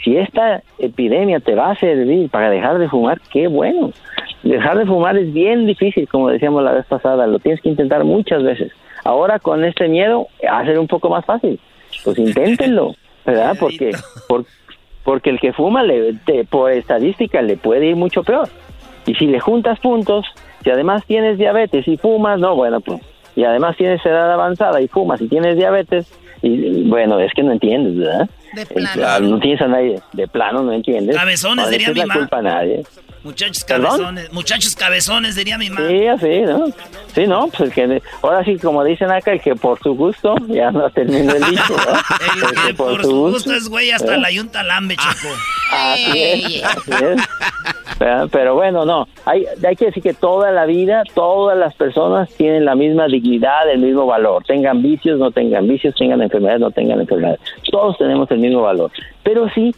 si 0.02 0.16
esta 0.16 0.62
epidemia 0.78 1.40
te 1.40 1.54
va 1.54 1.70
a 1.70 1.76
servir 1.76 2.30
para 2.30 2.50
dejar 2.50 2.78
de 2.78 2.88
fumar, 2.88 3.20
qué 3.32 3.48
bueno. 3.48 3.92
Dejar 4.42 4.78
de 4.78 4.86
fumar 4.86 5.16
es 5.18 5.32
bien 5.32 5.66
difícil, 5.66 6.08
como 6.08 6.28
decíamos 6.28 6.62
la 6.62 6.72
vez 6.72 6.86
pasada, 6.86 7.26
lo 7.26 7.38
tienes 7.38 7.60
que 7.60 7.68
intentar 7.68 8.04
muchas 8.04 8.42
veces. 8.42 8.72
Ahora 9.04 9.38
con 9.38 9.64
este 9.64 9.88
miedo, 9.88 10.28
va 10.44 10.60
a 10.60 10.64
ser 10.64 10.78
un 10.78 10.86
poco 10.86 11.10
más 11.10 11.24
fácil. 11.24 11.60
Pues 12.04 12.18
inténtenlo, 12.18 12.94
¿verdad? 13.26 13.56
Porque, 13.58 13.92
porque 15.04 15.30
el 15.30 15.40
que 15.40 15.52
fuma, 15.52 15.82
le, 15.82 16.14
por 16.48 16.70
estadística, 16.70 17.42
le 17.42 17.56
puede 17.56 17.86
ir 17.86 17.96
mucho 17.96 18.22
peor. 18.22 18.48
Y 19.06 19.14
si 19.14 19.26
le 19.26 19.40
juntas 19.40 19.80
puntos, 19.80 20.26
si 20.62 20.70
además 20.70 21.04
tienes 21.06 21.38
diabetes 21.38 21.86
y 21.88 21.96
fumas, 21.96 22.38
no, 22.38 22.54
bueno, 22.54 22.80
pues, 22.80 23.00
y 23.36 23.44
además 23.44 23.76
tienes 23.76 24.04
edad 24.04 24.32
avanzada 24.32 24.80
y 24.80 24.88
fumas 24.88 25.20
y 25.20 25.28
tienes 25.28 25.56
diabetes, 25.56 26.12
y 26.42 26.88
bueno, 26.88 27.20
es 27.20 27.32
que 27.34 27.42
no 27.42 27.52
entiendes, 27.52 27.96
¿verdad? 27.96 28.28
De 28.54 28.66
plano. 28.66 29.28
no 29.28 29.38
tienes 29.38 29.60
a 29.60 29.68
nadie, 29.68 30.00
de 30.12 30.28
plano 30.28 30.62
no 30.62 30.72
entiendes. 30.72 31.16
Cabezones 31.16 31.64
no 31.64 31.70
diría 31.70 31.90
mi 31.90 32.00
la 32.00 32.14
culpa 32.14 32.38
a 32.38 32.42
nadie. 32.42 32.82
Muchachos 33.22 33.64
cabezones, 33.64 34.32
muchachos 34.32 34.74
cabezones, 34.74 35.36
diría 35.36 35.58
mi 35.58 35.68
mamá. 35.68 35.88
Sí, 35.88 36.06
así, 36.06 36.40
¿no? 36.40 36.66
Sí, 37.14 37.26
no, 37.26 37.48
pues 37.48 37.60
el 37.60 37.72
que, 37.72 38.02
ahora 38.22 38.42
sí, 38.44 38.56
como 38.56 38.82
dicen 38.82 39.10
acá, 39.10 39.32
el 39.32 39.40
que 39.42 39.54
por 39.54 39.78
su 39.80 39.94
gusto, 39.94 40.34
ya 40.48 40.70
no 40.70 40.88
termina 40.90 41.34
el 41.34 41.44
dicho, 41.44 41.76
¿no? 41.76 42.48
el, 42.48 42.66
que, 42.66 42.74
por, 42.74 43.02
su 43.02 43.30
gusto, 43.30 43.52
es 43.52 43.68
güey 43.68 43.90
hasta 43.90 44.14
¿eh? 44.14 44.18
la 44.18 44.30
yunta 44.30 44.62
lambe, 44.62 44.96
chico. 44.96 45.34
Así 45.72 46.22
es, 46.22 46.64
así 46.64 46.92
es. 46.92 48.28
Pero 48.32 48.54
bueno, 48.54 48.86
no, 48.86 49.06
hay, 49.26 49.44
hay 49.62 49.76
que 49.76 49.86
decir 49.86 50.02
que 50.02 50.14
toda 50.14 50.50
la 50.50 50.64
vida, 50.64 51.02
todas 51.14 51.58
las 51.58 51.74
personas 51.74 52.30
tienen 52.30 52.64
la 52.64 52.74
misma 52.74 53.06
dignidad, 53.08 53.70
el 53.70 53.80
mismo 53.80 54.06
valor. 54.06 54.42
Tengan 54.44 54.80
vicios, 54.80 55.18
no 55.18 55.30
tengan 55.30 55.68
vicios, 55.68 55.94
tengan 55.96 56.22
enfermedades, 56.22 56.60
no 56.60 56.70
tengan 56.70 57.00
enfermedades. 57.00 57.40
Todos 57.70 57.98
tenemos 57.98 58.30
el 58.30 58.38
mismo 58.38 58.62
valor. 58.62 58.90
Pero 59.22 59.50
sí, 59.50 59.74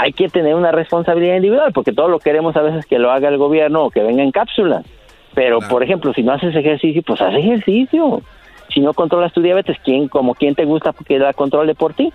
hay 0.00 0.14
que 0.14 0.30
tener 0.30 0.54
una 0.54 0.72
responsabilidad 0.72 1.36
individual, 1.36 1.72
porque 1.74 1.92
todo 1.92 2.08
lo 2.08 2.20
queremos 2.20 2.56
a 2.56 2.62
veces 2.62 2.86
que 2.86 2.98
lo 2.98 3.10
haga 3.10 3.28
el 3.28 3.36
gobierno 3.36 3.84
o 3.84 3.90
que 3.90 4.02
venga 4.02 4.22
en 4.22 4.30
cápsulas. 4.30 4.86
Pero, 5.34 5.58
por 5.60 5.82
ejemplo, 5.82 6.14
si 6.14 6.22
no 6.22 6.32
haces 6.32 6.56
ejercicio, 6.56 7.02
pues 7.06 7.20
haz 7.20 7.34
ejercicio. 7.34 8.22
Si 8.72 8.80
no 8.80 8.94
controlas 8.94 9.34
tu 9.34 9.42
diabetes, 9.42 9.76
¿quién, 9.84 10.08
como 10.08 10.34
quién 10.34 10.54
te 10.54 10.64
gusta 10.64 10.94
que 11.06 11.18
la 11.18 11.34
controle 11.34 11.74
por 11.74 11.92
ti? 11.92 12.14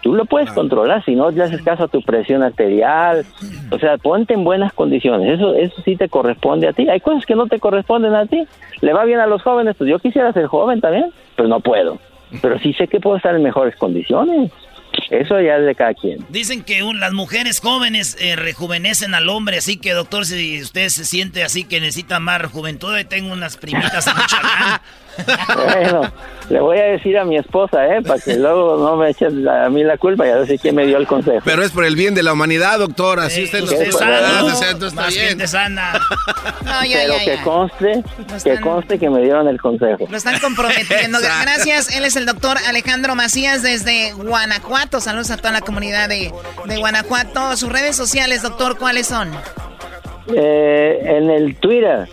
Tú 0.00 0.14
lo 0.14 0.24
puedes 0.24 0.50
controlar, 0.52 1.04
si 1.04 1.14
no 1.14 1.30
le 1.30 1.42
haces 1.42 1.60
caso 1.60 1.84
a 1.84 1.88
tu 1.88 2.00
presión 2.00 2.42
arterial, 2.42 3.26
o 3.70 3.78
sea, 3.78 3.98
ponte 3.98 4.32
en 4.32 4.42
buenas 4.42 4.72
condiciones, 4.72 5.34
eso 5.34 5.54
eso 5.54 5.80
sí 5.84 5.96
te 5.96 6.08
corresponde 6.08 6.66
a 6.66 6.72
ti. 6.72 6.88
Hay 6.88 7.00
cosas 7.00 7.26
que 7.26 7.36
no 7.36 7.46
te 7.46 7.60
corresponden 7.60 8.14
a 8.14 8.24
ti. 8.24 8.42
Le 8.80 8.92
va 8.94 9.04
bien 9.04 9.20
a 9.20 9.26
los 9.26 9.42
jóvenes, 9.42 9.76
pues 9.76 9.90
yo 9.90 9.98
quisiera 9.98 10.32
ser 10.32 10.46
joven 10.46 10.80
también, 10.80 11.12
pero 11.36 11.48
no 11.48 11.60
puedo. 11.60 11.98
Pero 12.40 12.58
sí 12.58 12.72
sé 12.72 12.88
que 12.88 13.00
puedo 13.00 13.16
estar 13.16 13.34
en 13.36 13.42
mejores 13.42 13.76
condiciones. 13.76 14.50
Eso 15.12 15.38
ya 15.42 15.58
es 15.58 15.66
de 15.66 15.74
cada 15.74 15.92
quien. 15.92 16.24
Dicen 16.30 16.62
que 16.62 16.80
las 16.94 17.12
mujeres 17.12 17.60
jóvenes 17.60 18.16
eh, 18.18 18.34
rejuvenecen 18.34 19.14
al 19.14 19.28
hombre, 19.28 19.58
así 19.58 19.76
que 19.76 19.92
doctor, 19.92 20.24
si 20.24 20.62
usted 20.62 20.88
se 20.88 21.04
siente 21.04 21.44
así 21.44 21.64
que 21.64 21.80
necesita 21.80 22.18
más 22.18 22.42
juventud, 22.46 22.94
tengo 23.10 23.30
unas 23.30 23.58
primitas 23.58 24.06
en 24.06 24.14
Bueno, 25.56 26.12
le 26.48 26.60
voy 26.60 26.78
a 26.78 26.82
decir 26.84 27.16
a 27.18 27.24
mi 27.24 27.36
esposa, 27.36 27.86
¿eh? 27.86 28.02
Para 28.02 28.20
que 28.20 28.36
luego 28.36 28.76
no 28.76 28.96
me 28.96 29.10
echen 29.10 29.46
a 29.48 29.68
mí 29.68 29.84
la 29.84 29.96
culpa 29.96 30.26
y 30.26 30.30
a 30.30 30.36
ver 30.36 30.46
si 30.46 30.58
quién 30.58 30.74
me 30.74 30.86
dio 30.86 30.96
el 30.98 31.06
consejo. 31.06 31.40
Pero 31.44 31.62
es 31.62 31.70
por 31.70 31.84
el 31.84 31.96
bien 31.96 32.14
de 32.14 32.22
la 32.22 32.32
humanidad, 32.32 32.78
doctor. 32.78 33.20
Así 33.20 33.44
usted 33.44 33.60
nos 33.60 33.70
sea, 33.70 34.70
entonces 34.70 34.98
está 34.98 35.08
bien. 35.08 35.48
sana. 35.48 35.92
No, 36.64 36.84
ya, 36.84 36.98
Pero 37.02 37.14
ya, 37.14 37.18
que 37.24 37.36
ya. 37.36 37.42
conste, 37.42 38.04
que 38.44 38.60
conste 38.60 38.98
que 38.98 39.10
me 39.10 39.20
dieron 39.22 39.48
el 39.48 39.60
consejo. 39.60 40.06
Lo 40.08 40.16
están 40.16 40.38
comprometiendo. 40.40 41.18
Gracias. 41.42 41.94
Él 41.96 42.04
es 42.04 42.16
el 42.16 42.26
doctor 42.26 42.56
Alejandro 42.68 43.14
Macías 43.14 43.62
desde 43.62 44.12
Guanajuato. 44.12 45.00
Saludos 45.00 45.30
a 45.30 45.36
toda 45.36 45.52
la 45.52 45.60
comunidad 45.60 46.08
de, 46.08 46.32
de 46.66 46.76
Guanajuato. 46.78 47.56
Sus 47.56 47.70
redes 47.70 47.96
sociales, 47.96 48.42
doctor, 48.42 48.78
¿cuáles 48.78 49.06
son? 49.06 49.30
Eh, 50.34 51.00
en 51.04 51.30
el 51.30 51.56
Twitter 51.56 52.08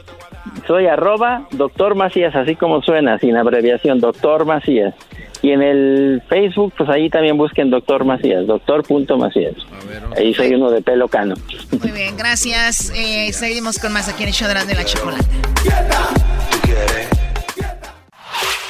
soy 0.68 0.88
arroba 0.88 1.48
doctor 1.52 1.96
Macías, 1.96 2.36
así 2.36 2.56
como 2.56 2.82
suena, 2.82 3.18
sin 3.20 3.38
abreviación, 3.38 4.00
doctor 4.00 4.46
Macías. 4.46 4.94
Y 5.42 5.52
en 5.52 5.62
el 5.62 6.22
Facebook, 6.28 6.74
pues 6.78 6.90
ahí 6.90 7.10
también 7.10 7.38
busquen 7.38 7.70
doctor 7.70 8.04
Macías, 8.04 8.46
doctor 8.46 8.84
punto 8.84 9.18
Macías. 9.18 9.56
Ahí 10.18 10.34
soy 10.34 10.54
uno 10.54 10.70
de 10.70 10.82
pelo 10.82 11.08
cano. 11.08 11.36
Muy 11.82 11.92
bien, 11.92 12.18
gracias. 12.18 12.92
Eh, 12.96 13.32
seguimos 13.32 13.80
con 13.80 13.94
más 13.94 14.10
aquí 14.10 14.24
en 14.24 14.30
el 14.30 14.36
show 14.36 14.48
de 14.48 14.56
la, 14.56 14.66
de 14.66 14.76
la 14.76 14.84
chocolate. 14.84 15.26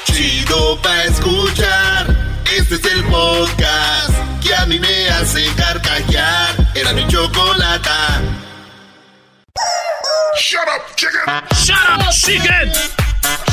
Chido 0.06 0.78
pa' 0.84 1.04
escuchar. 1.06 2.06
Este 2.56 2.76
es 2.76 2.94
el 2.94 3.04
podcast 3.06 4.12
que 4.44 4.54
a 4.54 4.66
mí 4.66 4.80
me 4.80 5.10
hace 5.10 5.42
carcajear. 5.56 6.56
Era 6.76 6.94
mi 6.94 7.08
chocolata. 7.08 8.22
Shut 10.38 10.68
up, 10.68 10.96
chicken. 10.96 11.22
Shut 11.56 11.76
up, 12.00 12.12
chicken. 12.12 12.72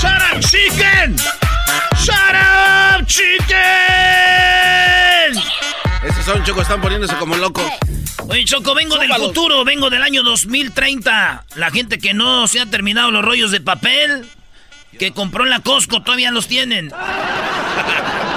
Shut 0.01 0.23
up, 0.23 0.41
chicken. 0.41 1.17
Shut 1.97 2.35
up, 2.35 3.07
chicken. 3.07 3.57
Esos 6.05 6.25
son, 6.25 6.45
Choco, 6.45 6.63
están 6.63 6.81
poniéndose 6.81 7.17
como 7.17 7.37
locos. 7.37 7.65
Oye, 8.29 8.45
Choco, 8.45 8.75
vengo 8.75 8.99
del 8.99 9.13
futuro, 9.13 9.65
vengo 9.65 9.91
del 9.91 10.03
año 10.03 10.23
2030. 10.23 11.45
La 11.57 11.71
gente 11.71 11.99
que 11.99 12.15
no 12.15 12.47
se 12.47 12.61
ha 12.61 12.67
terminado 12.67 13.11
los 13.11 13.25
rollos 13.25 13.51
de 13.51 13.61
papel, 13.61 14.29
que 14.99 15.13
compró 15.13 15.45
en 15.45 15.51
la 15.51 15.61
Costco, 15.61 16.03
todavía 16.03 16.31
los 16.31 16.47
tienen. 16.47 16.93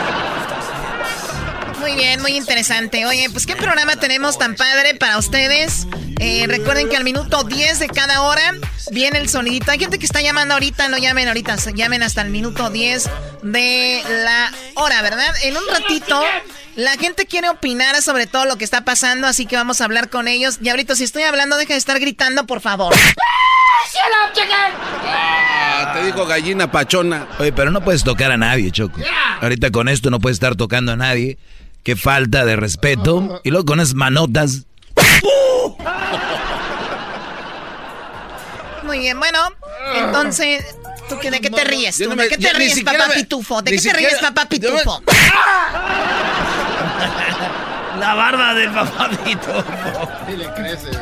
Muy 1.89 1.97
bien, 1.97 2.21
muy 2.21 2.31
interesante. 2.37 3.07
Oye, 3.07 3.31
pues 3.31 3.47
qué 3.47 3.55
programa 3.55 3.95
tenemos 3.95 4.37
tan 4.37 4.53
padre 4.55 4.93
para 4.93 5.17
ustedes. 5.17 5.87
Eh, 6.19 6.45
recuerden 6.47 6.87
que 6.87 6.95
al 6.95 7.03
minuto 7.03 7.43
10 7.43 7.79
de 7.79 7.87
cada 7.87 8.21
hora 8.21 8.53
viene 8.91 9.17
el 9.17 9.27
sonidito. 9.27 9.71
Hay 9.71 9.79
gente 9.79 9.97
que 9.97 10.05
está 10.05 10.21
llamando 10.21 10.53
ahorita, 10.53 10.87
no 10.89 10.99
llamen 10.99 11.27
ahorita, 11.27 11.57
se- 11.57 11.73
llamen 11.73 12.03
hasta 12.03 12.21
el 12.21 12.29
minuto 12.29 12.69
10 12.69 13.09
de 13.41 14.03
la 14.23 14.51
hora, 14.75 15.01
¿verdad? 15.01 15.33
En 15.41 15.57
un 15.57 15.63
ratito, 15.67 16.21
la 16.75 16.91
gente 16.97 17.25
quiere 17.25 17.49
opinar 17.49 17.99
sobre 18.03 18.27
todo 18.27 18.45
lo 18.45 18.57
que 18.57 18.65
está 18.65 18.81
pasando, 18.85 19.25
así 19.25 19.47
que 19.47 19.55
vamos 19.55 19.81
a 19.81 19.85
hablar 19.85 20.09
con 20.11 20.27
ellos. 20.27 20.59
Y 20.61 20.69
ahorita, 20.69 20.95
si 20.95 21.05
estoy 21.05 21.23
hablando, 21.23 21.57
deja 21.57 21.73
de 21.73 21.79
estar 21.79 21.99
gritando, 21.99 22.45
por 22.45 22.61
favor. 22.61 22.93
Ah, 25.07 25.93
te 25.95 26.03
dijo 26.05 26.25
gallina 26.27 26.71
pachona. 26.71 27.27
Oye, 27.39 27.51
pero 27.51 27.71
no 27.71 27.81
puedes 27.81 28.03
tocar 28.03 28.31
a 28.31 28.37
nadie, 28.37 28.69
Choco. 28.71 28.99
Ahorita 29.41 29.71
con 29.71 29.89
esto 29.89 30.11
no 30.11 30.19
puedes 30.19 30.35
estar 30.35 30.55
tocando 30.55 30.91
a 30.91 30.95
nadie. 30.95 31.39
Qué 31.83 31.95
falta 31.95 32.45
de 32.45 32.55
respeto. 32.55 33.41
Y 33.43 33.51
luego 33.51 33.65
con 33.65 33.79
esas 33.79 33.95
manotas. 33.95 34.65
Muy 38.83 38.99
bien, 38.99 39.19
bueno, 39.19 39.39
entonces, 39.95 40.65
¿tú 41.07 41.19
qué, 41.19 41.29
de 41.29 41.39
qué 41.41 41.49
te 41.51 41.63
ríes? 41.63 41.97
Tú? 41.97 42.09
¿De 42.15 42.27
qué 42.27 42.37
te 42.37 42.53
ríes, 42.53 42.81
papá 42.83 43.09
pitufo? 43.13 43.61
¿De 43.61 43.71
qué 43.71 43.81
te 43.81 43.93
ríes, 43.93 44.17
papá 44.19 44.45
pitufo? 44.47 45.03
La 47.99 48.15
barba 48.15 48.53
del 48.53 48.71
papadito. 48.71 49.63
le 50.35 50.53
creces. 50.53 50.97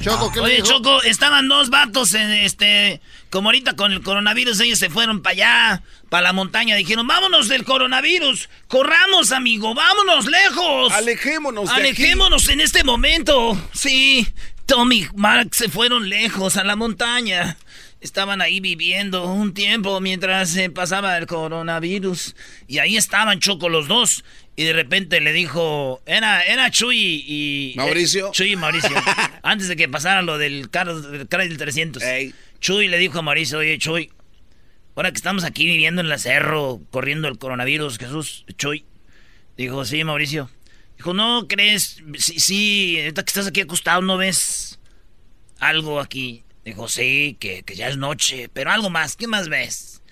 Choco, 0.00 0.32
¿qué 0.32 0.40
Oye, 0.40 0.56
dijo? 0.56 0.66
Choco, 0.66 1.02
estaban 1.02 1.48
dos 1.48 1.70
vatos 1.70 2.14
en 2.14 2.30
este. 2.30 3.00
Como 3.30 3.48
ahorita 3.48 3.74
con 3.76 3.92
el 3.92 4.02
coronavirus, 4.02 4.60
ellos 4.60 4.78
se 4.78 4.90
fueron 4.90 5.22
para 5.22 5.32
allá, 5.32 5.82
para 6.08 6.24
la 6.24 6.32
montaña. 6.32 6.76
Dijeron, 6.76 7.06
vámonos 7.06 7.48
del 7.48 7.64
coronavirus. 7.64 8.48
Corramos, 8.68 9.32
amigo, 9.32 9.74
vámonos 9.74 10.26
lejos. 10.26 10.92
Alejémonos 10.92 11.68
de 11.68 11.74
Alejémonos 11.74 12.48
en 12.48 12.60
este 12.60 12.84
momento. 12.84 13.56
Sí, 13.72 14.26
Tommy 14.66 15.02
y 15.02 15.08
Mark 15.16 15.48
se 15.52 15.68
fueron 15.68 16.08
lejos 16.08 16.56
a 16.56 16.64
la 16.64 16.76
montaña. 16.76 17.56
Estaban 18.00 18.40
ahí 18.40 18.60
viviendo 18.60 19.26
un 19.26 19.52
tiempo 19.52 20.00
mientras 20.00 20.50
se 20.50 20.70
pasaba 20.70 21.16
el 21.18 21.26
coronavirus. 21.26 22.34
Y 22.66 22.78
ahí 22.78 22.96
estaban 22.96 23.40
Choco 23.40 23.68
los 23.68 23.88
dos. 23.88 24.24
Y 24.60 24.64
de 24.64 24.74
repente 24.74 25.22
le 25.22 25.32
dijo, 25.32 26.02
era, 26.04 26.42
era 26.42 26.70
Chuy 26.70 27.24
y... 27.26 27.72
¿Mauricio? 27.76 28.26
eh, 28.26 28.30
Chuy 28.32 28.52
y 28.52 28.56
Mauricio. 28.56 28.94
antes 29.42 29.68
de 29.68 29.76
que 29.76 29.88
pasara 29.88 30.20
lo 30.20 30.36
del 30.36 30.68
carro 30.68 31.00
del 31.00 31.56
300. 31.56 32.02
Chuy 32.60 32.88
le 32.88 32.98
dijo 32.98 33.20
a 33.20 33.22
Mauricio, 33.22 33.56
oye 33.56 33.78
Chuy, 33.78 34.12
ahora 34.96 35.12
que 35.12 35.16
estamos 35.16 35.44
aquí 35.44 35.64
viviendo 35.64 36.02
en 36.02 36.10
la 36.10 36.18
cerro, 36.18 36.78
corriendo 36.90 37.26
el 37.26 37.38
coronavirus, 37.38 37.96
Jesús, 37.96 38.44
Chuy. 38.58 38.84
Dijo, 39.56 39.86
sí, 39.86 40.04
Mauricio. 40.04 40.50
Dijo, 40.98 41.14
¿no 41.14 41.48
crees? 41.48 42.02
Sí, 42.18 42.38
sí, 42.38 42.98
ahorita 42.98 43.22
que 43.22 43.30
estás 43.30 43.46
aquí 43.46 43.62
acostado, 43.62 44.02
¿no 44.02 44.18
ves 44.18 44.78
algo 45.58 46.00
aquí? 46.00 46.44
Dijo, 46.66 46.86
sí, 46.86 47.38
que, 47.40 47.62
que 47.62 47.76
ya 47.76 47.88
es 47.88 47.96
noche, 47.96 48.50
pero 48.52 48.72
algo 48.72 48.90
más, 48.90 49.16
¿qué 49.16 49.26
más 49.26 49.48
ves? 49.48 50.02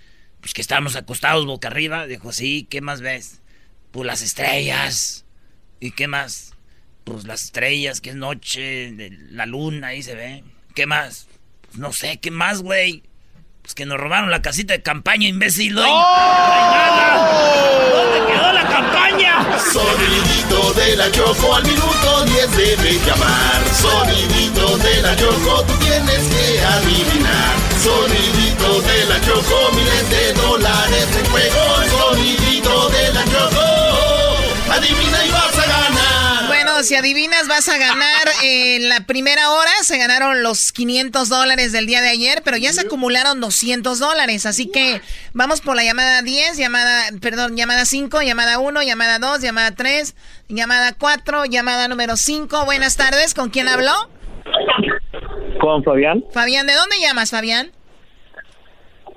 Pues 0.41 0.55
que 0.55 0.63
estamos 0.63 0.97
acostados 0.97 1.45
boca 1.45 1.69
arriba. 1.69 2.07
Dijo, 2.07 2.33
sí, 2.33 2.67
¿qué 2.71 2.81
más 2.81 3.03
ves? 3.03 3.38
Pues 3.91 4.07
las 4.07 4.23
estrellas. 4.23 5.25
¿Y 5.81 5.93
qué 5.93 6.09
más? 6.09 6.55
Pues 7.05 7.25
las 7.25 7.45
estrellas, 7.45 8.01
que 8.01 8.11
es 8.11 8.17
noche, 8.17 8.95
la 9.31 9.47
luna, 9.47 9.89
ahí 9.89 10.03
se 10.03 10.15
ve. 10.15 10.45
¿Qué 10.75 10.87
más? 10.87 11.27
Pues 11.63 11.79
no 11.79 11.93
sé, 11.93 12.19
¿qué 12.19 12.31
más, 12.31 12.63
güey? 12.63 13.03
Pues 13.63 13.75
que 13.75 13.87
nos 13.87 13.99
robaron 13.99 14.31
la 14.31 14.43
casita 14.43 14.73
de 14.73 14.83
campaña, 14.83 15.29
imbécil. 15.29 15.75
¿no? 15.75 15.83
¿Dónde 15.83 15.93
quedó 18.33 18.53
la 18.53 18.67
campaña? 18.69 19.59
Sonidito 19.59 20.73
de 20.75 20.97
la 20.97 21.11
Choco 21.13 21.55
al 21.55 21.65
minuto 21.65 22.25
10 22.25 22.57
debe 22.57 22.99
llamar. 23.05 23.63
Sonidito 23.75 24.79
de 24.79 25.03
la 25.03 25.17
Choco, 25.17 25.65
tú 25.65 25.75
tienes 25.85 26.29
que 26.29 26.61
adivinar. 26.61 27.57
Sonidito 27.83 28.81
de 28.83 29.05
la 29.07 29.21
Choco, 29.21 29.73
miles 29.75 30.11
de 30.11 30.33
dólares 30.35 31.09
en 31.19 31.27
juego. 31.31 31.83
Sonidito 31.91 32.89
de 32.89 33.13
la 33.13 33.25
Choco, 33.25 33.68
adivina 34.71 35.27
y 35.27 35.31
vas 35.31 35.59
a 35.59 35.67
ganar. 35.67 36.47
Bueno, 36.47 36.83
si 36.83 36.95
adivinas 36.95 37.49
vas 37.49 37.69
a 37.69 37.79
ganar 37.79 38.29
en 38.43 38.89
la 38.89 39.01
primera 39.07 39.51
hora. 39.51 39.71
Se 39.83 39.99
ganaron 39.99 40.43
los 40.43 40.73
500 40.73 41.29
dólares 41.29 41.73
del 41.73 41.87
día 41.87 42.01
de 42.01 42.09
ayer, 42.09 42.43
pero 42.45 42.57
ya 42.57 42.73
se 42.73 42.83
acumularon 42.83 43.41
200 43.41 43.99
dólares. 43.99 44.47
Así 44.47 44.71
que 44.71 45.01
vamos 45.33 45.61
por 45.61 45.77
la 45.77 45.85
llamada 45.85 46.23
10, 46.23 46.57
llamada, 46.57 47.05
perdón, 47.21 47.57
llamada 47.57 47.85
5, 47.85 48.23
llamada 48.23 48.59
1, 48.59 48.83
llamada 48.83 49.19
2, 49.19 49.41
llamada 49.41 49.75
3, 49.75 50.15
llamada 50.49 50.95
4, 50.99 51.45
llamada 51.47 51.89
número 51.89 52.17
5. 52.17 52.65
Buenas 52.65 52.97
tardes, 52.97 53.35
¿con 53.35 53.51
quién 53.51 53.69
habló? 53.69 53.93
¿Con 55.61 55.83
Fabián? 55.85 56.25
Fabián, 56.33 56.67
¿de 56.67 56.75
dónde 56.75 56.97
llamas, 57.01 57.31
Fabián? 57.31 57.73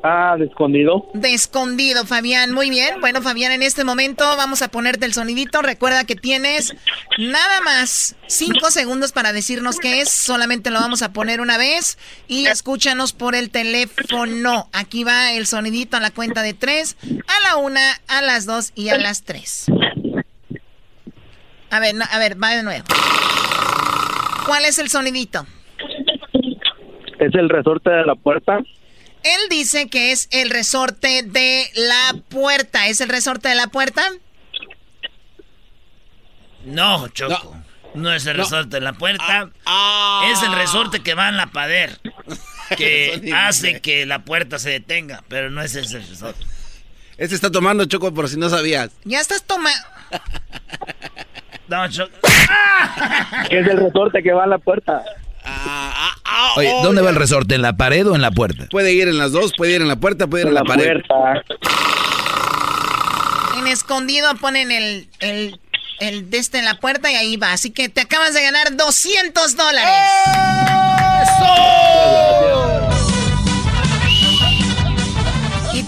Ah, 0.03 0.35
de 0.37 0.45
escondido. 0.45 1.07
De 1.13 1.33
escondido, 1.33 2.05
Fabián. 2.05 2.51
Muy 2.53 2.71
bien. 2.71 2.99
Bueno, 3.01 3.21
Fabián, 3.21 3.51
en 3.51 3.61
este 3.61 3.83
momento 3.83 4.23
vamos 4.35 4.63
a 4.63 4.69
ponerte 4.69 5.05
el 5.05 5.13
sonidito. 5.13 5.61
Recuerda 5.61 6.05
que 6.05 6.15
tienes 6.15 6.75
nada 7.19 7.61
más 7.61 8.15
cinco 8.25 8.71
segundos 8.71 9.11
para 9.11 9.31
decirnos 9.31 9.77
qué 9.79 10.01
es. 10.01 10.09
Solamente 10.09 10.71
lo 10.71 10.79
vamos 10.79 11.03
a 11.03 11.13
poner 11.13 11.39
una 11.39 11.59
vez. 11.59 11.99
Y 12.27 12.47
escúchanos 12.47 13.13
por 13.13 13.35
el 13.35 13.51
teléfono. 13.51 14.69
Aquí 14.73 15.03
va 15.03 15.33
el 15.33 15.45
sonidito 15.45 15.97
a 15.97 15.99
la 15.99 16.09
cuenta 16.09 16.41
de 16.41 16.55
tres, 16.55 16.97
a 17.03 17.43
la 17.43 17.57
una, 17.57 17.81
a 18.07 18.23
las 18.23 18.47
dos 18.47 18.71
y 18.73 18.89
a 18.89 18.97
las 18.97 19.23
tres. 19.23 19.67
A 21.69 21.79
ver, 21.79 21.93
no, 21.93 22.05
a 22.11 22.17
ver, 22.17 22.41
va 22.41 22.49
de 22.49 22.63
nuevo. 22.63 22.85
¿Cuál 24.47 24.65
es 24.65 24.79
el 24.79 24.89
sonidito? 24.89 25.45
¿Es 27.19 27.35
el 27.35 27.49
resorte 27.49 27.91
de 27.91 28.03
la 28.03 28.15
puerta? 28.15 28.59
Él 29.23 29.41
dice 29.49 29.87
que 29.89 30.11
es 30.11 30.27
el 30.31 30.49
resorte 30.49 31.23
de 31.23 31.69
la 31.75 32.15
puerta. 32.29 32.87
¿Es 32.87 33.01
el 33.01 33.09
resorte 33.09 33.49
de 33.49 33.55
la 33.55 33.67
puerta? 33.67 34.03
No, 36.65 37.07
Choco. 37.09 37.55
No, 37.93 38.13
es 38.13 38.25
el 38.25 38.37
resorte 38.37 38.77
de 38.77 38.81
la 38.81 38.93
puerta. 38.93 39.49
Ah, 39.65 40.29
Es 40.31 40.41
el 40.43 40.53
resorte 40.53 41.01
que 41.01 41.13
va 41.13 41.29
en 41.29 41.37
la 41.37 41.47
pader. 41.47 41.99
Que 42.77 43.33
hace 43.35 43.81
que 43.81 44.05
la 44.05 44.19
puerta 44.23 44.57
se 44.57 44.69
detenga. 44.69 45.25
Pero 45.27 45.49
no 45.49 45.61
es 45.61 45.75
ese 45.75 45.99
resorte. 45.99 46.45
Este 47.17 47.35
está 47.35 47.51
tomando 47.51 47.83
Choco 47.83 48.13
por 48.13 48.29
si 48.29 48.37
no 48.37 48.47
sabías. 48.49 48.91
Ya 49.03 49.19
estás 49.19 49.43
tomando. 49.43 49.77
No, 51.67 51.85
Choco. 51.89 52.15
Es 53.49 53.67
el 53.67 53.77
resorte 53.77 54.23
que 54.23 54.31
va 54.31 54.45
a 54.45 54.47
la 54.47 54.57
puerta. 54.57 55.03
Ah, 55.43 56.53
Oye, 56.55 56.71
¿dónde 56.83 57.01
va 57.01 57.09
el 57.09 57.15
resorte? 57.15 57.55
¿En 57.55 57.61
la 57.61 57.73
pared 57.73 58.07
o 58.07 58.15
en 58.15 58.21
la 58.21 58.31
puerta? 58.31 58.67
Puede 58.69 58.93
ir 58.93 59.07
en 59.07 59.17
las 59.17 59.31
dos, 59.31 59.53
puede 59.55 59.75
ir 59.75 59.81
en 59.81 59.87
la 59.87 59.95
puerta, 59.95 60.27
puede 60.27 60.43
ir 60.43 60.47
en, 60.49 60.53
la, 60.53 60.63
pared. 60.63 61.01
En 63.57 63.67
escondido 63.67 64.33
ponen 64.35 64.71
el, 64.71 65.07
el, 65.19 65.59
el 65.99 66.29
de 66.29 66.37
este 66.37 66.59
en 66.59 66.65
la 66.65 66.75
puerta 66.75 67.11
y 67.11 67.15
ahí 67.15 67.37
va. 67.37 67.53
Así 67.53 67.71
que 67.71 67.89
te 67.89 68.01
acabas 68.01 68.33
de 68.33 68.41
ganar 68.43 68.75
200 68.75 69.55
dólares. 69.55 69.91
¿Y 72.77 72.80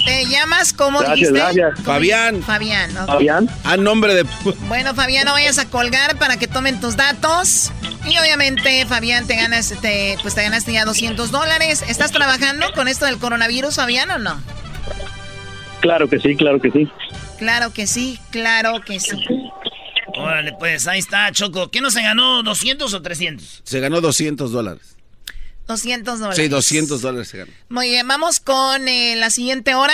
te 0.06 0.26
llamas 0.26 0.74
cómo 0.74 1.02
dijiste? 1.02 1.40
Fabián. 1.84 2.44
Fabián, 2.44 2.98
ok. 2.98 3.08
Fabián. 3.08 3.50
A 3.64 3.78
nombre 3.78 4.14
de... 4.14 4.26
Bueno, 4.68 4.94
Fabián, 4.94 5.26
no 5.26 5.34
vayas 5.34 5.58
a 5.58 5.70
colgar 5.70 6.18
para 6.18 6.38
que 6.38 6.48
tomen 6.48 6.80
tus 6.80 6.96
datos. 6.96 7.72
Y 8.06 8.18
obviamente, 8.18 8.86
Fabián, 8.86 9.28
te 9.28 9.36
ganas, 9.36 9.74
te, 9.82 10.18
pues 10.22 10.36
te 10.36 10.44
ganaste 10.44 10.74
ya 10.74 10.86
200 10.86 11.32
dólares. 11.32 11.84
¿Estás 11.88 12.12
trabajando 12.12 12.72
con 12.74 12.88
esto 12.88 13.06
del 13.06 13.18
coronavirus, 13.18 13.76
Fabián, 13.76 14.10
o 14.12 14.20
no? 14.20 14.42
Claro 15.82 16.08
que 16.08 16.20
sí, 16.20 16.36
claro 16.36 16.60
que 16.60 16.72
sí. 16.72 16.90
Claro 17.38 17.74
que 17.74 17.88
sí, 17.88 18.20
claro 18.32 18.82
que 18.82 19.00
sí. 19.00 19.18
Órale, 20.16 20.54
pues 20.60 20.88
ahí 20.88 21.00
está, 21.00 21.32
Choco. 21.32 21.70
¿Qué 21.72 21.82
no 21.82 21.92
se 21.92 22.02
ganó? 22.02 22.44
¿200 22.44 22.94
o 22.94 23.02
300? 23.02 23.62
Se 23.64 23.80
ganó 23.80 24.00
200 24.00 24.52
dólares. 24.52 24.96
200 25.68 26.20
dólares. 26.20 26.38
Sí, 26.38 26.48
200 26.48 27.02
dólares 27.02 27.28
se 27.28 27.38
ganó. 27.38 27.52
Muy 27.70 27.90
bien, 27.90 28.08
vamos 28.08 28.40
con 28.40 28.88
eh, 28.88 29.16
la 29.16 29.30
siguiente 29.30 29.76
hora. 29.76 29.94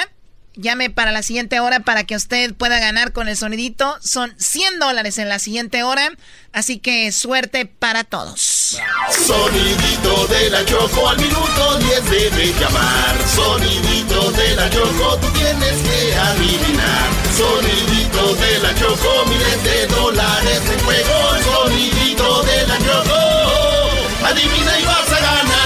Llame 0.56 0.90
para 0.90 1.12
la 1.12 1.24
siguiente 1.24 1.60
hora 1.62 1.80
para 1.82 2.04
que 2.04 2.16
usted 2.16 2.54
pueda 2.54 2.80
ganar 2.80 3.14
con 3.14 3.30
el 3.30 3.38
sonidito. 3.38 3.98
Son 4.02 4.34
100 4.38 4.80
dólares 4.80 5.18
en 5.18 5.30
la 5.30 5.40
siguiente 5.40 5.84
hora. 5.84 6.12
Así 6.52 6.80
que 6.80 7.12
suerte 7.12 7.66
para 7.66 8.04
todos. 8.04 8.78
Sonidito 9.26 10.28
de 10.28 10.50
la 10.50 10.66
Choco 10.66 11.08
al 11.08 11.18
minuto 11.18 11.78
10 11.78 12.10
debe 12.10 12.54
llamar. 12.60 13.16
Sonidito 13.34 14.32
de 14.32 14.56
la 14.56 14.70
Choco, 14.70 15.18
tú 15.22 15.28
tienes 15.32 15.78
que 15.78 16.16
adivinar. 16.16 17.10
Sonidito 17.38 18.36
de 18.36 18.60
la 18.60 18.76
Choco, 18.76 19.26
miles 19.28 19.64
de 19.64 19.88
dólares 19.88 20.62
en 20.74 20.80
juego. 20.84 21.38
Sonidito 21.54 22.44
de 22.44 22.68
la 22.68 22.78
Choco, 22.80 24.26
adivina 24.26 24.80
y 24.80 24.84
vas 24.84 25.12
a 25.12 25.20
ganar. 25.22 25.59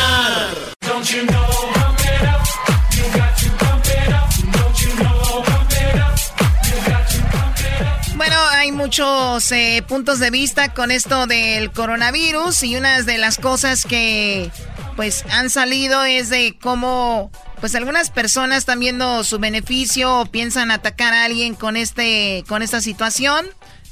Bueno, 8.15 8.37
hay 8.51 8.71
muchos 8.71 9.51
eh, 9.51 9.83
puntos 9.85 10.19
de 10.19 10.29
vista 10.29 10.73
con 10.73 10.91
esto 10.91 11.27
del 11.27 11.71
coronavirus 11.71 12.63
y 12.63 12.77
una 12.77 13.01
de 13.01 13.17
las 13.17 13.37
cosas 13.37 13.83
que 13.83 14.49
pues 14.95 15.25
han 15.29 15.49
salido 15.49 16.05
es 16.05 16.29
de 16.29 16.57
cómo 16.61 17.31
pues 17.59 17.75
algunas 17.75 18.09
personas 18.09 18.59
están 18.59 18.79
viendo 18.79 19.25
su 19.25 19.39
beneficio 19.39 20.21
o 20.21 20.25
piensan 20.25 20.71
atacar 20.71 21.13
a 21.13 21.25
alguien 21.25 21.55
con 21.55 21.75
este 21.75 22.45
con 22.47 22.61
esta 22.61 22.79
situación. 22.79 23.45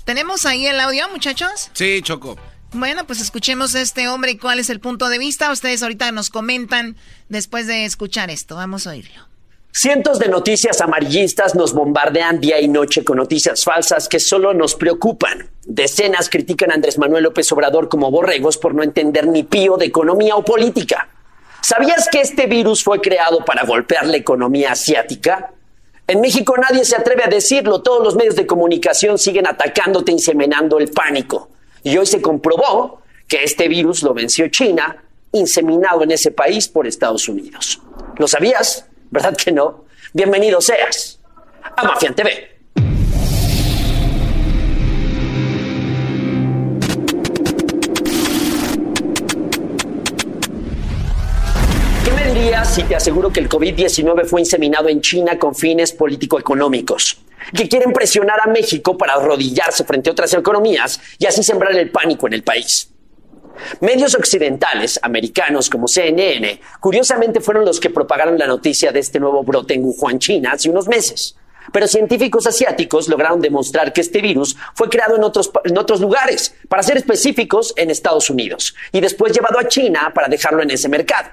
¿Tenemos 0.06 0.46
ahí 0.46 0.66
el 0.66 0.80
audio, 0.80 1.10
muchachos? 1.10 1.72
Sí, 1.74 2.02
Choco. 2.02 2.38
Bueno, 2.74 3.06
pues 3.06 3.20
escuchemos 3.20 3.76
a 3.76 3.82
este 3.82 4.08
hombre 4.08 4.32
y 4.32 4.38
cuál 4.38 4.60
es 4.60 4.70
el 4.70 4.80
punto 4.80 5.10
de 5.10 5.18
vista. 5.18 5.52
Ustedes 5.52 5.84
ahorita 5.84 6.12
nos 6.14 6.30
comentan 6.30 6.96
después 7.28 7.68
de 7.68 7.84
escuchar 7.84 8.30
esto. 8.30 8.56
Vamos 8.56 8.88
a 8.88 8.92
oírlo. 8.92 9.28
Cientos 9.74 10.20
de 10.20 10.28
noticias 10.30 10.80
amarillistas 10.82 11.56
nos 11.56 11.74
bombardean 11.74 12.40
día 12.40 12.60
y 12.60 12.68
noche 12.68 13.04
con 13.04 13.18
noticias 13.18 13.64
falsas 13.64 14.08
que 14.08 14.20
solo 14.20 14.54
nos 14.54 14.76
preocupan. 14.76 15.50
Decenas 15.66 16.30
critican 16.30 16.72
a 16.72 16.76
Andrés 16.76 16.98
Manuel 16.98 17.24
López 17.24 17.52
Obrador 17.52 17.88
como 17.90 18.12
borregos 18.12 18.58
por 18.58 18.74
no 18.74 18.84
entender 18.84 19.28
ni 19.28 19.44
pío 19.44 19.78
de 19.78 19.86
economía 19.86 20.36
o 20.36 20.44
política. 20.44 21.10
¿Sabías 21.62 22.10
que 22.10 22.22
este 22.22 22.48
virus 22.48 22.84
fue 22.84 23.00
creado 23.00 23.46
para 23.46 23.66
golpear 23.66 24.08
la 24.08 24.18
economía 24.18 24.74
asiática? 24.74 25.52
En 26.08 26.20
México 26.20 26.56
nadie 26.58 26.84
se 26.84 26.96
atreve 26.96 27.24
a 27.24 27.28
decirlo, 27.28 27.82
todos 27.82 28.04
los 28.04 28.16
medios 28.16 28.36
de 28.36 28.46
comunicación 28.46 29.18
siguen 29.18 29.48
atacándote, 29.48 30.12
inseminando 30.12 30.80
el 30.80 30.90
pánico. 30.90 31.51
Y 31.84 31.98
hoy 31.98 32.06
se 32.06 32.22
comprobó 32.22 33.02
que 33.28 33.44
este 33.44 33.68
virus 33.68 34.04
lo 34.04 34.14
venció 34.14 34.48
China, 34.50 35.04
inseminado 35.32 36.04
en 36.04 36.12
ese 36.12 36.32
país 36.32 36.68
por 36.68 36.86
Estados 36.86 37.28
Unidos. 37.30 37.82
¿Lo 38.18 38.28
sabías? 38.28 38.86
¿Verdad 39.10 39.36
que 39.36 39.52
no? 39.52 39.86
Bienvenido 40.14 40.60
seas 40.62 41.20
a 41.76 41.84
Mafian 41.84 42.14
TV. 42.14 42.51
¿Qué 52.42 52.46
me 52.46 52.54
dirías 52.54 52.74
si 52.74 52.82
te 52.82 52.96
aseguro 52.96 53.32
que 53.32 53.40
el 53.40 53.48
COVID-19 53.48 54.26
fue 54.26 54.42
inseminado 54.42 54.90
en 54.90 55.00
China 55.00 55.38
con 55.38 55.54
fines 55.54 55.94
político-económicos? 55.94 57.22
Que 57.56 57.70
quieren 57.70 57.94
presionar 57.94 58.40
a 58.42 58.50
México 58.50 58.98
para 58.98 59.14
arrodillarse 59.14 59.84
frente 59.84 60.10
a 60.10 60.14
otras 60.14 60.34
economías 60.34 61.00
y 61.20 61.28
así 61.28 61.44
sembrar 61.44 61.76
el 61.76 61.92
pánico 61.92 62.26
en 62.26 62.34
el 62.34 62.42
país. 62.42 62.90
Medios 63.82 64.16
occidentales, 64.16 65.00
americanos 65.04 65.70
como 65.70 65.88
CNN, 65.88 66.60
curiosamente 66.80 67.42
fueron 67.42 67.64
los 67.64 67.80
que 67.80 67.92
propagaron 67.92 68.40
la 68.40 68.48
noticia 68.48 68.92
de 68.92 69.02
este 69.02 69.20
nuevo 69.20 69.44
brote 69.44 69.76
en 69.76 69.84
Wuhan, 69.86 70.18
China, 70.18 70.54
hace 70.54 70.68
unos 70.68 70.88
meses. 70.88 71.36
Pero 71.72 71.88
científicos 71.88 72.48
asiáticos 72.48 73.08
lograron 73.08 73.40
demostrar 73.40 73.94
que 73.94 74.02
este 74.02 74.20
virus 74.20 74.58
fue 74.74 74.90
creado 74.90 75.16
en 75.16 75.24
otros, 75.24 75.52
en 75.64 75.78
otros 75.78 76.02
lugares, 76.02 76.56
para 76.68 76.82
ser 76.82 76.98
específicos, 76.98 77.72
en 77.78 77.92
Estados 77.92 78.32
Unidos, 78.32 78.74
y 78.92 79.00
después 79.00 79.32
llevado 79.32 79.60
a 79.60 79.68
China 79.68 80.12
para 80.16 80.28
dejarlo 80.28 80.64
en 80.64 80.72
ese 80.72 80.90
mercado. 80.90 81.30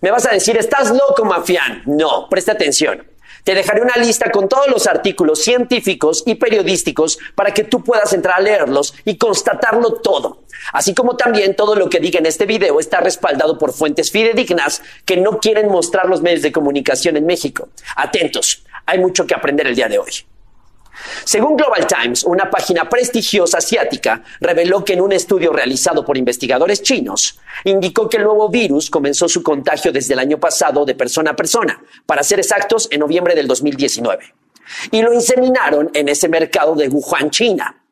Me 0.00 0.10
vas 0.10 0.26
a 0.26 0.32
decir, 0.32 0.56
¿estás 0.56 0.90
loco, 0.90 1.24
Mafián? 1.24 1.82
No, 1.86 2.28
presta 2.28 2.52
atención. 2.52 3.06
Te 3.44 3.54
dejaré 3.54 3.80
una 3.80 3.96
lista 3.96 4.30
con 4.30 4.48
todos 4.48 4.68
los 4.68 4.86
artículos 4.86 5.42
científicos 5.42 6.22
y 6.26 6.34
periodísticos 6.34 7.18
para 7.34 7.54
que 7.54 7.64
tú 7.64 7.82
puedas 7.82 8.12
entrar 8.12 8.38
a 8.38 8.42
leerlos 8.42 8.94
y 9.04 9.16
constatarlo 9.16 9.94
todo. 9.94 10.44
Así 10.72 10.94
como 10.94 11.16
también 11.16 11.56
todo 11.56 11.74
lo 11.74 11.88
que 11.88 12.00
diga 12.00 12.18
en 12.18 12.26
este 12.26 12.44
video 12.44 12.78
está 12.80 13.00
respaldado 13.00 13.58
por 13.58 13.72
fuentes 13.72 14.10
fidedignas 14.10 14.82
que 15.06 15.16
no 15.16 15.38
quieren 15.38 15.68
mostrar 15.68 16.06
los 16.06 16.20
medios 16.20 16.42
de 16.42 16.52
comunicación 16.52 17.16
en 17.16 17.26
México. 17.26 17.68
Atentos, 17.96 18.64
hay 18.84 18.98
mucho 18.98 19.26
que 19.26 19.34
aprender 19.34 19.66
el 19.66 19.74
día 19.74 19.88
de 19.88 19.98
hoy. 19.98 20.12
Según 21.24 21.56
Global 21.56 21.86
Times, 21.86 22.24
una 22.24 22.50
página 22.50 22.88
prestigiosa 22.88 23.58
asiática 23.58 24.22
reveló 24.40 24.84
que 24.84 24.94
en 24.94 25.00
un 25.00 25.12
estudio 25.12 25.52
realizado 25.52 26.04
por 26.04 26.16
investigadores 26.16 26.82
chinos, 26.82 27.38
indicó 27.64 28.08
que 28.08 28.18
el 28.18 28.24
nuevo 28.24 28.48
virus 28.48 28.90
comenzó 28.90 29.28
su 29.28 29.42
contagio 29.42 29.92
desde 29.92 30.14
el 30.14 30.20
año 30.20 30.38
pasado 30.38 30.84
de 30.84 30.94
persona 30.94 31.32
a 31.32 31.36
persona, 31.36 31.82
para 32.06 32.22
ser 32.22 32.38
exactos, 32.38 32.88
en 32.90 33.00
noviembre 33.00 33.34
del 33.34 33.46
2019. 33.46 34.34
Y 34.90 35.02
lo 35.02 35.12
inseminaron 35.12 35.90
en 35.94 36.08
ese 36.08 36.28
mercado 36.28 36.74
de 36.74 36.88
Wuhan, 36.88 37.30
China. 37.30 37.82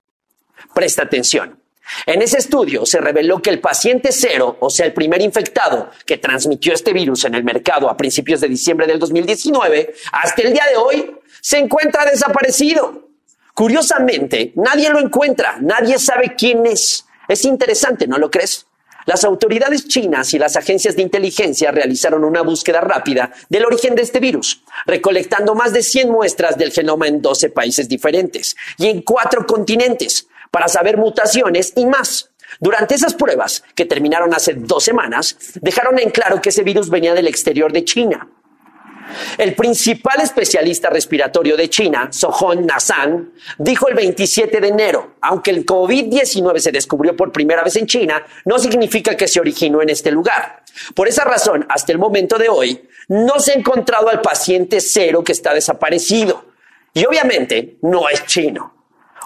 Presta 0.75 1.03
atención. 1.03 1.59
En 2.07 2.21
ese 2.21 2.39
estudio 2.39 2.85
se 2.85 3.01
reveló 3.01 3.41
que 3.41 3.51
el 3.51 3.61
paciente 3.61 4.11
cero, 4.13 4.59
o 4.61 4.69
sea, 4.69 4.87
el 4.87 4.93
primer 4.93 5.23
infectado 5.23 5.91
que 6.05 6.19
transmitió 6.19 6.75
este 6.75 6.93
virus 6.93 7.25
en 7.25 7.35
el 7.35 7.45
mercado 7.45 7.89
a 7.89 7.97
principios 7.97 8.41
de 8.41 8.49
diciembre 8.49 8.87
del 8.87 8.99
2019, 8.99 9.95
hasta 10.13 10.43
el 10.43 10.53
día 10.53 10.65
de 10.71 10.77
hoy 10.77 11.15
se 11.41 11.59
encuentra 11.59 12.05
desaparecido. 12.05 13.09
Curiosamente, 13.55 14.53
nadie 14.57 14.91
lo 14.91 15.01
encuentra, 15.01 15.59
nadie 15.61 15.99
sabe 15.99 16.35
quién 16.37 16.65
es. 16.67 17.05
Es 17.27 17.45
interesante, 17.45 18.07
¿no 18.07 18.19
lo 18.19 18.31
crees? 18.31 18.67
Las 19.09 19.25
autoridades 19.25 19.89
chinas 19.89 20.35
y 20.35 20.39
las 20.39 20.57
agencias 20.57 20.95
de 20.95 21.01
inteligencia 21.01 21.71
realizaron 21.71 22.25
una 22.25 22.43
búsqueda 22.43 22.83
rápida 22.83 23.33
del 23.49 23.65
origen 23.65 23.95
de 23.95 24.03
este 24.03 24.21
virus, 24.21 24.63
recolectando 24.85 25.55
más 25.55 25.73
de 25.73 25.83
100 25.83 26.11
muestras 26.11 26.59
del 26.59 26.73
genoma 26.73 27.09
en 27.09 27.23
12 27.23 27.49
países 27.49 27.89
diferentes 27.89 28.55
y 28.77 28.89
en 28.89 29.01
cuatro 29.01 29.47
continentes 29.47 30.29
para 30.51 30.69
saber 30.69 30.99
mutaciones 30.99 31.73
y 31.75 31.87
más. 31.87 32.31
Durante 32.61 32.97
esas 32.97 33.15
pruebas, 33.15 33.65
que 33.75 33.87
terminaron 33.87 34.35
hace 34.35 34.55
dos 34.55 34.85
semanas, 34.85 35.37
dejaron 35.55 35.99
en 35.99 36.11
claro 36.11 36.43
que 36.43 36.51
ese 36.51 36.63
virus 36.63 36.91
venía 36.91 37.15
del 37.15 37.29
exterior 37.29 37.73
de 37.73 37.85
China. 37.85 38.29
El 39.37 39.55
principal 39.55 40.21
especialista 40.21 40.91
respiratorio 40.91 41.57
de 41.57 41.71
China, 41.71 42.09
Sohon 42.11 42.67
Nassan, 42.67 43.33
dijo 43.59 43.89
el 43.89 43.95
27 43.95 44.61
de 44.61 44.69
enero, 44.69 45.15
aunque 45.21 45.51
el 45.51 45.65
COVID-19 45.65 46.59
se 46.59 46.73
descubrió 46.73 47.17
por 47.17 47.33
primera 47.33 47.63
vez 47.63 47.77
en 47.77 47.87
China, 47.87 48.25
no 48.45 48.59
significa 48.59 49.17
que 49.17 49.29
se 49.29 49.41
originó 49.41 49.83
en 49.83 49.91
este 49.91 50.11
lugar. 50.11 50.63
Por 50.95 51.09
esa 51.09 51.25
razón, 51.25 51.67
hasta 51.69 51.93
el 51.93 51.99
momento 51.99 52.39
de 52.39 52.49
hoy, 52.49 52.89
no 53.09 53.39
se 53.41 53.53
ha 53.53 53.55
encontrado 53.55 54.09
al 54.09 54.21
paciente 54.21 54.81
cero 54.81 55.25
que 55.25 55.33
está 55.33 55.55
desaparecido. 55.55 56.45
Y 56.93 57.05
obviamente 57.07 57.79
no 57.83 58.09
es 58.09 58.25
chino. 58.27 58.75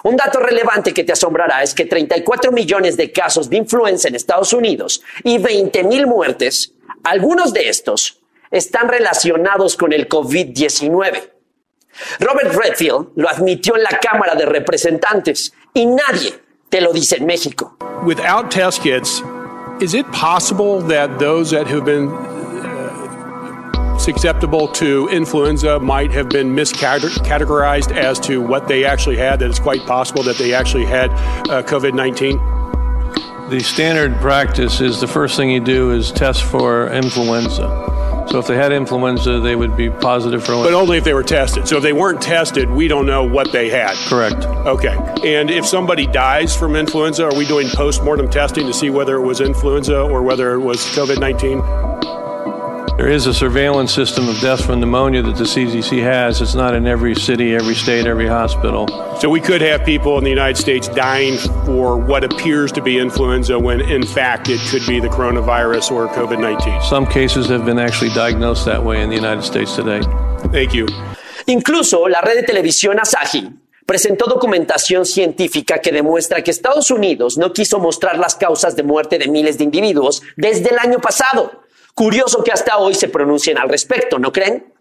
Un 0.03 0.17
dato 0.17 0.39
relevante 0.39 0.93
que 0.93 1.03
te 1.03 1.13
asombrará 1.13 1.63
es 1.63 1.73
que 1.73 1.85
34 1.85 2.51
millones 2.51 2.97
de 2.97 3.11
casos 3.11 3.49
de 3.49 3.57
influenza 3.57 4.09
en 4.09 4.15
Estados 4.15 4.51
Unidos 4.51 5.01
y 5.23 5.37
20 5.37 5.83
mil 5.85 6.07
muertes, 6.07 6.73
algunos 7.03 7.53
de 7.53 7.69
estos 7.69 8.22
están 8.53 8.87
relacionados 8.87 9.75
con 9.75 9.91
el 9.91 10.07
COVID-19. 10.07 11.31
Robert 12.19 12.55
Redfield 12.55 13.09
lo 13.15 13.27
admitió 13.27 13.75
en 13.75 13.83
la 13.83 13.99
Cámara 13.99 14.35
de 14.35 14.45
Representantes 14.45 15.51
y 15.73 15.85
nadie 15.87 16.39
te 16.69 16.79
lo 16.79 16.93
dice 16.93 17.17
en 17.17 17.25
México. 17.25 17.75
Without 18.05 18.49
test 18.51 18.81
kits, 18.81 19.21
is 19.81 19.93
it 19.93 20.05
possible 20.11 20.81
that 20.81 21.19
those 21.19 21.49
that 21.51 21.67
have 21.67 21.83
been 21.83 22.09
uh, 22.09 23.97
susceptible 23.97 24.67
to 24.67 25.07
influenza 25.09 25.79
might 25.79 26.11
have 26.11 26.29
been 26.29 26.55
miscategorized 26.55 27.91
as 27.95 28.19
to 28.19 28.39
what 28.39 28.67
they 28.67 28.85
actually 28.85 29.17
had? 29.17 29.39
That 29.39 29.49
it's 29.49 29.59
quite 29.59 29.85
possible 29.87 30.23
that 30.23 30.37
they 30.37 30.53
actually 30.53 30.85
had 30.85 31.09
uh, 31.49 31.63
COVID 31.63 31.93
19? 31.93 32.39
The 33.49 33.59
standard 33.61 34.15
practice 34.19 34.79
is 34.79 34.99
the 34.99 35.07
first 35.07 35.37
thing 35.37 35.51
you 35.51 35.59
do 35.59 35.91
is 35.91 36.11
test 36.11 36.43
for 36.43 36.89
influenza. 36.91 38.02
So 38.29 38.39
if 38.39 38.47
they 38.47 38.55
had 38.55 38.71
influenza, 38.71 39.39
they 39.39 39.55
would 39.55 39.75
be 39.75 39.89
positive 39.89 40.43
for. 40.43 40.53
But 40.53 40.73
only 40.73 40.97
if 40.97 41.03
they 41.03 41.13
were 41.13 41.23
tested. 41.23 41.67
So 41.67 41.77
if 41.77 41.83
they 41.83 41.93
weren't 41.93 42.21
tested, 42.21 42.69
we 42.69 42.87
don't 42.87 43.05
know 43.05 43.23
what 43.23 43.51
they 43.51 43.69
had. 43.69 43.95
Correct. 44.07 44.45
Okay. 44.65 44.95
And 45.23 45.49
if 45.49 45.65
somebody 45.65 46.07
dies 46.07 46.55
from 46.55 46.75
influenza, 46.75 47.25
are 47.25 47.35
we 47.35 47.45
doing 47.45 47.67
post-mortem 47.69 48.29
testing 48.29 48.65
to 48.67 48.73
see 48.73 48.89
whether 48.89 49.15
it 49.15 49.21
was 49.21 49.41
influenza 49.41 50.01
or 50.01 50.23
whether 50.23 50.53
it 50.53 50.59
was 50.59 50.79
COVID-19? 50.95 52.12
There 52.95 53.09
is 53.09 53.25
a 53.25 53.33
surveillance 53.33 53.91
system 53.91 54.29
of 54.29 54.39
deaths 54.39 54.63
from 54.63 54.79
pneumonia 54.79 55.23
that 55.23 55.35
the 55.35 55.45
CDC 55.45 56.03
has. 56.03 56.43
It's 56.43 56.53
not 56.53 56.75
in 56.75 56.85
every 56.85 57.15
city, 57.15 57.55
every 57.55 57.73
state, 57.73 58.05
every 58.05 58.27
hospital. 58.27 58.87
So 59.19 59.29
we 59.29 59.41
could 59.41 59.61
have 59.61 59.83
people 59.83 60.19
in 60.19 60.23
the 60.23 60.29
United 60.29 60.57
States 60.61 60.87
dying 60.89 61.39
for 61.65 61.97
what 61.97 62.23
appears 62.23 62.71
to 62.73 62.83
be 62.83 62.99
influenza 62.99 63.57
when 63.57 63.81
in 63.81 64.05
fact 64.05 64.47
it 64.47 64.61
could 64.69 64.85
be 64.85 64.99
the 64.99 65.07
coronavirus 65.07 65.91
or 65.91 66.07
COVID 66.09 66.39
19. 66.39 66.83
Some 66.83 67.07
cases 67.07 67.47
have 67.47 67.65
been 67.65 67.79
actually 67.79 68.13
diagnosed 68.13 68.65
that 68.65 68.83
way 68.85 69.01
in 69.01 69.09
the 69.09 69.15
United 69.15 69.41
States 69.41 69.75
today. 69.75 70.01
Thank 70.51 70.75
you. 70.75 70.85
Incluso 71.47 72.07
la 72.07 72.21
red 72.21 72.35
de 72.35 72.43
televisión 72.43 72.99
Asahi 72.99 73.49
presentó 73.87 74.27
documentación 74.27 75.07
científica 75.07 75.79
que 75.79 75.91
demuestra 75.91 76.43
que 76.43 76.51
Estados 76.51 76.91
Unidos 76.91 77.39
no 77.39 77.53
quiso 77.53 77.79
mostrar 77.79 78.19
las 78.19 78.35
causas 78.35 78.75
de 78.75 78.83
muerte 78.83 79.17
de 79.17 79.27
miles 79.27 79.57
de 79.57 79.63
individuos 79.63 80.21
desde 80.37 80.69
el 80.69 80.77
año 80.77 80.99
pasado. 80.99 81.62
Curioso 81.93 82.43
que 82.43 82.51
hasta 82.51 82.77
hoy 82.77 82.95
se 82.95 83.07
pronuncien 83.07 83.57
al 83.57 83.69
respecto, 83.69 84.17
¿no 84.17 84.31
creen? 84.31 84.73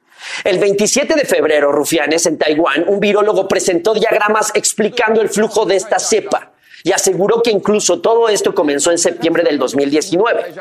El 0.45 0.59
27 0.59 1.15
de 1.15 1.25
febrero, 1.25 1.73
Rufianes, 1.73 2.27
en 2.27 2.39
Taiwán, 2.39 2.89
un 2.89 3.01
virólogo 3.01 3.49
presentó 3.49 3.93
diagramas 3.93 4.51
explicando 4.55 5.21
el 5.21 5.29
flujo 5.29 5.67
de 5.67 5.77
esta 5.77 5.99
cepa 5.99 6.53
y 6.85 6.93
aseguró 6.93 7.43
que 7.43 7.51
incluso 7.51 8.01
todo 8.01 8.29
esto 8.29 8.55
comenzó 8.55 8.91
en 8.91 8.99
septiembre 8.99 9.43
del 9.43 9.59
2019. 9.59 10.55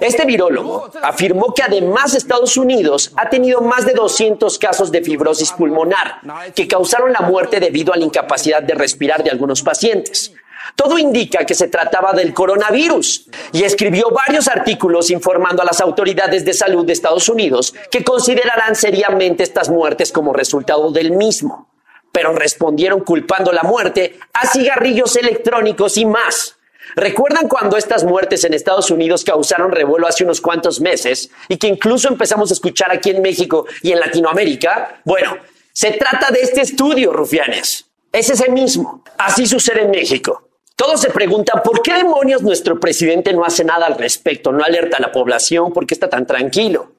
Este 0.00 0.24
virólogo 0.24 0.90
afirmó 1.02 1.52
que 1.54 1.62
además 1.62 2.14
Estados 2.14 2.56
Unidos 2.56 3.12
ha 3.16 3.28
tenido 3.28 3.60
más 3.60 3.86
de 3.86 3.92
200 3.92 4.58
casos 4.58 4.92
de 4.92 5.02
fibrosis 5.02 5.52
pulmonar 5.52 6.20
que 6.54 6.68
causaron 6.68 7.12
la 7.12 7.22
muerte 7.22 7.60
debido 7.60 7.92
a 7.92 7.96
la 7.96 8.04
incapacidad 8.04 8.62
de 8.62 8.74
respirar 8.74 9.24
de 9.24 9.30
algunos 9.30 9.62
pacientes. 9.62 10.32
Todo 10.76 10.98
indica 10.98 11.44
que 11.44 11.54
se 11.54 11.68
trataba 11.68 12.12
del 12.12 12.32
coronavirus 12.32 13.26
y 13.52 13.64
escribió 13.64 14.10
varios 14.10 14.48
artículos 14.48 15.10
informando 15.10 15.62
a 15.62 15.66
las 15.66 15.80
autoridades 15.80 16.44
de 16.44 16.54
salud 16.54 16.86
de 16.86 16.92
Estados 16.92 17.28
Unidos 17.28 17.74
que 17.90 18.04
considerarán 18.04 18.74
seriamente 18.74 19.42
estas 19.42 19.68
muertes 19.68 20.12
como 20.12 20.32
resultado 20.32 20.90
del 20.90 21.12
mismo, 21.12 21.68
pero 22.10 22.34
respondieron 22.34 23.00
culpando 23.00 23.52
la 23.52 23.62
muerte 23.62 24.18
a 24.32 24.46
cigarrillos 24.46 25.16
electrónicos 25.16 25.96
y 25.96 26.06
más. 26.06 26.56
¿Recuerdan 26.94 27.48
cuando 27.48 27.76
estas 27.76 28.04
muertes 28.04 28.44
en 28.44 28.54
Estados 28.54 28.90
Unidos 28.90 29.24
causaron 29.24 29.72
revuelo 29.72 30.06
hace 30.06 30.24
unos 30.24 30.40
cuantos 30.40 30.80
meses 30.80 31.30
y 31.48 31.56
que 31.56 31.68
incluso 31.68 32.08
empezamos 32.08 32.50
a 32.50 32.54
escuchar 32.54 32.90
aquí 32.90 33.10
en 33.10 33.22
México 33.22 33.66
y 33.82 33.92
en 33.92 34.00
Latinoamérica? 34.00 35.00
Bueno, 35.04 35.38
se 35.72 35.92
trata 35.92 36.30
de 36.30 36.40
este 36.40 36.60
estudio, 36.60 37.12
rufianes. 37.12 37.86
Es 38.12 38.28
ese 38.28 38.50
mismo. 38.50 39.02
Así 39.16 39.46
sucede 39.46 39.82
en 39.82 39.90
México. 39.90 40.51
Todos 40.76 41.00
se 41.00 41.10
preguntan 41.10 41.62
por 41.62 41.82
qué 41.82 41.94
demonios 41.94 42.42
nuestro 42.42 42.80
presidente 42.80 43.32
no 43.32 43.44
hace 43.44 43.64
nada 43.64 43.86
al 43.86 43.96
respecto, 43.96 44.52
no 44.52 44.64
alerta 44.64 44.96
a 44.96 45.00
la 45.00 45.12
población, 45.12 45.72
por 45.72 45.86
qué 45.86 45.94
está 45.94 46.08
tan 46.08 46.26
tranquilo. 46.26 46.92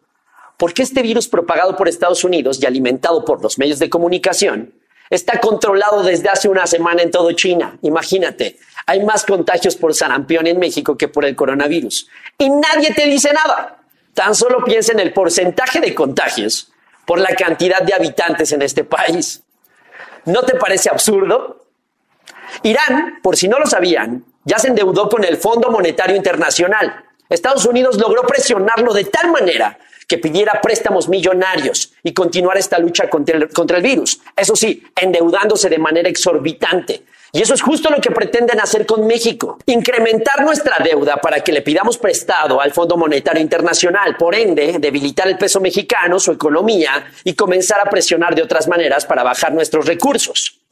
¿Por 0.57 0.73
qué 0.73 0.83
este 0.83 1.01
virus 1.01 1.27
propagado 1.27 1.75
por 1.75 1.87
Estados 1.87 2.23
Unidos 2.23 2.59
y 2.61 2.65
alimentado 2.65 3.25
por 3.25 3.41
los 3.41 3.57
medios 3.57 3.79
de 3.79 3.89
comunicación 3.89 4.73
está 5.09 5.39
controlado 5.39 6.03
desde 6.03 6.29
hace 6.29 6.47
una 6.47 6.67
semana 6.67 7.01
en 7.01 7.11
todo 7.11 7.31
China? 7.33 7.77
Imagínate, 7.81 8.57
hay 8.85 9.03
más 9.03 9.25
contagios 9.25 9.75
por 9.75 9.93
sarampión 9.93 10.47
en 10.47 10.59
México 10.59 10.95
que 10.95 11.07
por 11.07 11.25
el 11.25 11.35
coronavirus. 11.35 12.07
Y 12.37 12.49
nadie 12.49 12.93
te 12.93 13.05
dice 13.07 13.33
nada. 13.33 13.79
Tan 14.13 14.35
solo 14.35 14.63
piensa 14.63 14.91
en 14.91 14.99
el 14.99 15.11
porcentaje 15.11 15.79
de 15.79 15.95
contagios 15.95 16.71
por 17.05 17.19
la 17.19 17.35
cantidad 17.35 17.81
de 17.81 17.93
habitantes 17.93 18.51
en 18.51 18.61
este 18.61 18.83
país. 18.83 19.41
¿No 20.25 20.43
te 20.43 20.55
parece 20.55 20.89
absurdo? 20.89 21.62
Irán, 22.61 23.19
por 23.21 23.35
si 23.35 23.47
no 23.47 23.59
lo 23.59 23.65
sabían, 23.65 24.23
ya 24.45 24.59
se 24.59 24.67
endeudó 24.67 25.09
con 25.09 25.23
el 25.23 25.37
Fondo 25.37 25.71
Monetario 25.71 26.15
Internacional. 26.15 27.03
Estados 27.29 27.65
Unidos 27.65 27.97
logró 27.97 28.23
presionarlo 28.23 28.93
de 28.93 29.05
tal 29.05 29.31
manera 29.31 29.79
que 30.07 30.17
pidiera 30.17 30.59
préstamos 30.61 31.07
millonarios 31.07 31.93
y 32.03 32.13
continuar 32.13 32.57
esta 32.57 32.77
lucha 32.77 33.09
contra 33.09 33.37
el, 33.37 33.49
contra 33.49 33.77
el, 33.77 33.83
virus. 33.83 34.19
Eso 34.35 34.55
sí, 34.55 34.83
endeudándose 34.95 35.69
de 35.69 35.77
manera 35.77 36.09
exorbitante. 36.09 37.03
Y 37.31 37.41
eso 37.41 37.55
es 37.55 37.63
justo 37.63 37.89
lo 37.89 37.99
que 37.99 38.11
pretenden 38.11 38.59
hacer 38.59 38.85
con 38.85 39.07
México. 39.07 39.57
Incrementar 39.65 40.43
nuestra 40.43 40.77
deuda 40.83 41.15
para 41.17 41.39
que 41.39 41.51
le 41.51 41.63
pidamos 41.63 41.97
prestado 41.97 42.61
al 42.61 42.71
Fondo 42.73 42.95
Monetario 42.95 43.41
Internacional. 43.41 44.15
Por 44.17 44.35
ende, 44.35 44.77
debilitar 44.77 45.27
el 45.27 45.37
peso 45.37 45.59
mexicano, 45.59 46.19
su 46.19 46.31
economía 46.31 47.11
y 47.23 47.33
comenzar 47.33 47.79
a 47.79 47.89
presionar 47.89 48.35
de 48.35 48.43
otras 48.43 48.67
maneras 48.67 49.05
para 49.05 49.23
bajar 49.23 49.51
nuestros 49.51 49.87
recursos 49.87 50.62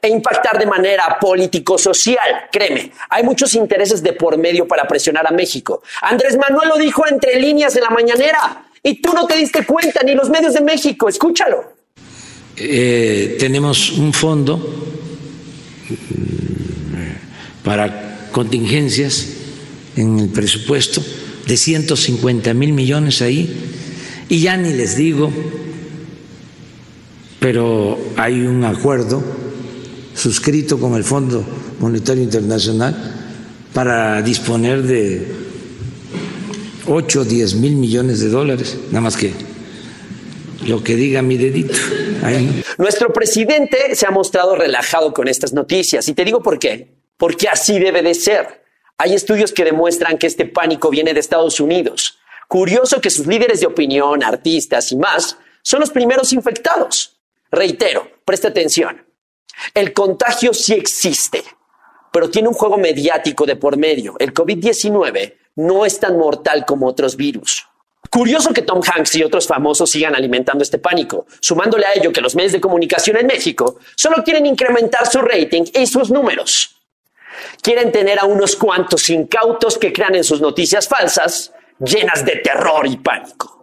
e 0.00 0.08
impactar 0.08 0.58
de 0.58 0.66
manera 0.66 1.18
político-social. 1.20 2.48
Créeme, 2.50 2.92
hay 3.10 3.22
muchos 3.22 3.54
intereses 3.54 4.02
de 4.02 4.12
por 4.12 4.38
medio 4.38 4.66
para 4.66 4.86
presionar 4.86 5.26
a 5.26 5.30
México. 5.30 5.82
Andrés 6.02 6.36
Manuel 6.36 6.68
lo 6.68 6.76
dijo 6.76 7.04
entre 7.08 7.40
líneas 7.40 7.74
en 7.76 7.82
la 7.82 7.90
mañanera 7.90 8.64
y 8.82 9.00
tú 9.00 9.12
no 9.12 9.26
te 9.26 9.36
diste 9.36 9.64
cuenta, 9.64 10.02
ni 10.02 10.14
los 10.14 10.30
medios 10.30 10.54
de 10.54 10.60
México, 10.60 11.08
escúchalo. 11.08 11.76
Eh, 12.56 13.36
tenemos 13.38 13.92
un 13.92 14.12
fondo 14.12 14.56
mm, 14.56 14.64
para 17.64 18.28
contingencias 18.32 19.28
en 19.96 20.18
el 20.18 20.28
presupuesto 20.28 21.02
de 21.46 21.56
150 21.56 22.52
mil 22.54 22.72
millones 22.72 23.22
ahí 23.22 24.26
y 24.28 24.40
ya 24.40 24.56
ni 24.56 24.74
les 24.74 24.96
digo, 24.96 25.32
pero 27.40 27.98
hay 28.16 28.40
un 28.40 28.64
acuerdo 28.64 29.22
suscrito 30.18 30.80
con 30.80 30.94
el 30.94 31.04
Fondo 31.04 31.44
Monetario 31.78 32.22
Internacional 32.22 32.94
para 33.72 34.20
disponer 34.20 34.82
de 34.82 35.28
8 36.88 37.20
o 37.20 37.24
10 37.24 37.54
mil 37.54 37.76
millones 37.76 38.20
de 38.20 38.28
dólares, 38.28 38.76
nada 38.88 39.02
más 39.02 39.16
que 39.16 39.32
lo 40.66 40.82
que 40.82 40.96
diga 40.96 41.22
mi 41.22 41.36
dedito. 41.36 41.74
Nuestro 42.78 43.12
presidente 43.12 43.94
se 43.94 44.06
ha 44.06 44.10
mostrado 44.10 44.56
relajado 44.56 45.14
con 45.14 45.28
estas 45.28 45.52
noticias 45.52 46.08
y 46.08 46.14
te 46.14 46.24
digo 46.24 46.42
por 46.42 46.58
qué. 46.58 46.98
Porque 47.16 47.48
así 47.48 47.78
debe 47.78 48.02
de 48.02 48.14
ser. 48.14 48.64
Hay 48.96 49.14
estudios 49.14 49.52
que 49.52 49.64
demuestran 49.64 50.18
que 50.18 50.26
este 50.26 50.46
pánico 50.46 50.90
viene 50.90 51.14
de 51.14 51.20
Estados 51.20 51.60
Unidos. 51.60 52.18
Curioso 52.48 53.00
que 53.00 53.10
sus 53.10 53.26
líderes 53.26 53.60
de 53.60 53.66
opinión, 53.66 54.22
artistas 54.22 54.90
y 54.92 54.96
más 54.96 55.36
son 55.62 55.80
los 55.80 55.90
primeros 55.90 56.32
infectados. 56.32 57.18
Reitero, 57.50 58.08
presta 58.24 58.48
atención. 58.48 59.07
El 59.74 59.92
contagio 59.92 60.54
sí 60.54 60.74
existe, 60.74 61.44
pero 62.12 62.30
tiene 62.30 62.48
un 62.48 62.54
juego 62.54 62.78
mediático 62.78 63.46
de 63.46 63.56
por 63.56 63.76
medio. 63.76 64.16
El 64.18 64.32
COVID-19 64.32 65.34
no 65.56 65.84
es 65.84 65.98
tan 65.98 66.16
mortal 66.18 66.64
como 66.64 66.86
otros 66.86 67.16
virus. 67.16 67.66
Curioso 68.10 68.52
que 68.54 68.62
Tom 68.62 68.80
Hanks 68.80 69.16
y 69.16 69.22
otros 69.22 69.46
famosos 69.46 69.90
sigan 69.90 70.14
alimentando 70.14 70.62
este 70.62 70.78
pánico, 70.78 71.26
sumándole 71.40 71.84
a 71.84 71.92
ello 71.94 72.12
que 72.12 72.20
los 72.20 72.34
medios 72.34 72.52
de 72.52 72.60
comunicación 72.60 73.18
en 73.18 73.26
México 73.26 73.78
solo 73.96 74.24
quieren 74.24 74.46
incrementar 74.46 75.06
su 75.06 75.20
rating 75.20 75.64
y 75.74 75.86
sus 75.86 76.10
números. 76.10 76.76
Quieren 77.60 77.92
tener 77.92 78.18
a 78.18 78.24
unos 78.24 78.56
cuantos 78.56 79.10
incautos 79.10 79.76
que 79.76 79.92
crean 79.92 80.14
en 80.14 80.24
sus 80.24 80.40
noticias 80.40 80.88
falsas 80.88 81.52
llenas 81.78 82.24
de 82.24 82.36
terror 82.36 82.86
y 82.86 82.96
pánico. 82.96 83.57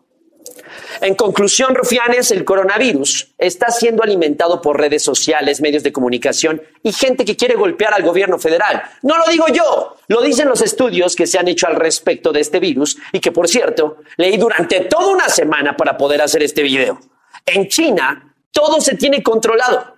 En 1.02 1.16
conclusión, 1.16 1.76
rufianes, 1.76 2.32
el 2.32 2.46
coronavirus 2.46 3.34
está 3.38 3.70
siendo 3.72 4.04
alimentado 4.04 4.62
por 4.62 4.80
redes 4.80 5.04
sociales, 5.04 5.62
medios 5.62 5.84
de 5.84 5.92
comunicación 5.92 6.62
y 6.84 6.94
gente 6.94 7.26
que 7.26 7.36
quiere 7.36 7.56
golpear 7.56 7.94
al 7.94 8.04
gobierno 8.04 8.40
federal. 8.40 8.84
No 9.02 9.18
lo 9.18 9.26
digo 9.30 9.46
yo, 9.48 9.98
lo 10.08 10.22
dicen 10.22 10.48
los 10.48 10.62
estudios 10.62 11.16
que 11.16 11.28
se 11.28 11.38
han 11.38 11.48
hecho 11.48 11.68
al 11.68 11.76
respecto 11.76 12.32
de 12.32 12.40
este 12.40 12.60
virus 12.60 12.98
y 13.12 13.20
que, 13.20 13.32
por 13.32 13.48
cierto, 13.48 13.98
leí 14.18 14.38
durante 14.38 14.82
toda 14.82 15.08
una 15.08 15.30
semana 15.30 15.76
para 15.76 15.98
poder 15.98 16.22
hacer 16.22 16.44
este 16.44 16.64
video. 16.64 17.00
En 17.46 17.68
China, 17.68 18.34
todo 18.52 18.80
se 18.80 18.96
tiene 18.96 19.22
controlado. 19.22 19.95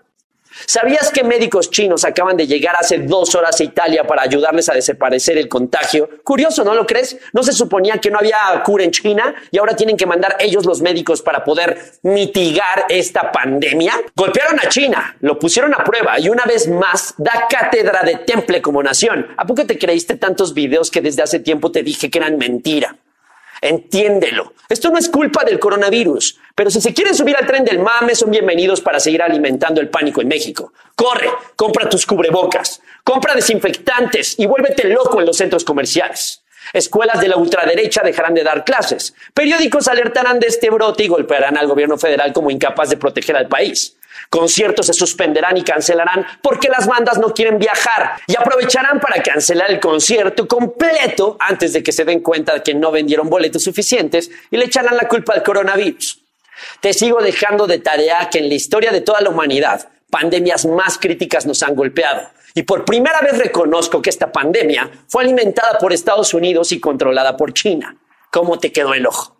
¿Sabías 0.65 1.11
que 1.11 1.23
médicos 1.23 1.69
chinos 1.69 2.05
acaban 2.05 2.37
de 2.37 2.47
llegar 2.47 2.75
hace 2.79 2.99
dos 2.99 3.35
horas 3.35 3.59
a 3.59 3.63
Italia 3.63 4.05
para 4.05 4.23
ayudarles 4.23 4.69
a 4.69 4.73
desaparecer 4.73 5.37
el 5.37 5.47
contagio? 5.47 6.09
Curioso, 6.23 6.63
¿no 6.63 6.73
lo 6.73 6.85
crees? 6.85 7.17
¿No 7.33 7.43
se 7.43 7.53
suponía 7.53 7.97
que 7.99 8.09
no 8.09 8.19
había 8.19 8.37
cura 8.63 8.83
en 8.83 8.91
China 8.91 9.35
y 9.51 9.57
ahora 9.57 9.75
tienen 9.75 9.97
que 9.97 10.05
mandar 10.05 10.37
ellos 10.39 10.65
los 10.65 10.81
médicos 10.81 11.21
para 11.21 11.43
poder 11.43 11.77
mitigar 12.03 12.85
esta 12.89 13.31
pandemia? 13.31 13.93
Golpearon 14.15 14.59
a 14.59 14.69
China, 14.69 15.15
lo 15.21 15.37
pusieron 15.37 15.73
a 15.73 15.83
prueba 15.83 16.19
y 16.19 16.29
una 16.29 16.45
vez 16.45 16.67
más 16.67 17.13
da 17.17 17.45
cátedra 17.49 18.03
de 18.03 18.17
temple 18.17 18.61
como 18.61 18.81
nación. 18.81 19.27
¿A 19.37 19.45
poco 19.45 19.65
te 19.65 19.77
creíste 19.77 20.15
tantos 20.15 20.53
videos 20.53 20.91
que 20.91 21.01
desde 21.01 21.21
hace 21.21 21.39
tiempo 21.39 21.71
te 21.71 21.83
dije 21.83 22.09
que 22.09 22.17
eran 22.17 22.37
mentira? 22.37 22.97
Entiéndelo. 23.61 24.53
Esto 24.69 24.89
no 24.89 24.97
es 24.97 25.09
culpa 25.09 25.43
del 25.43 25.59
coronavirus, 25.59 26.39
pero 26.53 26.69
si 26.69 26.81
se 26.81 26.93
quieren 26.93 27.15
subir 27.15 27.35
al 27.35 27.47
tren 27.47 27.63
del 27.63 27.79
mame, 27.79 28.15
son 28.15 28.31
bienvenidos 28.31 28.81
para 28.81 28.99
seguir 28.99 29.21
alimentando 29.21 29.81
el 29.81 29.89
pánico 29.89 30.21
en 30.21 30.27
México. 30.27 30.73
Corre, 30.95 31.29
compra 31.55 31.89
tus 31.89 32.05
cubrebocas, 32.05 32.81
compra 33.03 33.33
desinfectantes 33.33 34.37
y 34.37 34.45
vuélvete 34.45 34.87
loco 34.89 35.19
en 35.19 35.25
los 35.25 35.37
centros 35.37 35.63
comerciales. 35.63 36.43
Escuelas 36.73 37.21
de 37.21 37.29
la 37.29 37.37
ultraderecha 37.37 38.01
dejarán 38.03 38.33
de 38.33 38.43
dar 38.43 38.65
clases. 38.65 39.13
Periódicos 39.33 39.87
alertarán 39.87 40.39
de 40.39 40.47
este 40.47 40.69
brote 40.69 41.03
y 41.03 41.07
golpearán 41.07 41.57
al 41.57 41.67
gobierno 41.67 41.97
federal 41.97 42.33
como 42.33 42.51
incapaz 42.51 42.89
de 42.89 42.97
proteger 42.97 43.37
al 43.37 43.47
país. 43.47 43.96
Conciertos 44.29 44.87
se 44.87 44.93
suspenderán 44.93 45.57
y 45.57 45.63
cancelarán 45.63 46.25
porque 46.41 46.69
las 46.69 46.87
bandas 46.87 47.17
no 47.17 47.33
quieren 47.33 47.59
viajar 47.59 48.13
y 48.27 48.35
aprovecharán 48.37 48.99
para 48.99 49.21
cancelar 49.21 49.71
el 49.71 49.79
concierto 49.79 50.47
completo 50.47 51.37
antes 51.39 51.73
de 51.73 51.83
que 51.83 51.91
se 51.91 52.05
den 52.05 52.19
cuenta 52.21 52.53
de 52.53 52.63
que 52.63 52.73
no 52.73 52.91
vendieron 52.91 53.29
boletos 53.29 53.63
suficientes 53.63 54.29
y 54.51 54.57
le 54.57 54.65
echarán 54.65 54.97
la 54.97 55.07
culpa 55.07 55.33
al 55.33 55.43
coronavirus. 55.43 56.21
Te 56.79 56.93
sigo 56.93 57.21
dejando 57.21 57.67
de 57.67 57.79
tarea 57.79 58.29
que 58.29 58.39
en 58.39 58.49
la 58.49 58.55
historia 58.55 58.91
de 58.91 59.01
toda 59.01 59.21
la 59.21 59.29
humanidad 59.29 59.89
pandemias 60.09 60.65
más 60.65 60.97
críticas 60.97 61.45
nos 61.45 61.61
han 61.63 61.75
golpeado. 61.75 62.29
Y 62.53 62.63
por 62.63 62.85
primera 62.85 63.21
vez 63.21 63.37
reconozco 63.37 64.01
que 64.01 64.09
esta 64.09 64.31
pandemia 64.31 64.89
fue 65.07 65.23
alimentada 65.23 65.77
por 65.77 65.93
Estados 65.93 66.33
Unidos 66.33 66.71
y 66.71 66.79
controlada 66.79 67.37
por 67.37 67.53
China. 67.53 67.97
¿Cómo 68.31 68.57
te 68.57 68.71
quedó 68.71 68.93
el 68.93 69.05
ojo? 69.05 69.36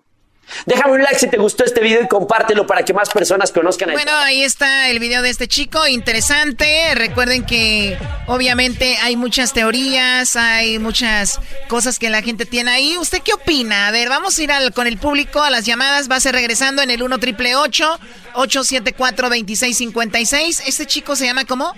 Déjame 0.65 0.94
un 0.94 1.03
like 1.03 1.19
si 1.19 1.28
te 1.28 1.38
gustó 1.38 1.64
este 1.64 1.82
video 1.82 2.02
y 2.03 2.07
compártelo 2.07 2.65
para 2.65 2.84
que 2.84 2.94
más 2.94 3.10
personas 3.10 3.52
conozcan 3.52 3.90
a 3.90 3.94
Bueno, 3.94 4.11
ahí 4.15 4.44
está 4.44 4.90
el 4.90 4.99
video 4.99 5.22
de 5.22 5.30
este 5.30 5.48
chico, 5.48 5.88
interesante. 5.88 6.94
Recuerden 6.95 7.45
que 7.45 7.98
obviamente 8.28 8.98
hay 8.98 9.15
muchas 9.15 9.53
teorías, 9.53 10.36
hay 10.36 10.80
muchas 10.80 11.40
cosas 11.68 11.99
que 11.99 12.10
la 12.10 12.22
gente 12.22 12.45
tiene 12.45 12.72
ahí. 12.72 12.98
¿Usted 12.98 13.22
qué 13.22 13.34
opina? 13.34 13.88
A 13.88 13.91
ver, 13.91 14.10
vamos 14.10 14.38
a 14.38 14.44
ir 14.44 14.52
al, 14.52 14.74
con 14.74 14.88
el 14.88 14.98
público 14.98 15.41
a 15.44 15.49
las 15.49 15.65
llamadas. 15.65 16.10
Va 16.10 16.15
a 16.15 16.19
ser 16.19 16.34
regresando 16.34 16.82
en 16.82 16.90
el 16.91 17.03
1 17.03 17.18
triple 17.19 17.56
874 17.56 19.30
2656. 19.30 20.64
Este 20.65 20.86
chico 20.86 21.15
se 21.15 21.26
llama 21.26 21.45
¿cómo? 21.45 21.74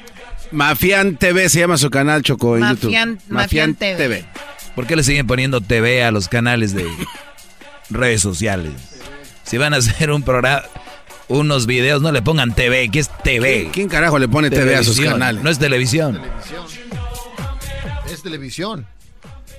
Mafian 0.52 1.16
TV 1.18 1.50
se 1.50 1.60
llama 1.60 1.78
su 1.78 1.90
canal 1.90 2.24
Choco 2.24 2.56
en 2.56 2.62
Mafian, 2.62 3.10
YouTube. 3.18 3.34
Mafian 3.34 3.76
TV. 3.76 3.96
TV. 3.98 4.26
¿Por 4.76 4.88
qué 4.88 4.96
le 4.96 5.04
siguen 5.04 5.28
poniendo 5.28 5.62
TV 5.62 6.04
a 6.04 6.12
los 6.12 6.28
canales 6.28 6.74
de 6.74 6.88
redes 7.90 8.22
sociales? 8.22 8.74
Si 9.44 9.58
van 9.58 9.74
a 9.74 9.78
hacer 9.78 10.12
un 10.12 10.24
programa, 10.24 10.64
unos 11.28 11.66
videos, 11.66 12.02
no 12.02 12.12
le 12.12 12.22
pongan 12.22 12.54
TV, 12.54 12.90
¿qué 12.90 13.00
es 13.00 13.10
TV? 13.24 13.62
¿Quién, 13.62 13.72
quién 13.72 13.90
carajo 13.90 14.20
le 14.20 14.28
pone 14.28 14.50
TV 14.50 14.76
a 14.76 14.84
sus 14.84 15.00
canales? 15.00 15.44
No 15.44 15.50
es 15.50 15.60
televisión. 15.60 16.22
Es 18.12 18.22
televisión. 18.24 18.86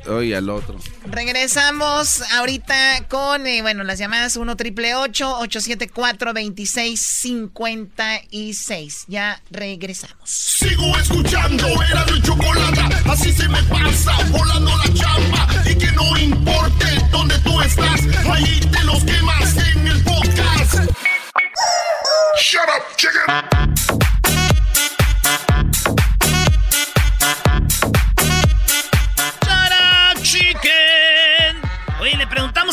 Oye, 0.09 0.35
al 0.35 0.49
otro. 0.49 0.77
Regresamos 1.05 2.23
ahorita 2.33 3.07
con, 3.09 3.47
eh, 3.47 3.61
bueno, 3.61 3.85
las 3.85 3.99
llamadas 3.99 4.37
1 4.37 4.57
triple 4.57 4.95
874 4.95 6.33
2656. 6.33 9.05
Ya 9.09 9.43
regresamos. 9.51 10.17
Sigo 10.25 10.97
escuchando, 10.99 11.67
era 11.83 12.07
mi 12.07 12.23
chocolate, 12.23 12.81
así 13.09 13.31
se 13.33 13.47
me 13.49 13.63
pasa, 13.65 14.13
volando 14.31 14.71
la 14.79 14.95
chamba. 14.95 15.47
Y 15.71 15.77
que 15.77 15.93
no 15.93 16.17
importe 16.17 16.87
dónde 17.11 17.39
tú 17.41 17.61
estás, 17.61 18.01
ahí 18.31 18.59
te 18.73 18.83
los 18.85 19.05
quemas 19.05 19.55
en 19.57 19.87
el 19.87 20.03
podcast. 20.03 20.77
Shut 22.39 22.69
up, 22.69 22.97
chicken. 22.97 23.21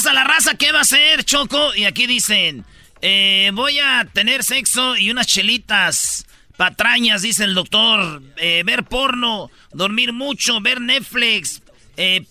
A 0.08 0.14
la 0.14 0.24
raza 0.24 0.56
qué 0.56 0.72
va 0.72 0.80
a 0.80 0.82
hacer, 0.82 1.24
Choco. 1.24 1.76
Y 1.76 1.86
aquí 1.86 2.08
dicen: 2.08 2.66
eh, 3.02 3.52
Voy 3.54 3.80
a 3.80 4.08
tener 4.12 4.44
sexo 4.44 4.96
y 4.98 5.12
unas 5.12 5.28
chelitas. 5.28 6.26
Patrañas, 6.58 7.22
dice 7.22 7.44
el 7.44 7.54
doctor. 7.54 8.24
eh, 8.38 8.64
ver 8.66 8.84
porno, 8.84 9.52
dormir 9.74 10.12
mucho, 10.12 10.60
ver 10.60 10.82
Netflix, 10.82 11.62
eh, 11.98 12.26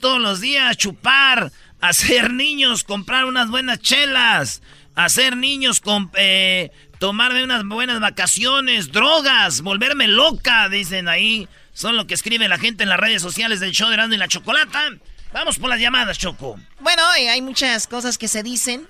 todos 0.00 0.20
los 0.20 0.40
días, 0.40 0.76
chupar, 0.76 1.52
hacer 1.80 2.32
niños, 2.32 2.82
comprar 2.82 3.26
unas 3.26 3.48
buenas 3.48 3.80
chelas, 3.80 4.60
hacer 4.96 5.36
niños, 5.36 5.80
con, 5.80 6.10
eh, 6.14 6.70
tomarme 6.98 7.44
unas 7.44 7.64
buenas 7.64 8.00
vacaciones, 8.00 8.90
drogas, 8.90 9.62
volverme 9.62 10.08
loca, 10.08 10.68
dicen 10.68 11.08
ahí. 11.08 11.48
Son 11.72 11.96
lo 11.96 12.06
que 12.06 12.14
escribe 12.14 12.48
la 12.48 12.58
gente 12.58 12.82
en 12.82 12.88
las 12.88 13.00
redes 13.00 13.22
sociales 13.22 13.60
del 13.60 13.70
show 13.72 13.88
de 13.88 13.94
Erasmo 13.94 14.14
y 14.14 14.18
la 14.18 14.28
Chocolata. 14.28 14.90
Vamos 15.32 15.58
por 15.58 15.68
las 15.68 15.80
llamadas, 15.80 16.18
Choco. 16.18 16.58
Bueno, 16.80 17.02
hay 17.06 17.40
muchas 17.40 17.86
cosas 17.86 18.18
que 18.18 18.28
se 18.28 18.42
dicen. 18.42 18.88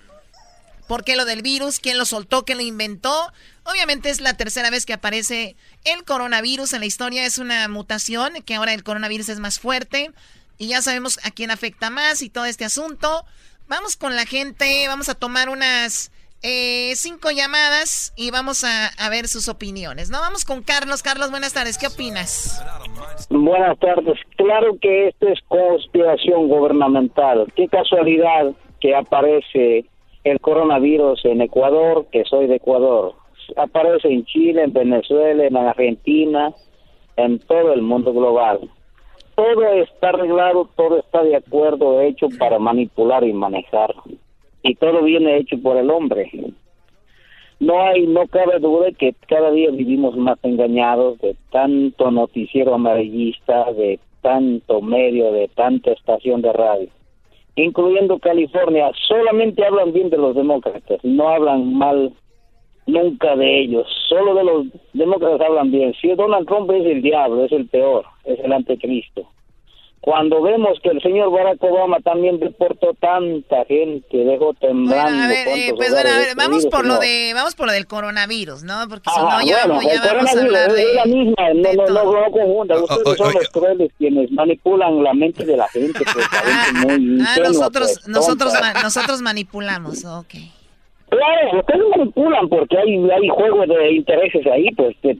¿Por 0.89 1.05
qué 1.05 1.15
lo 1.15 1.25
del 1.25 1.43
virus? 1.43 1.79
¿Quién 1.79 1.99
lo 1.99 2.05
soltó? 2.05 2.45
¿Quién 2.45 2.59
lo 2.59 2.65
inventó? 2.65 3.33
Obviamente 3.65 4.11
es 4.11 4.21
la 4.21 4.35
tercera 4.35 4.71
vez 4.71 4.87
que 4.87 4.93
aparece 4.93 5.55
el 5.85 6.05
coronavirus 6.05 6.73
en 6.73 6.81
la 6.81 6.87
historia. 6.87 7.25
Es 7.25 7.39
una 7.39 7.69
mutación, 7.69 8.43
que 8.43 8.57
ahora 8.57 8.73
el 8.73 8.83
coronavirus 8.83 9.29
es 9.29 9.39
más 9.39 9.61
fuerte. 9.61 10.11
Y 10.59 10.69
ya 10.69 10.83
sabemos 10.83 11.21
a 11.23 11.31
quién 11.31 11.51
afecta 11.51 11.91
más 11.91 12.23
y 12.23 12.31
todo 12.31 12.47
este 12.47 12.65
asunto. 12.65 13.25
Vamos 13.69 13.97
con 13.97 14.17
la 14.17 14.27
gente, 14.27 14.89
vamos 14.89 15.09
a 15.09 15.15
tomar 15.15 15.49
unas 15.49 16.11
eh, 16.43 16.93
cinco 16.97 17.31
llamadas 17.31 18.13
y 18.17 18.31
vamos 18.31 18.65
a, 18.65 18.89
a 18.89 19.11
ver 19.11 19.29
sus 19.29 19.49
opiniones. 19.49 20.11
¿No? 20.11 20.21
Vamos 20.21 20.45
con 20.45 20.63
Carlos. 20.63 21.03
Carlos, 21.03 21.31
buenas 21.31 21.53
tardes. 21.53 21.79
¿Qué 21.79 21.87
opinas? 21.87 22.63
Buenas 23.31 23.79
tardes. 23.79 24.19
Claro 24.37 24.77
que 24.81 25.09
esto 25.09 25.29
es 25.29 25.39
conspiración 25.49 26.49
gubernamental. 26.49 27.47
Qué 27.55 27.69
casualidad 27.69 28.53
que 28.81 28.95
aparece 28.95 29.85
el 30.25 30.41
coronavirus 30.41 31.25
en 31.25 31.41
Ecuador, 31.41 32.07
que 32.11 32.25
soy 32.25 32.47
de 32.47 32.57
Ecuador. 32.57 33.15
Aparece 33.57 34.09
en 34.09 34.25
Chile, 34.25 34.65
en 34.65 34.73
Venezuela, 34.73 35.45
en 35.45 35.57
Argentina, 35.57 36.53
en 37.17 37.39
todo 37.41 37.73
el 37.73 37.83
mundo 37.83 38.13
global. 38.13 38.61
Todo 39.35 39.73
está 39.73 40.11
arreglado, 40.11 40.69
todo 40.77 40.99
está 40.99 41.23
de 41.23 41.37
acuerdo, 41.37 42.01
hecho 42.01 42.29
para 42.39 42.59
manipular 42.59 43.25
y 43.25 43.33
manejar. 43.33 43.95
Y 44.63 44.75
todo 44.75 45.03
viene 45.03 45.39
hecho 45.39 45.61
por 45.61 45.77
el 45.77 45.91
hombre. 45.91 46.31
No 47.61 47.83
hay, 47.83 48.07
no 48.07 48.27
cabe 48.27 48.59
duda 48.59 48.91
que 48.93 49.15
cada 49.29 49.51
día 49.51 49.71
vivimos 49.71 50.17
más 50.17 50.39
engañados 50.43 51.19
de 51.21 51.37
tanto 51.51 52.11
noticiero 52.11 52.75
amarillista, 52.75 53.73
de 53.73 53.99
tanto 54.23 54.81
medio, 54.81 55.33
de 55.33 55.49
tanta 55.49 55.93
estación 55.93 56.41
de 56.41 56.53
radio, 56.53 56.89
incluyendo 57.57 58.19
California. 58.19 58.91
Solamente 59.07 59.65
hablan 59.65 59.93
bien 59.93 60.09
de 60.09 60.17
los 60.17 60.35
demócratas, 60.35 61.01
no 61.03 61.29
hablan 61.29 61.75
mal 61.75 62.13
nunca 62.87 63.37
de 63.37 63.61
ellos. 63.61 63.87
Solo 64.09 64.35
de 64.35 64.45
los 64.45 64.67
demócratas 64.95 65.41
hablan 65.47 65.71
bien. 65.71 65.93
Si 66.01 66.09
Donald 66.15 66.47
Trump 66.47 66.71
es 66.71 66.87
el 66.87 67.03
diablo, 67.03 67.45
es 67.45 67.53
el 67.53 67.67
peor, 67.69 68.07
es 68.25 68.39
el 68.41 68.53
anticristo. 68.53 69.27
Cuando 70.03 70.41
vemos 70.41 70.79
que 70.83 70.89
el 70.89 71.03
señor 71.03 71.31
Barack 71.31 71.63
Obama 71.63 71.99
también 72.01 72.41
deportó 72.41 72.95
tanta 72.99 73.67
gente, 73.67 74.17
dejó 74.17 74.55
temblando. 74.55 75.25
A 75.25 75.29
ver, 75.29 75.47
eh, 75.49 75.73
pues 75.77 75.91
bueno, 75.91 76.09
a 76.09 76.19
ver, 76.19 76.35
vamos 76.37 76.65
por 76.67 76.87
lo 76.87 76.95
no. 76.95 77.01
de, 77.01 77.33
vamos 77.35 77.55
por 77.55 77.67
lo 77.67 77.73
del 77.75 77.87
coronavirus, 77.87 78.63
¿no? 78.65 78.89
Porque 78.89 79.11
si 79.11 79.21
no 79.21 79.43
ya, 79.45 79.67
bueno, 79.67 79.83
ya 79.83 79.93
el 79.93 80.01
vamos 80.17 80.35
a 80.35 80.41
hablar 80.41 80.71
es 80.71 80.75
de, 80.77 80.95
la 80.95 81.05
misma, 81.05 81.35
no, 81.55 81.69
de 81.69 81.77
no, 81.77 81.83
no, 81.87 82.03
todo. 82.03 82.13
no 82.19 82.31
confundan. 82.33 82.83
Ustedes 82.83 83.19
son 83.19 83.35
los 83.35 83.49
crueles 83.51 83.91
quienes 83.99 84.31
manipulan 84.33 85.03
la 85.05 85.13
mente 85.13 85.45
de 85.45 85.57
la 85.59 85.69
gente, 85.69 86.01
pues, 86.03 86.27
la 86.33 86.39
gente 86.39 86.97
muy 86.97 87.21
Ah, 87.21 87.35
ingenua, 87.35 87.49
nosotros, 87.49 87.87
pues, 87.93 88.09
nosotros, 88.09 88.53
ma- 88.55 88.83
nosotros 88.83 89.21
manipulamos, 89.21 90.05
ok. 90.07 90.35
Claro, 91.11 91.59
ustedes 91.59 91.83
manipulan 91.91 92.49
porque 92.49 92.79
hay, 92.79 92.95
hay 93.11 93.29
juegos 93.29 93.69
de 93.69 93.93
intereses 93.93 94.47
ahí, 94.47 94.71
pues. 94.77 94.97
que 95.03 95.19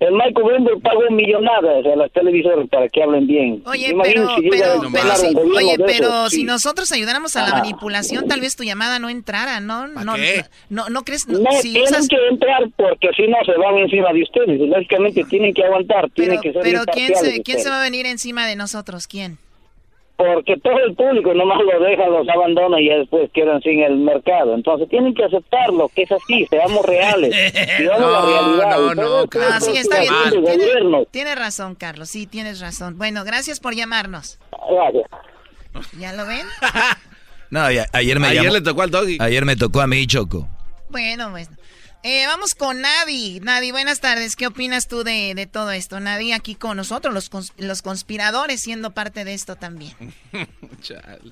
el 0.00 0.12
Michael 0.12 0.44
Bloomberg 0.44 0.80
pagó 0.80 1.02
millonadas 1.10 1.84
a 1.84 1.96
las 1.96 2.10
televisoras 2.12 2.66
para 2.68 2.88
que 2.88 3.02
hablen 3.02 3.26
bien. 3.26 3.62
Oye, 3.66 3.94
pero, 4.02 4.34
si 4.36 4.48
pero, 4.48 4.80
pero, 4.92 5.14
si, 5.16 5.26
oye, 5.36 5.76
pero 5.86 6.30
si 6.30 6.36
sí. 6.36 6.44
nosotros 6.44 6.90
ayudáramos 6.92 7.36
a 7.36 7.46
la 7.46 7.54
manipulación, 7.56 8.26
tal 8.26 8.40
vez 8.40 8.56
tu 8.56 8.64
llamada 8.64 8.98
no 8.98 9.10
entrara, 9.10 9.60
¿no? 9.60 9.86
No, 9.88 10.14
qué? 10.14 10.44
no, 10.70 10.88
no, 10.88 11.02
crees, 11.02 11.28
No, 11.28 11.50
si 11.60 11.72
tienen 11.72 11.92
usas- 11.92 12.08
que 12.08 12.16
entrar 12.30 12.62
porque 12.76 13.08
si 13.14 13.26
no 13.28 13.36
se 13.44 13.52
van 13.58 13.76
encima 13.78 14.12
de 14.12 14.22
ustedes. 14.22 14.60
Lógicamente 14.60 15.24
tienen 15.24 15.52
que 15.52 15.64
aguantar, 15.64 16.08
tienen 16.10 16.40
que 16.40 16.52
ser 16.52 16.62
pero 16.62 16.82
¿quién 16.92 17.14
se, 17.16 17.42
quién 17.42 17.58
va 17.68 17.80
a 17.80 17.82
venir 17.82 18.06
encima 18.06 18.46
de 18.46 18.56
nosotros? 18.56 19.06
¿Quién? 19.06 19.38
Porque 20.20 20.56
todo 20.62 20.78
el 20.84 20.94
público 20.94 21.32
nomás 21.32 21.58
lo 21.62 21.80
deja, 21.82 22.06
los 22.08 22.28
abandona 22.28 22.78
y 22.80 22.88
ya 22.88 22.96
después 22.96 23.30
quedan 23.32 23.60
sin 23.62 23.80
el 23.80 23.96
mercado. 23.96 24.54
Entonces 24.54 24.86
tienen 24.90 25.14
que 25.14 25.24
aceptarlo, 25.24 25.88
que 25.94 26.02
es 26.02 26.12
así, 26.12 26.46
seamos 26.50 26.84
reales. 26.84 27.34
Digamos 27.78 28.12
la 28.12 28.20
realidad. 28.20 28.78
No, 28.78 28.94
no, 28.94 29.26
Carlos. 29.28 29.50
Ah, 29.54 29.60
sí, 29.60 29.76
está 29.76 30.00
bien. 30.00 30.44
Tiene, 30.44 31.06
tiene 31.10 31.34
razón, 31.34 31.74
Carlos. 31.74 32.10
Sí, 32.10 32.26
tienes 32.26 32.60
razón. 32.60 32.98
Bueno, 32.98 33.24
gracias 33.24 33.60
por 33.60 33.74
llamarnos. 33.74 34.38
Gracias. 34.70 35.06
¿Ya 35.98 36.12
lo 36.12 36.26
ven? 36.26 36.46
No, 37.52 37.68
ya- 37.68 37.86
ayer 37.92 38.20
me 38.20 38.28
Ayer 38.28 38.44
llamó- 38.44 38.52
le 38.54 38.60
tocó 38.60 38.82
al 38.82 38.90
doggy. 38.92 39.18
Ayer 39.20 39.44
me 39.44 39.56
tocó 39.56 39.80
a 39.80 39.88
mí, 39.88 40.06
Choco. 40.06 40.46
Bueno, 40.88 41.30
pues. 41.32 41.48
Eh, 42.02 42.24
vamos 42.26 42.54
con 42.54 42.80
Nadi. 42.80 43.40
Nadi, 43.40 43.72
buenas 43.72 44.00
tardes. 44.00 44.34
¿Qué 44.34 44.46
opinas 44.46 44.88
tú 44.88 45.04
de, 45.04 45.34
de 45.34 45.46
todo 45.46 45.70
esto? 45.70 46.00
Nadi 46.00 46.32
aquí 46.32 46.54
con 46.54 46.78
nosotros, 46.78 47.12
los, 47.12 47.30
cons- 47.30 47.52
los 47.58 47.82
conspiradores, 47.82 48.60
siendo 48.62 48.92
parte 48.92 49.24
de 49.24 49.34
esto 49.34 49.56
también. 49.56 49.92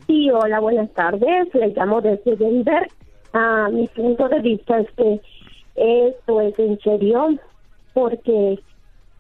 Sí, 0.07 0.31
hola, 0.31 0.61
buenas 0.61 0.93
tardes. 0.93 1.49
Le 1.55 1.69
llamo 1.69 2.03
desde 2.03 2.37
Denver. 2.37 2.87
Ah, 3.33 3.69
mi 3.73 3.87
punto 3.89 4.29
de 4.29 4.41
vista 4.41 4.79
es 4.81 4.87
que 4.95 5.21
esto 5.75 6.41
es 6.43 6.59
en 6.59 6.79
serio 6.81 7.29
porque 7.95 8.59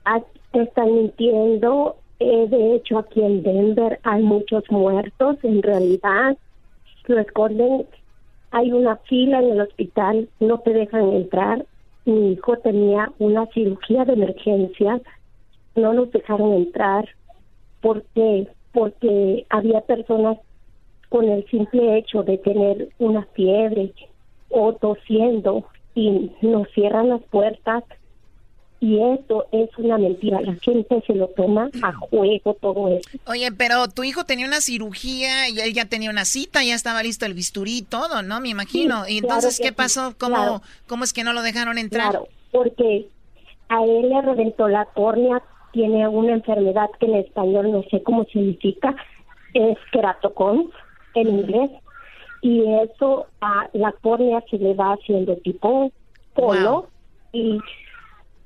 a- 0.04 0.20
están 0.52 0.94
mintiendo. 0.94 1.96
Eh, 2.20 2.46
de 2.50 2.74
hecho, 2.74 2.98
aquí 2.98 3.22
en 3.22 3.42
Denver 3.42 3.98
hay 4.02 4.22
muchos 4.22 4.64
muertos. 4.68 5.36
En 5.42 5.62
realidad, 5.62 6.36
lo 7.06 7.18
esconden. 7.20 7.86
Hay 8.50 8.72
una 8.72 8.96
fila 8.96 9.40
en 9.40 9.50
el 9.52 9.60
hospital, 9.60 10.28
no 10.40 10.58
te 10.58 10.72
dejan 10.72 11.12
entrar. 11.12 11.66
Mi 12.04 12.32
hijo 12.32 12.56
tenía 12.58 13.12
una 13.18 13.46
cirugía 13.46 14.04
de 14.04 14.14
emergencia, 14.14 15.00
no 15.74 15.92
nos 15.92 16.10
dejaron 16.10 16.54
entrar. 16.54 17.08
¿Por 17.80 18.02
qué? 18.14 18.48
Porque 18.72 19.46
había 19.50 19.80
personas 19.82 20.38
con 21.08 21.28
el 21.28 21.44
simple 21.46 21.98
hecho 21.98 22.22
de 22.22 22.38
tener 22.38 22.88
una 22.98 23.22
fiebre 23.34 23.92
o 24.50 24.72
tosiendo 24.74 25.64
y 25.94 26.30
nos 26.42 26.68
cierran 26.70 27.08
las 27.08 27.22
puertas 27.24 27.84
y 28.80 28.98
eso 29.00 29.46
es 29.50 29.70
una 29.76 29.98
mentira. 29.98 30.40
La 30.40 30.54
gente 30.54 31.02
se 31.06 31.14
lo 31.14 31.28
toma 31.28 31.68
a 31.82 31.92
juego 31.92 32.54
todo 32.54 32.88
eso. 32.88 33.10
Oye, 33.26 33.50
pero 33.52 33.88
tu 33.88 34.04
hijo 34.04 34.24
tenía 34.24 34.46
una 34.46 34.60
cirugía 34.60 35.48
y 35.48 35.58
él 35.58 35.72
ya 35.72 35.86
tenía 35.86 36.10
una 36.10 36.24
cita, 36.24 36.62
ya 36.62 36.74
estaba 36.74 37.02
listo 37.02 37.26
el 37.26 37.34
bisturí 37.34 37.78
y 37.78 37.82
todo, 37.82 38.22
¿no? 38.22 38.40
Me 38.40 38.50
imagino. 38.50 39.04
Sí, 39.04 39.16
y 39.16 39.20
claro 39.20 39.34
entonces, 39.36 39.58
que 39.58 39.68
¿qué 39.68 39.72
pasó? 39.72 40.14
¿Cómo, 40.18 40.36
claro. 40.36 40.62
¿Cómo 40.86 41.04
es 41.04 41.12
que 41.12 41.24
no 41.24 41.32
lo 41.32 41.42
dejaron 41.42 41.76
entrar? 41.78 42.10
Claro, 42.10 42.28
porque 42.52 43.08
a 43.68 43.84
él 43.84 44.08
le 44.08 44.22
reventó 44.22 44.68
la 44.68 44.84
córnea, 44.86 45.42
tiene 45.72 46.06
una 46.06 46.34
enfermedad 46.34 46.88
que 47.00 47.06
en 47.06 47.16
español 47.16 47.72
no 47.72 47.82
sé 47.90 48.02
cómo 48.02 48.24
significa, 48.26 48.94
es 49.54 49.76
queratocón 49.92 50.70
en 51.14 51.28
inglés, 51.28 51.70
y 52.42 52.62
eso 52.82 53.26
a 53.40 53.68
la 53.72 53.92
córnea 53.92 54.42
se 54.50 54.58
le 54.58 54.74
va 54.74 54.92
haciendo 54.92 55.36
tipo 55.38 55.90
polo 56.34 56.88
y, 57.32 57.58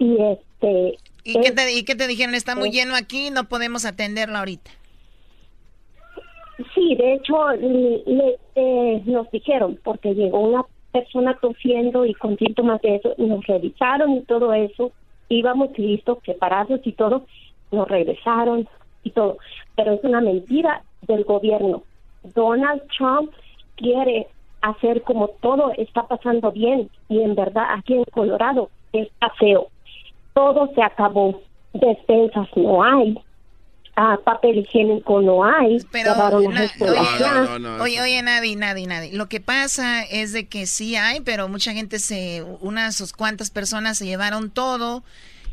y 0.03 0.17
este... 0.21 0.99
¿Y 1.25 1.35
qué, 1.35 1.49
es- 1.49 1.55
te, 1.55 1.73
¿Y 1.73 1.85
qué 1.85 1.95
te 1.95 2.07
dijeron? 2.09 2.35
Está 2.35 2.57
muy 2.57 2.71
es- 2.71 2.75
lleno 2.75 2.95
aquí, 2.97 3.31
no 3.31 3.45
podemos 3.45 3.85
atenderlo 3.85 4.39
ahorita. 4.39 4.71
Sí, 6.75 6.95
de 6.97 7.15
hecho, 7.15 7.51
le- 7.53 8.03
le- 8.07 8.39
eh, 8.55 9.03
nos 9.07 9.31
dijeron, 9.31 9.79
porque 9.83 10.15
llegó 10.15 10.41
una 10.41 10.65
persona 10.93 11.37
tosiendo 11.41 12.05
y 12.05 12.15
con 12.15 12.37
síntomas 12.37 12.81
de 12.83 12.97
eso, 12.97 13.15
nos 13.19 13.45
revisaron 13.47 14.13
y 14.17 14.21
todo 14.23 14.53
eso, 14.53 14.93
íbamos 15.29 15.77
listos, 15.79 16.19
preparados 16.25 16.81
y 16.85 16.93
todo, 16.93 17.27
nos 17.71 17.89
regresaron 17.89 18.69
y 19.03 19.11
todo. 19.11 19.39
Pero 19.77 19.95
es 19.95 20.05
una 20.05 20.21
mentira 20.21 20.83
del 21.03 21.25
gobierno. 21.25 21.83
Donald 22.35 22.83
Trump 22.97 23.33
quiere 23.77 24.27
hacer 24.61 25.03
como 25.03 25.29
todo 25.41 25.73
está 25.77 26.07
pasando 26.07 26.53
bien 26.53 26.89
y 27.09 27.21
en 27.21 27.35
verdad 27.35 27.65
aquí 27.71 27.95
en 27.95 28.05
Colorado 28.05 28.71
está 28.93 29.31
feo. 29.39 29.69
Todo 30.35 30.71
se 30.75 30.83
acabó. 30.83 31.41
Despensas 31.75 32.49
no 32.57 32.83
hay. 32.83 33.19
Ah, 33.95 34.19
papel 34.25 34.59
higiénico 34.59 35.21
no 35.21 35.45
hay. 35.45 35.79
Pero, 35.91 36.15
cerraron 36.15 36.45
las 36.45 36.55
na- 36.55 36.65
escuelas 36.65 37.19
ya. 37.19 37.59
oye, 37.83 38.01
oye, 38.01 38.23
nadie, 38.23 38.57
nadie, 38.57 38.87
nadie. 38.87 39.13
Lo 39.13 39.29
que 39.29 39.41
pasa 39.41 40.03
es 40.05 40.33
de 40.33 40.47
que 40.49 40.65
sí 40.67 40.97
hay, 40.97 41.21
pero 41.21 41.49
mucha 41.49 41.73
gente 41.75 41.99
se, 41.99 42.43
unas 42.61 42.97
sus 42.97 43.13
cuantas 43.13 43.51
personas 43.51 43.99
se 43.99 44.07
llevaron 44.07 44.49
todo 44.51 45.03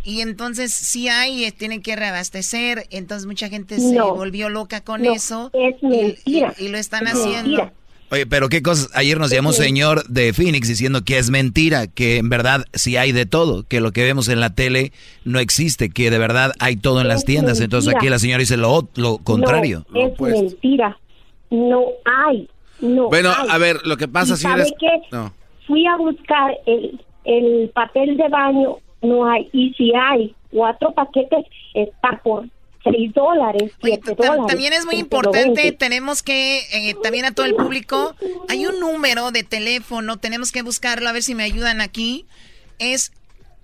y 0.05 0.21
entonces 0.21 0.73
sí 0.73 1.09
hay, 1.09 1.51
tienen 1.51 1.81
que 1.81 1.97
reabastecer, 1.97 2.87
entonces 2.91 3.25
mucha 3.27 3.49
gente 3.49 3.77
se 3.77 3.95
No. 3.95 4.15
volvió 4.15 4.47
loca 4.47 4.79
con 4.85 5.01
No, 5.03 5.11
eso 5.13 5.49
es 5.53 5.75
y- 5.81 5.87
mentira. 5.87 6.53
y, 6.57 6.65
y 6.65 6.67
lo 6.69 6.77
están 6.77 7.07
Es 7.07 7.15
haciendo. 7.15 7.41
mentira. 7.57 7.73
Oye, 8.11 8.25
pero 8.25 8.49
qué 8.49 8.61
cosas. 8.63 8.89
Ayer 8.95 9.19
nos 9.19 9.29
llamó 9.31 9.49
un 9.49 9.53
Sí. 9.55 9.63
señor 9.63 10.03
de 10.07 10.33
Phoenix 10.33 10.67
diciendo 10.67 11.03
que 11.05 11.17
es 11.19 11.29
mentira, 11.29 11.85
que 11.87 12.17
en 12.17 12.29
verdad 12.29 12.65
sí 12.73 12.97
hay 12.97 13.11
de 13.11 13.25
todo, 13.27 13.63
que 13.67 13.81
lo 13.81 13.91
que 13.91 14.03
vemos 14.03 14.29
en 14.29 14.39
la 14.39 14.53
tele 14.55 14.91
no 15.25 15.37
existe, 15.39 15.89
que 15.91 16.09
de 16.09 16.17
verdad 16.17 16.53
hay 16.59 16.75
todo 16.75 17.01
en 17.01 17.07
las 17.07 17.23
tiendas. 17.25 17.59
Entonces 17.61 17.93
aquí 17.95 18.09
la 18.09 18.17
señora 18.19 18.39
dice 18.39 18.57
lo, 18.57 18.89
lo 18.95 19.19
contrario. 19.19 19.85
No, 19.91 20.07
es 20.07 20.19
mentira. 20.19 20.97
No 21.51 21.83
hay. 22.05 22.49
No 22.81 23.09
Bueno, 23.09 23.31
hay. 23.37 23.47
a 23.49 23.57
ver, 23.57 23.77
lo 23.85 23.97
que 23.97 24.07
pasa, 24.07 24.33
¿Y 24.33 24.37
señores. 24.37 24.67
¿Sabe 24.69 24.77
qué? 24.79 25.15
No. 25.15 25.33
Fui 25.67 25.85
a 25.85 25.97
buscar 25.97 26.51
el, 26.65 26.99
el 27.25 27.69
papel 27.75 28.17
de 28.17 28.27
baño, 28.29 28.77
no 29.03 29.29
hay. 29.29 29.47
Y 29.53 29.73
si 29.75 29.91
hay 29.93 30.33
cuatro 30.51 30.91
paquetes, 30.93 31.45
está 31.75 32.19
por 32.23 32.45
seis 32.91 33.13
dólares. 33.13 33.71
También 34.47 34.73
es 34.73 34.85
muy 34.85 34.95
importante, 34.95 35.71
tenemos 35.71 36.21
que, 36.23 36.59
eh, 36.71 36.95
también 37.03 37.25
a 37.25 37.31
todo 37.31 37.45
el 37.45 37.55
público, 37.55 38.15
hay 38.47 38.65
un 38.65 38.79
número 38.79 39.31
de 39.31 39.43
teléfono, 39.43 40.17
tenemos 40.17 40.51
que 40.51 40.61
buscarlo, 40.61 41.09
a 41.09 41.11
ver 41.11 41.23
si 41.23 41.35
me 41.35 41.43
ayudan 41.43 41.81
aquí. 41.81 42.25
Es 42.79 43.11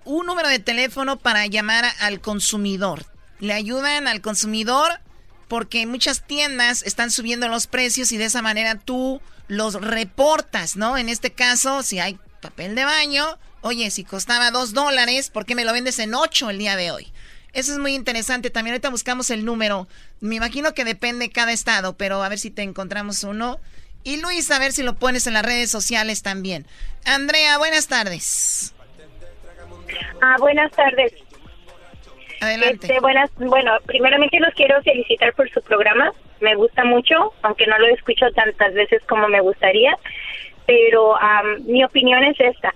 un 0.04 0.26
número 0.26 0.48
de 0.48 0.58
teléfono 0.58 1.18
para 1.18 1.46
llamar 1.46 1.84
al 2.00 2.20
consumidor. 2.20 3.06
Le 3.40 3.52
ayudan 3.52 4.06
al 4.08 4.20
consumidor 4.20 5.00
porque 5.48 5.86
muchas 5.86 6.26
tiendas 6.26 6.82
están 6.82 7.10
subiendo 7.10 7.48
los 7.48 7.66
precios 7.66 8.12
y 8.12 8.16
de 8.16 8.24
esa 8.24 8.42
manera 8.42 8.76
tú 8.76 9.20
los 9.48 9.74
reportas, 9.74 10.76
¿no? 10.76 10.96
En 10.96 11.08
este 11.08 11.32
caso, 11.32 11.82
si 11.82 11.98
hay 11.98 12.18
papel 12.40 12.74
de 12.74 12.84
baño, 12.84 13.38
oye, 13.60 13.90
si 13.90 14.04
costaba 14.04 14.50
dos 14.50 14.72
dólares, 14.72 15.30
¿por 15.30 15.44
qué 15.44 15.54
me 15.54 15.64
lo 15.64 15.72
vendes 15.72 15.98
en 15.98 16.14
ocho 16.14 16.50
el 16.50 16.58
día 16.58 16.76
de 16.76 16.90
hoy? 16.90 17.12
Eso 17.56 17.72
es 17.72 17.78
muy 17.78 17.94
interesante. 17.94 18.50
También 18.50 18.74
ahorita 18.74 18.90
buscamos 18.90 19.30
el 19.30 19.46
número. 19.46 19.88
Me 20.20 20.34
imagino 20.34 20.74
que 20.74 20.84
depende 20.84 21.30
cada 21.30 21.52
estado, 21.52 21.96
pero 21.96 22.22
a 22.22 22.28
ver 22.28 22.38
si 22.38 22.50
te 22.50 22.60
encontramos 22.60 23.24
uno. 23.24 23.58
Y 24.04 24.20
Luis, 24.20 24.50
a 24.50 24.58
ver 24.58 24.72
si 24.72 24.82
lo 24.82 24.96
pones 24.96 25.26
en 25.26 25.32
las 25.32 25.42
redes 25.42 25.70
sociales 25.70 26.22
también. 26.22 26.66
Andrea, 27.06 27.56
buenas 27.56 27.88
tardes. 27.88 28.74
Ah, 30.20 30.36
buenas 30.38 30.70
tardes. 30.72 31.14
Adelante. 32.42 32.88
Este, 32.88 33.00
buenas, 33.00 33.30
bueno, 33.36 33.72
primeramente 33.86 34.38
los 34.38 34.52
quiero 34.52 34.82
felicitar 34.82 35.32
por 35.32 35.48
su 35.48 35.62
programa. 35.62 36.12
Me 36.40 36.54
gusta 36.56 36.84
mucho, 36.84 37.32
aunque 37.40 37.66
no 37.66 37.78
lo 37.78 37.86
escucho 37.86 38.30
tantas 38.32 38.74
veces 38.74 39.02
como 39.08 39.28
me 39.28 39.40
gustaría. 39.40 39.96
Pero 40.66 41.16
am, 41.16 41.64
mi 41.64 41.82
opinión 41.82 42.22
es 42.22 42.38
esta, 42.38 42.74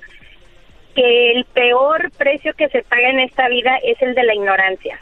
que 1.01 1.33
el 1.33 1.45
peor 1.47 2.11
precio 2.19 2.53
que 2.53 2.69
se 2.69 2.83
paga 2.83 3.09
en 3.09 3.21
esta 3.21 3.49
vida 3.49 3.79
es 3.83 4.01
el 4.03 4.15
de 4.15 4.23
la 4.23 4.35
ignorancia. 4.35 4.99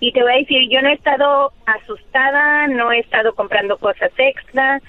Y 0.00 0.10
te 0.10 0.20
voy 0.20 0.32
a 0.32 0.36
decir, 0.38 0.68
yo 0.68 0.82
no 0.82 0.88
he 0.88 0.94
estado 0.94 1.52
asustada, 1.64 2.66
no 2.66 2.90
he 2.90 2.98
estado 2.98 3.36
comprando 3.36 3.78
cosas 3.78 4.10
extra. 4.18 4.80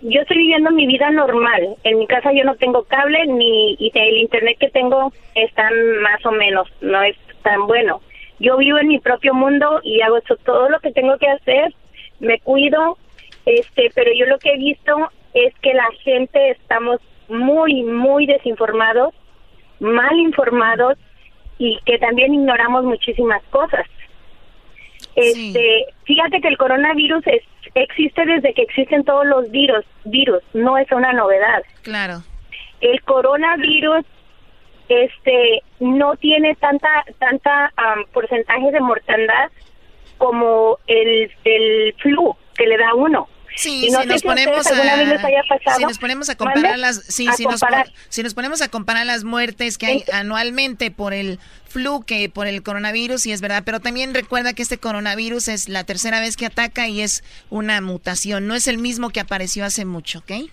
Yo 0.00 0.22
estoy 0.22 0.38
viviendo 0.38 0.70
mi 0.70 0.86
vida 0.86 1.10
normal. 1.10 1.76
En 1.84 1.98
mi 1.98 2.06
casa 2.06 2.32
yo 2.32 2.44
no 2.44 2.54
tengo 2.56 2.84
cable 2.84 3.26
ni 3.26 3.76
y 3.78 3.92
el 3.94 4.16
internet 4.16 4.56
que 4.58 4.70
tengo 4.70 5.12
está 5.34 5.68
más 6.00 6.24
o 6.24 6.32
menos, 6.32 6.72
no 6.80 7.02
es 7.02 7.16
tan 7.42 7.66
bueno. 7.66 8.00
Yo 8.38 8.56
vivo 8.56 8.78
en 8.78 8.88
mi 8.88 8.98
propio 8.98 9.34
mundo 9.34 9.80
y 9.82 10.00
hago 10.00 10.22
todo 10.42 10.70
lo 10.70 10.80
que 10.80 10.92
tengo 10.92 11.18
que 11.18 11.28
hacer, 11.28 11.74
me 12.18 12.40
cuido, 12.40 12.96
este, 13.44 13.90
pero 13.94 14.10
yo 14.14 14.24
lo 14.24 14.38
que 14.38 14.54
he 14.54 14.56
visto 14.56 15.10
es 15.34 15.54
que 15.60 15.74
la 15.74 15.88
gente 16.02 16.50
estamos 16.50 16.98
muy 17.28 17.82
muy 17.84 18.26
desinformados, 18.26 19.14
mal 19.80 20.18
informados 20.18 20.98
y 21.58 21.78
que 21.84 21.98
también 21.98 22.34
ignoramos 22.34 22.84
muchísimas 22.84 23.42
cosas. 23.50 23.86
Este, 25.14 25.86
fíjate 26.04 26.40
que 26.40 26.48
el 26.48 26.56
coronavirus 26.56 27.26
es, 27.26 27.42
existe 27.74 28.24
desde 28.24 28.54
que 28.54 28.62
existen 28.62 29.04
todos 29.04 29.26
los 29.26 29.50
virus, 29.50 29.84
virus, 30.04 30.42
no 30.54 30.78
es 30.78 30.90
una 30.90 31.12
novedad. 31.12 31.62
Claro. 31.82 32.22
El 32.80 33.00
coronavirus 33.02 34.04
este 34.88 35.62
no 35.80 36.16
tiene 36.16 36.54
tanta 36.56 37.04
tanta 37.18 37.72
am, 37.76 38.04
porcentaje 38.12 38.70
de 38.72 38.80
mortandad 38.80 39.50
como 40.18 40.78
el, 40.86 41.30
el 41.44 41.94
flu 41.98 42.36
que 42.54 42.66
le 42.66 42.76
da 42.76 42.94
uno. 42.94 43.28
Sí, 43.56 43.88
si 43.88 44.06
nos 44.06 44.22
ponemos 44.22 44.66
a, 44.66 45.76
si 45.76 45.84
nos 45.84 45.98
ponemos 45.98 46.28
a 46.28 46.34
comparar 46.36 46.78
las, 46.78 47.02
sí, 47.08 47.28
si, 47.36 47.44
Nos, 47.44 47.60
si 48.08 48.22
nos 48.22 48.34
ponemos 48.34 48.62
a 48.62 48.68
comparar 48.68 49.06
las 49.06 49.24
muertes 49.24 49.78
que 49.78 49.86
hay 49.86 50.04
anualmente 50.12 50.90
por 50.90 51.12
el 51.12 51.38
flu 51.68 52.02
que 52.02 52.28
por 52.28 52.46
el 52.46 52.62
coronavirus, 52.62 53.26
y 53.26 53.32
es 53.32 53.40
verdad, 53.40 53.62
pero 53.64 53.80
también 53.80 54.14
recuerda 54.14 54.52
que 54.52 54.62
este 54.62 54.78
coronavirus 54.78 55.48
es 55.48 55.68
la 55.68 55.84
tercera 55.84 56.20
vez 56.20 56.36
que 56.36 56.46
ataca 56.46 56.88
y 56.88 57.00
es 57.00 57.24
una 57.50 57.80
mutación, 57.80 58.46
no 58.46 58.54
es 58.54 58.66
el 58.66 58.78
mismo 58.78 59.10
que 59.10 59.20
apareció 59.20 59.64
hace 59.64 59.84
mucho, 59.84 60.20
¿ok? 60.20 60.50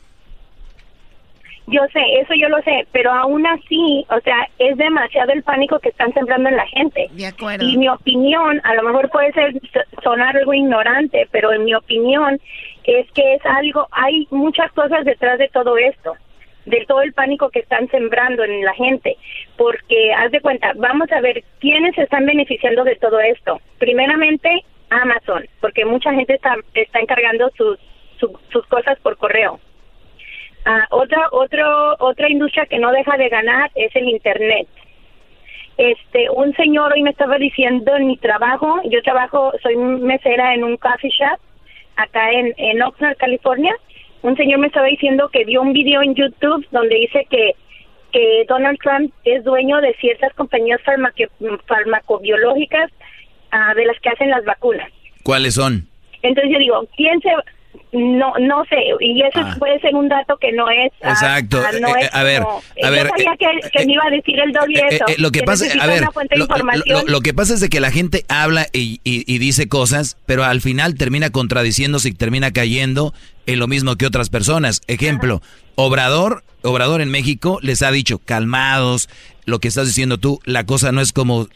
Yo 1.70 1.82
sé, 1.94 2.02
eso 2.20 2.34
yo 2.34 2.50
lo 2.50 2.62
sé, 2.64 2.88
pero 2.92 3.12
aún 3.12 3.46
así, 3.46 4.06
o 4.10 4.20
sea, 4.22 4.48
es 4.58 4.76
demasiado 4.78 5.32
el 5.32 5.44
pánico 5.44 5.78
que 5.80 5.90
están 5.90 6.12
sembrando 6.14 6.50
en 6.50 6.58
la 6.58 6.66
gente. 6.66 7.08
De 7.12 7.28
acuerdo. 7.28 7.64
Y 7.64 7.78
mi 7.78 7.88
opinión, 7.88 8.60
a 8.64 8.74
lo 8.74 8.84
mejor 8.84 9.10
puede 9.10 9.32
ser 9.34 9.54
sonar 10.04 10.36
algo 10.36 10.54
ignorante, 10.54 11.28
pero 11.32 11.54
en 11.54 11.66
mi 11.66 11.76
opinión 11.76 12.40
es 12.86 13.12
que 13.12 13.36
es 13.36 13.46
algo, 13.46 13.88
hay 13.92 14.28
muchas 14.32 14.72
cosas 14.72 15.06
detrás 15.06 15.38
de 15.38 15.48
todo 15.50 15.78
esto, 15.78 16.16
de 16.66 16.86
todo 16.88 17.02
el 17.02 17.14
pánico 17.14 17.50
que 17.50 17.60
están 17.60 17.88
sembrando 17.90 18.44
en 18.44 18.66
la 18.66 18.74
gente, 18.74 19.18
porque 19.56 20.12
haz 20.14 20.32
de 20.32 20.42
cuenta, 20.42 20.74
vamos 20.76 21.12
a 21.12 21.22
ver 21.22 21.44
quiénes 21.60 21.94
se 21.94 22.04
están 22.04 22.26
beneficiando 22.26 22.84
de 22.84 22.96
todo 22.96 23.20
esto. 23.20 23.62
Primeramente, 23.78 24.50
Amazon, 24.90 25.46
porque 25.62 25.86
mucha 25.86 26.14
gente 26.14 26.34
está, 26.34 26.56
está 26.74 27.00
encargando 27.00 27.52
sus, 27.56 27.78
sus 28.18 28.66
cosas 28.68 28.98
por 29.02 29.18
correo 29.18 29.60
Ah, 30.72 30.86
otra, 30.92 31.30
otro, 31.32 31.96
otra 31.98 32.30
industria 32.30 32.68
que 32.68 32.78
no 32.78 32.92
deja 32.92 33.18
de 33.18 33.28
ganar 33.28 33.72
es 33.74 33.90
el 33.96 34.08
Internet. 34.08 34.68
Este, 35.78 36.30
un 36.30 36.54
señor 36.54 36.94
hoy 36.94 37.02
me 37.02 37.10
estaba 37.10 37.40
diciendo 37.40 37.96
en 37.96 38.06
mi 38.06 38.18
trabajo, 38.18 38.80
yo 38.86 39.02
trabajo, 39.02 39.52
soy 39.64 39.76
mesera 39.76 40.54
en 40.54 40.64
un 40.64 40.78
coffee 40.78 41.10
shop 41.10 41.40
acá 41.96 42.32
en, 42.34 42.54
en 42.58 42.84
Oxnard, 42.84 43.18
California. 43.18 43.76
Un 44.22 44.38
señor 44.38 44.60
me 44.60 44.68
estaba 44.68 44.86
diciendo 44.86 45.30
que 45.30 45.44
vio 45.44 45.64
un 45.64 45.74
video 45.74 46.04
en 46.04 46.14
YouTube 46.14 46.64
donde 46.70 46.98
dice 46.98 47.26
que, 47.32 47.56
que 48.12 48.46
Donald 48.48 48.78
Trump 48.78 49.12
es 49.24 49.44
dueño 49.44 49.82
de 49.82 49.96
ciertas 49.96 50.32
compañías 50.36 50.82
farmacobiológicas 51.66 52.92
ah, 53.50 53.74
de 53.74 53.86
las 53.86 54.00
que 54.02 54.10
hacen 54.10 54.30
las 54.30 54.46
vacunas. 54.46 54.92
¿Cuáles 55.24 55.56
son? 55.56 55.88
Entonces 56.22 56.54
yo 56.54 56.60
digo, 56.60 56.88
¿quién 56.96 57.20
se 57.22 57.32
no, 57.92 58.34
no 58.40 58.64
sé, 58.66 58.78
y 59.00 59.22
eso 59.22 59.40
ah. 59.40 59.56
puede 59.58 59.80
ser 59.80 59.96
un 59.96 60.10
dato 60.10 60.38
que 60.38 60.52
no 60.52 60.70
es. 60.70 60.92
Ah, 61.02 61.10
Exacto. 61.10 61.60
Ah, 61.60 61.72
eh, 61.74 62.04
eh, 62.04 62.10
a 62.12 62.24
ver, 62.24 62.44
a 62.84 62.90
ver. 62.90 63.04
Yo 63.04 63.10
sabía 63.10 63.36
que, 63.40 63.70
que 63.70 63.86
me 63.86 63.94
iba 63.94 64.04
a 64.06 64.10
decir 64.12 64.40
el 64.40 64.52
doble 64.52 64.84
eso. 64.92 65.06
Eh, 65.08 65.16
lo 65.18 65.32
que 65.32 65.42
pasa, 65.42 65.66
a 65.80 65.88
ver, 65.88 66.04
lo, 67.08 67.22
que 67.22 67.34
pasa 67.34 67.56
es 67.56 67.62
de 67.62 67.70
que 67.70 67.80
la 67.80 67.90
gente 67.90 68.26
habla 68.28 68.68
y, 68.74 69.02
y, 69.04 69.38
dice 69.40 69.68
cosas, 69.68 70.18
pero 70.28 70.44
al 70.44 70.62
final 70.62 70.96
termina 70.96 71.32
contradiciéndose 71.32 72.10
y 72.10 72.14
termina 72.14 72.52
cayendo 72.52 73.14
en 73.48 73.58
lo 73.58 73.68
mismo 73.68 73.96
que 73.96 74.06
otras 74.06 74.30
personas. 74.30 74.82
Ejemplo, 74.88 75.42
Obrador, 75.74 76.44
Obrador 76.62 77.02
en 77.02 77.10
México 77.10 77.58
les 77.64 77.82
ha 77.82 77.92
dicho, 77.92 78.20
calmados, 78.20 79.10
lo 79.46 79.60
que 79.60 79.68
estás 79.68 79.88
diciendo 79.88 80.20
tú, 80.20 80.40
la 80.46 80.66
cosa 80.66 80.92
no 80.92 81.02
es 81.02 81.12
como 81.12 81.48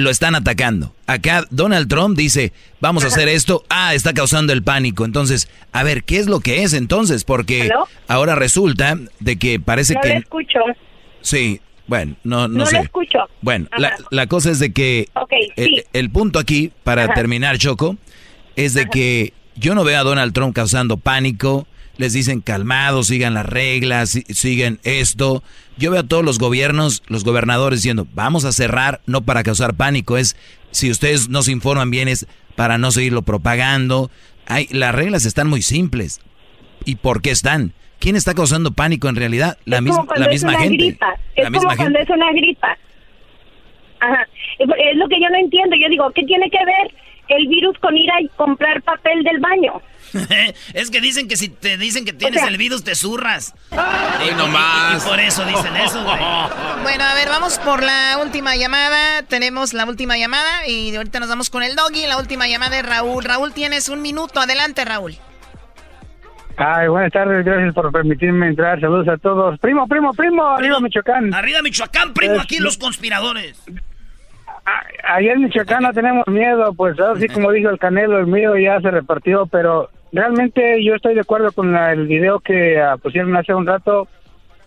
lo 0.00 0.10
están 0.10 0.34
atacando. 0.34 0.94
Acá 1.06 1.44
Donald 1.50 1.88
Trump 1.88 2.16
dice, 2.16 2.52
vamos 2.80 3.04
a 3.04 3.08
hacer 3.08 3.28
esto, 3.28 3.64
ah, 3.68 3.94
está 3.94 4.12
causando 4.12 4.52
el 4.52 4.62
pánico. 4.62 5.04
Entonces, 5.04 5.48
a 5.72 5.82
ver, 5.82 6.04
¿qué 6.04 6.18
es 6.18 6.26
lo 6.26 6.40
que 6.40 6.62
es 6.62 6.72
entonces? 6.72 7.24
Porque 7.24 7.70
ahora 8.08 8.34
resulta 8.34 8.98
de 9.20 9.36
que 9.36 9.60
parece 9.60 9.94
no 9.94 10.00
que... 10.00 10.14
No 10.14 10.20
escucho. 10.20 10.58
Sí, 11.20 11.60
bueno, 11.86 12.14
no, 12.22 12.46
no, 12.46 12.66
sé. 12.66 12.76
No 12.76 12.82
escucho. 12.82 13.18
Bueno, 13.42 13.66
la, 14.10 14.26
cosa 14.28 14.50
es 14.50 14.60
de 14.60 14.72
que 14.72 15.08
el, 15.92 16.10
punto 16.10 16.38
aquí, 16.38 16.70
para 16.84 17.12
terminar, 17.14 17.58
Choco, 17.58 17.96
es 18.54 18.74
de 18.74 18.86
que 18.86 19.32
yo 19.56 19.74
no 19.74 19.82
veo 19.82 19.98
a 19.98 20.04
Donald 20.04 20.32
Trump 20.32 20.54
causando 20.54 20.98
pánico, 20.98 21.66
les 22.00 22.14
dicen 22.14 22.40
calmados, 22.40 23.08
sigan 23.08 23.34
las 23.34 23.44
reglas, 23.44 24.18
sigan 24.28 24.80
esto. 24.84 25.42
Yo 25.76 25.90
veo 25.90 26.00
a 26.00 26.08
todos 26.08 26.24
los 26.24 26.38
gobiernos, 26.38 27.02
los 27.08 27.24
gobernadores 27.24 27.80
diciendo, 27.80 28.06
vamos 28.14 28.46
a 28.46 28.52
cerrar, 28.52 29.02
no 29.04 29.20
para 29.20 29.42
causar 29.42 29.74
pánico, 29.74 30.16
es, 30.16 30.34
si 30.70 30.90
ustedes 30.90 31.28
no 31.28 31.42
se 31.42 31.52
informan 31.52 31.90
bien, 31.90 32.08
es 32.08 32.26
para 32.56 32.78
no 32.78 32.90
seguirlo 32.90 33.20
propagando. 33.20 34.10
Hay, 34.46 34.66
las 34.70 34.94
reglas 34.94 35.26
están 35.26 35.46
muy 35.46 35.60
simples. 35.60 36.22
¿Y 36.86 36.96
por 36.96 37.20
qué 37.20 37.32
están? 37.32 37.74
¿Quién 37.98 38.16
está 38.16 38.32
causando 38.32 38.72
pánico 38.72 39.10
en 39.10 39.16
realidad? 39.16 39.58
La, 39.66 39.82
misma, 39.82 40.06
la 40.16 40.28
misma 40.28 40.58
gente. 40.58 40.98
Es 41.36 41.50
como 41.50 41.76
cuando 41.76 41.98
es 41.98 42.08
una 42.08 42.32
gripa. 42.32 42.78
Ajá. 44.00 44.26
Es 44.58 44.96
lo 44.96 45.06
que 45.06 45.20
yo 45.20 45.28
no 45.28 45.36
entiendo. 45.36 45.76
Yo 45.76 45.88
digo, 45.90 46.10
¿qué 46.14 46.22
tiene 46.24 46.48
que 46.48 46.64
ver 46.64 46.94
el 47.36 47.48
virus 47.48 47.78
con 47.78 47.96
ir 47.96 48.10
a 48.10 48.36
comprar 48.36 48.82
papel 48.82 49.22
del 49.22 49.40
baño? 49.40 49.80
es 50.74 50.90
que 50.90 51.00
dicen 51.00 51.28
que 51.28 51.36
si 51.36 51.48
te 51.48 51.76
dicen 51.76 52.04
que 52.04 52.12
tienes 52.12 52.42
el 52.42 52.56
virus, 52.56 52.82
te 52.82 52.94
zurras. 52.94 53.54
Y, 53.70 54.34
nomás. 54.34 55.04
Y, 55.04 55.08
por 55.08 55.20
eso 55.20 55.44
dicen 55.44 55.76
eso, 55.76 56.02
güey. 56.02 56.16
Bueno, 56.82 57.04
a 57.04 57.14
ver, 57.14 57.28
vamos 57.28 57.58
por 57.58 57.82
la 57.82 58.18
última 58.22 58.56
llamada. 58.56 59.22
Tenemos 59.22 59.74
la 59.74 59.84
última 59.84 60.16
llamada 60.16 60.66
y 60.66 60.94
ahorita 60.94 61.20
nos 61.20 61.28
vamos 61.28 61.50
con 61.50 61.62
el 61.62 61.76
doggy. 61.76 62.06
La 62.06 62.18
última 62.18 62.48
llamada 62.48 62.76
de 62.76 62.82
Raúl. 62.82 63.24
Raúl, 63.24 63.52
tienes 63.52 63.88
un 63.88 64.02
minuto. 64.02 64.40
Adelante, 64.40 64.84
Raúl. 64.84 65.16
Ay, 66.56 66.88
buenas 66.88 67.10
tardes, 67.10 67.42
gracias 67.44 67.74
por 67.74 67.90
permitirme 67.90 68.48
entrar. 68.48 68.78
Saludos 68.80 69.08
a 69.08 69.16
todos. 69.16 69.58
Primo, 69.60 69.86
primo, 69.86 70.12
primo, 70.12 70.46
arriba 70.46 70.78
Michoacán. 70.80 71.32
Arriba 71.32 71.62
Michoacán, 71.62 72.12
primo, 72.12 72.38
aquí 72.38 72.58
los 72.58 72.76
conspiradores. 72.76 73.62
Ayer 75.08 75.32
en 75.32 75.42
Michoacán 75.42 75.82
no 75.82 75.92
tenemos 75.92 76.26
miedo, 76.28 76.72
pues 76.74 76.98
así 77.00 77.26
como 77.28 77.50
dijo 77.50 77.70
el 77.70 77.78
Canelo, 77.78 78.18
el 78.18 78.26
mío 78.26 78.56
ya 78.56 78.80
se 78.80 78.90
repartió, 78.90 79.46
pero 79.46 79.90
realmente 80.12 80.82
yo 80.84 80.94
estoy 80.94 81.14
de 81.14 81.20
acuerdo 81.20 81.50
con 81.52 81.74
el 81.74 82.06
video 82.06 82.40
que 82.40 82.80
uh, 82.80 82.98
pusieron 82.98 83.36
hace 83.36 83.54
un 83.54 83.66
rato. 83.66 84.06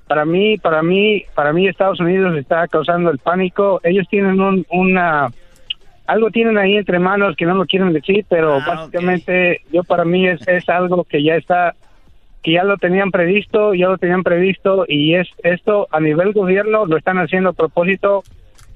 Para 0.07 0.25
mí, 0.25 0.57
para 0.57 0.83
mí, 0.83 1.23
para 1.33 1.53
mí 1.53 1.67
Estados 1.67 1.99
Unidos 1.99 2.35
está 2.37 2.67
causando 2.67 3.09
el 3.09 3.19
pánico. 3.19 3.79
Ellos 3.83 4.05
tienen 4.09 4.39
un, 4.41 4.65
una 4.69 5.31
algo 6.05 6.29
tienen 6.31 6.57
ahí 6.57 6.75
entre 6.75 6.99
manos 6.99 7.35
que 7.37 7.45
no 7.45 7.55
lo 7.55 7.65
quieren 7.65 7.93
decir, 7.93 8.25
pero 8.27 8.55
ah, 8.55 8.65
básicamente 8.67 9.61
yo 9.71 9.83
para 9.83 10.03
mí 10.03 10.27
es, 10.27 10.45
es 10.47 10.67
algo 10.67 11.05
que 11.05 11.23
ya 11.23 11.35
está 11.35 11.75
que 12.41 12.51
ya 12.51 12.65
lo 12.65 12.75
tenían 12.75 13.09
previsto, 13.09 13.73
ya 13.73 13.87
lo 13.87 13.97
tenían 13.97 14.21
previsto 14.21 14.83
y 14.85 15.15
es 15.15 15.29
esto 15.43 15.87
a 15.91 16.01
nivel 16.01 16.33
gobierno 16.33 16.85
lo 16.85 16.97
están 16.97 17.17
haciendo 17.17 17.51
a 17.51 17.53
propósito 17.53 18.23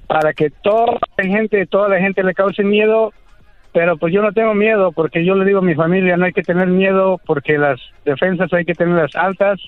para 0.08 0.32
que 0.32 0.50
toda 0.50 0.98
la 1.16 1.24
gente, 1.24 1.64
toda 1.66 1.88
la 1.88 2.00
gente 2.00 2.24
le 2.24 2.34
cause 2.34 2.64
miedo 2.64 3.12
pero 3.72 3.96
pues 3.96 4.12
yo 4.12 4.22
no 4.22 4.32
tengo 4.32 4.54
miedo 4.54 4.92
porque 4.92 5.24
yo 5.24 5.34
le 5.34 5.44
digo 5.44 5.58
a 5.58 5.62
mi 5.62 5.74
familia 5.74 6.16
no 6.16 6.24
hay 6.24 6.32
que 6.32 6.42
tener 6.42 6.66
miedo 6.66 7.20
porque 7.24 7.58
las 7.58 7.78
defensas 8.04 8.52
hay 8.52 8.64
que 8.64 8.74
tenerlas 8.74 9.14
altas. 9.14 9.60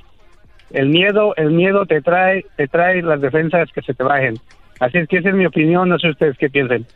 El 0.70 0.88
miedo 0.88 1.34
el 1.36 1.50
miedo 1.50 1.86
te 1.86 2.00
trae 2.00 2.44
te 2.56 2.66
trae 2.66 3.02
las 3.02 3.20
defensas 3.20 3.68
que 3.72 3.82
se 3.82 3.94
te 3.94 4.02
bajen. 4.02 4.40
Así 4.80 4.98
es 4.98 5.08
que 5.08 5.18
esa 5.18 5.28
es 5.28 5.34
mi 5.34 5.46
opinión 5.46 5.88
no 5.88 5.98
sé 5.98 6.08
ustedes 6.08 6.36
qué 6.38 6.48
piensan 6.48 6.86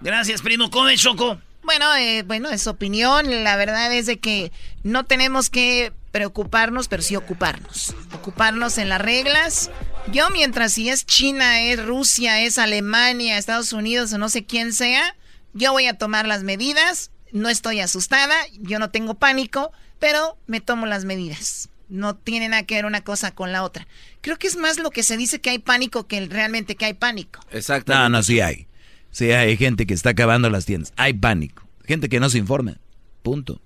gracias 0.00 0.42
primo. 0.42 0.68
Come 0.70 0.96
choco 0.96 1.38
bueno 1.62 1.86
eh, 1.96 2.22
bueno 2.26 2.50
es 2.50 2.66
opinión. 2.66 3.44
La 3.44 3.56
verdad 3.56 3.92
es 3.92 4.06
de 4.06 4.18
que 4.18 4.50
no 4.82 5.04
tenemos 5.04 5.50
que 5.50 5.92
preocuparnos 6.10 6.88
pero 6.88 7.02
sí 7.02 7.16
ocuparnos 7.16 7.94
ocuparnos 8.12 8.78
en 8.78 8.88
las 8.88 9.00
reglas 9.00 9.70
yo 10.10 10.30
mientras 10.30 10.72
si 10.72 10.88
es 10.88 11.04
China 11.04 11.62
es 11.62 11.84
Rusia 11.84 12.40
es 12.40 12.58
Alemania 12.58 13.38
Estados 13.38 13.72
Unidos 13.72 14.12
o 14.12 14.18
no 14.18 14.28
sé 14.28 14.44
quién 14.44 14.72
sea 14.72 15.14
yo 15.58 15.72
voy 15.72 15.86
a 15.86 15.94
tomar 15.94 16.26
las 16.26 16.42
medidas, 16.44 17.10
no 17.32 17.48
estoy 17.48 17.80
asustada, 17.80 18.34
yo 18.60 18.78
no 18.78 18.90
tengo 18.90 19.14
pánico, 19.14 19.72
pero 19.98 20.38
me 20.46 20.60
tomo 20.60 20.86
las 20.86 21.04
medidas. 21.04 21.68
No 21.88 22.16
tiene 22.16 22.48
nada 22.48 22.64
que 22.64 22.74
ver 22.74 22.84
una 22.84 23.02
cosa 23.02 23.34
con 23.34 23.50
la 23.50 23.64
otra. 23.64 23.88
Creo 24.20 24.38
que 24.38 24.46
es 24.46 24.56
más 24.56 24.78
lo 24.78 24.90
que 24.90 25.02
se 25.02 25.16
dice 25.16 25.40
que 25.40 25.50
hay 25.50 25.58
pánico 25.58 26.06
que 26.06 26.26
realmente 26.26 26.76
que 26.76 26.84
hay 26.84 26.94
pánico. 26.94 27.40
Exacto. 27.50 27.94
No, 27.94 28.08
no, 28.08 28.22
sí 28.22 28.40
hay. 28.40 28.66
Sí 29.10 29.32
hay 29.32 29.56
gente 29.56 29.86
que 29.86 29.94
está 29.94 30.10
acabando 30.10 30.50
las 30.50 30.66
tiendas. 30.66 30.92
Hay 30.96 31.14
pánico. 31.14 31.66
Gente 31.84 32.10
que 32.10 32.20
no 32.20 32.28
se 32.28 32.38
informa. 32.38 32.76
Punto. 33.22 33.60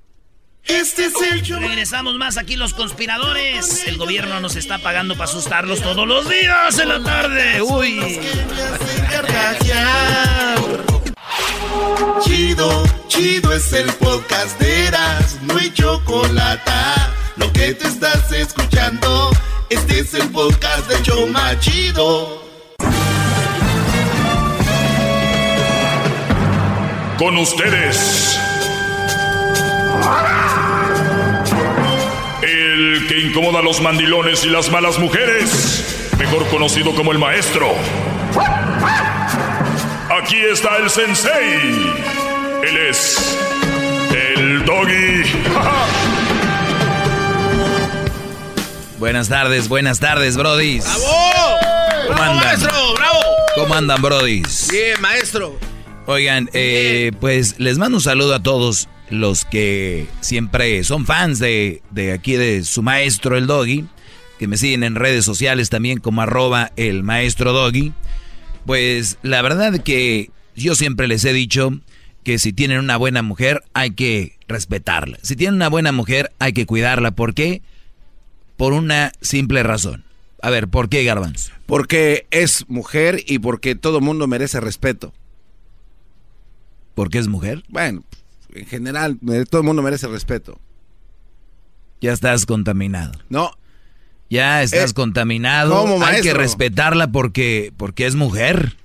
Este 0.66 1.06
es 1.06 1.14
el 1.30 1.42
show. 1.42 1.58
Regresamos 1.60 2.16
más 2.16 2.38
aquí 2.38 2.56
los 2.56 2.74
conspiradores. 2.74 3.86
El 3.86 3.96
gobierno 3.96 4.40
nos 4.40 4.56
está 4.56 4.78
pagando 4.78 5.14
para 5.14 5.30
asustarlos 5.30 5.80
todos 5.82 6.06
los 6.06 6.28
días 6.28 6.78
en 6.78 6.88
la 6.88 7.02
tarde. 7.02 7.62
Uy. 7.62 8.20
Chido, 12.22 12.84
chido 13.08 13.52
es 13.52 13.72
el 13.72 13.92
podcast 13.94 14.58
de 14.60 14.86
Eras, 14.86 15.38
no 15.42 15.56
hay 15.56 15.72
chocolate. 15.72 16.70
Lo 17.36 17.52
que 17.52 17.74
te 17.74 17.88
estás 17.88 18.30
escuchando, 18.32 19.30
este 19.68 20.00
es 20.00 20.14
el 20.14 20.28
podcast 20.30 20.88
de 20.88 21.02
Choma 21.02 21.58
Chido. 21.60 22.42
Con 27.18 27.36
ustedes. 27.38 28.38
El 32.42 33.06
que 33.08 33.20
incomoda 33.20 33.60
a 33.60 33.62
los 33.62 33.80
mandilones 33.80 34.44
y 34.44 34.48
las 34.48 34.70
malas 34.70 34.98
mujeres, 34.98 36.10
mejor 36.18 36.46
conocido 36.48 36.94
como 36.94 37.12
el 37.12 37.18
maestro. 37.18 37.68
Aquí 40.20 40.38
está 40.40 40.76
el 40.78 40.90
sensei. 40.90 41.92
Él 42.64 42.76
es 42.88 43.38
el 44.36 44.64
doggy. 44.64 45.22
Buenas 48.98 49.28
tardes, 49.28 49.68
buenas 49.68 49.98
tardes, 50.00 50.36
brodis. 50.36 50.84
¡Bravo! 50.84 51.58
¿Cómo 52.06 52.14
¡Bravo, 52.14 52.22
andan? 52.32 52.46
maestro! 52.46 52.94
¡Bravo! 52.94 53.20
¿Cómo 53.56 53.74
andan, 53.74 54.02
brodis? 54.02 54.68
Bien, 54.70 55.00
maestro. 55.00 55.56
Oigan, 56.06 56.48
eh, 56.52 57.12
pues 57.20 57.58
les 57.58 57.78
mando 57.78 57.98
un 57.98 58.02
saludo 58.02 58.34
a 58.34 58.42
todos 58.42 58.88
los 59.12 59.44
que 59.44 60.06
siempre 60.20 60.82
son 60.84 61.06
fans 61.06 61.38
de, 61.38 61.82
de 61.90 62.12
aquí 62.12 62.34
de 62.34 62.64
su 62.64 62.82
maestro, 62.82 63.36
el 63.36 63.46
Doggy, 63.46 63.84
que 64.38 64.48
me 64.48 64.56
siguen 64.56 64.82
en 64.82 64.94
redes 64.94 65.24
sociales 65.24 65.70
también 65.70 66.00
como 66.00 66.22
arroba 66.22 66.72
el 66.76 67.02
maestro 67.02 67.52
Doggy. 67.52 67.92
Pues 68.66 69.18
la 69.22 69.42
verdad 69.42 69.80
que 69.82 70.30
yo 70.56 70.74
siempre 70.74 71.08
les 71.08 71.24
he 71.24 71.32
dicho 71.32 71.72
que 72.24 72.38
si 72.38 72.52
tienen 72.52 72.78
una 72.78 72.96
buena 72.96 73.22
mujer 73.22 73.62
hay 73.74 73.92
que 73.92 74.38
respetarla. 74.48 75.18
Si 75.22 75.36
tienen 75.36 75.56
una 75.56 75.68
buena 75.68 75.92
mujer 75.92 76.32
hay 76.38 76.52
que 76.52 76.66
cuidarla. 76.66 77.10
¿Por 77.10 77.34
qué? 77.34 77.62
Por 78.56 78.72
una 78.72 79.12
simple 79.20 79.62
razón. 79.62 80.04
A 80.40 80.50
ver, 80.50 80.68
¿por 80.68 80.88
qué, 80.88 81.04
Garbanzo? 81.04 81.52
Porque 81.66 82.26
es 82.30 82.64
mujer 82.68 83.22
y 83.26 83.38
porque 83.38 83.74
todo 83.74 84.00
mundo 84.00 84.26
merece 84.26 84.60
respeto. 84.60 85.12
¿Por 86.94 87.10
qué 87.10 87.18
es 87.18 87.28
mujer? 87.28 87.62
Bueno, 87.68 88.02
en 88.54 88.66
general, 88.66 89.18
todo 89.50 89.60
el 89.60 89.66
mundo 89.66 89.82
merece 89.82 90.06
respeto. 90.08 90.58
Ya 92.00 92.12
estás 92.12 92.46
contaminado. 92.46 93.12
No. 93.28 93.50
Ya 94.28 94.62
estás 94.62 94.90
Eh, 94.90 94.94
contaminado. 94.94 95.74
¿cómo, 95.74 96.04
Hay 96.04 96.22
que 96.22 96.34
respetarla 96.34 97.08
porque, 97.12 97.72
porque 97.76 98.06
es 98.06 98.14
mujer. 98.14 98.76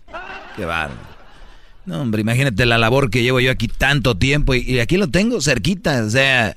Qué 0.55 0.65
bárbaro. 0.65 0.99
No, 1.85 2.01
hombre, 2.01 2.21
imagínate 2.21 2.65
la 2.65 2.77
labor 2.77 3.09
que 3.09 3.23
llevo 3.23 3.39
yo 3.39 3.49
aquí 3.49 3.67
tanto 3.69 4.17
tiempo 4.17 4.53
y, 4.53 4.59
y 4.59 4.79
aquí 4.79 4.97
lo 4.97 5.07
tengo 5.07 5.39
cerquita. 5.41 6.03
O 6.03 6.09
sea, 6.09 6.53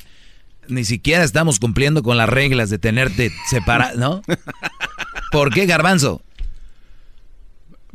ni 0.67 0.85
siquiera 0.85 1.23
estamos 1.23 1.61
cumpliendo 1.61 2.03
con 2.03 2.17
las 2.17 2.29
reglas 2.29 2.69
de 2.69 2.79
tenerte 2.79 3.31
separado, 3.49 3.97
¿no? 3.99 4.23
¿Por 5.33 5.53
qué, 5.55 5.67
Garbanzo? 5.67 6.23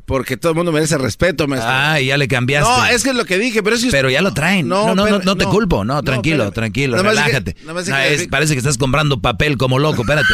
Porque 0.06 0.38
todo 0.38 0.52
el 0.52 0.56
mundo 0.56 0.72
merece 0.72 0.98
respeto, 1.00 1.48
maestro. 1.48 1.72
Ah, 1.74 2.00
y 2.00 2.08
ya 2.08 2.18
le 2.18 2.28
cambiaste. 2.28 2.70
No, 2.70 2.86
es 2.86 3.04
que 3.04 3.10
es 3.10 3.16
lo 3.16 3.26
que 3.26 3.40
dije, 3.40 3.64
pero 3.64 3.76
si 3.78 3.90
Pero 3.90 4.10
ya 4.10 4.22
lo 4.22 4.34
traen. 4.34 4.68
No, 4.68 4.88
no, 4.88 4.96
no, 4.96 5.04
pero- 5.06 5.20
no 5.20 5.36
te 5.36 5.46
culpo. 5.46 5.84
No, 5.84 6.04
tranquilo, 6.04 6.52
tranquilo, 6.52 6.98
Nada 6.98 7.10
relájate. 7.10 7.56
nada 7.66 7.82
No, 7.84 7.98
es- 7.98 8.28
parece 8.28 8.54
que 8.54 8.60
estás 8.60 8.78
comprando 8.78 9.20
papel 9.20 9.58
como 9.58 9.80
loco, 9.80 10.04
espérate. 10.04 10.34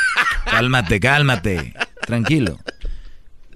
cálmate, 0.44 0.98
cálmate. 0.98 1.74
Tranquilo. 2.04 2.58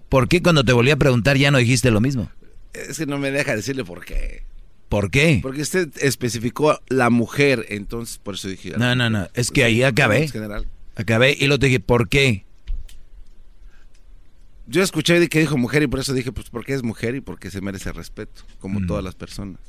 ¿Por 0.08 0.28
qué 0.28 0.40
cuando 0.40 0.64
te 0.64 0.72
volví 0.72 0.90
a 0.92 0.96
preguntar 0.96 1.36
ya 1.36 1.50
no 1.50 1.58
dijiste 1.58 1.90
lo 1.90 2.00
mismo? 2.00 2.30
Es 2.72 2.98
que 2.98 3.06
no 3.06 3.18
me 3.18 3.32
deja 3.32 3.56
decirle 3.56 3.84
por 3.84 4.04
qué. 4.04 4.44
¿Por 4.88 5.10
qué? 5.10 5.40
Porque 5.42 5.62
usted 5.62 5.88
especificó 6.00 6.80
la 6.88 7.10
mujer, 7.10 7.66
entonces 7.70 8.18
por 8.18 8.36
eso 8.36 8.46
dije. 8.46 8.74
No, 8.76 8.94
no, 8.94 9.10
no. 9.10 9.28
Es 9.34 9.50
que 9.50 9.64
ahí 9.64 9.82
acabé. 9.82 10.22
En 10.24 10.30
general. 10.30 10.66
Acabé 10.94 11.36
y 11.38 11.48
lo 11.48 11.58
te 11.58 11.66
dije, 11.66 11.80
¿por 11.80 12.08
qué? 12.08 12.45
Yo 14.66 14.82
escuché 14.82 15.28
que 15.28 15.40
dijo 15.40 15.56
mujer 15.56 15.82
y 15.82 15.86
por 15.86 16.00
eso 16.00 16.12
dije, 16.12 16.32
pues 16.32 16.50
porque 16.50 16.74
es 16.74 16.82
mujer 16.82 17.14
y 17.14 17.20
porque 17.20 17.50
se 17.50 17.60
merece 17.60 17.92
respeto, 17.92 18.42
como 18.58 18.80
Mm. 18.80 18.86
todas 18.86 19.04
las 19.04 19.14
personas. 19.14 19.60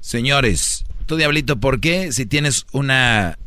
Señores, 0.00 0.84
tú 1.06 1.16
diablito, 1.16 1.58
¿por 1.58 1.80
qué 1.80 2.12
si 2.12 2.26
tienes 2.26 2.66
una 2.72 3.38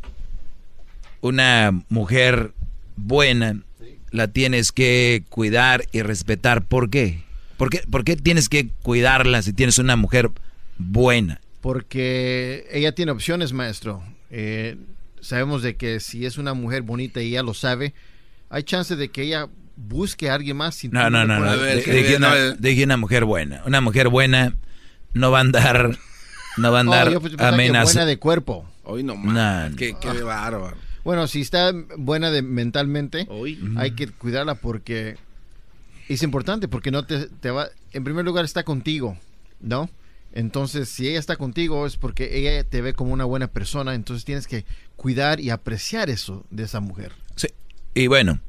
una 1.21 1.71
mujer 1.89 2.53
buena 2.95 3.61
la 4.11 4.27
tienes 4.29 4.71
que 4.71 5.23
cuidar 5.29 5.85
y 5.91 6.01
respetar? 6.01 6.65
¿Por 6.65 6.89
qué? 6.89 7.21
¿Por 7.57 7.69
qué, 7.69 7.79
por 7.89 8.03
qué 8.03 8.15
tienes 8.15 8.49
que 8.49 8.69
cuidarla 8.83 9.41
si 9.41 9.53
tienes 9.53 9.77
una 9.77 9.95
mujer 9.95 10.29
buena? 10.77 11.41
Porque 11.61 12.67
ella 12.71 12.93
tiene 12.93 13.11
opciones, 13.11 13.51
maestro. 13.51 14.03
Eh, 14.29 14.77
sabemos 15.21 15.63
de 15.63 15.75
que 15.75 15.99
si 15.99 16.25
es 16.25 16.37
una 16.37 16.53
mujer 16.53 16.83
bonita 16.83 17.21
y 17.21 17.29
ella 17.29 17.43
lo 17.43 17.53
sabe, 17.53 17.93
hay 18.49 18.63
chance 18.63 18.95
de 18.95 19.09
que 19.09 19.23
ella 19.23 19.47
busque 19.75 20.29
a 20.29 20.35
alguien 20.35 20.57
más. 20.57 20.75
sin 20.75 20.91
No, 20.91 21.09
no, 21.09 21.25
no, 21.25 21.39
no. 21.39 21.45
pones- 21.45 21.85
De- 21.85 21.93
Dije 22.59 22.83
una, 22.85 22.97
mujer 22.97 23.25
buena. 23.25 23.61
Una 23.65 23.81
mujer 23.81 24.09
buena 24.09 24.55
no 25.13 25.31
va 25.31 25.39
a 25.39 25.41
andar 25.41 25.97
no 26.57 26.71
va 26.71 26.79
a 26.79 26.81
Oh, 26.81 26.93
andar 26.93 27.09
que 27.21 27.35
amenazando. 27.43 27.83
buena 27.85 28.05
de 28.05 28.17
cuerpo. 28.17 28.65
Hoy 28.83 29.03
no 29.03 29.15
más. 29.15 29.75
Qué, 29.75 29.95
qué 29.99 30.21
bárbaro. 30.23 30.75
Bueno, 31.03 31.27
si 31.27 31.41
está 31.41 31.71
buena 31.97 32.31
de 32.31 32.41
mentalmente, 32.41 33.27
hay 33.77 33.91
que 33.91 34.07
cuidarla 34.07 34.55
porque 34.55 35.17
es 36.09 36.23
importante, 36.23 36.67
porque 36.67 36.89
no 36.91 37.05
te, 37.05 37.27
te 37.27 37.51
va, 37.51 37.67
en 37.93 38.03
primer 38.03 38.25
lugar 38.25 38.43
está 38.45 38.63
contigo, 38.63 39.17
¿no? 39.61 39.89
Entonces, 40.33 40.89
si 40.89 41.07
ella 41.07 41.19
está 41.19 41.35
contigo 41.35 41.85
es 41.85 41.95
porque 41.97 42.37
ella 42.37 42.63
te 42.63 42.81
ve 42.81 42.93
como 42.93 43.13
una 43.13 43.23
buena 43.25 43.47
persona, 43.47 43.93
entonces 43.95 44.25
tienes 44.25 44.47
que 44.47 44.65
cuidar 44.95 45.39
y 45.39 45.49
apreciar 45.49 46.09
eso 46.09 46.45
de 46.49 46.63
esa 46.63 46.79
mujer. 46.79 47.13
Sí. 47.35 47.47
Y 47.97 48.05
bueno, 48.05 48.39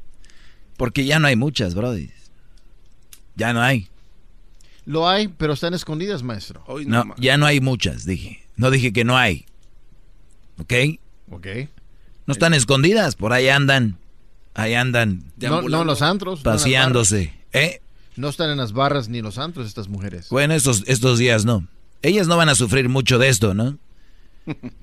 porque 0.77 1.05
ya 1.05 1.17
no 1.17 1.27
hay 1.27 1.35
muchas, 1.35 1.73
Brody. 1.73 2.11
Ya 3.35 3.51
no 3.51 3.63
hay. 3.63 3.89
Lo 4.85 5.09
hay, 5.09 5.27
pero 5.27 5.53
están 5.53 5.73
escondidas, 5.73 6.21
maestro. 6.21 6.63
No, 6.85 7.15
ya 7.17 7.37
no 7.37 7.47
hay 7.47 7.59
muchas, 7.59 8.05
dije. 8.05 8.43
No 8.57 8.69
dije 8.69 8.93
que 8.93 9.03
no 9.03 9.17
hay. 9.17 9.47
¿Ok? 10.59 10.73
Ok. 11.31 11.47
No 12.27 12.33
están 12.33 12.53
escondidas, 12.53 13.15
por 13.15 13.33
ahí 13.33 13.49
andan. 13.49 13.97
Ahí 14.53 14.75
andan. 14.75 15.23
No, 15.37 15.63
no 15.63 15.81
en 15.81 15.87
los 15.87 16.03
antros. 16.03 16.39
no 16.39 16.51
Paseándose. 16.51 17.33
¿Eh? 17.51 17.81
barras. 17.81 17.81
No 18.15 18.29
están 18.29 18.51
en 18.51 18.57
las 18.57 18.73
barras 18.73 19.09
ni 19.09 19.17
en 19.17 19.23
los 19.23 19.39
antros 19.39 19.65
estas 19.65 19.87
mujeres. 19.87 20.29
Bueno, 20.29 20.53
estos, 20.53 20.83
estos 20.85 21.17
días 21.17 21.43
no. 21.43 21.67
Ellas 22.03 22.27
no 22.27 22.37
van 22.37 22.49
a 22.49 22.55
sufrir 22.55 22.87
mucho 22.87 23.17
de 23.17 23.29
esto, 23.29 23.55
¿no? 23.55 23.79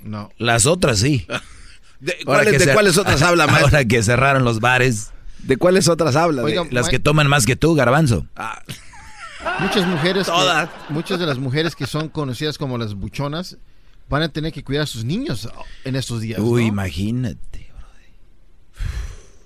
No. 0.03 0.31
Las 0.39 0.67
otras 0.67 0.99
sí. 0.99 1.25
¿De, 2.01 2.17
cuáles, 2.25 2.59
de 2.95 3.01
otras 3.01 3.23
habla, 3.23 3.47
maestro? 3.47 3.67
Ahora 3.79 3.85
que 3.85 4.03
cerraron 4.03 4.45
los 4.45 4.61
bares. 4.61 5.11
¿De 5.43 5.57
cuáles 5.57 5.89
otras 5.89 6.17
habla? 6.17 6.43
Oiga, 6.43 6.65
De- 6.65 6.73
Las 6.73 6.89
que 6.89 6.99
toman 6.99 7.29
más 7.29 7.47
que 7.47 7.57
tú, 7.57 7.75
garbanzo. 7.75 8.27
Muchas 9.61 9.87
mujeres, 9.87 10.27
que- 10.27 10.33
Todas. 10.33 10.69
muchas 10.89 11.19
de 11.21 11.27
las 11.27 11.39
mujeres 11.39 11.77
que 11.77 11.87
son 11.87 12.09
conocidas 12.09 12.59
como 12.59 12.79
las 12.79 12.95
buchonas 12.95 13.57
van 14.09 14.23
a 14.23 14.29
tener 14.29 14.53
que 14.53 14.63
cuidar 14.65 14.83
a 14.85 14.87
sus 14.87 15.05
niños 15.05 15.49
en 15.85 15.97
estos 15.97 16.21
días. 16.21 16.39
Uy, 16.41 16.63
¿no? 16.63 16.69
imagínate. 16.69 17.71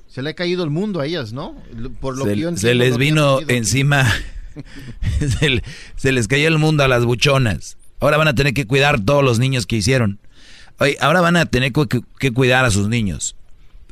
Se 0.09 0.23
le 0.23 0.31
ha 0.31 0.35
caído 0.35 0.65
el 0.65 0.71
mundo 0.71 1.01
a 1.01 1.07
ellas, 1.07 1.33
¿no? 1.33 1.55
Por 2.01 2.17
lo 2.19 2.25
Se, 2.25 2.31
que 2.35 2.37
yo 2.41 2.57
se 2.57 2.75
les 2.75 2.97
vino 2.97 3.39
encima. 3.47 4.05
se 5.97 6.13
les 6.13 6.27
cayó 6.29 6.49
el 6.49 6.59
mundo 6.59 6.83
a 6.83 6.89
las 6.89 7.05
buchonas. 7.05 7.77
Ahora 8.01 8.17
van 8.17 8.29
a 8.29 8.35
tener 8.35 8.55
que 8.55 8.67
cuidar 8.67 9.01
todos 9.01 9.23
los 9.23 9.39
niños 9.39 9.67
que 9.67 9.77
hicieron. 9.77 10.19
Oye, 10.81 10.97
ahora 11.01 11.21
van 11.21 11.37
a 11.37 11.47
tener 11.47 11.73
que, 11.73 12.01
que 12.19 12.33
cuidar 12.33 12.65
a 12.65 12.71
sus 12.71 12.89
niños. 12.89 13.37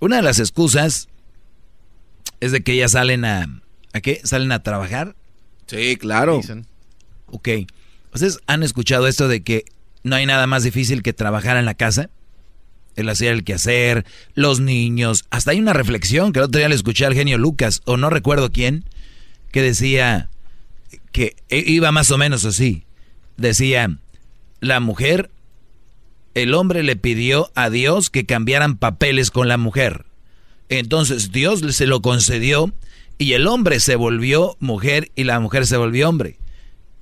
Una 0.00 0.16
de 0.16 0.22
las 0.22 0.38
excusas 0.38 1.08
es 2.40 2.50
de 2.50 2.62
que 2.62 2.72
ellas 2.72 2.92
salen 2.92 3.24
a... 3.24 3.46
¿A 3.92 4.00
qué? 4.00 4.20
¿Salen 4.24 4.52
a 4.52 4.62
trabajar? 4.62 5.14
Sí, 5.66 5.96
claro. 5.96 6.38
Dicen. 6.38 6.66
Ok. 7.26 7.48
¿Ustedes 8.12 8.38
han 8.46 8.62
escuchado 8.62 9.06
esto 9.06 9.28
de 9.28 9.42
que 9.42 9.64
no 10.02 10.16
hay 10.16 10.24
nada 10.26 10.46
más 10.46 10.62
difícil 10.62 11.02
que 11.02 11.12
trabajar 11.12 11.56
en 11.56 11.66
la 11.66 11.74
casa? 11.74 12.10
El 12.96 13.08
hacer 13.10 13.32
el 13.32 13.44
quehacer, 13.44 14.06
los 14.34 14.60
niños. 14.60 15.26
Hasta 15.30 15.50
hay 15.50 15.58
una 15.58 15.72
reflexión 15.72 16.32
que 16.32 16.38
el 16.38 16.46
otro 16.46 16.58
día 16.58 16.68
le 16.68 16.74
escuché 16.74 17.06
al 17.06 17.14
genio 17.14 17.38
Lucas, 17.38 17.82
o 17.84 17.96
no 17.96 18.08
recuerdo 18.10 18.50
quién, 18.50 18.84
que 19.52 19.62
decía 19.62 20.30
que 21.12 21.36
e- 21.48 21.64
iba 21.66 21.92
más 21.92 22.10
o 22.10 22.18
menos 22.18 22.44
así. 22.44 22.84
Decía, 23.36 23.98
la 24.60 24.80
mujer, 24.80 25.30
el 26.42 26.54
hombre 26.54 26.82
le 26.82 26.96
pidió 26.96 27.50
a 27.54 27.70
Dios 27.70 28.10
que 28.10 28.26
cambiaran 28.26 28.76
papeles 28.76 29.30
con 29.30 29.48
la 29.48 29.56
mujer. 29.56 30.06
Entonces 30.68 31.32
Dios 31.32 31.60
se 31.74 31.86
lo 31.86 32.02
concedió 32.02 32.72
y 33.18 33.32
el 33.32 33.46
hombre 33.46 33.80
se 33.80 33.96
volvió 33.96 34.56
mujer 34.60 35.10
y 35.14 35.24
la 35.24 35.40
mujer 35.40 35.66
se 35.66 35.76
volvió 35.76 36.08
hombre. 36.08 36.38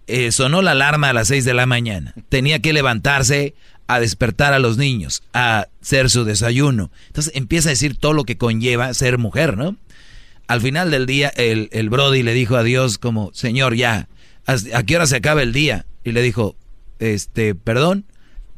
Eh, 0.07 0.31
sonó 0.31 0.63
la 0.63 0.71
alarma 0.73 1.11
a 1.11 1.13
las 1.13 1.29
6 1.29 1.45
de 1.45 1.55
la 1.55 1.67
mañana. 1.67 2.15
Tenía 2.29 2.61
que 2.61 2.73
levantarse 2.73 3.55
a 3.89 4.01
despertar 4.01 4.53
a 4.53 4.59
los 4.59 4.79
niños, 4.79 5.23
a 5.33 5.67
hacer 5.83 6.11
su 6.11 6.25
desayuno. 6.25 6.91
Entonces 7.09 7.33
empieza 7.35 7.69
a 7.69 7.71
decir 7.71 7.97
todo 7.97 8.13
lo 8.13 8.25
que 8.25 8.39
conlleva 8.39 8.95
ser 8.95 9.19
mujer, 9.19 9.57
¿no? 9.57 9.77
Al 10.49 10.61
final 10.61 10.93
del 10.93 11.07
día, 11.07 11.29
el, 11.37 11.69
el 11.73 11.91
Brody 11.91 12.23
le 12.23 12.33
dijo 12.33 12.57
a 12.57 12.63
Dios 12.63 12.99
como, 12.99 13.33
Señor, 13.35 13.75
ya, 13.75 14.09
¿a 14.47 14.83
qué 14.85 14.97
hora 14.97 15.07
se 15.07 15.17
acaba 15.17 15.43
el 15.43 15.53
día? 15.53 15.87
Y 16.05 16.13
le 16.13 16.23
dijo, 16.23 16.55
este, 17.01 17.57
perdón, 17.57 18.05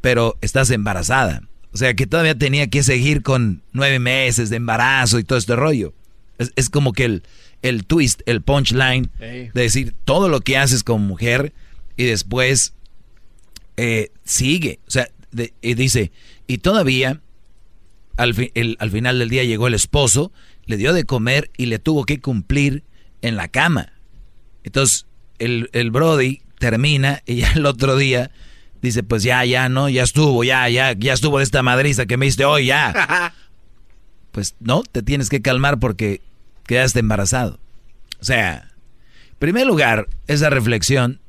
pero 0.01 0.37
estás 0.41 0.69
embarazada. 0.71 1.43
O 1.71 1.77
sea 1.77 1.93
que 1.93 2.07
todavía 2.07 2.35
tenía 2.35 2.67
que 2.67 2.81
seguir 2.83 3.21
con 3.21 3.61
nueve 3.73 3.99
meses 3.99 4.49
de 4.49 4.55
embarazo 4.57 5.19
y 5.19 5.23
todo 5.23 5.37
este 5.37 5.55
rollo. 5.55 5.93
Es, 6.37 6.51
es 6.55 6.69
como 6.69 6.93
que 6.93 7.05
el, 7.05 7.23
el 7.61 7.85
twist, 7.85 8.21
el 8.25 8.41
punchline 8.41 9.11
de 9.53 9.61
decir 9.61 9.93
todo 10.05 10.29
lo 10.29 10.41
que 10.41 10.57
haces 10.57 10.83
como 10.83 11.05
mujer 11.05 11.53
y 11.95 12.05
después 12.05 12.73
eh, 13.77 14.11
sigue. 14.23 14.79
O 14.87 14.91
sea, 14.91 15.09
de- 15.31 15.53
y 15.61 15.73
dice, 15.75 16.11
y 16.47 16.57
todavía 16.59 17.21
al, 18.17 18.33
fi- 18.33 18.51
el- 18.55 18.75
al 18.79 18.91
final 18.91 19.19
del 19.19 19.29
día 19.29 19.43
llegó 19.43 19.67
el 19.67 19.73
esposo, 19.73 20.31
le 20.65 20.77
dio 20.77 20.93
de 20.93 21.03
comer 21.03 21.51
y 21.57 21.67
le 21.67 21.79
tuvo 21.79 22.05
que 22.05 22.19
cumplir 22.19 22.83
en 23.21 23.35
la 23.35 23.47
cama. 23.47 23.93
Entonces, 24.63 25.05
el, 25.39 25.69
el 25.73 25.91
Brody 25.91 26.41
termina 26.57 27.21
y 27.25 27.35
ya 27.41 27.51
el 27.53 27.65
otro 27.65 27.95
día 27.95 28.31
Dice, 28.81 29.03
pues 29.03 29.23
ya, 29.23 29.43
ya, 29.43 29.67
no, 29.67 29.89
ya 29.89 30.03
estuvo, 30.03 30.43
ya, 30.43 30.69
ya, 30.69 30.93
ya 30.93 31.13
estuvo 31.13 31.39
de 31.39 31.43
esta 31.43 31.61
madriza 31.63 32.05
que 32.05 32.17
me 32.17 32.25
diste 32.25 32.45
hoy, 32.45 32.67
ya. 32.67 33.33
pues 34.31 34.55
no, 34.59 34.83
te 34.83 35.01
tienes 35.03 35.29
que 35.29 35.41
calmar 35.41 35.79
porque 35.79 36.21
quedaste 36.65 36.99
embarazado. 36.99 37.59
O 38.21 38.23
sea, 38.23 38.69
en 39.31 39.35
primer 39.39 39.67
lugar, 39.67 40.07
esa 40.27 40.49
reflexión, 40.49 41.19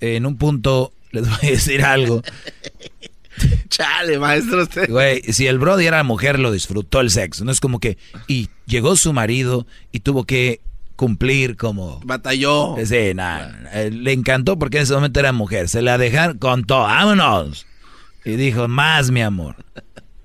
en 0.00 0.26
un 0.26 0.36
punto, 0.36 0.92
les 1.10 1.28
voy 1.28 1.48
a 1.48 1.50
decir 1.50 1.84
algo. 1.84 2.22
Chale, 3.68 4.18
maestro. 4.18 4.62
Usted. 4.62 4.88
Güey, 4.88 5.22
si 5.32 5.48
el 5.48 5.58
Brody 5.58 5.86
era 5.86 6.02
mujer, 6.04 6.38
lo 6.38 6.52
disfrutó 6.52 7.00
el 7.00 7.10
sexo. 7.10 7.44
No 7.44 7.50
es 7.50 7.58
como 7.58 7.80
que. 7.80 7.98
Y 8.28 8.48
llegó 8.66 8.94
su 8.94 9.12
marido 9.12 9.66
y 9.90 10.00
tuvo 10.00 10.24
que 10.24 10.60
cumplir 10.96 11.56
como. 11.56 12.00
Batalló. 12.04 12.76
Sí, 12.84 13.12
nada. 13.14 13.70
Eh, 13.72 13.90
le 13.90 14.12
encantó 14.12 14.58
porque 14.58 14.78
en 14.78 14.84
ese 14.84 14.94
momento 14.94 15.20
era 15.20 15.32
mujer. 15.32 15.68
Se 15.68 15.82
la 15.82 15.98
dejaron 15.98 16.38
con 16.38 16.64
todo. 16.64 16.82
¡Vámonos! 16.82 17.66
Y 18.24 18.32
dijo, 18.36 18.68
más, 18.68 19.10
mi 19.10 19.22
amor. 19.22 19.56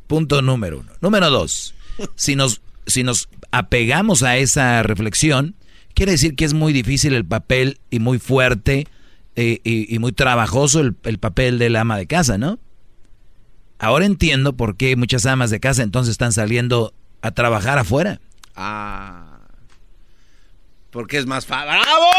Punto 0.08 0.41
número 0.41 0.80
uno. 0.80 0.91
Número 1.02 1.30
dos. 1.30 1.76
Si 2.16 2.36
nos, 2.36 2.62
si 2.88 3.04
nos 3.04 3.30
apegamos 3.52 4.24
a 4.24 4.38
esa 4.38 4.84
reflexión, 4.84 5.56
quiere 5.94 6.14
decir 6.14 6.36
que 6.36 6.46
es 6.46 6.54
muy 6.54 6.72
difícil 6.72 7.14
el 7.14 7.26
papel 7.26 7.80
y 7.90 8.00
muy 8.00 8.20
fuerte 8.20 8.88
eh, 9.36 9.60
y, 9.64 9.94
y, 9.94 10.00
muy 10.00 10.12
trabajoso 10.12 10.80
el, 10.80 10.96
el 11.04 11.18
papel 11.18 11.60
del 11.60 11.76
ama 11.76 11.98
de 11.98 12.08
casa, 12.08 12.38
¿no? 12.38 12.58
Ahora 13.80 14.06
entiendo 14.06 14.54
por 14.54 14.76
qué 14.76 14.96
muchas 14.96 15.26
amas 15.26 15.50
de 15.50 15.60
casa 15.60 15.84
entonces 15.84 16.12
están 16.12 16.34
saliendo 16.34 16.94
a 17.22 17.32
trabajar 17.32 17.78
afuera. 17.78 18.20
Ah. 18.56 19.28
Porque 20.91 21.18
es 21.18 21.28
más 21.28 21.45
fácil. 21.45 21.70
¡Bravo! 21.70 22.10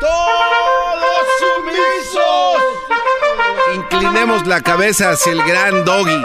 ¡Todos 0.00 1.26
sumisos! 1.40 2.62
Inclinemos 3.74 4.46
la 4.46 4.62
cabeza 4.62 5.10
hacia 5.10 5.32
el 5.32 5.42
gran 5.42 5.84
doggy. 5.84 6.22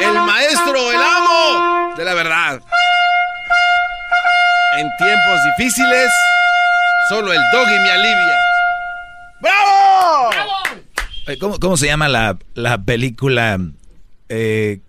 El 0.00 0.14
maestro, 0.14 0.90
el 0.90 1.02
amo 1.02 1.94
de 1.96 2.04
la 2.04 2.14
verdad. 2.14 2.60
En 4.78 4.88
tiempos 4.96 5.40
difíciles, 5.58 6.10
solo 7.10 7.32
el 7.32 7.40
doggy 7.52 7.78
me 7.80 7.90
alivia. 7.90 8.38
¡Bravo! 9.40 10.30
¡Bravo! 10.30 10.52
¿Cómo, 11.40 11.58
¿Cómo, 11.60 11.76
se 11.76 11.86
llama 11.86 12.08
la, 12.08 12.38
la 12.54 12.78
película 12.78 13.58
eh, 14.30 14.80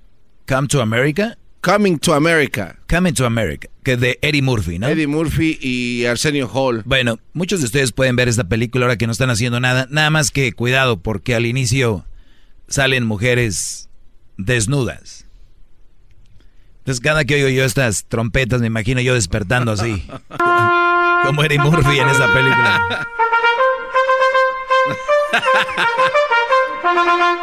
Come 0.48 0.68
to 0.70 0.82
America? 0.82 1.38
Coming 1.62 2.00
to 2.00 2.14
America. 2.16 2.76
Coming 2.90 3.14
to 3.14 3.26
America, 3.26 3.70
que 3.84 3.94
es 3.94 4.00
de 4.00 4.18
Eddie 4.24 4.42
Murphy, 4.42 4.80
¿no? 4.80 4.88
Eddie 4.88 5.06
Murphy 5.06 5.60
y 5.62 6.06
Arsenio 6.06 6.50
Hall. 6.52 6.82
Bueno, 6.86 7.20
muchos 7.34 7.60
de 7.60 7.68
ustedes 7.68 7.92
pueden 7.92 8.16
ver 8.16 8.28
esta 8.28 8.46
película 8.46 8.86
ahora 8.86 8.98
que 8.98 9.06
no 9.06 9.12
están 9.12 9.30
haciendo 9.30 9.60
nada. 9.60 9.88
Nada 9.92 10.10
más 10.10 10.32
que 10.32 10.54
cuidado, 10.54 10.98
porque 10.98 11.36
al 11.36 11.46
inicio 11.46 12.04
salen 12.68 13.06
mujeres 13.06 13.90
desnudas. 14.38 15.28
Entonces, 16.80 17.00
cada 17.00 17.26
que 17.26 17.36
oigo 17.36 17.50
yo 17.50 17.64
estas 17.64 18.06
trompetas, 18.06 18.60
me 18.60 18.68
imagino 18.68 19.00
yo 19.00 19.14
despertando 19.14 19.72
así. 19.72 20.04
como 21.26 21.44
Eddie 21.44 21.60
Murphy 21.60 22.00
en 22.00 22.10
esa 22.10 22.34
película. 22.34 23.08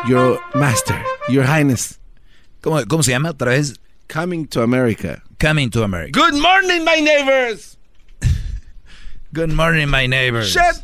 Your 0.09 0.41
master, 0.55 1.01
your 1.29 1.47
highness. 1.47 2.01
¿Cómo, 2.61 2.85
¿Cómo, 2.89 3.05
se 3.05 3.13
llama 3.13 3.31
otra 3.31 3.53
vez? 3.53 3.79
Coming 4.09 4.47
to 4.49 4.63
America. 4.63 5.23
Coming 5.39 5.71
to 5.71 5.83
America. 5.83 6.13
Good 6.13 6.35
morning, 6.41 6.85
my 6.85 6.97
neighbors. 7.01 7.77
Good 9.35 9.53
morning, 9.53 9.89
my 9.89 10.07
neighbors. 10.07 10.51
Shit. 10.51 10.83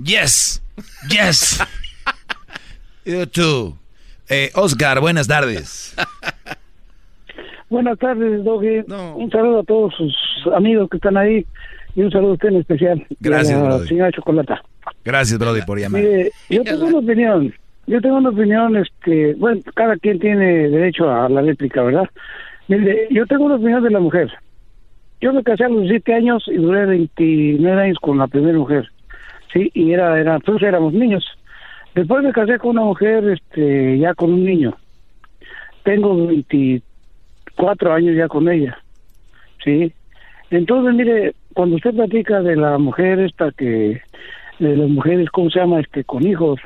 Yes. 0.00 0.60
Yes. 1.08 1.60
you 3.04 3.24
too. 3.26 3.78
Eh, 4.28 4.50
Oscar, 4.54 5.00
buenas 5.00 5.26
tardes. 5.28 5.94
Buenas 7.70 7.98
tardes, 7.98 8.44
Doggy. 8.44 8.82
No. 8.86 9.16
Un 9.16 9.30
saludo 9.30 9.60
a 9.60 9.64
todos 9.64 9.94
sus 9.96 10.14
amigos 10.54 10.90
que 10.90 10.98
están 10.98 11.16
ahí 11.16 11.46
y 11.94 12.02
un 12.02 12.10
saludo 12.10 12.32
a 12.32 12.34
usted 12.34 12.48
en 12.48 12.56
especial. 12.56 13.06
Gracias, 13.18 13.56
a 13.58 13.62
la 13.62 13.68
Brody. 13.76 13.88
señora 13.88 14.12
Chocolata. 14.12 14.62
Gracias, 15.04 15.38
Brody, 15.38 15.62
por 15.62 15.78
llamar. 15.78 16.02
Yo 16.50 16.64
tengo 16.64 16.84
una 16.84 16.98
opinión. 16.98 17.54
Yo 17.86 18.00
tengo 18.00 18.16
una 18.16 18.30
opinión, 18.30 18.76
este, 18.76 19.34
bueno, 19.34 19.60
cada 19.74 19.96
quien 19.96 20.18
tiene 20.18 20.68
derecho 20.68 21.10
a 21.10 21.28
la 21.28 21.42
réplica, 21.42 21.82
¿verdad? 21.82 22.08
Mire, 22.68 23.08
yo 23.10 23.26
tengo 23.26 23.44
una 23.46 23.56
opinión 23.56 23.82
de 23.82 23.90
la 23.90 24.00
mujer. 24.00 24.30
Yo 25.20 25.32
me 25.32 25.42
casé 25.42 25.64
a 25.64 25.68
los 25.68 25.88
7 25.88 26.14
años 26.14 26.44
y 26.46 26.56
duré 26.56 26.86
29 26.86 27.82
años 27.82 27.98
con 28.00 28.18
la 28.18 28.26
primera 28.26 28.58
mujer. 28.58 28.88
Sí, 29.52 29.70
y 29.74 29.92
era, 29.92 30.18
era, 30.18 30.38
pues 30.40 30.62
éramos 30.62 30.92
niños. 30.92 31.24
Después 31.94 32.22
me 32.22 32.32
casé 32.32 32.58
con 32.58 32.70
una 32.70 32.82
mujer, 32.82 33.28
este, 33.28 33.98
ya 33.98 34.14
con 34.14 34.32
un 34.32 34.44
niño. 34.44 34.74
Tengo 35.82 36.26
24 36.26 37.92
años 37.92 38.16
ya 38.16 38.28
con 38.28 38.48
ella. 38.48 38.78
Sí. 39.62 39.92
Entonces, 40.50 40.94
mire, 40.94 41.34
cuando 41.54 41.76
usted 41.76 41.94
platica 41.94 42.40
de 42.40 42.56
la 42.56 42.78
mujer 42.78 43.20
esta 43.20 43.50
que 43.52 44.00
de 44.58 44.76
las 44.76 44.88
mujeres, 44.88 45.28
¿cómo 45.30 45.50
se 45.50 45.58
llama? 45.60 45.80
Este, 45.80 46.04
con 46.04 46.26
hijos. 46.26 46.60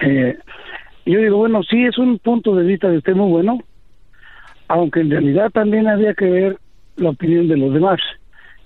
Eh, 0.00 0.36
yo 1.06 1.18
digo, 1.18 1.38
bueno, 1.38 1.62
sí, 1.62 1.84
es 1.84 1.98
un 1.98 2.18
punto 2.18 2.54
de 2.54 2.64
vista 2.64 2.88
de 2.88 2.98
usted 2.98 3.14
muy 3.14 3.30
bueno, 3.30 3.58
aunque 4.68 5.00
en 5.00 5.10
realidad 5.10 5.50
también 5.50 5.86
había 5.86 6.14
que 6.14 6.26
ver 6.26 6.58
la 6.96 7.10
opinión 7.10 7.48
de 7.48 7.56
los 7.56 7.74
demás. 7.74 8.00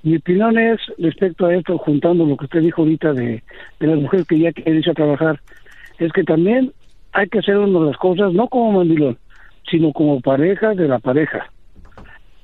Mi 0.03 0.17
opinión 0.17 0.57
es, 0.59 0.79
respecto 0.99 1.47
a 1.47 1.55
esto, 1.55 1.77
juntando 1.79 2.25
lo 2.25 2.37
que 2.37 2.45
usted 2.45 2.61
dijo 2.61 2.83
ahorita 2.83 3.13
de, 3.13 3.43
de 3.81 3.87
las 3.87 3.99
mujeres 3.99 4.27
que 4.27 4.39
ya 4.39 4.53
quieren 4.53 4.77
irse 4.77 4.91
a 4.91 4.95
trabajar, 4.95 5.41
es 5.99 6.13
que 6.13 6.23
también 6.23 6.73
hay 7.13 7.29
que 7.29 7.41
hacer 7.41 7.59
una 7.59 7.81
de 7.81 7.87
las 7.87 7.97
cosas, 7.97 8.33
no 8.33 8.47
como 8.49 8.73
mandilón, 8.73 9.19
sino 9.69 9.93
como 9.93 10.21
pareja 10.21 10.75
de 10.75 10.87
la 10.87 11.01
pareja. 11.01 11.51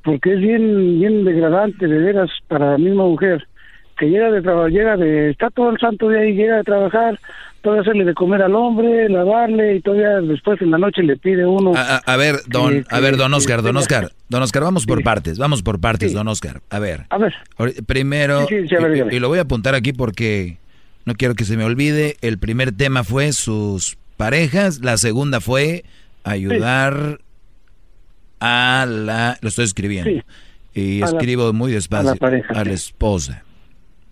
Porque 0.02 0.34
es 0.34 0.40
bien, 0.40 0.98
bien 0.98 1.24
degradante, 1.24 1.86
de 1.86 1.98
veras, 1.98 2.30
para 2.48 2.72
la 2.72 2.78
misma 2.78 3.04
mujer 3.04 3.46
que 3.96 4.10
llega 4.10 4.30
de 4.30 4.42
trabajar, 4.42 4.70
llega 4.70 4.96
de, 4.96 5.30
está 5.30 5.50
todo 5.50 5.70
el 5.70 5.78
santo 5.78 6.08
día 6.08 6.20
ahí, 6.20 6.34
llega 6.34 6.56
de 6.56 6.64
trabajar, 6.64 7.18
todavía 7.64 7.82
hacerle 7.82 8.04
de 8.04 8.14
comer 8.14 8.42
al 8.42 8.54
hombre, 8.54 9.08
lavarle 9.08 9.74
y 9.76 9.80
todavía 9.80 10.20
después 10.20 10.60
en 10.62 10.70
la 10.70 10.78
noche 10.78 11.02
le 11.02 11.16
pide 11.16 11.44
uno. 11.44 11.72
A, 11.74 12.16
ver, 12.16 12.36
don, 12.46 12.84
que- 12.84 12.94
a 12.94 13.00
ver, 13.00 13.16
don 13.16 13.34
Oscar, 13.34 13.62
don 13.62 13.76
Oscar, 13.76 14.12
don 14.28 14.42
Oscar, 14.42 14.62
vamos 14.62 14.86
por 14.86 14.98
Sí. 14.98 15.04
partes, 15.04 15.38
vamos 15.38 15.62
por 15.62 15.80
partes, 15.80 16.10
Sí. 16.10 16.14
don 16.16 16.28
Oscar. 16.28 16.60
A 16.70 16.78
ver, 16.78 17.06
A 17.10 17.18
ver, 17.18 17.34
primero, 17.86 18.46
Sí, 18.46 18.54
sí, 18.62 18.68
sí, 18.68 18.74
a 18.76 18.80
ver, 18.80 19.12
y- 19.12 19.18
lo 19.18 19.28
voy 19.28 19.38
a 19.38 19.42
apuntar 19.42 19.74
aquí 19.74 19.92
porque 19.92 20.58
no 21.06 21.14
quiero 21.14 21.34
que 21.34 21.44
se 21.44 21.56
me 21.56 21.64
olvide, 21.64 22.16
el 22.20 22.38
primer 22.38 22.70
tema 22.72 23.02
fue 23.02 23.32
sus 23.32 23.96
parejas, 24.16 24.80
la 24.84 24.96
segunda 24.98 25.40
fue 25.40 25.84
ayudar 26.22 27.18
a 28.40 28.86
la, 28.88 29.38
lo 29.40 29.48
estoy 29.48 29.64
escribiendo, 29.64 30.10
y 30.74 31.02
A 31.02 31.06
la- 31.06 31.12
escribo 31.12 31.52
muy 31.52 31.72
despacio, 31.72 32.10
a 32.10 32.14
la 32.14 32.18
pareja, 32.18 32.52
a 32.54 32.64
la 32.64 32.72
esposa. 32.72 33.42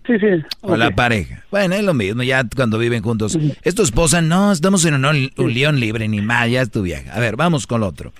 Sí, 0.05 0.13
sí. 0.19 0.27
O 0.61 0.75
la 0.75 0.91
pareja. 0.95 1.43
Bueno, 1.51 1.75
es 1.75 1.83
lo 1.83 1.93
mismo, 1.93 2.23
ya 2.23 2.43
cuando 2.55 2.77
viven 2.77 3.01
juntos. 3.03 3.37
Es 3.63 3.75
tu 3.75 3.83
esposa, 3.83 4.21
no, 4.21 4.51
estamos 4.51 4.83
en 4.85 4.95
un, 4.95 5.31
un 5.37 5.53
león 5.53 5.79
libre, 5.79 6.07
ni 6.07 6.21
más, 6.21 6.49
ya 6.49 6.61
es 6.61 6.71
tu 6.71 6.81
vieja. 6.81 7.13
A 7.13 7.19
ver, 7.19 7.35
vamos 7.35 7.67
con 7.67 7.81
lo 7.81 7.87
otro. 7.87 8.13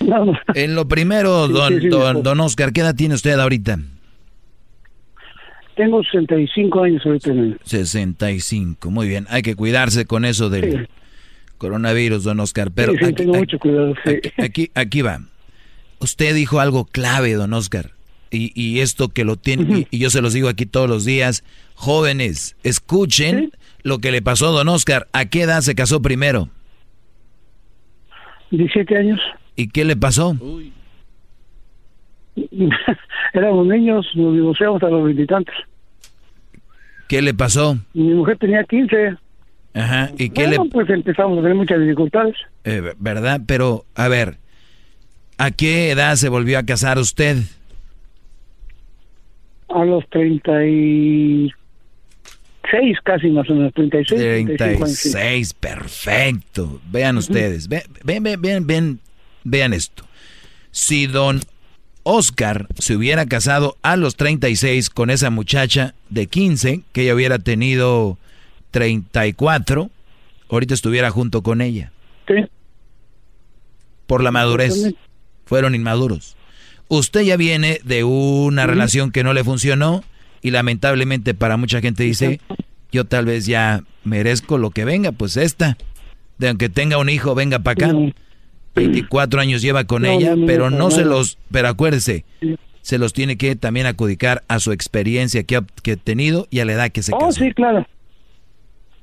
No, 0.00 0.24
no. 0.24 0.32
En 0.54 0.74
lo 0.74 0.86
primero, 0.88 1.46
Sí, 1.46 1.52
don, 1.52 1.74
sí, 1.74 1.80
sí, 1.82 1.88
don, 1.88 2.22
don 2.22 2.40
Oscar, 2.40 2.72
¿qué 2.72 2.80
edad 2.80 2.94
tiene 2.94 3.14
usted 3.14 3.38
ahorita? 3.38 3.78
Tengo 5.76 6.02
65 6.02 6.82
años 6.82 7.02
ahorita. 7.06 7.30
en 7.30 7.38
el- 7.38 7.60
65, 7.64 8.90
muy 8.90 9.08
bien. 9.08 9.26
Hay 9.30 9.42
que 9.42 9.54
cuidarse 9.54 10.04
con 10.04 10.24
eso 10.24 10.50
del 10.50 10.88
coronavirus, 11.58 12.24
don 12.24 12.40
Oscar. 12.40 12.70
Pero 12.74 12.92
aquí, 12.92 13.12
tengo 13.14 13.32
aquí- 13.32 13.38
mucho 13.40 13.58
cuidado. 13.58 13.94
aquí, 14.38 14.70
aquí 14.74 15.02
va. 15.02 15.20
Usted 16.00 16.34
dijo 16.34 16.60
algo 16.60 16.84
clave, 16.86 17.32
don 17.34 17.52
Oscar. 17.54 17.92
Y, 18.30 18.52
y 18.54 18.80
esto 18.80 19.08
que 19.08 19.24
lo 19.24 19.36
tiene, 19.36 19.86
y, 19.90 19.96
y 19.96 19.98
yo 19.98 20.08
se 20.10 20.20
los 20.22 20.32
digo 20.32 20.48
aquí 20.48 20.64
todos 20.66 20.88
los 20.88 21.04
días, 21.04 21.42
jóvenes, 21.74 22.56
escuchen 22.62 23.50
lo 23.82 23.98
que 23.98 24.12
le 24.12 24.22
pasó 24.22 24.48
a 24.48 24.50
don 24.52 24.68
Oscar. 24.68 25.08
¿A 25.12 25.24
qué 25.26 25.42
edad 25.42 25.60
se 25.62 25.74
casó 25.74 26.00
primero? 26.00 26.48
17 28.50 28.96
años. 28.96 29.20
¿Y 29.56 29.68
qué 29.68 29.84
le 29.84 29.96
pasó? 29.96 30.36
Éramos 33.32 33.66
niños, 33.66 34.06
nos 34.14 34.34
divorciamos 34.34 34.82
a 34.82 34.88
los 34.88 35.04
veintitantos. 35.04 35.54
¿Qué 37.08 37.22
le 37.22 37.34
pasó? 37.34 37.76
Mi 37.94 38.14
mujer 38.14 38.38
tenía 38.38 38.62
15. 38.64 39.16
Ajá. 39.74 40.10
¿Y 40.16 40.30
qué 40.30 40.46
Bueno, 40.46 40.64
le... 40.64 40.70
pues 40.70 40.90
empezamos 40.90 41.38
a 41.38 41.42
tener 41.42 41.56
muchas 41.56 41.80
dificultades. 41.80 42.36
eh, 42.64 42.94
¿Verdad? 42.98 43.40
Pero, 43.46 43.84
a 43.94 44.08
ver, 44.08 44.38
¿a 45.38 45.50
qué 45.50 45.90
edad 45.90 46.14
se 46.16 46.28
volvió 46.28 46.58
a 46.58 46.62
casar 46.64 46.98
usted? 46.98 47.38
A 49.74 49.84
los 49.84 50.04
36 50.10 51.52
casi 53.04 53.28
más 53.30 53.48
o 53.50 53.54
menos, 53.54 53.72
36. 53.74 54.20
35 54.20 54.84
años, 54.84 54.96
sí. 54.98 55.10
36, 55.12 55.54
perfecto. 55.54 56.80
Vean 56.90 57.16
ustedes, 57.16 57.68
ve- 57.68 57.84
ven, 58.04 58.22
ven, 58.22 58.40
ven, 58.40 58.66
ven, 58.66 59.00
vean 59.44 59.72
esto. 59.72 60.04
Si 60.70 61.06
don 61.06 61.40
Oscar 62.02 62.66
se 62.78 62.96
hubiera 62.96 63.26
casado 63.26 63.76
a 63.82 63.96
los 63.96 64.16
36 64.16 64.90
con 64.90 65.10
esa 65.10 65.30
muchacha 65.30 65.94
de 66.08 66.26
15, 66.26 66.82
que 66.92 67.02
ella 67.02 67.14
hubiera 67.14 67.38
tenido 67.38 68.18
34, 68.70 69.90
ahorita 70.48 70.74
estuviera 70.74 71.10
junto 71.10 71.42
con 71.42 71.60
ella. 71.60 71.92
¿Qué? 72.26 72.48
Por 74.06 74.22
la 74.22 74.30
madurez. 74.30 74.94
Fueron 75.44 75.74
inmaduros. 75.74 76.36
Usted 76.92 77.20
ya 77.22 77.36
viene 77.36 77.80
de 77.84 78.02
una 78.04 78.66
relación 78.66 79.12
que 79.12 79.22
no 79.24 79.32
le 79.32 79.44
funcionó 79.44 80.02
y 80.42 80.50
lamentablemente 80.50 81.34
para 81.34 81.56
mucha 81.56 81.80
gente 81.80 82.02
dice, 82.02 82.40
yo 82.90 83.04
tal 83.06 83.26
vez 83.26 83.46
ya 83.46 83.84
merezco 84.04 84.58
lo 84.58 84.70
que 84.70 84.84
venga, 84.84 85.12
pues 85.12 85.36
esta, 85.36 85.76
de 86.38 86.48
aunque 86.48 86.68
tenga 86.68 86.98
un 86.98 87.08
hijo, 87.08 87.34
venga 87.36 87.60
para 87.60 87.86
acá. 87.86 87.96
24 88.74 89.40
años 89.40 89.62
lleva 89.62 89.84
con 89.84 90.04
ella, 90.04 90.34
pero 90.46 90.70
no 90.70 90.90
se 90.90 91.04
los, 91.04 91.38
pero 91.50 91.68
acuérdese, 91.68 92.24
se 92.82 92.98
los 92.98 93.12
tiene 93.12 93.36
que 93.36 93.54
también 93.56 93.86
acudicar 93.86 94.42
a 94.48 94.58
su 94.58 94.72
experiencia 94.72 95.42
que 95.44 95.56
ha, 95.56 95.64
que 95.82 95.92
ha 95.92 95.96
tenido 95.96 96.48
y 96.50 96.58
a 96.60 96.64
la 96.64 96.72
edad 96.72 96.90
que 96.90 97.02
se 97.02 97.12
Oh, 97.14 97.18
casó. 97.18 97.32
sí, 97.40 97.52
claro. 97.52 97.86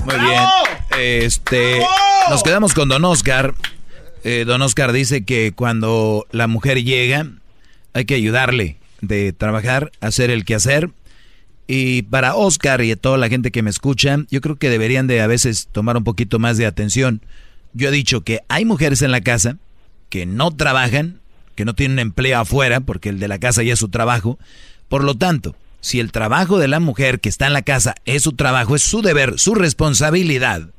Muy 0.05 0.15
bien. 0.15 0.43
Este, 0.99 1.81
nos 2.29 2.43
quedamos 2.43 2.73
con 2.73 2.89
Don 2.89 3.05
Oscar. 3.05 3.53
Eh, 4.23 4.43
don 4.45 4.61
Oscar 4.61 4.91
dice 4.93 5.25
que 5.25 5.51
cuando 5.53 6.25
la 6.31 6.47
mujer 6.47 6.83
llega, 6.83 7.27
hay 7.93 8.05
que 8.05 8.15
ayudarle 8.15 8.77
de 9.01 9.33
trabajar, 9.33 9.91
hacer 9.99 10.29
el 10.29 10.45
quehacer. 10.45 10.91
Y 11.67 12.03
para 12.03 12.35
Oscar 12.35 12.81
y 12.81 12.91
a 12.91 12.95
toda 12.95 13.17
la 13.17 13.29
gente 13.29 13.51
que 13.51 13.63
me 13.63 13.69
escucha, 13.69 14.17
yo 14.29 14.41
creo 14.41 14.57
que 14.57 14.69
deberían 14.69 15.07
de 15.07 15.21
a 15.21 15.27
veces 15.27 15.67
tomar 15.71 15.97
un 15.97 16.03
poquito 16.03 16.39
más 16.39 16.57
de 16.57 16.65
atención. 16.65 17.21
Yo 17.73 17.89
he 17.89 17.91
dicho 17.91 18.21
que 18.21 18.41
hay 18.47 18.65
mujeres 18.65 19.01
en 19.01 19.11
la 19.11 19.21
casa 19.21 19.57
que 20.09 20.25
no 20.25 20.51
trabajan, 20.55 21.19
que 21.55 21.65
no 21.65 21.73
tienen 21.73 21.99
empleo 21.99 22.39
afuera, 22.39 22.81
porque 22.81 23.09
el 23.09 23.19
de 23.19 23.27
la 23.27 23.39
casa 23.39 23.63
ya 23.63 23.73
es 23.73 23.79
su 23.79 23.89
trabajo. 23.89 24.37
Por 24.89 25.03
lo 25.03 25.15
tanto, 25.15 25.55
si 25.81 25.99
el 25.99 26.11
trabajo 26.11 26.59
de 26.59 26.67
la 26.67 26.79
mujer 26.79 27.19
que 27.19 27.29
está 27.29 27.47
en 27.47 27.53
la 27.53 27.63
casa 27.63 27.95
es 28.05 28.23
su 28.23 28.33
trabajo, 28.33 28.75
es 28.75 28.83
su 28.83 29.01
deber, 29.01 29.39
su 29.39 29.55
responsabilidad, 29.55 30.69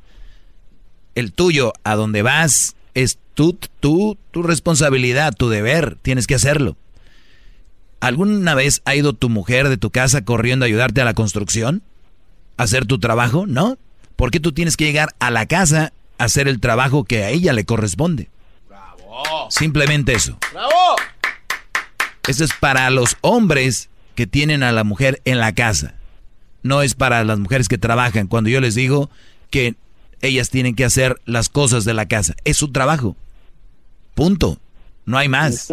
el 1.15 1.31
tuyo 1.31 1.73
a 1.83 1.95
donde 1.95 2.21
vas 2.21 2.75
es 2.93 3.19
tu, 3.33 3.53
tu, 3.79 4.17
tu 4.31 4.41
responsabilidad, 4.41 5.33
tu 5.35 5.49
deber, 5.49 5.97
tienes 6.01 6.27
que 6.27 6.35
hacerlo. 6.35 6.77
¿Alguna 7.99 8.55
vez 8.55 8.81
ha 8.85 8.95
ido 8.95 9.13
tu 9.13 9.29
mujer 9.29 9.69
de 9.69 9.77
tu 9.77 9.91
casa 9.91 10.23
corriendo 10.23 10.65
a 10.65 10.67
ayudarte 10.67 11.01
a 11.01 11.05
la 11.05 11.13
construcción? 11.13 11.81
¿A 12.57 12.63
hacer 12.63 12.85
tu 12.85 12.99
trabajo? 12.99 13.45
¿No? 13.47 13.77
¿Por 14.15 14.31
qué 14.31 14.39
tú 14.39 14.53
tienes 14.53 14.77
que 14.77 14.85
llegar 14.85 15.13
a 15.19 15.29
la 15.31 15.45
casa 15.45 15.91
hacer 16.17 16.47
el 16.47 16.59
trabajo 16.59 17.03
que 17.03 17.23
a 17.23 17.29
ella 17.29 17.53
le 17.53 17.65
corresponde? 17.65 18.29
Simplemente 19.49 20.13
eso. 20.13 20.37
¡Bravo! 20.51 20.95
Eso 22.27 22.43
es 22.43 22.51
para 22.59 22.89
los 22.89 23.17
hombres 23.21 23.89
que 24.15 24.27
tienen 24.27 24.63
a 24.63 24.71
la 24.71 24.83
mujer 24.83 25.21
en 25.25 25.39
la 25.39 25.53
casa. 25.53 25.95
No 26.63 26.81
es 26.81 26.95
para 26.95 27.23
las 27.23 27.37
mujeres 27.39 27.67
que 27.67 27.77
trabajan. 27.77 28.27
Cuando 28.27 28.49
yo 28.49 28.59
les 28.59 28.75
digo 28.75 29.09
que 29.51 29.75
ellas 30.21 30.49
tienen 30.49 30.75
que 30.75 30.85
hacer 30.85 31.21
las 31.25 31.49
cosas 31.49 31.85
de 31.85 31.93
la 31.93 32.07
casa. 32.07 32.35
Es 32.43 32.57
su 32.57 32.71
trabajo. 32.71 33.15
Punto. 34.15 34.59
No 35.05 35.17
hay 35.17 35.29
más. 35.29 35.71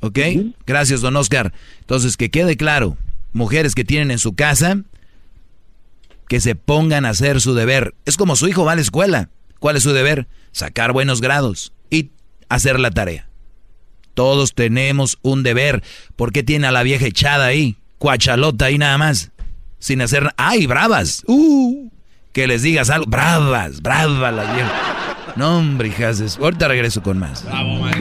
¿Ok? 0.00 0.18
Gracias, 0.66 1.00
don 1.00 1.16
Oscar. 1.16 1.52
Entonces, 1.80 2.16
que 2.16 2.30
quede 2.30 2.56
claro, 2.56 2.96
mujeres 3.32 3.74
que 3.74 3.84
tienen 3.84 4.10
en 4.10 4.18
su 4.18 4.34
casa, 4.34 4.78
que 6.28 6.40
se 6.40 6.54
pongan 6.54 7.04
a 7.04 7.10
hacer 7.10 7.40
su 7.40 7.54
deber. 7.54 7.94
Es 8.04 8.16
como 8.16 8.36
su 8.36 8.46
hijo 8.46 8.64
va 8.64 8.72
a 8.72 8.76
la 8.76 8.82
escuela. 8.82 9.30
¿Cuál 9.64 9.76
es 9.76 9.82
su 9.82 9.94
deber? 9.94 10.26
Sacar 10.52 10.92
buenos 10.92 11.22
grados 11.22 11.72
y 11.88 12.10
hacer 12.50 12.78
la 12.78 12.90
tarea. 12.90 13.30
Todos 14.12 14.54
tenemos 14.54 15.16
un 15.22 15.42
deber. 15.42 15.82
¿Por 16.16 16.32
qué 16.32 16.42
tiene 16.42 16.66
a 16.66 16.70
la 16.70 16.82
vieja 16.82 17.06
echada 17.06 17.46
ahí? 17.46 17.78
Cuachalota 17.96 18.66
ahí 18.66 18.76
nada 18.76 18.98
más. 18.98 19.30
Sin 19.78 20.02
hacer 20.02 20.24
nada. 20.24 20.34
¡Ay, 20.36 20.66
bravas! 20.66 21.24
¡Uh! 21.28 21.88
Que 22.34 22.46
les 22.46 22.60
digas 22.60 22.90
algo. 22.90 23.06
Bravas, 23.06 23.80
bravas 23.80 24.34
las 24.34 24.54
viejas. 24.54 24.72
No, 25.34 25.56
hombre, 25.56 25.88
hijas. 25.88 26.36
Ahorita 26.38 26.68
regreso 26.68 27.02
con 27.02 27.18
más. 27.18 27.42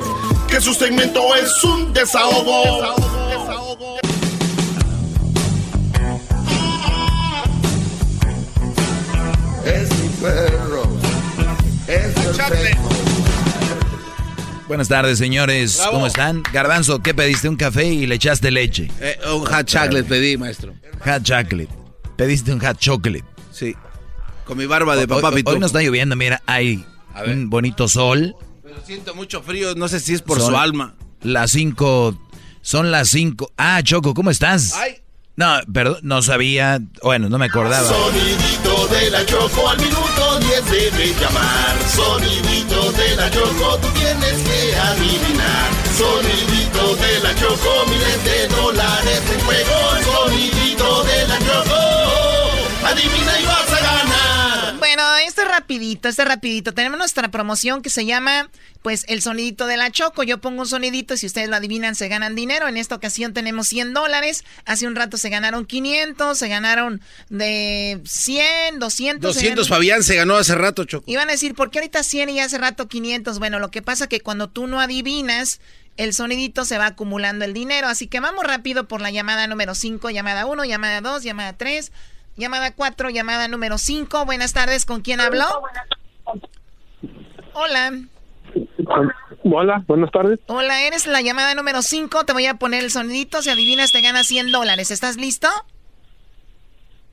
Que 0.48 0.62
su 0.62 0.76
segmento 0.76 1.36
es 1.36 1.64
un 1.64 1.92
desahogo. 1.92 2.94
Es 9.66 9.90
mi 10.00 10.08
perro. 10.22 10.84
Es 11.88 12.16
el 12.16 12.36
Buenas 14.68 14.88
tardes, 14.88 15.18
señores. 15.18 15.78
Bravo. 15.78 15.94
¿Cómo 15.94 16.06
están? 16.06 16.44
Garbanzo, 16.54 17.00
¿qué 17.00 17.16
pediste? 17.16 17.50
¿Un 17.50 17.56
café 17.56 17.86
y 17.86 18.06
le 18.06 18.14
echaste 18.16 18.52
leche? 18.52 18.92
Eh, 19.00 19.18
un 19.34 19.46
hot 19.46 19.66
chocolate 19.66 20.04
pedí, 20.04 20.38
maestro. 20.38 20.76
Hot 21.04 21.24
chocolate. 21.24 21.70
Pediste 22.16 22.54
un 22.54 22.60
hot 22.60 22.78
chocolate. 22.78 23.26
Sí. 23.52 23.76
Con 24.46 24.58
mi 24.58 24.66
barba 24.66 24.96
de 24.96 25.02
Hoy- 25.02 25.08
papá 25.08 25.30
hoy, 25.30 25.44
hoy 25.46 25.60
no 25.60 25.66
está 25.66 25.82
lloviendo, 25.82 26.16
mira, 26.16 26.42
hay 26.46 26.86
un 27.26 27.50
bonito 27.50 27.88
sol. 27.88 28.36
Pero 28.64 28.76
siento 28.86 29.16
mucho 29.16 29.42
frío, 29.42 29.74
no 29.76 29.88
sé 29.88 30.00
si 30.00 30.14
es 30.14 30.22
por 30.22 30.40
Son 30.40 30.52
su 30.52 30.58
alma. 30.58 30.94
Las 31.22 31.52
cinco, 31.52 32.18
son 32.62 32.92
las 32.92 33.10
cinco. 33.10 33.52
Ah, 33.58 33.82
Choco, 33.84 34.14
¿cómo 34.14 34.30
estás? 34.32 34.74
Ay. 34.74 34.98
No, 35.38 35.60
perdón, 35.74 35.98
no 36.04 36.22
sabía, 36.22 36.80
bueno, 37.04 37.28
no 37.28 37.38
me 37.38 37.48
acordaba. 37.48 37.86
Sonidito 37.90 38.88
de 38.88 39.10
la 39.12 39.26
Choco 39.26 39.68
al 39.70 39.78
minuto 39.80 40.40
10 40.40 40.66
debe 40.72 41.14
llamar. 41.20 41.76
Sonidito 41.94 42.92
de 42.94 43.16
la 43.18 43.30
Choco, 43.32 43.78
tú 43.82 43.88
tienes 44.00 44.34
que 44.44 44.76
adivinar. 44.76 45.72
Sonidito 45.98 46.96
de 46.96 47.20
la 47.22 47.36
Choco, 47.36 47.86
miles 47.90 48.24
de 48.24 48.48
dólares 48.56 49.22
en 49.34 49.40
juego. 49.42 49.76
Sonidito 50.06 51.04
de 51.04 51.28
la 51.28 51.40
Choco, 51.40 52.88
adivina 52.88 53.40
y 53.42 53.46
vas 53.46 53.74
a 53.74 53.82
ganar. 53.82 54.05
Bueno, 54.96 55.18
este 55.28 55.42
es 55.42 55.48
rapidito, 55.50 56.08
este 56.08 56.22
es 56.22 56.28
rapidito. 56.28 56.74
Tenemos 56.74 56.98
nuestra 56.98 57.28
promoción 57.28 57.82
que 57.82 57.90
se 57.90 58.06
llama, 58.06 58.50
pues, 58.82 59.04
el 59.10 59.22
sonidito 59.22 59.68
de 59.68 59.76
la 59.76 59.92
Choco. 59.92 60.24
Yo 60.24 60.38
pongo 60.40 60.62
un 60.62 60.68
sonidito 60.70 61.14
y 61.16 61.18
si 61.18 61.26
ustedes 61.26 61.50
lo 61.50 61.58
adivinan 61.58 61.96
se 61.96 62.08
ganan 62.08 62.34
dinero. 62.34 62.70
En 62.70 62.78
esta 62.78 62.96
ocasión 62.96 63.34
tenemos 63.34 63.68
100 63.68 63.94
dólares. 63.94 64.46
Hace 64.64 64.88
un 64.88 64.96
rato 64.96 65.18
se 65.18 65.28
ganaron 65.28 65.66
500, 65.66 66.38
se 66.38 66.48
ganaron 66.48 67.02
de 67.28 68.00
100, 68.06 68.80
200. 68.80 69.34
se 69.34 69.40
200 69.42 69.66
ganaron- 69.66 69.68
Fabián 69.68 70.04
se 70.04 70.16
ganó 70.16 70.38
hace 70.38 70.56
rato, 70.56 70.86
Choco. 70.86 71.12
Iban 71.12 71.28
a 71.28 71.34
decir, 71.34 71.56
¿por 71.56 71.72
qué 71.72 71.80
ahorita 71.80 72.02
100 72.02 72.30
y 72.30 72.40
hace 72.40 72.58
rato 72.58 72.88
500? 72.88 73.38
Bueno, 73.40 73.60
lo 73.60 73.72
que 73.72 73.82
pasa 73.82 74.08
que 74.08 74.22
cuando 74.22 74.48
tú 74.50 74.66
no 74.66 74.80
adivinas, 74.80 75.60
el 75.98 76.14
sonidito 76.14 76.64
se 76.64 76.78
va 76.78 76.86
acumulando 76.86 77.44
el 77.44 77.54
dinero. 77.54 77.90
Así 77.90 78.08
que 78.08 78.22
vamos 78.22 78.46
rápido 78.46 78.88
por 78.88 79.02
la 79.02 79.12
llamada 79.12 79.46
número 79.48 79.76
5, 79.76 80.10
llamada 80.12 80.46
1, 80.46 80.64
llamada 80.64 81.02
2, 81.02 81.22
llamada 81.24 81.52
3, 81.52 81.92
llamada 82.36 82.74
4, 82.74 83.10
llamada 83.10 83.48
número 83.48 83.78
5. 83.78 84.26
Buenas 84.26 84.54
tardes, 84.54 84.86
¿con 84.86 85.02
quién 85.02 85.22
habló? 85.22 85.46
Hola. 87.54 87.92
Hola, 89.44 89.84
buenas 89.88 90.12
tardes. 90.12 90.40
Hola, 90.48 90.84
eres 90.84 91.08
la 91.08 91.22
llamada 91.22 91.54
número 91.56 91.82
5. 91.82 92.26
Te 92.26 92.34
voy 92.34 92.46
a 92.46 92.56
poner 92.56 92.84
el 92.84 92.92
sonidito. 92.92 93.42
Si 93.42 93.50
adivinas, 93.50 93.92
te 93.92 94.02
ganas 94.02 94.28
100 94.28 94.52
dólares. 94.52 94.92
¿Estás 94.92 95.18
listo? 95.18 95.48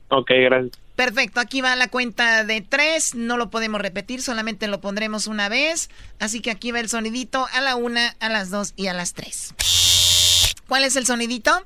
Ok, 0.09 0.29
gracias. 0.29 0.83
Perfecto, 0.95 1.39
aquí 1.39 1.61
va 1.61 1.75
la 1.75 1.87
cuenta 1.87 2.43
de 2.43 2.61
tres, 2.61 3.15
no 3.15 3.35
lo 3.37 3.49
podemos 3.49 3.81
repetir, 3.81 4.21
solamente 4.21 4.67
lo 4.67 4.79
pondremos 4.79 5.25
una 5.25 5.49
vez. 5.49 5.89
Así 6.19 6.39
que 6.39 6.51
aquí 6.51 6.71
va 6.71 6.79
el 6.79 6.89
sonidito 6.89 7.47
a 7.51 7.61
la 7.61 7.75
una, 7.75 8.15
a 8.19 8.29
las 8.29 8.51
dos 8.51 8.73
y 8.75 8.87
a 8.87 8.93
las 8.93 9.13
tres. 9.13 9.55
¿Cuál 10.67 10.83
es 10.83 10.95
el 10.95 11.07
sonidito? 11.07 11.65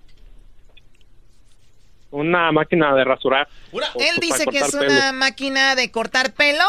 Una 2.11 2.51
máquina 2.51 2.93
de 2.95 3.03
rasurar. 3.03 3.47
Él 3.99 4.15
dice 4.21 4.45
que 4.45 4.59
es 4.59 4.73
una 4.73 5.11
máquina 5.11 5.75
de 5.75 5.91
cortar 5.91 6.33
pelo. 6.33 6.63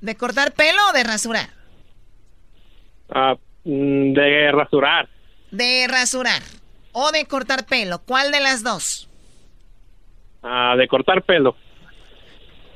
¿De 0.00 0.16
cortar 0.16 0.52
pelo 0.52 0.78
o 0.90 0.92
de 0.92 1.04
rasurar? 1.04 1.48
Ah, 3.10 3.36
mm, 3.64 4.12
de 4.12 4.52
rasurar. 4.52 5.08
De 5.50 5.86
rasurar. 5.88 6.42
O 6.92 7.10
de 7.12 7.24
cortar 7.26 7.66
pelo. 7.66 8.00
¿Cuál 8.00 8.32
de 8.32 8.40
las 8.40 8.62
dos? 8.62 9.08
Ah, 10.42 10.74
de 10.76 10.86
cortar 10.88 11.22
pelo. 11.22 11.56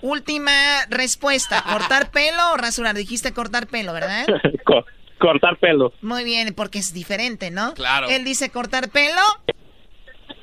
Última 0.02 0.86
respuesta. 0.88 1.62
¿Cortar 1.70 2.10
pelo 2.10 2.52
o 2.52 2.56
rasurar? 2.56 2.94
Dijiste 2.94 3.32
cortar 3.32 3.66
pelo, 3.66 3.92
¿verdad? 3.92 4.26
cortar 5.18 5.56
pelo. 5.58 5.92
Muy 6.00 6.24
bien, 6.24 6.54
porque 6.54 6.78
es 6.78 6.94
diferente, 6.94 7.50
¿no? 7.50 7.74
Claro. 7.74 8.08
Él 8.08 8.24
dice 8.24 8.50
cortar 8.50 8.88
pelo. 8.90 9.20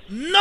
¡No! 0.09 0.39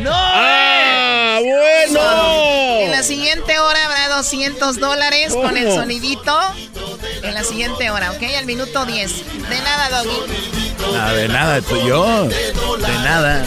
¡No! 0.00 0.10
¡Ah, 0.12 1.38
bueno! 1.40 2.80
En 2.80 2.90
la 2.90 3.04
siguiente 3.04 3.60
hora 3.60 3.84
habrá 3.84 4.16
200 4.16 4.80
dólares 4.80 5.34
con 5.34 5.56
el 5.56 5.72
sonidito. 5.72 6.36
En 7.22 7.34
la 7.34 7.44
siguiente 7.44 7.90
hora, 7.90 8.10
¿ok? 8.10 8.24
Al 8.36 8.46
minuto 8.46 8.84
10. 8.84 9.48
De 9.48 9.60
nada, 9.60 9.88
Doggy. 9.90 10.18
Nada, 10.92 11.12
de 11.12 11.28
nada, 11.28 11.60
tú 11.60 11.76
yo. 11.86 12.24
De 12.24 12.52
nada. 13.04 13.44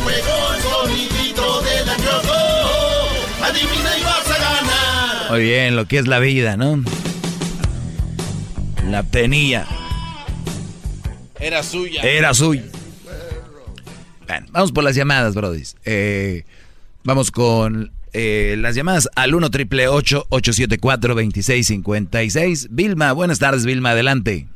Adivina 3.43 3.97
y 3.97 4.03
vas 4.03 4.25
a 4.25 4.37
ganar. 4.37 5.31
Muy 5.31 5.41
bien, 5.43 5.75
lo 5.75 5.85
que 5.85 5.97
es 5.97 6.07
la 6.07 6.19
vida, 6.19 6.55
¿no? 6.55 6.81
La 8.89 9.03
tenía. 9.03 9.67
Era 11.41 11.63
suya. 11.63 12.03
Era 12.03 12.33
suya. 12.33 12.63
Bueno, 14.27 14.45
vamos 14.51 14.71
por 14.71 14.83
las 14.83 14.95
llamadas, 14.95 15.33
Brody. 15.33 15.63
Eh, 15.85 16.43
vamos 17.03 17.31
con 17.31 17.91
eh, 18.13 18.55
las 18.59 18.75
llamadas 18.75 19.09
al 19.15 19.33
1 19.33 19.49
triple 19.49 19.87
874 19.87 21.15
2656 21.15 22.67
Vilma, 22.71 23.11
buenas 23.13 23.39
tardes, 23.39 23.65
Vilma, 23.65 23.91
adelante. 23.91 24.47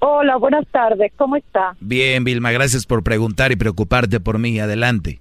Hola, 0.00 0.36
buenas 0.36 0.66
tardes, 0.72 1.12
¿cómo 1.16 1.36
está? 1.36 1.76
Bien, 1.78 2.24
Vilma, 2.24 2.50
gracias 2.50 2.84
por 2.84 3.04
preguntar 3.04 3.52
y 3.52 3.56
preocuparte 3.56 4.18
por 4.18 4.38
mí, 4.38 4.58
adelante. 4.58 5.20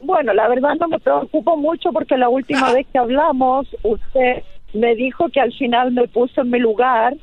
Bueno, 0.00 0.32
la 0.32 0.48
verdad 0.48 0.76
no 0.80 0.88
me 0.88 0.98
preocupo 0.98 1.58
mucho 1.58 1.92
porque 1.92 2.16
la 2.16 2.30
última 2.30 2.72
vez 2.72 2.86
que 2.90 2.98
hablamos, 2.98 3.66
usted 3.82 4.42
me 4.72 4.94
dijo 4.94 5.28
que 5.28 5.40
al 5.40 5.52
final 5.52 5.92
me 5.92 6.08
puso 6.08 6.40
en 6.40 6.50
mi 6.50 6.58
lugar. 6.58 7.14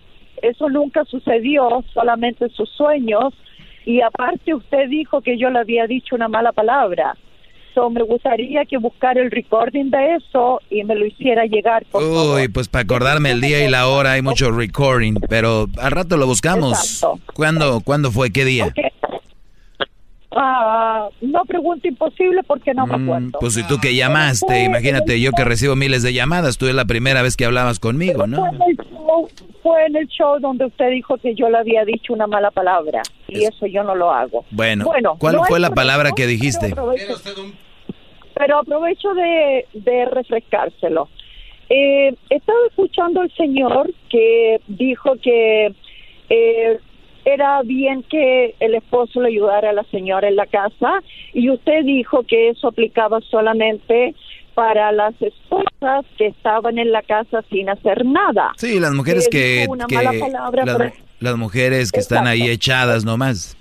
Eso 0.41 0.69
nunca 0.69 1.05
sucedió, 1.05 1.83
solamente 1.93 2.49
sus 2.49 2.69
sueños. 2.69 3.33
Y 3.85 4.01
aparte 4.01 4.53
usted 4.53 4.89
dijo 4.89 5.21
que 5.21 5.37
yo 5.37 5.49
le 5.49 5.59
había 5.59 5.87
dicho 5.87 6.15
una 6.15 6.27
mala 6.27 6.51
palabra. 6.51 7.15
So, 7.73 7.91
me 7.91 8.01
gustaría 8.01 8.65
que 8.65 8.77
buscara 8.77 9.21
el 9.21 9.29
recording 9.29 9.91
de 9.91 10.15
eso 10.15 10.59
y 10.69 10.83
me 10.83 10.95
lo 10.95 11.05
hiciera 11.05 11.45
llegar. 11.45 11.85
Por 11.91 12.03
Uy, 12.03 12.47
pues 12.47 12.67
para 12.67 12.83
acordarme 12.83 13.29
el 13.29 13.39
día 13.39 13.63
y 13.63 13.69
la 13.69 13.87
hora 13.87 14.13
hay 14.13 14.23
mucho 14.23 14.49
recording, 14.49 15.13
pero 15.29 15.67
al 15.77 15.91
rato 15.91 16.17
lo 16.17 16.25
buscamos. 16.25 16.71
Exacto. 16.71 17.19
¿Cuándo, 17.35 17.81
¿Cuándo 17.85 18.11
fue? 18.11 18.31
¿Qué 18.31 18.45
día? 18.45 18.73
Ah, 20.39 21.09
no 21.21 21.45
pregunto 21.45 21.87
imposible 21.87 22.43
porque 22.43 22.73
no 22.75 22.85
me 22.85 23.03
acuerdo. 23.03 23.39
Pues 23.39 23.55
si 23.55 23.63
tú 23.67 23.79
que 23.81 23.95
llamaste, 23.95 24.65
imagínate 24.65 25.19
yo 25.19 25.31
que 25.31 25.43
recibo 25.43 25.75
miles 25.75 26.03
de 26.03 26.13
llamadas, 26.13 26.59
tú 26.59 26.67
es 26.67 26.75
la 26.75 26.85
primera 26.85 27.23
vez 27.23 27.35
que 27.35 27.45
hablabas 27.45 27.79
conmigo, 27.79 28.27
¿no? 28.27 28.37
Fue 28.45 28.49
en, 28.49 28.61
el 28.61 28.77
show, 28.77 29.29
fue 29.63 29.85
en 29.87 29.95
el 29.95 30.07
show 30.07 30.39
donde 30.39 30.65
usted 30.65 30.91
dijo 30.91 31.17
que 31.17 31.33
yo 31.33 31.49
le 31.49 31.57
había 31.57 31.85
dicho 31.85 32.13
una 32.13 32.27
mala 32.27 32.51
palabra 32.51 33.01
y 33.27 33.45
eso 33.45 33.65
yo 33.65 33.83
no 33.83 33.95
lo 33.95 34.11
hago. 34.11 34.45
Bueno, 34.51 34.85
Bueno, 34.85 35.15
¿cuál 35.17 35.37
no 35.37 35.43
fue 35.45 35.57
es 35.57 35.61
la 35.61 35.71
palabra 35.71 36.11
que 36.15 36.27
dijiste? 36.27 36.69
pero 36.69 36.81
aprovecho, 36.81 37.15
pero 38.35 38.59
aprovecho 38.59 39.13
de, 39.15 39.65
de 39.73 40.05
refrescárselo. 40.05 41.09
Eh, 41.69 42.15
estaba 42.29 42.59
escuchando 42.69 43.21
al 43.21 43.33
señor 43.33 43.91
que 44.09 44.61
dijo 44.67 45.15
que 45.21 45.73
eh, 46.29 46.79
era 47.33 47.61
bien 47.63 48.03
que 48.03 48.55
el 48.59 48.75
esposo 48.75 49.21
le 49.21 49.29
ayudara 49.29 49.71
a 49.71 49.73
la 49.73 49.83
señora 49.85 50.27
en 50.27 50.35
la 50.37 50.45
casa 50.45 51.01
y 51.33 51.49
usted 51.49 51.83
dijo 51.83 52.23
que 52.23 52.49
eso 52.49 52.67
aplicaba 52.69 53.19
solamente 53.29 54.15
para 54.53 54.91
las 54.91 55.13
esposas 55.21 56.05
que 56.17 56.27
estaban 56.27 56.77
en 56.79 56.91
la 56.91 57.01
casa 57.01 57.43
sin 57.49 57.69
hacer 57.69 58.05
nada. 58.05 58.53
Sí, 58.57 58.79
las 58.79 58.93
mujeres 58.93 59.27
Que 59.29 59.65
una 59.69 59.85
que- 59.85 59.95
mala 59.95 60.11
palabra, 60.19 60.65
las, 60.65 60.77
pero- 60.77 60.91
las 61.19 61.35
mujeres 61.37 61.91
que 61.91 61.99
están 61.99 62.27
ahí 62.27 62.49
echadas 62.49 63.03
nomás. 63.05 63.55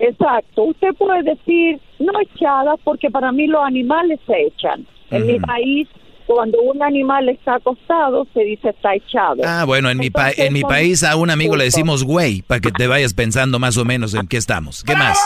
Exacto, 0.00 0.62
usted 0.64 0.94
puede 0.96 1.22
decir 1.22 1.80
no 1.98 2.12
echadas 2.20 2.78
porque 2.84 3.10
para 3.10 3.32
mí 3.32 3.46
los 3.46 3.62
animales 3.64 4.20
se 4.26 4.42
echan. 4.46 4.86
En 5.10 5.26
mi 5.26 5.40
país, 5.40 5.88
cuando 6.28 6.60
un 6.60 6.82
animal 6.82 7.28
está 7.30 7.54
acostado, 7.54 8.26
se 8.34 8.40
dice 8.44 8.68
está 8.68 8.94
echado. 8.94 9.42
Ah, 9.46 9.64
bueno, 9.66 9.88
en 9.88 9.96
mi, 9.96 10.10
pa- 10.10 10.24
Entonces, 10.28 10.46
en 10.46 10.52
mi 10.52 10.62
país 10.62 11.02
a 11.02 11.16
un 11.16 11.30
amigo 11.30 11.56
le 11.56 11.64
decimos 11.64 12.04
güey, 12.04 12.42
para 12.42 12.60
que 12.60 12.70
te 12.70 12.86
vayas 12.86 13.14
pensando 13.14 13.58
más 13.58 13.78
o 13.78 13.84
menos 13.86 14.12
en 14.14 14.26
qué 14.28 14.36
estamos. 14.36 14.84
¿Qué 14.84 14.94
más? 14.94 15.18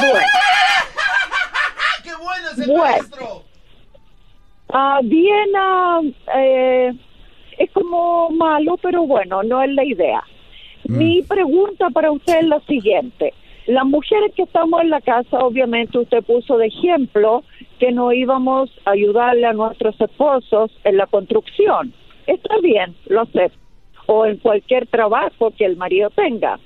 Bueno. 0.00 0.18
¡Qué 2.04 2.10
bueno 2.22 2.46
es 2.52 2.58
el 2.60 2.66
Bueno. 2.68 2.82
maestro! 2.84 3.42
Ah, 4.72 5.00
bien, 5.02 5.48
ah, 5.56 6.00
eh, 6.36 6.92
es 7.58 7.70
como 7.72 8.30
malo, 8.30 8.76
pero 8.82 9.04
bueno, 9.06 9.42
no 9.42 9.62
es 9.62 9.70
la 9.72 9.84
idea. 9.84 10.22
Mi 10.84 11.22
pregunta 11.22 11.90
para 11.90 12.10
usted 12.12 12.38
es 12.40 12.46
la 12.46 12.60
siguiente. 12.60 13.32
Las 13.66 13.84
mujeres 13.86 14.32
que 14.36 14.42
estamos 14.42 14.80
en 14.82 14.90
la 14.90 15.00
casa, 15.00 15.38
obviamente 15.38 15.98
usted 15.98 16.22
puso 16.22 16.58
de 16.58 16.66
ejemplo 16.66 17.42
que 17.78 17.92
no 17.92 18.12
íbamos 18.12 18.70
a 18.84 18.92
ayudarle 18.92 19.46
a 19.46 19.52
nuestros 19.52 20.00
esposos 20.00 20.70
en 20.84 20.96
la 20.96 21.06
construcción. 21.06 21.92
Está 22.26 22.56
bien, 22.62 22.94
lo 23.06 23.22
acepto. 23.22 23.58
O 24.06 24.26
en 24.26 24.36
cualquier 24.38 24.86
trabajo 24.86 25.50
que 25.56 25.64
el 25.64 25.76
marido 25.76 26.10
tenga, 26.10 26.58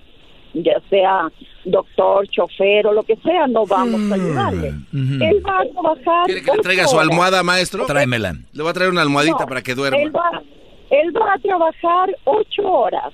ya 0.55 0.81
sea 0.91 1.31
doctor, 1.65 2.27
chofer 2.29 2.87
o 2.87 2.93
lo 2.93 3.03
que 3.03 3.17
sea, 3.17 3.47
no 3.47 3.65
vamos 3.67 4.01
a 4.11 4.15
ayudarle. 4.15 4.69
Él 4.93 5.43
va 5.47 5.61
a 5.61 5.67
trabajar. 5.67 6.27
¿Quiere 6.27 6.43
que 6.43 6.53
le 6.53 6.63
traiga 6.63 6.87
su 6.89 6.99
almohada, 6.99 7.43
maestro? 7.43 7.87
Tráemela. 7.87 8.35
Le 8.53 8.63
voy 8.63 8.71
a 8.71 8.73
traer 8.73 8.91
una 8.91 9.03
almohadita 9.03 9.41
No, 9.41 9.47
para 9.47 9.63
que 9.63 9.75
duerma. 9.75 9.99
Él 9.99 10.15
va, 10.15 10.43
él 10.91 11.17
va 11.17 11.35
a 11.35 11.39
trabajar 11.39 12.17
ocho 12.25 12.63
horas. 12.63 13.13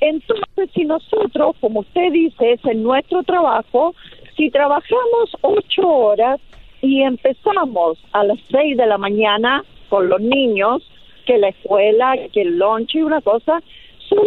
Entonces, 0.00 0.70
si 0.74 0.84
nosotros, 0.84 1.56
como 1.60 1.80
usted 1.80 2.12
dice, 2.12 2.52
es 2.52 2.64
en 2.64 2.82
nuestro 2.82 3.22
trabajo, 3.24 3.94
si 4.36 4.50
trabajamos 4.50 5.36
ocho 5.42 5.88
horas 5.88 6.40
y 6.82 7.02
empezamos 7.02 7.98
a 8.12 8.24
las 8.24 8.38
seis 8.50 8.76
de 8.76 8.86
la 8.86 8.98
mañana 8.98 9.64
con 9.88 10.08
los 10.08 10.20
niños, 10.20 10.82
que 11.26 11.38
la 11.38 11.48
escuela, 11.48 12.16
que 12.32 12.42
el 12.42 12.58
lunch 12.58 12.94
y 12.94 13.02
una 13.02 13.20
cosa, 13.20 13.60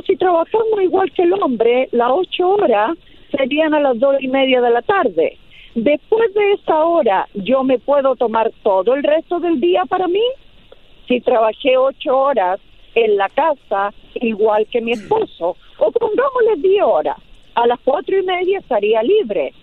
si 0.05 0.15
trabajamos 0.15 0.81
igual 0.81 1.11
que 1.11 1.23
el 1.23 1.33
hombre, 1.33 1.89
las 1.91 2.11
ocho 2.11 2.49
horas 2.49 2.97
serían 3.35 3.73
a 3.73 3.79
las 3.79 3.99
dos 3.99 4.15
y 4.19 4.27
media 4.27 4.61
de 4.61 4.69
la 4.69 4.81
tarde. 4.81 5.37
Después 5.73 6.33
de 6.33 6.53
esa 6.53 6.83
hora, 6.83 7.27
¿yo 7.33 7.63
me 7.63 7.79
puedo 7.79 8.15
tomar 8.15 8.51
todo 8.61 8.93
el 8.93 9.03
resto 9.03 9.39
del 9.39 9.59
día 9.59 9.83
para 9.85 10.07
mí? 10.07 10.21
si 11.11 11.19
trabajé 11.19 11.75
ocho 11.75 12.17
horas 12.17 12.57
en 12.95 13.17
la 13.17 13.27
casa 13.27 13.93
igual 14.15 14.65
que 14.71 14.79
mi 14.79 14.93
esposo, 14.93 15.57
o 15.77 15.91
pongámosle 15.91 16.55
diez 16.57 16.83
horas, 16.83 17.17
a 17.55 17.67
las 17.67 17.79
cuatro 17.81 18.17
y 18.17 18.23
media 18.23 18.59
estaría 18.59 19.03
libre. 19.03 19.53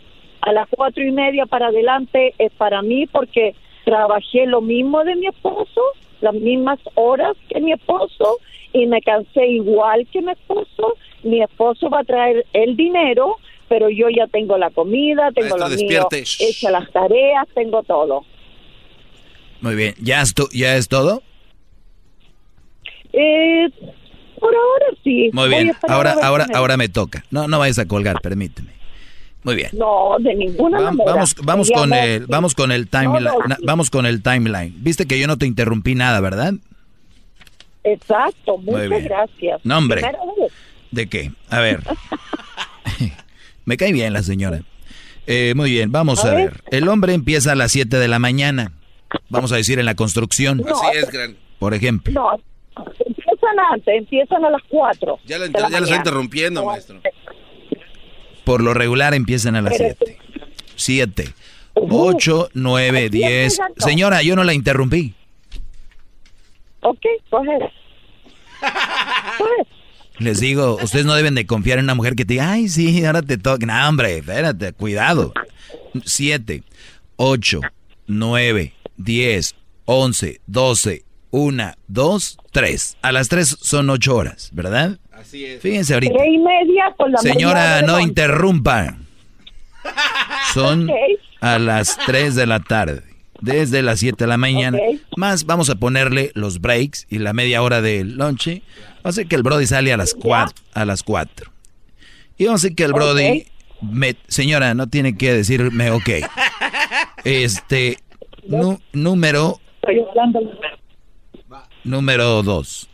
A 0.40 0.52
las 0.52 0.68
cuatro 0.70 1.02
y 1.04 1.10
media 1.10 1.46
para 1.46 1.68
adelante 1.68 2.34
es 2.38 2.52
para 2.52 2.80
mí 2.82 3.06
porque 3.06 3.54
trabajé 3.84 4.46
lo 4.46 4.60
mismo 4.60 5.02
de 5.04 5.16
mi 5.16 5.26
esposo, 5.26 5.80
las 6.20 6.34
mismas 6.34 6.78
horas 6.94 7.36
que 7.48 7.60
mi 7.60 7.72
esposo 7.72 8.38
y 8.72 8.86
me 8.86 9.00
cansé 9.02 9.46
igual 9.46 10.06
que 10.12 10.22
mi 10.22 10.32
esposo. 10.32 10.94
Mi 11.24 11.42
esposo 11.42 11.90
va 11.90 12.00
a 12.00 12.04
traer 12.04 12.46
el 12.52 12.76
dinero, 12.76 13.36
pero 13.68 13.88
yo 13.90 14.08
ya 14.08 14.26
tengo 14.28 14.56
la 14.56 14.70
comida, 14.70 15.30
tengo 15.32 15.56
Maestro, 15.56 15.68
lo 15.68 15.76
mío, 15.76 16.08
despierte. 16.10 16.44
hecha 16.44 16.70
las 16.70 16.90
tareas, 16.92 17.46
tengo 17.54 17.82
todo. 17.82 18.24
Muy 19.60 19.74
bien, 19.74 19.94
¿ya 20.00 20.22
es, 20.22 20.32
tu- 20.34 20.48
¿ya 20.54 20.76
es 20.76 20.88
todo? 20.88 21.22
Eh, 23.12 23.68
por 24.38 24.54
ahora 24.54 24.86
sí. 25.02 25.30
Muy 25.32 25.48
bien, 25.48 25.72
ahora, 25.88 26.14
ahora, 26.22 26.46
ahora 26.54 26.76
me 26.76 26.88
toca. 26.88 27.24
No, 27.30 27.48
no 27.48 27.58
vayas 27.58 27.78
a 27.80 27.88
colgar, 27.88 28.20
permíteme. 28.20 28.77
Muy 29.48 29.56
bien. 29.56 29.70
No, 29.72 30.16
de 30.20 30.34
ninguna 30.34 30.78
Va- 30.78 30.90
manera. 30.92 31.12
Vamos, 31.14 31.34
vamos 31.42 31.70
con 31.70 31.92
el, 31.94 32.26
vamos 32.26 32.54
con 32.54 32.70
el 32.70 32.86
timeline. 32.86 33.24
No, 33.24 33.38
no, 33.48 33.56
sí. 33.56 33.62
Vamos 33.64 33.88
con 33.88 34.04
el 34.04 34.22
timeline. 34.22 34.74
Viste 34.76 35.06
que 35.06 35.18
yo 35.18 35.26
no 35.26 35.38
te 35.38 35.46
interrumpí 35.46 35.94
nada, 35.94 36.20
¿verdad? 36.20 36.52
Exacto, 37.82 38.58
muchas 38.58 38.90
bien. 38.90 39.04
gracias. 39.04 39.60
No, 39.64 39.78
hombre. 39.78 40.02
Primera 40.02 40.18
vez. 40.38 40.52
¿De 40.90 41.06
qué? 41.08 41.32
A 41.48 41.60
ver. 41.60 41.82
Me 43.64 43.78
cae 43.78 43.92
bien 43.92 44.12
la 44.12 44.22
señora. 44.22 44.60
Eh, 45.26 45.54
muy 45.56 45.70
bien, 45.70 45.92
vamos 45.92 46.24
a, 46.26 46.32
A 46.32 46.34
ver. 46.34 46.50
ver. 46.50 46.62
El 46.70 46.88
hombre 46.88 47.14
empieza 47.14 47.52
a 47.52 47.54
las 47.54 47.72
7 47.72 47.98
de 47.98 48.08
la 48.08 48.18
mañana. 48.18 48.72
Vamos 49.30 49.50
a 49.52 49.56
decir 49.56 49.78
en 49.78 49.86
la 49.86 49.94
construcción. 49.94 50.58
No. 50.58 50.74
Así 50.76 50.98
es, 50.98 51.10
gran. 51.10 51.36
Por 51.58 51.72
ejemplo. 51.72 52.12
No, 52.12 52.32
empieza 52.34 53.04
empiezan 53.06 53.58
antes, 53.72 53.94
empiezan 53.96 54.44
a 54.44 54.50
las 54.50 54.62
4. 54.68 55.18
Ya 55.26 55.38
la 55.38 55.46
ya 55.46 55.68
lo 55.70 55.78
estoy 55.78 55.96
interrumpiendo, 55.96 56.64
maestro. 56.66 57.00
Por 58.48 58.62
lo 58.62 58.72
regular 58.72 59.12
empiezan 59.12 59.56
a 59.56 59.60
las 59.60 59.76
7. 59.76 60.18
7, 60.74 61.34
8, 61.74 62.48
9, 62.54 63.10
10. 63.10 63.58
Señora, 63.76 64.22
yo 64.22 64.36
no 64.36 64.42
la 64.42 64.54
interrumpí. 64.54 65.12
Ok, 66.80 67.04
coge. 67.28 67.58
Les 70.16 70.40
digo, 70.40 70.78
ustedes 70.82 71.04
no 71.04 71.14
deben 71.14 71.34
de 71.34 71.44
confiar 71.44 71.78
en 71.78 71.84
una 71.84 71.94
mujer 71.94 72.14
que 72.16 72.24
te 72.24 72.32
diga, 72.32 72.52
ay, 72.52 72.70
sí, 72.70 73.04
ahora 73.04 73.20
te 73.20 73.36
toca. 73.36 73.66
No, 73.66 73.86
hombre, 73.86 74.16
espérate, 74.16 74.72
cuidado. 74.72 75.34
7, 76.02 76.62
8, 77.16 77.60
9, 78.06 78.72
10, 78.96 79.54
11, 79.84 80.40
12, 80.46 81.04
1, 81.32 81.74
2, 81.86 82.38
3. 82.50 82.96
A 83.02 83.12
las 83.12 83.28
3 83.28 83.58
son 83.60 83.90
8 83.90 84.16
horas, 84.16 84.48
¿verdad? 84.54 84.98
Así 85.18 85.44
es. 85.44 85.60
Fíjense 85.60 85.94
ahorita. 85.94 86.14
Tres 86.14 86.28
y 86.32 86.38
media 86.38 86.94
por 86.96 87.10
la 87.10 87.18
Señora, 87.18 87.82
no 87.82 87.98
interrumpa. 88.00 88.96
Son 90.54 90.88
a 91.40 91.58
las 91.58 91.96
3 92.06 92.34
de 92.34 92.46
la 92.46 92.60
tarde. 92.60 93.02
Desde 93.40 93.82
las 93.82 94.00
7 94.00 94.24
de 94.24 94.28
la 94.28 94.36
mañana. 94.36 94.78
Más 95.16 95.44
vamos 95.46 95.70
a 95.70 95.76
ponerle 95.76 96.32
los 96.34 96.60
breaks 96.60 97.06
y 97.08 97.18
la 97.18 97.32
media 97.32 97.62
hora 97.62 97.80
del 97.80 98.16
lunch. 98.16 98.46
Vamos 98.48 99.04
a 99.04 99.08
hacer 99.10 99.26
que 99.28 99.36
el 99.36 99.42
Brody 99.42 99.66
sale 99.66 99.92
a 99.92 99.96
las 99.96 100.14
4. 100.14 100.54
A 100.74 100.84
las 100.84 101.02
4. 101.02 101.50
Y 102.36 102.44
vamos 102.46 102.62
a 102.62 102.66
hacer 102.66 102.74
que 102.76 102.84
el 102.84 102.92
Brody... 102.92 103.46
me- 103.80 104.16
señora, 104.26 104.74
no 104.74 104.88
tiene 104.88 105.16
que 105.16 105.32
decirme 105.32 105.90
ok. 105.92 106.08
Este... 107.24 107.98
número... 108.92 109.60
Estoy 109.82 110.00
hablando. 110.10 110.40
Número 111.84 112.42
2. 112.42 112.87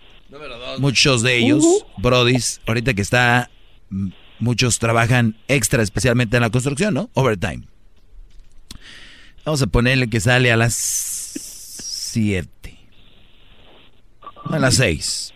Muchos 0.79 1.23
de 1.23 1.37
ellos, 1.39 1.63
Ujú. 1.65 1.85
brodis, 1.99 2.61
ahorita 2.67 2.95
que 2.95 3.03
está, 3.03 3.51
muchos 4.39 4.79
trabajan 4.79 5.37
extra, 5.49 5.83
especialmente 5.83 6.37
en 6.37 6.43
la 6.43 6.51
construcción, 6.51 6.95
¿no? 6.95 7.11
Overtime. 7.15 7.65
Vamos 9.45 9.63
a 9.63 9.67
ponerle 9.67 10.09
que 10.09 10.21
sale 10.21 10.51
a 10.51 10.57
las 10.57 10.75
7. 10.75 12.49
A 14.51 14.59
las 14.59 14.75
6. 14.77 15.33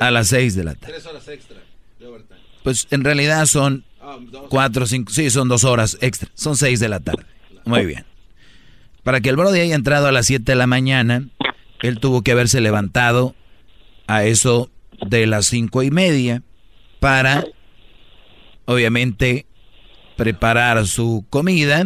A 0.00 0.10
las 0.10 0.28
6 0.28 0.54
de 0.54 0.64
la 0.64 0.74
tarde. 0.74 0.92
Tres 0.94 1.06
horas 1.06 1.28
extra 1.28 1.56
de 1.98 2.06
overtime. 2.06 2.40
Pues 2.62 2.86
en 2.90 3.04
realidad 3.04 3.46
son 3.46 3.84
Ah, 4.00 4.18
dos. 4.20 4.44
4, 4.50 4.86
5, 4.86 5.12
sí, 5.12 5.30
son 5.30 5.48
dos 5.48 5.64
horas 5.64 5.98
extra. 6.00 6.28
Son 6.34 6.56
6 6.56 6.78
de 6.80 6.88
la 6.88 7.00
tarde. 7.00 7.24
Muy 7.64 7.86
bien. 7.86 8.04
Para 9.02 9.20
que 9.20 9.30
el 9.30 9.36
Brody 9.36 9.60
haya 9.60 9.74
entrado 9.74 10.06
a 10.06 10.12
las 10.12 10.26
7 10.26 10.44
de 10.52 10.56
la 10.56 10.66
mañana, 10.68 11.28
él 11.82 11.98
tuvo 11.98 12.22
que 12.22 12.32
haberse 12.32 12.60
levantado 12.60 13.34
a 14.06 14.24
eso 14.24 14.70
de 15.08 15.26
las 15.26 15.46
cinco 15.46 15.82
y 15.82 15.90
media 15.90 16.42
para, 17.00 17.44
obviamente, 18.64 19.46
preparar 20.16 20.86
su 20.86 21.24
comida 21.28 21.84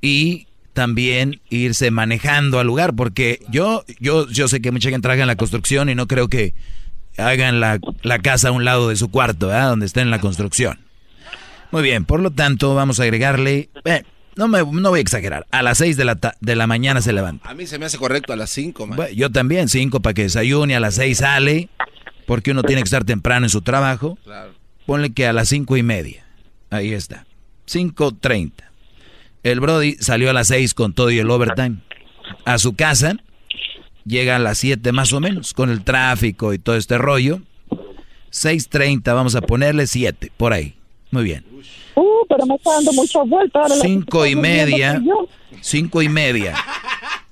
y 0.00 0.46
también 0.72 1.40
irse 1.50 1.90
manejando 1.90 2.58
al 2.58 2.66
lugar, 2.66 2.94
porque 2.94 3.40
yo, 3.48 3.84
yo, 4.00 4.28
yo 4.28 4.48
sé 4.48 4.60
que 4.60 4.72
mucha 4.72 4.90
gente 4.90 5.02
trabaja 5.02 5.22
en 5.22 5.28
la 5.28 5.36
construcción 5.36 5.88
y 5.88 5.94
no 5.94 6.08
creo 6.08 6.28
que 6.28 6.54
hagan 7.16 7.60
la, 7.60 7.78
la 8.02 8.18
casa 8.18 8.48
a 8.48 8.52
un 8.52 8.64
lado 8.64 8.88
de 8.88 8.96
su 8.96 9.10
cuarto, 9.10 9.48
¿verdad? 9.48 9.70
donde 9.70 9.86
está 9.86 10.02
en 10.02 10.10
la 10.10 10.20
construcción. 10.20 10.80
Muy 11.70 11.82
bien, 11.82 12.04
por 12.04 12.20
lo 12.20 12.30
tanto, 12.30 12.74
vamos 12.74 13.00
a 13.00 13.04
agregarle, 13.04 13.68
eh, 13.84 14.02
no, 14.36 14.48
me, 14.48 14.58
no 14.64 14.90
voy 14.90 14.98
a 14.98 15.02
exagerar, 15.02 15.46
a 15.50 15.62
las 15.62 15.78
6 15.78 15.96
de 15.96 16.04
la, 16.04 16.16
ta- 16.16 16.34
de 16.40 16.56
la 16.56 16.66
mañana 16.66 17.00
se 17.00 17.12
levanta. 17.12 17.48
A 17.48 17.54
mí 17.54 17.66
se 17.66 17.78
me 17.78 17.86
hace 17.86 17.98
correcto 17.98 18.32
a 18.32 18.36
las 18.36 18.50
5, 18.50 18.86
man. 18.86 18.96
Bueno, 18.96 19.12
yo 19.14 19.30
también, 19.30 19.68
5 19.68 20.00
para 20.00 20.14
que 20.14 20.22
desayune, 20.22 20.74
a 20.76 20.80
las 20.80 20.94
6 20.96 21.18
sale, 21.18 21.68
porque 22.26 22.50
uno 22.52 22.62
tiene 22.62 22.82
que 22.82 22.86
estar 22.86 23.04
temprano 23.04 23.46
en 23.46 23.50
su 23.50 23.62
trabajo. 23.62 24.18
Claro. 24.24 24.52
Ponle 24.86 25.12
que 25.12 25.26
a 25.26 25.32
las 25.32 25.48
cinco 25.48 25.76
y 25.76 25.82
media. 25.82 26.26
Ahí 26.70 26.92
está. 26.92 27.24
5.30. 27.66 28.52
El 29.42 29.60
Brody 29.60 29.96
salió 30.00 30.28
a 30.30 30.32
las 30.32 30.48
6 30.48 30.74
con 30.74 30.92
todo 30.94 31.10
y 31.10 31.18
el 31.18 31.30
overtime. 31.30 31.76
A 32.44 32.58
su 32.58 32.74
casa 32.74 33.14
llega 34.04 34.36
a 34.36 34.38
las 34.38 34.58
7 34.58 34.92
más 34.92 35.12
o 35.14 35.20
menos, 35.20 35.54
con 35.54 35.70
el 35.70 35.84
tráfico 35.84 36.52
y 36.52 36.58
todo 36.58 36.76
este 36.76 36.98
rollo. 36.98 37.40
6.30, 38.32 39.02
vamos 39.14 39.34
a 39.36 39.40
ponerle 39.42 39.86
7, 39.86 40.32
por 40.36 40.52
ahí. 40.52 40.74
Muy 41.10 41.24
bien. 41.24 41.44
Pero 42.28 42.46
me 42.46 42.54
está 42.56 42.72
dando 42.72 42.92
muchas 42.92 43.28
vueltas. 43.28 43.62
Ahora 43.62 43.74
Cinco 43.82 44.26
y 44.26 44.36
media, 44.36 45.02
cinco 45.60 46.02
y 46.02 46.08
media, 46.08 46.54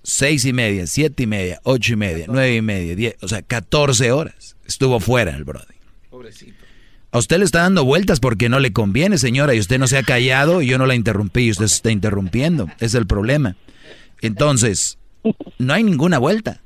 seis 0.03 0.45
y 0.45 0.53
media, 0.53 0.87
siete 0.87 1.25
y 1.25 1.27
media, 1.27 1.61
ocho 1.65 1.93
y 1.93 1.97
media, 1.97 2.27
nueve 2.29 2.57
y 2.57 2.63
media, 2.63 2.95
diez, 2.95 3.17
o 3.23 3.29
sea, 3.29 3.43
14 3.43 4.13
horas 4.13 4.57
estuvo 4.67 5.01
fuera 5.01 5.35
el 5.37 5.45
Brody. 5.45 5.75
Pobrecito. 6.11 6.63
A 7.11 7.19
usted 7.19 7.39
le 7.39 7.45
está 7.45 7.61
dando 7.61 7.85
vueltas 7.85 8.21
porque 8.21 8.49
no 8.49 8.59
le 8.59 8.73
conviene, 8.73 9.19
señora, 9.19 9.55
y 9.55 9.61
usted 9.61 9.79
no 9.79 9.87
se 9.87 9.99
ha 9.99 10.03
callado 10.03 10.63
y 10.63 10.67
yo 10.67 10.79
no 10.79 10.87
la 10.87 10.95
interrumpí 10.95 11.43
y 11.43 11.51
usted 11.51 11.67
se 11.67 11.77
está 11.77 11.91
interrumpiendo. 11.91 12.71
Es 12.81 12.95
el 12.95 13.07
problema. 13.07 13.55
Entonces, 14.23 14.97
no 15.59 15.75
hay 15.75 15.83
ninguna 15.83 16.19
vuelta. 16.19 16.63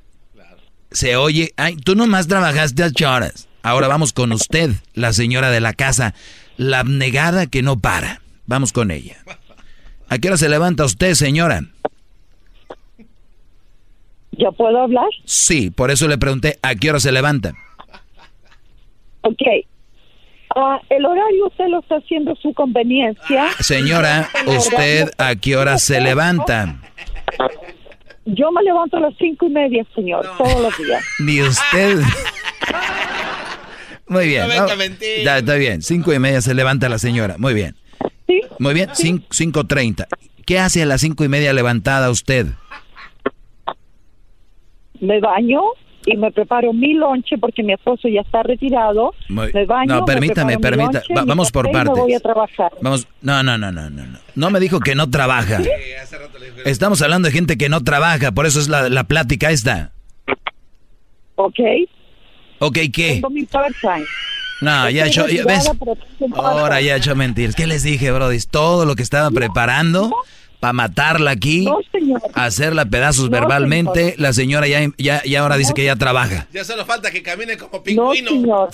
Se 0.93 1.17
oye, 1.17 1.53
ay, 1.57 1.77
tú 1.77 1.97
nomás 1.97 2.29
trabajaste 2.29 2.85
ocho 2.85 3.11
horas. 3.11 3.49
Ahora 3.63 3.89
vamos 3.89 4.13
con 4.13 4.31
usted, 4.31 4.71
la 4.95 5.13
señora 5.13 5.51
de 5.51 5.59
la 5.59 5.73
casa, 5.73 6.15
la 6.57 6.81
abnegada 6.81 7.47
que 7.47 7.63
no 7.63 7.79
para. 7.79 8.21
Vamos 8.47 8.73
con 8.73 8.91
ella. 8.91 9.17
¿A 10.09 10.19
qué 10.19 10.29
hora 10.29 10.37
se 10.37 10.49
levanta 10.49 10.85
usted, 10.85 11.15
señora? 11.15 11.63
¿Ya 14.33 14.51
puedo 14.53 14.83
hablar? 14.83 15.09
Sí, 15.25 15.71
por 15.71 15.91
eso 15.91 16.07
le 16.09 16.19
pregunté, 16.19 16.59
¿a 16.63 16.75
qué 16.75 16.91
hora 16.91 17.01
se 17.01 17.11
levanta? 17.11 17.55
Ok. 19.23 19.43
Ah, 20.55 20.81
el 20.89 21.05
horario 21.05 21.49
usted 21.49 21.67
lo 21.69 21.81
está 21.81 21.97
haciendo 21.97 22.33
a 22.33 22.37
su 22.37 22.55
conveniencia. 22.55 23.49
Señora, 23.61 24.29
¿usted 24.47 25.11
a 25.19 25.35
qué 25.37 25.57
hora 25.57 25.79
se 25.79 26.01
levanta? 26.01 26.81
Yo 28.25 28.51
me 28.53 28.63
levanto 28.63 28.97
a 28.97 29.01
las 29.01 29.15
cinco 29.19 29.47
y 29.47 29.51
media, 29.51 29.85
señor, 29.95 30.27
todos 30.39 30.61
los 30.61 30.79
días. 30.79 31.05
Ni 31.19 31.43
usted. 31.43 32.01
Muy 34.09 34.27
bien. 34.29 34.43
No 34.43 34.49
venga 34.49 34.67
no, 34.69 34.77
mentir. 34.77 35.25
ya, 35.25 35.39
está 35.39 35.55
bien. 35.55 35.83
Cinco 35.83 36.13
y 36.13 36.19
media 36.19 36.41
se 36.41 36.55
levanta 36.55 36.89
la 36.89 36.99
señora. 36.99 37.37
Muy 37.39 37.55
bien. 37.55 37.75
Sí. 38.27 38.41
Muy 38.59 38.75
bien. 38.75 38.89
Cin- 38.91 39.25
Cinco 39.31 39.65
treinta. 39.67 40.07
¿Qué 40.45 40.59
hace 40.59 40.83
a 40.83 40.87
las 40.87 41.01
cinco 41.01 41.25
y 41.25 41.29
media 41.29 41.53
levantada 41.53 42.11
usted? 42.11 42.47
Me 45.01 45.21
baño 45.21 45.61
y 46.07 46.17
me 46.17 46.31
preparo 46.31 46.73
mi 46.73 46.95
lonche 46.95 47.37
porque 47.39 47.63
mi 47.63 47.73
esposo 47.73 48.09
ya 48.09 48.21
está 48.21 48.43
retirado. 48.43 49.13
Muy- 49.29 49.53
Me 49.53 49.67
baño, 49.67 49.95
no, 49.95 50.01
me 50.03 50.07
permítame, 50.07 50.53
lonche, 50.55 51.01
Va- 51.15 51.25
vamos 51.25 51.51
por 51.51 51.71
partes. 51.71 51.97
voy 51.97 52.15
a 52.15 52.21
trabajar. 52.21 52.71
Vamos. 52.81 53.07
No, 53.21 53.43
no, 53.43 53.59
no, 53.59 53.73
no, 53.73 53.91
no, 53.91 54.07
no. 54.07 54.19
No 54.35 54.51
me 54.51 54.61
dijo 54.61 54.79
que 54.81 54.95
no 54.95 55.11
trabaja. 55.11 55.61
Estamos 56.65 57.03
hablando 57.03 57.27
de 57.27 57.33
gente 57.33 57.59
que 57.59 57.69
no 57.69 57.83
trabaja, 57.83 58.33
por 58.33 58.47
eso 58.47 58.61
es 58.61 58.69
la, 58.69 58.89
la 58.89 59.05
plática 59.05 59.51
esta. 59.51 59.93
Ok. 61.35 61.59
Ok, 62.59 62.79
¿qué? 62.93 63.15
Tengo 63.15 63.31
mi 63.31 63.45
part-time. 63.45 64.05
No, 64.63 64.89
ya 64.89 65.05
he 65.05 65.09
hecho, 65.09 65.27
ya 65.29 65.45
ves. 65.45 65.71
Ahora 66.35 66.81
ya 66.81 66.95
he 66.95 66.99
hecho 66.99 67.15
mentiras. 67.15 67.55
¿Qué 67.55 67.67
les 67.67 67.83
dije, 67.83 68.11
Brody? 68.11 68.39
Todo 68.51 68.85
lo 68.87 68.95
que 68.97 69.03
estaba 69.03 69.31
preparando 69.31 70.11
para 70.61 70.73
matarla 70.73 71.33
aquí, 71.33 71.67
No, 71.67 71.79
señor. 71.93 72.23
hacerla 72.35 72.87
pedazos 72.87 73.27
No, 73.27 73.31
verbalmente. 73.33 74.01
señor. 74.13 74.21
La 74.21 74.33
señora 74.33 74.67
ya, 74.67 74.81
ya, 74.97 75.23
ya 75.25 75.41
ahora 75.41 75.59
dice 75.59 75.75
que 75.75 75.85
ya 75.85 75.97
trabaja. 75.97 76.47
Ya 76.55 76.65
solo 76.65 76.87
falta 76.87 77.11
que 77.11 77.23
camine 77.23 77.59
como 77.59 77.77
No, 77.77 77.83
pingüino. 77.83 78.31
señor. 78.31 78.71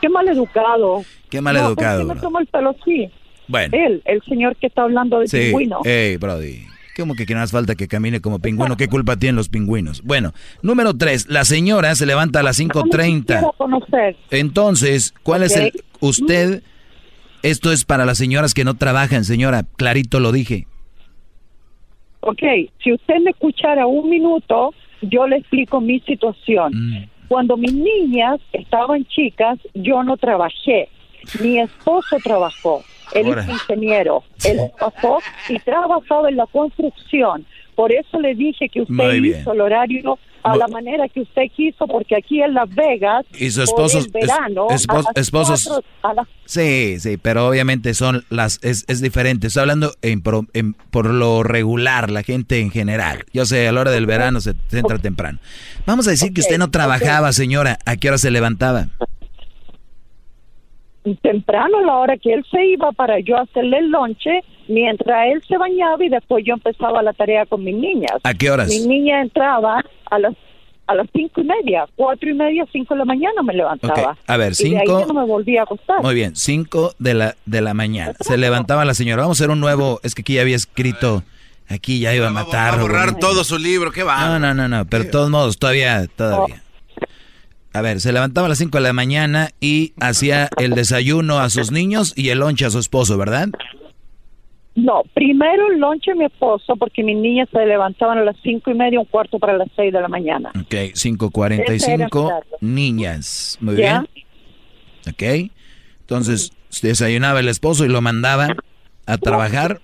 Qué 0.00 0.08
mal 0.08 0.28
educado. 0.28 1.04
Qué 1.30 1.40
mal 1.40 1.56
educado, 1.56 2.00
No, 2.02 2.06
¿por 2.08 2.14
qué 2.16 2.20
me 2.20 2.20
tomo 2.22 2.38
el 2.40 2.46
pelo 2.48 2.70
así? 2.80 3.08
Bueno. 3.46 3.76
Él, 3.76 4.02
el 4.04 4.20
señor 4.28 4.56
que 4.56 4.66
está 4.66 4.82
hablando 4.82 5.20
de 5.20 5.28
Sí, 5.28 5.38
pingüino. 5.38 5.80
hey, 5.84 6.16
Brody. 6.16 6.66
¿Cómo 7.00 7.14
que, 7.14 7.24
que 7.24 7.34
no 7.34 7.40
hace 7.40 7.52
falta 7.52 7.76
que 7.76 7.88
camine 7.88 8.20
como 8.20 8.40
pingüino? 8.40 8.76
¿Qué 8.76 8.86
culpa 8.86 9.16
tienen 9.16 9.36
los 9.36 9.48
pingüinos? 9.48 10.02
Bueno, 10.02 10.34
número 10.60 10.94
tres. 10.94 11.28
La 11.30 11.46
señora 11.46 11.94
se 11.94 12.04
levanta 12.04 12.40
a 12.40 12.42
las 12.42 12.60
5.30. 12.60 13.24
Quiero 13.24 13.52
conocer. 13.56 14.16
Entonces, 14.30 15.14
¿cuál 15.22 15.42
es 15.42 15.56
el... 15.56 15.72
Usted... 16.00 16.62
Esto 17.42 17.72
es 17.72 17.86
para 17.86 18.04
las 18.04 18.18
señoras 18.18 18.52
que 18.52 18.64
no 18.64 18.74
trabajan, 18.74 19.24
señora. 19.24 19.64
Clarito 19.78 20.20
lo 20.20 20.30
dije. 20.30 20.66
Ok, 22.20 22.42
si 22.84 22.92
usted 22.92 23.14
me 23.24 23.30
escuchara 23.30 23.86
un 23.86 24.10
minuto, 24.10 24.74
yo 25.00 25.26
le 25.26 25.36
explico 25.36 25.80
mi 25.80 26.00
situación. 26.00 26.72
Mm. 26.74 27.08
Cuando 27.28 27.56
mis 27.56 27.72
niñas 27.72 28.40
estaban 28.52 29.06
chicas, 29.06 29.58
yo 29.72 30.02
no 30.02 30.18
trabajé. 30.18 30.90
Mi 31.40 31.60
esposo 31.60 32.18
trabajó. 32.22 32.82
Él 33.14 33.26
Ahora. 33.26 33.42
es 33.42 33.48
ingeniero. 33.50 34.22
Él 34.44 34.58
pasó 34.78 35.18
y 35.48 35.58
trabajaba 35.58 36.28
en 36.28 36.36
la 36.36 36.46
construcción. 36.46 37.44
Por 37.74 37.92
eso 37.92 38.20
le 38.20 38.34
dije 38.34 38.68
que 38.68 38.82
usted 38.82 39.12
hizo 39.14 39.52
el 39.52 39.60
horario 39.60 40.18
a 40.42 40.56
la 40.56 40.68
manera 40.68 41.06
que 41.08 41.20
usted 41.20 41.42
quiso, 41.54 41.86
porque 41.86 42.16
aquí 42.16 42.42
en 42.42 42.54
Las 42.54 42.68
Vegas, 42.74 43.26
Y 43.38 43.50
su 43.50 43.56
por 43.60 43.64
esposo- 43.64 43.98
el 43.98 44.10
verano, 44.10 44.66
es- 44.70 44.86
espo- 44.88 44.92
a 44.98 45.02
las 45.02 45.16
esposos- 45.16 45.64
cuatro- 45.68 45.84
a 46.02 46.14
las 46.14 46.26
Sí, 46.46 46.98
sí, 46.98 47.16
pero 47.18 47.46
obviamente 47.46 47.92
son 47.94 48.24
las 48.30 48.58
es, 48.62 48.84
es 48.88 49.00
diferente. 49.00 49.46
Estoy 49.46 49.60
hablando 49.62 49.92
en 50.02 50.20
pro- 50.22 50.46
en- 50.54 50.72
por 50.74 51.06
lo 51.06 51.42
regular, 51.42 52.10
la 52.10 52.22
gente 52.22 52.58
en 52.60 52.70
general. 52.70 53.24
Yo 53.32 53.44
sé, 53.46 53.68
a 53.68 53.72
la 53.72 53.80
hora 53.82 53.90
del 53.90 54.06
verano 54.06 54.40
se, 54.40 54.54
se 54.68 54.78
entra 54.78 54.98
temprano. 54.98 55.38
Vamos 55.86 56.06
a 56.08 56.10
decir 56.10 56.32
que 56.32 56.40
usted 56.40 56.58
no 56.58 56.70
trabajaba, 56.70 57.32
señora. 57.32 57.78
¿A 57.84 57.96
qué 57.96 58.08
hora 58.08 58.18
se 58.18 58.30
levantaba? 58.30 58.88
Temprano 61.22 61.78
a 61.78 61.82
la 61.82 61.96
hora 61.96 62.16
que 62.18 62.32
él 62.32 62.44
se 62.50 62.64
iba 62.66 62.92
para 62.92 63.18
yo 63.20 63.38
hacerle 63.38 63.78
el 63.78 63.90
lonche 63.90 64.42
mientras 64.68 65.28
él 65.32 65.42
se 65.48 65.56
bañaba 65.56 66.04
y 66.04 66.08
después 66.08 66.44
yo 66.46 66.54
empezaba 66.54 67.02
la 67.02 67.12
tarea 67.12 67.46
con 67.46 67.64
mis 67.64 67.74
niñas. 67.74 68.12
¿A 68.22 68.34
qué 68.34 68.50
horas? 68.50 68.68
Mi 68.68 68.86
niña 68.86 69.20
entraba 69.22 69.82
a 70.10 70.18
las 70.18 70.34
a 70.86 70.94
las 70.96 71.06
cinco 71.14 71.40
y 71.40 71.44
media, 71.44 71.86
cuatro 71.94 72.28
y 72.28 72.34
media, 72.34 72.66
cinco 72.72 72.94
de 72.94 72.98
la 72.98 73.04
mañana 73.04 73.42
me 73.44 73.54
levantaba. 73.54 74.16
A 74.26 74.36
ver, 74.36 74.52
Y 74.58 74.70
de 74.70 74.76
ahí 74.78 74.86
cinco- 74.86 75.00
yo 75.02 75.06
no 75.06 75.14
me 75.20 75.24
volvía 75.24 75.60
a 75.60 75.62
acostar. 75.62 76.02
Muy 76.02 76.16
bien, 76.16 76.34
5 76.34 76.94
de 76.98 77.14
la, 77.14 77.36
de 77.46 77.60
la 77.60 77.74
mañana. 77.74 78.12
Se 78.18 78.36
levantaba 78.36 78.84
la 78.84 78.94
señora. 78.94 79.22
Vamos 79.22 79.38
a 79.40 79.44
hacer 79.44 79.50
un 79.52 79.60
nuevo. 79.60 80.00
Es 80.02 80.16
que 80.16 80.22
aquí 80.22 80.34
ya 80.34 80.40
había 80.40 80.56
escrito. 80.56 81.22
Aquí 81.68 82.00
ya 82.00 82.12
iba 82.12 82.26
a 82.26 82.30
matar. 82.30 82.72
Va 82.72 82.78
a 82.78 82.82
borrar 82.82 83.18
todo 83.20 83.44
su 83.44 83.56
libro, 83.56 83.92
qué 83.92 84.02
va. 84.02 84.20
No, 84.26 84.40
no, 84.40 84.52
no, 84.52 84.66
no. 84.66 84.84
Pero 84.86 85.04
de 85.04 85.10
todos 85.10 85.30
modos, 85.30 85.58
todavía, 85.60 86.08
todavía. 86.16 86.60
A 87.72 87.82
ver, 87.82 88.00
se 88.00 88.12
levantaba 88.12 88.46
a 88.46 88.48
las 88.48 88.58
5 88.58 88.78
de 88.78 88.82
la 88.82 88.92
mañana 88.92 89.50
y 89.60 89.92
hacía 90.00 90.48
el 90.58 90.74
desayuno 90.74 91.38
a 91.38 91.50
sus 91.50 91.70
niños 91.70 92.12
y 92.16 92.30
el 92.30 92.38
lonche 92.40 92.64
a 92.66 92.70
su 92.70 92.78
esposo, 92.80 93.16
¿verdad? 93.16 93.48
No, 94.74 95.02
primero 95.14 95.70
el 95.72 95.78
lonche 95.78 96.12
a 96.12 96.14
mi 96.14 96.24
esposo 96.24 96.74
porque 96.76 97.02
mis 97.02 97.16
niñas 97.16 97.48
se 97.52 97.64
levantaban 97.66 98.18
a 98.18 98.24
las 98.24 98.36
cinco 98.42 98.70
y 98.70 98.74
media, 98.74 98.98
un 98.98 99.06
cuarto 99.06 99.38
para 99.38 99.56
las 99.56 99.68
seis 99.76 99.92
de 99.92 100.00
la 100.00 100.08
mañana. 100.08 100.50
Ok, 100.60 100.72
Ese 100.72 101.08
era 101.10 101.18
5.45 102.08 102.22
mi 102.24 102.28
tarde. 102.28 102.46
niñas. 102.60 103.58
Muy 103.60 103.76
¿Ya? 103.76 104.04
bien. 104.14 105.46
Ok. 105.46 105.50
Entonces, 106.00 106.52
desayunaba 106.82 107.40
el 107.40 107.48
esposo 107.48 107.84
y 107.84 107.88
lo 107.88 108.00
mandaba 108.00 108.56
a 109.06 109.18
trabajar. 109.18 109.80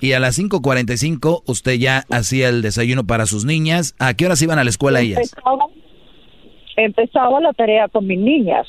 Y 0.00 0.12
a 0.12 0.20
las 0.20 0.38
5.45 0.38 1.42
usted 1.46 1.72
ya 1.74 2.04
hacía 2.10 2.48
el 2.50 2.60
desayuno 2.60 3.04
para 3.04 3.24
sus 3.26 3.44
niñas. 3.46 3.94
¿A 3.98 4.12
qué 4.14 4.26
horas 4.26 4.42
iban 4.42 4.58
a 4.58 4.64
la 4.64 4.70
escuela 4.70 5.00
ellas? 5.00 5.20
Empezaba, 5.32 5.64
empezaba 6.76 7.40
la 7.40 7.52
tarea 7.52 7.88
con 7.88 8.06
mis 8.06 8.18
niñas. 8.18 8.66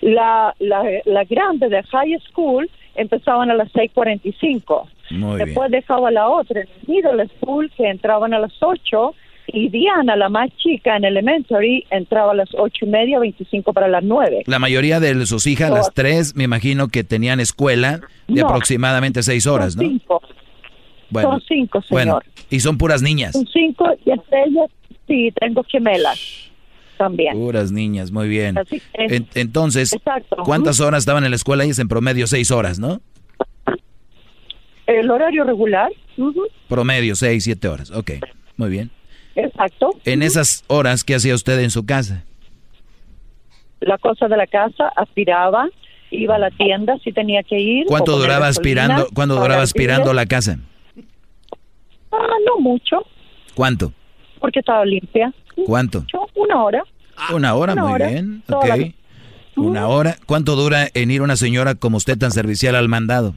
La, 0.00 0.54
la, 0.58 0.82
la 1.04 1.24
grande 1.24 1.68
de 1.68 1.82
high 1.84 2.18
school 2.28 2.68
empezaban 2.94 3.50
a 3.50 3.54
las 3.54 3.72
6.45. 3.72 4.88
Muy 5.10 5.36
bien. 5.36 5.46
Después 5.46 5.70
dejaba 5.70 6.10
la 6.10 6.28
otra 6.28 6.60
en 6.62 6.68
middle 6.86 7.26
school 7.38 7.70
que 7.76 7.88
entraban 7.88 8.34
a 8.34 8.38
las 8.38 8.52
8 8.60 9.14
y 9.48 9.68
Diana, 9.68 10.16
la 10.16 10.28
más 10.28 10.50
chica 10.56 10.96
en 10.96 11.04
elementary, 11.04 11.86
entraba 11.90 12.32
a 12.32 12.34
las 12.34 12.48
ocho 12.54 12.84
y 12.84 12.88
media, 12.88 13.20
25 13.20 13.72
para 13.72 13.86
las 13.86 14.02
9. 14.02 14.42
La 14.46 14.58
mayoría 14.58 14.98
de 14.98 15.24
sus 15.24 15.46
hijas, 15.46 15.70
las 15.70 15.94
tres, 15.94 16.34
me 16.34 16.42
imagino 16.44 16.88
que 16.88 17.04
tenían 17.04 17.38
escuela 17.38 18.00
de 18.26 18.40
No. 18.40 18.48
aproximadamente 18.48 19.22
seis 19.22 19.46
horas, 19.46 19.76
¿no? 19.76 19.82
Cinco. 19.82 20.20
Bueno, 21.10 21.30
Son 21.30 21.40
cinco, 21.46 21.80
bueno, 21.90 22.18
señor. 22.20 22.24
y 22.50 22.58
son 22.58 22.76
puras 22.76 23.02
niñas. 23.02 23.32
Son 23.34 23.46
cinco 23.46 23.88
y 24.04 24.10
entre 24.10 24.42
ellas, 24.46 24.68
sí, 25.06 25.32
tengo 25.38 25.62
gemelas 25.62 26.45
también. 26.96 27.34
Puras 27.34 27.72
niñas, 27.72 28.10
muy 28.10 28.28
bien. 28.28 28.56
Así 28.58 28.76
es. 28.94 29.12
En- 29.12 29.28
entonces, 29.34 29.92
Exacto. 29.92 30.36
¿cuántas 30.44 30.80
horas 30.80 31.00
estaban 31.00 31.24
en 31.24 31.30
la 31.30 31.36
escuela 31.36 31.64
ellas? 31.64 31.78
En 31.78 31.88
promedio 31.88 32.26
seis 32.26 32.50
horas, 32.50 32.78
¿no? 32.78 33.00
El 34.86 35.10
horario 35.10 35.44
regular. 35.44 35.90
Promedio 36.68 37.16
seis, 37.16 37.44
siete 37.44 37.68
horas. 37.68 37.90
Ok, 37.90 38.12
muy 38.56 38.70
bien. 38.70 38.90
Exacto. 39.34 39.90
En 40.04 40.22
esas 40.22 40.64
horas, 40.68 41.04
¿qué 41.04 41.14
hacía 41.16 41.34
usted 41.34 41.58
en 41.60 41.70
su 41.70 41.84
casa? 41.84 42.24
La 43.80 43.98
cosa 43.98 44.28
de 44.28 44.36
la 44.36 44.46
casa, 44.46 44.88
aspiraba, 44.96 45.68
iba 46.10 46.36
a 46.36 46.38
la 46.38 46.50
tienda 46.50 46.96
si 47.04 47.12
tenía 47.12 47.42
que 47.42 47.58
ir. 47.58 47.84
¿Cuánto 47.86 48.16
duraba 48.16 48.46
aspirando, 48.46 49.08
cuánto 49.12 49.34
duraba 49.34 49.62
aspirando 49.62 50.14
la 50.14 50.24
casa? 50.26 50.58
Ah, 52.12 52.36
no 52.46 52.60
mucho, 52.60 53.04
¿Cuánto? 53.54 53.92
Porque 54.40 54.60
estaba 54.60 54.84
limpia. 54.84 55.32
¿Cuánto? 55.66 56.04
Una 56.34 56.62
hora. 56.62 56.82
Una 57.34 57.54
hora, 57.54 57.72
Una 57.72 57.82
muy 57.84 57.92
hora. 57.94 58.08
bien. 58.08 58.42
Ok. 58.48 58.66
Una 59.56 59.88
hora. 59.88 60.16
¿Cuánto 60.26 60.54
dura 60.54 60.86
en 60.92 61.10
ir 61.10 61.22
una 61.22 61.36
señora 61.36 61.74
como 61.74 61.96
usted 61.96 62.18
tan 62.18 62.30
servicial 62.30 62.74
al 62.74 62.88
mandado? 62.88 63.34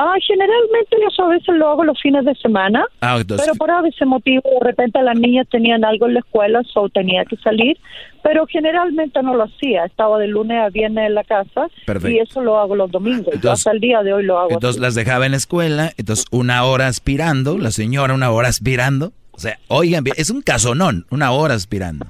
Ah, 0.00 0.14
generalmente 0.24 0.96
yo 1.00 1.24
a 1.24 1.28
veces 1.28 1.54
lo 1.56 1.68
hago 1.68 1.82
los 1.84 2.00
fines 2.00 2.24
de 2.24 2.34
semana. 2.36 2.84
Ah, 3.00 3.16
entonces, 3.20 3.44
Pero 3.46 3.58
por 3.58 3.70
veces 3.82 4.06
motivo, 4.06 4.42
de 4.60 4.64
repente 4.66 5.02
las 5.02 5.18
niñas 5.18 5.46
tenían 5.50 5.84
algo 5.84 6.06
en 6.06 6.14
la 6.14 6.20
escuela, 6.20 6.62
so 6.72 6.88
tenía 6.88 7.24
que 7.24 7.36
salir, 7.38 7.76
pero 8.22 8.46
generalmente 8.46 9.20
no 9.22 9.34
lo 9.34 9.44
hacía, 9.44 9.84
estaba 9.84 10.18
de 10.20 10.28
lunes 10.28 10.58
a 10.60 10.68
viernes 10.70 11.08
en 11.08 11.14
la 11.14 11.24
casa 11.24 11.66
Perfecto. 11.84 12.10
y 12.16 12.18
eso 12.20 12.40
lo 12.42 12.58
hago 12.58 12.76
los 12.76 12.90
domingos, 12.92 13.26
Entonces- 13.34 13.50
hasta 13.50 13.72
el 13.72 13.80
día 13.80 14.02
de 14.04 14.12
hoy 14.12 14.22
lo 14.24 14.38
hago. 14.38 14.50
entonces 14.52 14.76
así. 14.76 14.82
las 14.82 14.94
dejaba 14.94 15.26
en 15.26 15.32
la 15.32 15.38
escuela, 15.38 15.92
entonces 15.96 16.26
una 16.30 16.62
hora 16.64 16.86
aspirando, 16.86 17.58
la 17.58 17.72
señora 17.72 18.14
una 18.14 18.30
hora 18.30 18.48
aspirando. 18.48 19.12
O 19.32 19.40
sea, 19.40 19.56
oigan, 19.68 20.02
es 20.16 20.30
un 20.30 20.42
casonón, 20.42 21.06
una 21.10 21.30
hora 21.30 21.54
aspirando. 21.54 22.06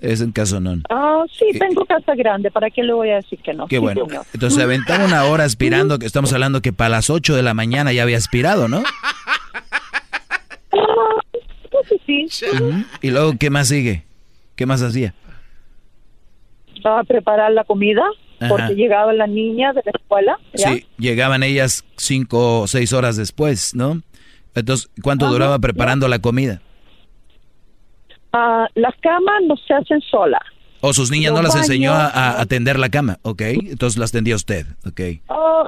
Es 0.00 0.20
un 0.20 0.30
casonón. 0.32 0.84
Ah, 0.90 1.24
sí, 1.36 1.46
tengo 1.58 1.84
casa 1.84 2.14
grande, 2.14 2.50
¿para 2.52 2.70
qué 2.70 2.82
le 2.84 2.92
voy 2.92 3.10
a 3.10 3.16
decir 3.16 3.40
que 3.42 3.52
no? 3.52 3.66
Qué 3.66 3.76
Sí, 3.76 3.80
bueno. 3.80 4.06
señor. 4.06 4.24
Entonces 4.32 4.56
se 4.56 4.62
aventaba 4.62 5.04
una 5.04 5.24
hora 5.24 5.44
aspirando, 5.44 5.98
que 5.98 6.06
estamos 6.06 6.32
hablando 6.32 6.62
que 6.62 6.72
para 6.72 6.90
las 6.90 7.10
8 7.10 7.34
de 7.34 7.42
la 7.42 7.52
mañana 7.54 7.92
ya 7.92 8.04
había 8.04 8.16
aspirado, 8.16 8.68
¿no? 8.68 8.82
Ah, 10.72 11.20
pues 11.72 12.00
sí. 12.06 12.26
Ujú. 12.52 12.84
Y 13.02 13.10
luego, 13.10 13.34
¿qué 13.38 13.50
más 13.50 13.68
sigue? 13.68 14.04
¿Qué 14.56 14.66
más 14.66 14.82
hacía? 14.82 15.14
a 16.84 17.02
preparar 17.04 17.52
la 17.52 17.64
comida, 17.64 18.02
Ajá. 18.40 18.48
porque 18.48 18.74
llegaban 18.74 19.18
las 19.18 19.28
niñas 19.28 19.74
de 19.74 19.82
la 19.84 19.90
escuela, 19.94 20.38
¿ya? 20.54 20.72
Sí, 20.72 20.86
llegaban 20.96 21.42
ellas 21.42 21.84
cinco 21.96 22.60
o 22.62 22.66
seis 22.66 22.92
horas 22.94 23.16
después, 23.16 23.74
¿no? 23.74 24.00
Entonces, 24.54 24.88
¿cuánto 25.02 25.26
Ajá, 25.26 25.32
duraba 25.34 25.58
preparando 25.58 26.08
la 26.08 26.20
comida? 26.20 26.62
Ah, 28.32 28.68
las 28.74 28.94
camas 28.96 29.42
no 29.46 29.56
se 29.56 29.74
hacen 29.74 30.00
solas. 30.02 30.42
O 30.80 30.92
sus 30.92 31.10
niñas 31.10 31.32
Los 31.32 31.40
no 31.40 31.48
las 31.48 31.56
enseñó 31.56 31.92
a, 31.92 31.98
baños, 31.98 32.14
a 32.14 32.40
atender 32.40 32.78
la 32.78 32.88
cama, 32.88 33.18
¿ok? 33.22 33.42
Entonces 33.70 33.98
las 33.98 34.12
tendía 34.12 34.36
usted, 34.36 34.66
¿ok? 34.86 35.00
Ah, 35.28 35.66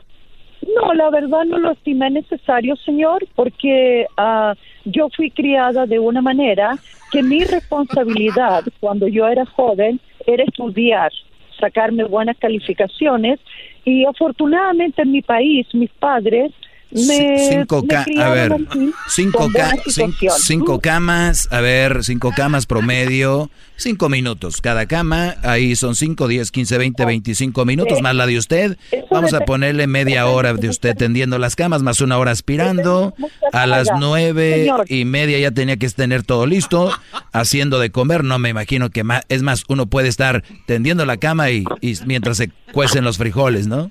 no, 0.75 0.95
la 0.95 1.11
verdad 1.11 1.45
no 1.47 1.59
lo 1.59 1.73
estimé 1.73 2.11
necesario, 2.11 2.77
señor, 2.77 3.27
porque 3.35 4.07
ah, 4.17 4.55
yo 4.85 5.09
fui 5.17 5.31
criada 5.31 5.87
de 5.87 5.99
una 5.99 6.23
manera 6.23 6.79
que 7.11 7.23
mi 7.23 7.45
responsabilidad 7.45 8.65
cuando 8.81 9.09
yo 9.09 9.27
era 9.27 9.47
joven 9.47 10.01
era 10.27 10.45
estudiar, 10.45 11.11
sacarme 11.59 12.05
buenas 12.05 12.37
calificaciones 12.39 13.41
y 13.85 14.05
afortunadamente 14.05 15.03
en 15.03 15.13
mi 15.13 15.23
país 15.23 15.67
mis 15.73 15.91
padres 15.91 16.53
me, 16.93 17.49
cinco 17.51 17.83
me 17.83 17.89
ca- 17.89 18.01
a 18.01 18.05
criaron 18.05 18.35
ver, 18.35 18.53
así, 18.71 18.93
cinco, 19.09 19.39
con 19.39 19.53
ca- 19.53 19.67
buena 19.69 19.83
cin- 19.85 19.93
situación. 20.13 20.33
cinco 20.45 20.81
camas, 20.81 21.49
a 21.51 21.61
ver, 21.61 22.05
cinco 22.05 22.33
camas 22.37 22.67
promedio, 22.67 23.51
cinco 23.77 24.09
minutos 24.09 24.61
cada 24.61 24.87
cama, 24.87 25.37
ahí 25.43 25.77
son 25.77 25.95
cinco, 25.95 26.29
diez, 26.29 26.51
quince, 26.51 26.77
veinte, 26.79 27.05
veinticinco 27.05 27.65
minutos, 27.65 27.99
Sí. 27.99 28.03
más 28.03 28.15
la 28.15 28.27
de 28.27 28.37
usted. 28.39 28.77
Vamos 29.11 29.33
a 29.33 29.41
ponerle 29.41 29.87
media 29.87 30.27
hora 30.27 30.53
de 30.53 30.69
usted 30.69 30.95
tendiendo 30.97 31.39
las 31.39 31.57
camas, 31.57 31.83
más 31.83 32.01
una 32.01 32.19
hora 32.19 32.31
aspirando. 32.33 33.15
A 33.53 33.67
las 33.67 33.89
Oiga, 33.89 33.99
nueve 34.01 34.55
señor. 34.61 34.85
y 34.89 35.05
media 35.05 35.39
ya 35.39 35.51
tenía 35.51 35.77
que 35.77 35.89
tener 35.89 36.23
todo 36.23 36.47
listo, 36.47 36.93
haciendo 37.33 37.79
de 37.79 37.91
comer. 37.91 38.23
No 38.25 38.39
me 38.39 38.49
imagino 38.51 38.91
que 38.91 39.03
más, 39.05 39.23
es 39.29 39.43
más, 39.43 39.65
uno 39.69 39.87
puede 39.87 40.09
estar 40.09 40.45
tendiendo 40.67 41.05
la 41.07 41.17
cama 41.17 41.51
y, 41.51 41.65
y 41.81 41.95
mientras 42.07 42.37
se 42.37 42.51
cuecen 42.73 43.05
los 43.05 43.17
frijoles, 43.19 43.67
¿no? 43.67 43.91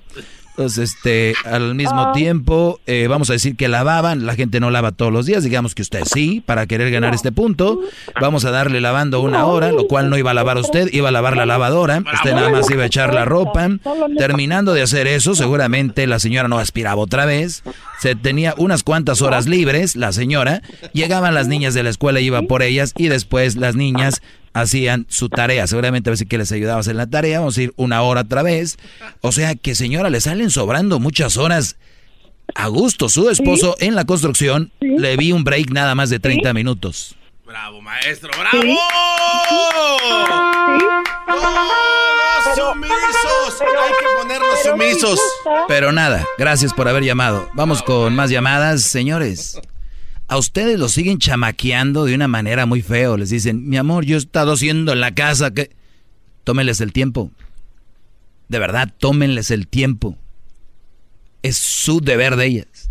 Entonces, 0.60 0.96
este, 0.96 1.36
al 1.46 1.74
mismo 1.74 2.08
Ah. 2.08 2.12
tiempo, 2.12 2.82
eh, 2.86 3.08
vamos 3.08 3.30
a 3.30 3.34
decir 3.34 3.56
que 3.56 3.70
lavaban, 3.70 4.26
la 4.26 4.36
gente 4.36 4.60
no 4.60 4.70
lava 4.72 4.92
todos 4.92 5.10
los 5.10 5.26
días, 5.26 5.46
digamos 5.46 5.74
que 5.74 5.82
usted 5.82 6.02
sí, 6.04 6.44
para 6.46 6.68
querer 6.68 6.92
ganar 6.92 7.16
este 7.16 7.32
punto, 7.32 7.80
vamos 8.20 8.44
a 8.44 8.52
darle 8.52 8.82
lavando 8.82 9.22
una 9.22 9.46
hora, 9.46 9.72
lo 9.72 9.88
cual 9.88 10.10
no 10.10 10.18
iba 10.18 10.32
a 10.32 10.34
lavar 10.34 10.58
usted, 10.58 10.90
iba 10.92 11.08
a 11.08 11.12
lavar 11.14 11.38
la 11.38 11.46
lavadora, 11.46 12.04
usted 12.14 12.34
nada 12.34 12.50
más 12.50 12.70
iba 12.70 12.84
a 12.84 12.88
echar 12.88 13.14
la 13.14 13.24
ropa, 13.24 13.70
terminando 14.18 14.74
de 14.74 14.82
hacer 14.82 15.08
eso, 15.08 15.34
seguramente 15.34 16.06
la 16.08 16.20
señora 16.20 16.50
no 16.50 16.60
aspiraba 16.60 17.02
otra 17.02 17.26
vez, 17.26 17.64
se 18.02 18.16
tenía 18.16 18.54
unas 18.58 18.84
cuantas 18.84 19.22
horas 19.22 19.48
libres, 19.48 19.96
la 19.96 20.12
señora, 20.12 20.62
llegaban 20.92 21.36
las 21.36 21.48
niñas 21.48 21.74
de 21.74 21.84
la 21.84 21.90
escuela, 21.90 22.20
iba 22.20 22.42
por 22.42 22.64
ellas, 22.64 22.94
y 22.98 23.08
después 23.08 23.56
las 23.56 23.76
niñas 23.76 24.22
hacían 24.54 25.06
su 25.10 25.30
tarea. 25.30 25.68
Seguramente 25.68 26.10
a 26.10 26.12
veces 26.12 26.28
que 26.28 26.38
les 26.38 26.52
ayudaba 26.52 26.78
a 26.78 26.82
hacer 26.82 26.96
la 26.96 27.08
tarea. 27.08 27.40
Vamos 27.40 27.58
a 27.58 27.64
ir 27.64 27.74
una 27.76 28.02
hora 28.02 28.22
otra 28.22 28.44
vez. 28.44 28.78
O 29.22 29.32
sea 29.32 29.56
que, 29.56 29.76
señora, 29.76 30.10
le 30.10 30.22
salen 30.22 30.50
sobrando 30.50 31.00
muchas 31.00 31.38
horas 31.38 31.78
a 32.56 32.68
gusto. 32.68 33.10
Su 33.10 33.30
esposo 33.30 33.76
en 33.80 33.96
la 33.96 34.06
construcción 34.06 34.72
le 34.80 35.18
vi 35.18 35.32
un 35.32 35.44
break 35.44 35.72
nada 35.72 35.96
más 35.96 36.10
de 36.10 36.20
30 36.20 36.54
minutos. 36.54 37.16
Bravo, 37.46 37.82
maestro, 37.82 38.30
bravo. 38.38 38.78
Todos 41.28 42.56
sumisos. 42.56 43.62
Hay 43.62 43.92
que 43.92 44.06
ponerlos 44.22 44.60
sumisos. 44.64 45.20
Pero 45.68 45.92
nada, 45.92 46.26
gracias 46.38 46.74
por 46.74 46.88
haber 46.88 47.04
llamado. 47.04 47.50
Vamos 47.54 47.82
con 47.82 48.16
más 48.16 48.30
llamadas, 48.30 48.84
señores. 48.84 49.60
A 50.30 50.38
ustedes 50.38 50.80
los 50.80 50.92
siguen 50.94 51.18
chamaqueando 51.18 52.06
de 52.06 52.16
una 52.16 52.28
manera 52.28 52.66
muy 52.66 52.82
feo. 52.82 53.18
Les 53.18 53.30
dicen, 53.32 53.68
mi 53.68 53.78
amor, 53.78 54.06
yo 54.06 54.16
he 54.16 54.20
estado 54.20 54.54
haciendo 54.54 54.94
en 54.94 55.02
la 55.02 55.14
casa 55.14 55.52
que... 55.52 55.72
Tómenles 56.46 56.80
el 56.82 56.94
tiempo. 56.94 57.32
De 58.48 58.58
verdad, 58.60 58.92
tómenles 58.98 59.52
el 59.52 59.68
tiempo. 59.68 60.18
Es 61.44 61.58
su 61.58 62.00
deber 62.02 62.36
de 62.38 62.46
ellas. 62.46 62.90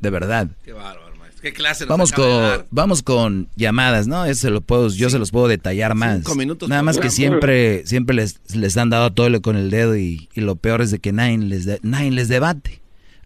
De 0.00 0.10
verdad. 0.10 0.48
Qué 0.64 0.72
bárbaro, 0.72 1.14
maestro. 1.16 1.42
¿Qué 1.42 1.52
clase 1.52 1.84
nos 1.84 1.88
Vamos 1.88 2.10
de 2.10 2.16
con, 2.16 2.28
dar? 2.42 2.66
vamos 2.70 3.02
con 3.02 3.48
llamadas, 3.56 4.06
¿no? 4.06 4.24
Eso 4.26 4.50
lo 4.50 4.60
puedo, 4.60 4.88
yo 4.88 5.10
se 5.10 5.18
los 5.18 5.30
puedo 5.30 5.48
detallar 5.48 5.94
más. 5.94 6.16
Cinco 6.18 6.34
minutos 6.34 6.68
Nada 6.68 6.82
más 6.82 6.98
que 6.98 7.10
siempre, 7.10 7.86
siempre 7.86 8.16
les, 8.16 8.40
les 8.54 8.76
han 8.76 8.90
dado 8.90 9.12
todo 9.12 9.40
con 9.42 9.56
el 9.56 9.70
dedo 9.70 9.96
y, 9.96 10.28
y 10.34 10.40
lo 10.40 10.56
peor 10.56 10.82
es 10.82 10.90
de 10.90 10.98
que 10.98 11.12
nadie 11.12 11.38
les, 11.38 11.64
de- 11.64 11.80
nadie 11.82 12.10
les 12.10 12.28
debate. 12.28 12.80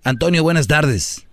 Antonio, 0.05 0.43
buenas 0.43 0.67
tardes. 0.67 1.26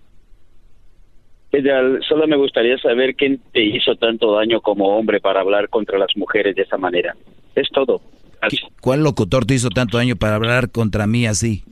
Solo 2.07 2.27
me 2.27 2.35
gustaría 2.35 2.77
saber 2.79 3.15
quién 3.15 3.39
te 3.51 3.63
hizo 3.63 3.95
tanto 3.95 4.33
daño 4.33 4.59
como 4.61 4.97
hombre 4.97 5.21
para 5.21 5.41
hablar 5.41 5.69
contra 5.69 5.99
las 5.99 6.09
mujeres 6.15 6.55
de 6.55 6.63
esa 6.63 6.77
manera. 6.77 7.15
Es 7.53 7.69
todo. 7.69 8.01
Así. 8.41 8.57
¿Cuál 8.81 9.03
locutor 9.03 9.45
te 9.45 9.53
hizo 9.53 9.69
tanto 9.69 9.97
daño 9.97 10.15
para 10.15 10.35
hablar 10.35 10.71
contra 10.71 11.05
mí 11.05 11.27
así? 11.27 11.63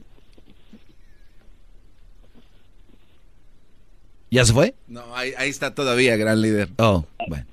¿Ya 4.30 4.46
se 4.46 4.54
fue? 4.54 4.76
No, 4.88 5.16
ahí, 5.16 5.32
ahí 5.38 5.50
está 5.50 5.74
todavía, 5.74 6.16
gran 6.16 6.42
líder. 6.42 6.70
Oh, 6.78 7.04
bueno. 7.28 7.46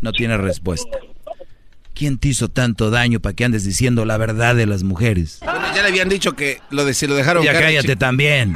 No 0.00 0.12
tiene 0.12 0.36
respuesta. 0.38 0.98
¿Quién 1.94 2.18
te 2.18 2.28
hizo 2.28 2.48
tanto 2.48 2.90
daño 2.90 3.20
para 3.20 3.34
que 3.34 3.44
andes 3.44 3.64
diciendo 3.64 4.04
la 4.04 4.16
verdad 4.16 4.56
de 4.56 4.66
las 4.66 4.82
mujeres? 4.82 5.38
Bueno, 5.44 5.60
ya 5.74 5.82
le 5.82 5.88
habían 5.88 6.08
dicho 6.08 6.32
que 6.32 6.60
lo 6.70 6.84
de 6.84 6.92
si 6.92 7.06
lo 7.06 7.14
dejaron 7.14 7.44
Ya 7.44 7.52
cara, 7.52 7.66
cállate 7.66 7.86
chico. 7.88 7.98
también. 7.98 8.54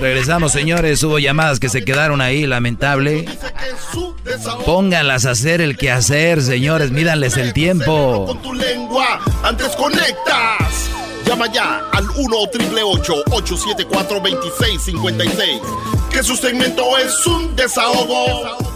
Regresamos, 0.00 0.50
señores. 0.52 1.02
Hubo 1.04 1.18
llamadas 1.20 1.60
que 1.60 1.68
se 1.68 1.84
quedaron 1.84 2.20
ahí, 2.20 2.44
lamentable. 2.46 3.24
Pónganlas 4.64 5.26
a 5.26 5.30
hacer 5.30 5.60
el 5.60 5.76
quehacer, 5.76 6.42
señores. 6.42 6.90
Mídanles 6.90 7.36
el 7.36 7.52
tiempo. 7.52 8.26
Con 8.26 8.42
tu 8.42 8.52
lengua, 8.52 9.20
antes 9.44 9.68
conectas. 9.76 10.90
Llama 11.24 11.46
ya 11.52 11.82
al 11.92 12.04
1 12.16 12.36
874 12.36 14.20
2656 14.20 15.60
Que 16.10 16.22
su 16.22 16.36
segmento 16.36 16.96
es 16.98 17.26
un 17.26 17.54
desahogo. 17.56 18.75